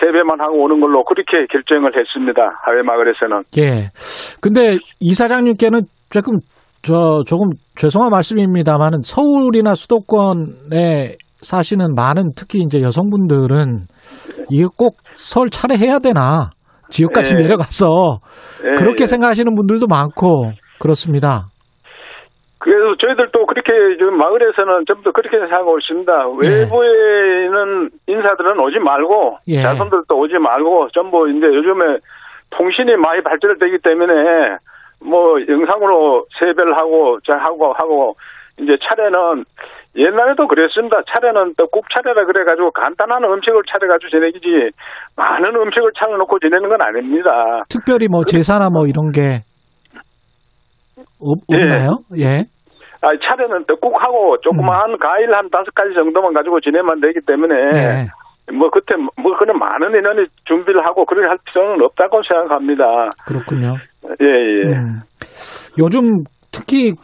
세배만 0.00 0.40
하고 0.40 0.62
오는 0.64 0.80
걸로 0.80 1.04
그렇게 1.04 1.46
결정을 1.50 1.92
했습니다. 1.98 2.42
하회마을에서는. 2.64 3.42
예. 3.58 3.90
근데 4.40 4.76
이사장님께는 5.00 5.82
조금 6.10 6.34
저 6.82 7.22
조금 7.26 7.48
죄송한 7.76 8.10
말씀입니다만은 8.10 9.00
서울이나 9.02 9.74
수도권에 9.74 11.16
사시는 11.40 11.94
많은 11.94 12.32
특히 12.36 12.60
이제 12.60 12.80
여성분들은 12.82 13.86
이게 14.50 14.64
꼭 14.76 14.96
설 15.16 15.48
차례 15.48 15.76
해야 15.76 15.98
되나 15.98 16.50
지역까지 16.90 17.34
예. 17.38 17.42
내려가서 17.42 18.18
예, 18.64 18.74
그렇게 18.74 19.04
예. 19.04 19.06
생각하시는 19.06 19.54
분들도 19.54 19.86
많고 19.86 20.52
그렇습니다. 20.78 21.50
그래서 22.58 22.96
저희들도 22.96 23.46
그렇게 23.46 23.96
지금 23.96 24.18
마을에서는 24.18 24.86
전부 24.86 25.04
다 25.04 25.10
그렇게 25.14 25.38
생각하고 25.38 25.78
있습니다. 25.78 26.12
예. 26.42 26.48
외부에 26.48 27.44
있는 27.44 27.90
인사들은 28.08 28.58
오지 28.58 28.78
말고 28.80 29.38
예. 29.48 29.62
자손들도 29.62 30.18
오지 30.18 30.38
말고 30.38 30.88
전부 30.92 31.28
이제 31.30 31.46
요즘에 31.46 31.98
통신이 32.50 32.96
많이 32.96 33.22
발전되기 33.22 33.78
때문에 33.84 34.56
뭐 35.04 35.38
영상으로 35.46 36.26
세배를 36.40 36.76
하고 36.76 37.20
자 37.26 37.36
하고 37.36 37.72
하고 37.72 38.16
이제 38.58 38.76
차례는 38.88 39.44
옛날에도 39.96 40.48
그랬습니다. 40.48 41.02
차례는 41.06 41.54
떡국 41.56 41.86
차례라 41.94 42.24
그래가지고 42.26 42.70
간단한 42.72 43.22
음식을 43.24 43.62
차려가지고 43.70 44.10
지내기지 44.10 44.70
많은 45.16 45.54
음식을 45.54 45.92
차려놓고 45.98 46.38
지내는 46.38 46.68
건 46.68 46.80
아닙니다. 46.80 47.62
특별히 47.68 48.08
뭐 48.08 48.24
제사나 48.24 48.70
뭐 48.70 48.86
이런 48.86 49.12
게 49.12 49.44
없, 51.20 51.38
예. 51.52 51.62
없나요? 51.62 51.98
예. 52.18 52.44
아, 53.02 53.08
차례는 53.22 53.66
떡국하고 53.66 54.40
조그마한 54.40 54.98
과일 54.98 55.32
한 55.34 55.48
다섯 55.50 55.72
가지 55.74 55.94
정도만 55.94 56.32
가지고 56.32 56.60
지내면 56.60 57.00
되기 57.00 57.20
때문에 57.26 57.54
예. 57.74 58.52
뭐 58.52 58.70
그때 58.70 58.94
뭐 58.96 59.36
그런 59.38 59.58
많은 59.58 59.90
인원이 59.90 60.26
준비를 60.44 60.84
하고 60.86 61.04
그렇게 61.04 61.28
할 61.28 61.36
필요는 61.44 61.84
없다고 61.84 62.22
생각합니다. 62.22 62.84
그렇군요. 63.26 63.74
예, 64.20 64.26
예. 64.26 64.78
음. 64.78 65.00
요즘 65.78 66.24
특히 66.52 66.94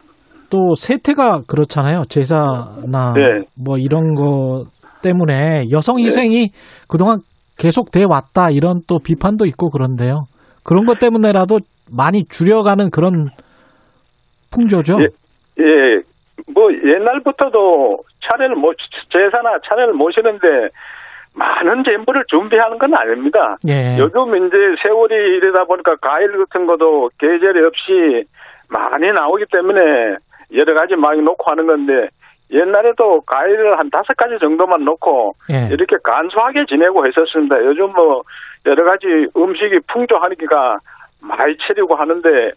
또 0.50 0.74
세태가 0.74 1.42
그렇잖아요. 1.48 2.04
제사나 2.08 3.14
네. 3.14 3.46
뭐 3.56 3.76
이런 3.78 4.14
거 4.14 4.64
때문에 5.02 5.64
여성 5.70 5.98
희생이 5.98 6.50
그동안 6.88 7.18
계속 7.58 7.90
돼 7.90 8.04
왔다 8.04 8.50
이런 8.50 8.80
또 8.88 8.98
비판도 8.98 9.46
있고 9.46 9.70
그런데요. 9.70 10.24
그런 10.64 10.84
것 10.84 10.98
때문에라도 10.98 11.58
많이 11.90 12.24
줄여가는 12.24 12.90
그런 12.90 13.30
풍조죠. 14.52 14.96
예, 15.00 15.64
예. 15.64 16.00
뭐 16.52 16.72
옛날부터도 16.72 17.98
차례를 18.24 18.56
모 18.56 18.72
제사나 19.10 19.58
차례를 19.64 19.94
모시는데 19.94 20.68
많은 21.34 21.84
전부를 21.84 22.24
준비하는 22.28 22.78
건 22.78 22.94
아닙니다. 22.94 23.56
예. 23.66 23.96
요즘 23.98 24.46
이제 24.46 24.56
세월이 24.82 25.14
이러다 25.14 25.64
보니까 25.64 25.96
과일 25.96 26.36
같은 26.38 26.66
것도 26.66 27.10
계절이 27.18 27.64
없이 27.64 28.24
많이 28.68 29.10
나오기 29.12 29.46
때문에 29.50 30.16
여러 30.54 30.74
가지 30.74 30.94
많이 30.96 31.22
놓고 31.22 31.50
하는 31.50 31.66
건데 31.66 32.08
옛날에도 32.50 33.22
과일을 33.22 33.78
한 33.78 33.88
다섯 33.90 34.14
가지 34.16 34.38
정도만 34.38 34.84
놓고 34.84 35.34
예. 35.50 35.68
이렇게 35.72 35.96
간소하게 36.02 36.66
지내고 36.66 37.06
했었습니다. 37.06 37.64
요즘 37.64 37.92
뭐 37.92 38.22
여러 38.66 38.84
가지 38.84 39.06
음식이 39.34 39.80
풍조하니까 39.88 40.78
많이 41.20 41.56
차리고 41.66 41.94
하는데 41.94 42.50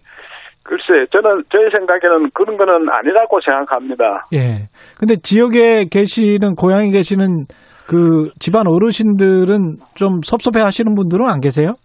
글쎄 0.65 1.05
저는 1.11 1.43
저희 1.51 1.69
생각에는 1.71 2.31
그런 2.33 2.57
거는 2.57 2.89
아니라고 2.89 3.39
생각합니다. 3.39 4.25
예. 4.33 4.67
근데 4.99 5.15
지역에 5.15 5.85
계시는 5.91 6.55
고향에 6.55 6.89
계시는 6.89 7.45
그 7.87 8.31
집안 8.39 8.65
어르신들은 8.67 9.77
좀 9.93 10.21
섭섭해 10.23 10.61
하시는 10.61 10.95
분들은 10.95 11.29
안 11.29 11.39
계세요? 11.39 11.75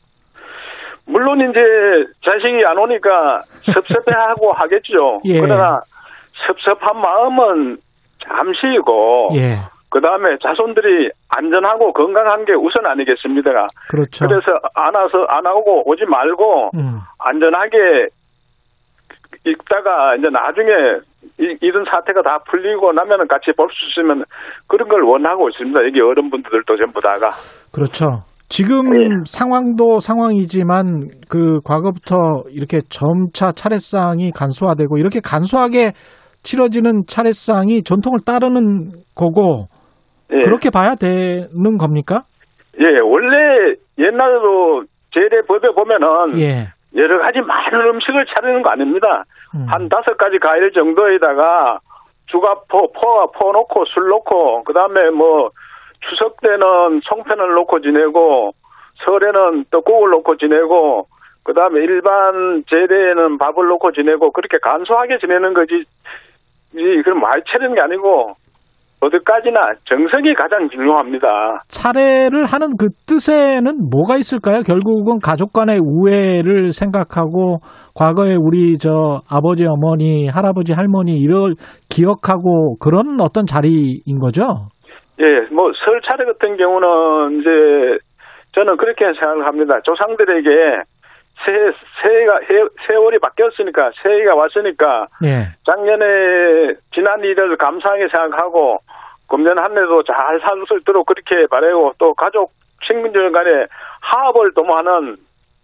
물론 1.07 1.41
이제 1.41 1.61
자식이 2.25 2.65
안 2.67 2.79
오니까 2.79 3.41
섭섭해하고 3.69 4.53
하겠죠. 4.57 5.19
예. 5.27 5.41
그러나 5.41 5.81
섭섭한 6.47 6.97
마음은 6.97 7.77
잠시이고 8.25 9.29
예. 9.35 9.57
그 9.91 10.01
다음에 10.01 10.39
자손들이 10.43 11.11
안전하고 11.37 11.93
건강한 11.93 12.47
게 12.47 12.55
우선 12.55 12.87
아니겠습니까? 12.87 13.67
그렇죠. 13.91 14.27
그래서 14.27 14.59
안 14.75 14.95
와서 14.95 15.27
안 15.29 15.45
오고 15.47 15.91
오지 15.91 16.05
말고 16.07 16.71
음. 16.77 17.01
안전하게 17.19 18.09
있다가 19.45 20.17
이제 20.17 20.29
나중에 20.29 20.71
이, 21.39 21.57
이런 21.61 21.85
사태가 21.85 22.23
다 22.23 22.39
풀리고 22.51 22.93
나면은 22.93 23.27
같이 23.29 23.53
볼 23.57 23.69
수 23.71 23.75
있으면 23.91 24.25
그런 24.67 24.89
걸 24.89 25.03
원하고 25.03 25.49
있습니다. 25.49 25.85
여기 25.87 26.01
어른분들도 26.01 26.77
전부 26.77 27.01
다가. 27.01 27.31
그렇죠. 27.73 28.25
지금 28.49 29.25
상황도 29.25 30.01
상황이지만 30.01 31.09
그 31.31 31.61
과거부터 31.65 32.43
이렇게 32.51 32.81
점차 32.91 33.53
차례상이 33.53 34.33
간소화되고 34.33 34.99
이렇게 34.99 35.21
간소하게 35.21 35.93
치러지는 36.43 37.03
차례상이 37.07 37.83
전통을 37.85 38.19
따르는 38.27 38.91
거고 39.15 39.67
예. 40.33 40.41
그렇게 40.41 40.71
봐야 40.71 40.95
되는 40.95 41.77
겁니까? 41.79 42.23
예, 42.81 42.85
원래 43.05 43.77
옛날에도 43.99 44.83
제례법에 45.13 45.69
보면은 45.75 46.41
예. 46.41 46.73
여러 46.97 47.19
가지 47.19 47.41
많은 47.41 47.81
음식을 47.89 48.27
차리는 48.27 48.63
거 48.63 48.71
아닙니다. 48.71 49.25
음. 49.55 49.67
한 49.71 49.89
다섯 49.89 50.17
가지 50.17 50.39
과일 50.39 50.73
정도에다가 50.73 51.79
주가포, 52.27 52.93
포, 52.93 53.31
포 53.33 53.53
넣고 53.53 53.85
술 53.87 54.09
넣고 54.09 54.65
그 54.65 54.73
다음에 54.73 55.11
뭐 55.11 55.51
추석 56.09 56.41
때는 56.41 57.01
송편을 57.05 57.55
넣고 57.55 57.81
지내고 57.81 58.53
설에는 59.05 59.65
떡국을 59.71 60.11
넣고 60.11 60.37
지내고 60.37 61.07
그 61.43 61.55
다음에 61.55 61.81
일반 61.81 62.65
제대에는 62.69 63.39
밥을 63.39 63.67
넣고 63.69 63.93
지내고 63.93 64.31
그렇게 64.33 64.59
간소하게 64.59 65.19
지내는 65.19 65.55
거지 65.55 65.85
이 66.75 67.03
그럼 67.03 67.21
많이 67.21 67.43
차리는 67.51 67.75
게 67.75 67.81
아니고 67.81 68.37
어디까지나 69.01 69.73
정성이 69.85 70.35
가장 70.35 70.69
중요합니다. 70.69 71.63
차례를 71.69 72.45
하는 72.45 72.77
그 72.79 72.89
뜻에는 73.09 73.89
뭐가 73.91 74.17
있을까요? 74.17 74.61
결국은 74.63 75.19
가족 75.25 75.53
간의 75.55 75.79
우애를 75.83 76.73
생각하고 76.73 77.61
과거에 77.95 78.37
우리 78.39 78.77
저 78.79 79.21
아버지, 79.31 79.67
어머니, 79.67 80.29
할아버지, 80.29 80.73
할머니 80.75 81.19
이를 81.19 81.55
기억하고 81.89 82.77
그런 82.79 83.21
어떤 83.21 83.47
자리인 83.47 84.19
거죠? 84.21 84.43
예, 85.21 85.25
뭐 85.55 85.71
설 85.85 86.01
차례 86.09 86.25
같은 86.25 86.57
경우는 86.57 87.41
이제 87.41 87.51
저는 88.53 88.77
그렇게 88.77 89.05
생각을 89.19 89.47
합니다. 89.47 89.75
조상들에게 89.85 90.49
새 91.45 91.53
새해가 92.03 92.41
해- 92.41 92.69
세월이 92.87 93.19
바뀌었으니까 93.19 93.91
새해가 94.03 94.35
왔으니까 94.35 95.07
예. 95.25 95.55
작년에 95.67 96.75
지난 96.95 97.21
일을 97.25 97.57
감사하게 97.57 98.09
생각하고 98.09 98.79
금년 99.29 99.59
한 99.59 99.71
해도 99.73 100.03
잘 100.03 100.41
살 100.41 100.65
수 100.67 100.77
있도록 100.81 101.07
그렇게 101.07 101.47
바라고 101.51 101.93
또 101.99 102.15
가족 102.15 102.53
친구들 102.87 103.31
간의 103.33 103.67
화합을 104.03 104.53
도모하는 104.55 105.17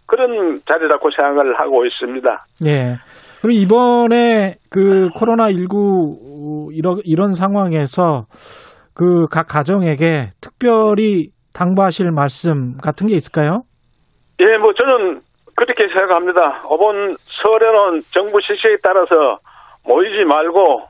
그런 0.07 0.61
자리라고 0.67 1.09
생각을 1.11 1.59
하고 1.59 1.85
있습니다. 1.85 2.45
예. 2.65 2.95
그리고 3.41 3.59
이번에 3.61 4.55
그 4.71 5.09
코로나19 5.15 6.69
이런, 6.73 6.99
이런 7.03 7.33
상황에서 7.33 8.25
그 8.93 9.27
각 9.29 9.47
가정에게 9.47 10.31
특별히 10.41 11.29
당부하실 11.53 12.11
말씀 12.11 12.77
같은 12.77 13.07
게 13.07 13.13
있을까요? 13.15 13.61
예, 14.39 14.57
뭐 14.57 14.73
저는 14.73 15.21
그렇게 15.57 15.87
생각합니다. 15.87 16.61
이번 16.65 17.15
설에는 17.17 18.01
정부 18.11 18.39
지시에 18.41 18.77
따라서 18.83 19.39
모이지 19.85 20.23
말고 20.23 20.83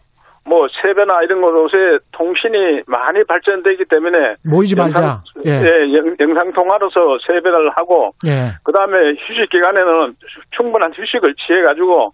뭐 0.45 0.67
세배나 0.81 1.23
이런 1.23 1.41
것 1.41 1.53
요새 1.55 2.03
통신이 2.11 2.81
많이 2.85 3.23
발전되기 3.23 3.85
때문에 3.85 4.35
모이지 4.43 4.75
말자. 4.75 5.23
예. 5.45 5.51
예, 5.51 5.93
영, 5.93 6.33
상 6.35 6.51
통화로서 6.51 7.17
세배를 7.25 7.69
하고 7.71 8.11
예. 8.25 8.51
그다음에 8.63 9.11
휴식 9.11 9.49
기간에는 9.49 10.15
충분한 10.51 10.91
휴식을 10.93 11.35
취해 11.35 11.61
가지고 11.61 12.11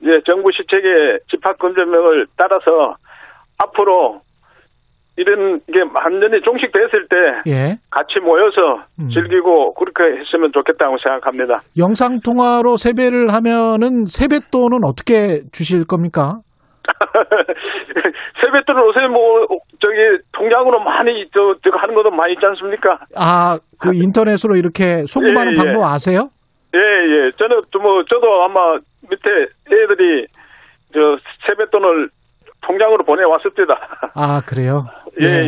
이제 0.00 0.20
정부 0.24 0.52
시책의 0.52 1.18
집합 1.30 1.58
금전명을 1.58 2.28
따라서 2.36 2.94
앞으로 3.58 4.20
이런 5.18 5.58
게 5.66 5.80
완전히 5.92 6.40
종식됐을 6.42 7.08
때 7.10 7.16
예. 7.50 7.78
같이 7.90 8.20
모여서 8.22 8.84
음. 9.00 9.10
즐기고 9.10 9.74
그렇게 9.74 10.20
했으면 10.20 10.52
좋겠다고 10.52 10.96
생각합니다. 11.02 11.56
영상 11.76 12.20
통화로 12.20 12.76
세배를 12.76 13.26
하면은 13.34 14.06
세뱃돈은 14.06 14.84
어떻게 14.84 15.42
주실 15.50 15.84
겁니까? 15.84 16.38
세뱃돈을 18.40 18.82
요새 18.86 19.08
뭐 19.08 19.46
저기 19.80 20.22
통장으로 20.32 20.78
많이 20.84 21.26
저, 21.34 21.56
저 21.64 21.76
하는 21.76 21.96
것도 21.96 22.12
많이 22.12 22.34
있지 22.34 22.46
않습니까? 22.46 23.00
아, 23.16 23.58
그 23.80 23.90
인터넷으로 23.92 24.54
이렇게 24.54 25.04
송금하는 25.04 25.52
예, 25.52 25.56
예. 25.58 25.64
방법 25.64 25.84
아세요? 25.84 26.30
예, 26.74 26.78
예. 26.78 27.30
저는 27.32 27.62
또뭐 27.72 28.04
저도 28.04 28.44
아마 28.44 28.78
밑에 29.10 29.28
애들이 29.66 30.28
저 30.94 31.18
세뱃돈을 31.44 32.10
통장으로 32.66 33.04
보내왔습니다. 33.04 33.74
아, 34.14 34.40
그래요? 34.46 34.84
예, 35.20 35.26
예, 35.26 35.38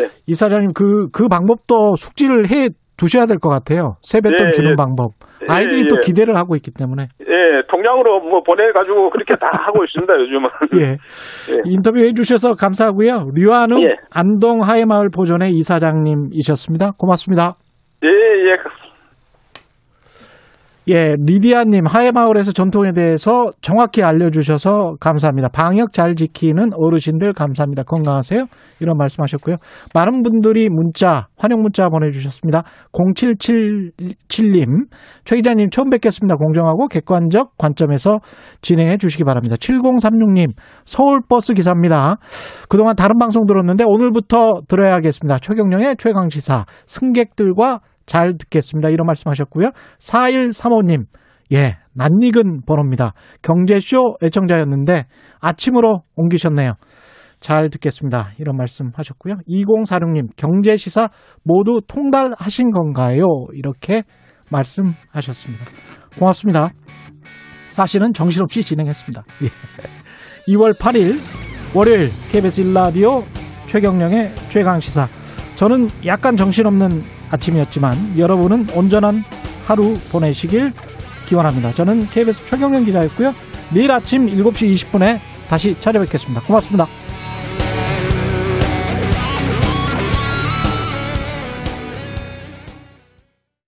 예. 0.00 0.06
이사장님, 0.26 0.72
그, 0.74 1.08
그 1.12 1.28
방법도 1.28 1.94
숙지를 1.96 2.50
해 2.50 2.68
두셔야 2.96 3.26
될 3.26 3.38
것 3.38 3.48
같아요. 3.48 3.96
세뱃돈 4.02 4.46
예, 4.46 4.50
주는 4.52 4.70
예. 4.70 4.74
방법. 4.76 5.10
예, 5.42 5.46
아이들이 5.52 5.82
예. 5.82 5.86
또 5.88 5.96
기대를 5.96 6.36
하고 6.36 6.54
있기 6.56 6.70
때문에. 6.70 7.08
예, 7.20 7.62
통장으로 7.68 8.20
뭐 8.20 8.42
보내가지고 8.42 9.10
그렇게 9.10 9.34
다 9.36 9.48
하고 9.52 9.84
있습니다, 9.84 10.12
요즘은. 10.14 10.48
예. 10.80 10.96
인터뷰 11.64 11.98
해 11.98 12.12
주셔서 12.12 12.54
감사하고요. 12.54 13.30
류한웅 13.34 13.82
예. 13.82 13.96
안동 14.10 14.62
하회마을 14.62 15.08
보존의 15.14 15.50
이사장님이셨습니다. 15.52 16.92
고맙습니다. 16.98 17.54
예, 18.04 18.08
예. 18.08 18.56
예, 20.86 21.14
리디아님 21.18 21.86
하회마을에서 21.86 22.52
전통에 22.52 22.92
대해서 22.92 23.46
정확히 23.62 24.02
알려주셔서 24.02 24.96
감사합니다. 25.00 25.48
방역 25.48 25.94
잘 25.94 26.14
지키는 26.14 26.72
어르신들 26.74 27.32
감사합니다. 27.32 27.84
건강하세요. 27.84 28.44
이런 28.80 28.98
말씀하셨고요. 28.98 29.56
많은 29.94 30.22
분들이 30.22 30.68
문자 30.68 31.28
환영 31.38 31.62
문자 31.62 31.88
보내주셨습니다. 31.88 32.64
0777님 32.92 34.86
최 35.24 35.36
기자님 35.36 35.70
처음 35.70 35.88
뵙겠습니다. 35.88 36.36
공정하고 36.36 36.88
객관적 36.88 37.56
관점에서 37.56 38.18
진행해 38.60 38.98
주시기 38.98 39.24
바랍니다. 39.24 39.56
7036님 39.56 40.52
서울 40.84 41.20
버스 41.26 41.54
기사입니다. 41.54 42.16
그동안 42.68 42.94
다른 42.94 43.16
방송 43.18 43.46
들었는데 43.46 43.84
오늘부터 43.86 44.60
들어야겠습니다. 44.68 45.38
최경령의 45.38 45.96
최강시사 45.96 46.66
승객들과 46.86 47.80
잘 48.06 48.36
듣겠습니다. 48.38 48.90
이런 48.90 49.06
말씀 49.06 49.30
하셨고요. 49.30 49.70
4135님, 49.98 51.06
예, 51.52 51.78
낯익은 51.94 52.62
번호입니다. 52.66 53.14
경제쇼 53.42 54.16
애청자였는데 54.22 55.06
아침으로 55.40 56.02
옮기셨네요. 56.16 56.74
잘 57.40 57.68
듣겠습니다. 57.68 58.30
이런 58.38 58.56
말씀 58.56 58.90
하셨고요. 58.94 59.34
2046님, 59.48 60.28
경제시사 60.36 61.10
모두 61.42 61.80
통달하신 61.86 62.70
건가요? 62.70 63.24
이렇게 63.52 64.04
말씀하셨습니다. 64.50 65.64
고맙습니다. 66.18 66.70
사실은 67.68 68.14
정신없이 68.14 68.62
진행했습니다. 68.62 69.24
예. 69.42 69.48
2월 70.52 70.78
8일 70.78 71.18
월요일 71.74 72.08
KBS 72.30 72.62
1라디오 72.62 73.24
최경령의 73.66 74.34
최강시사. 74.50 75.08
저는 75.56 75.88
약간 76.06 76.36
정신없는 76.36 77.02
아침이었지만 77.30 78.18
여러분은 78.18 78.68
온전한 78.74 79.24
하루 79.66 79.94
보내시길 80.10 80.72
기원합니다. 81.26 81.72
저는 81.74 82.08
KBS 82.10 82.44
최경영 82.44 82.84
기자였고요. 82.84 83.34
내일 83.72 83.90
아침 83.92 84.26
7시 84.26 84.74
20분에 84.74 85.18
다시 85.48 85.78
찾아뵙겠습니다. 85.80 86.42
고맙습니다. 86.42 86.86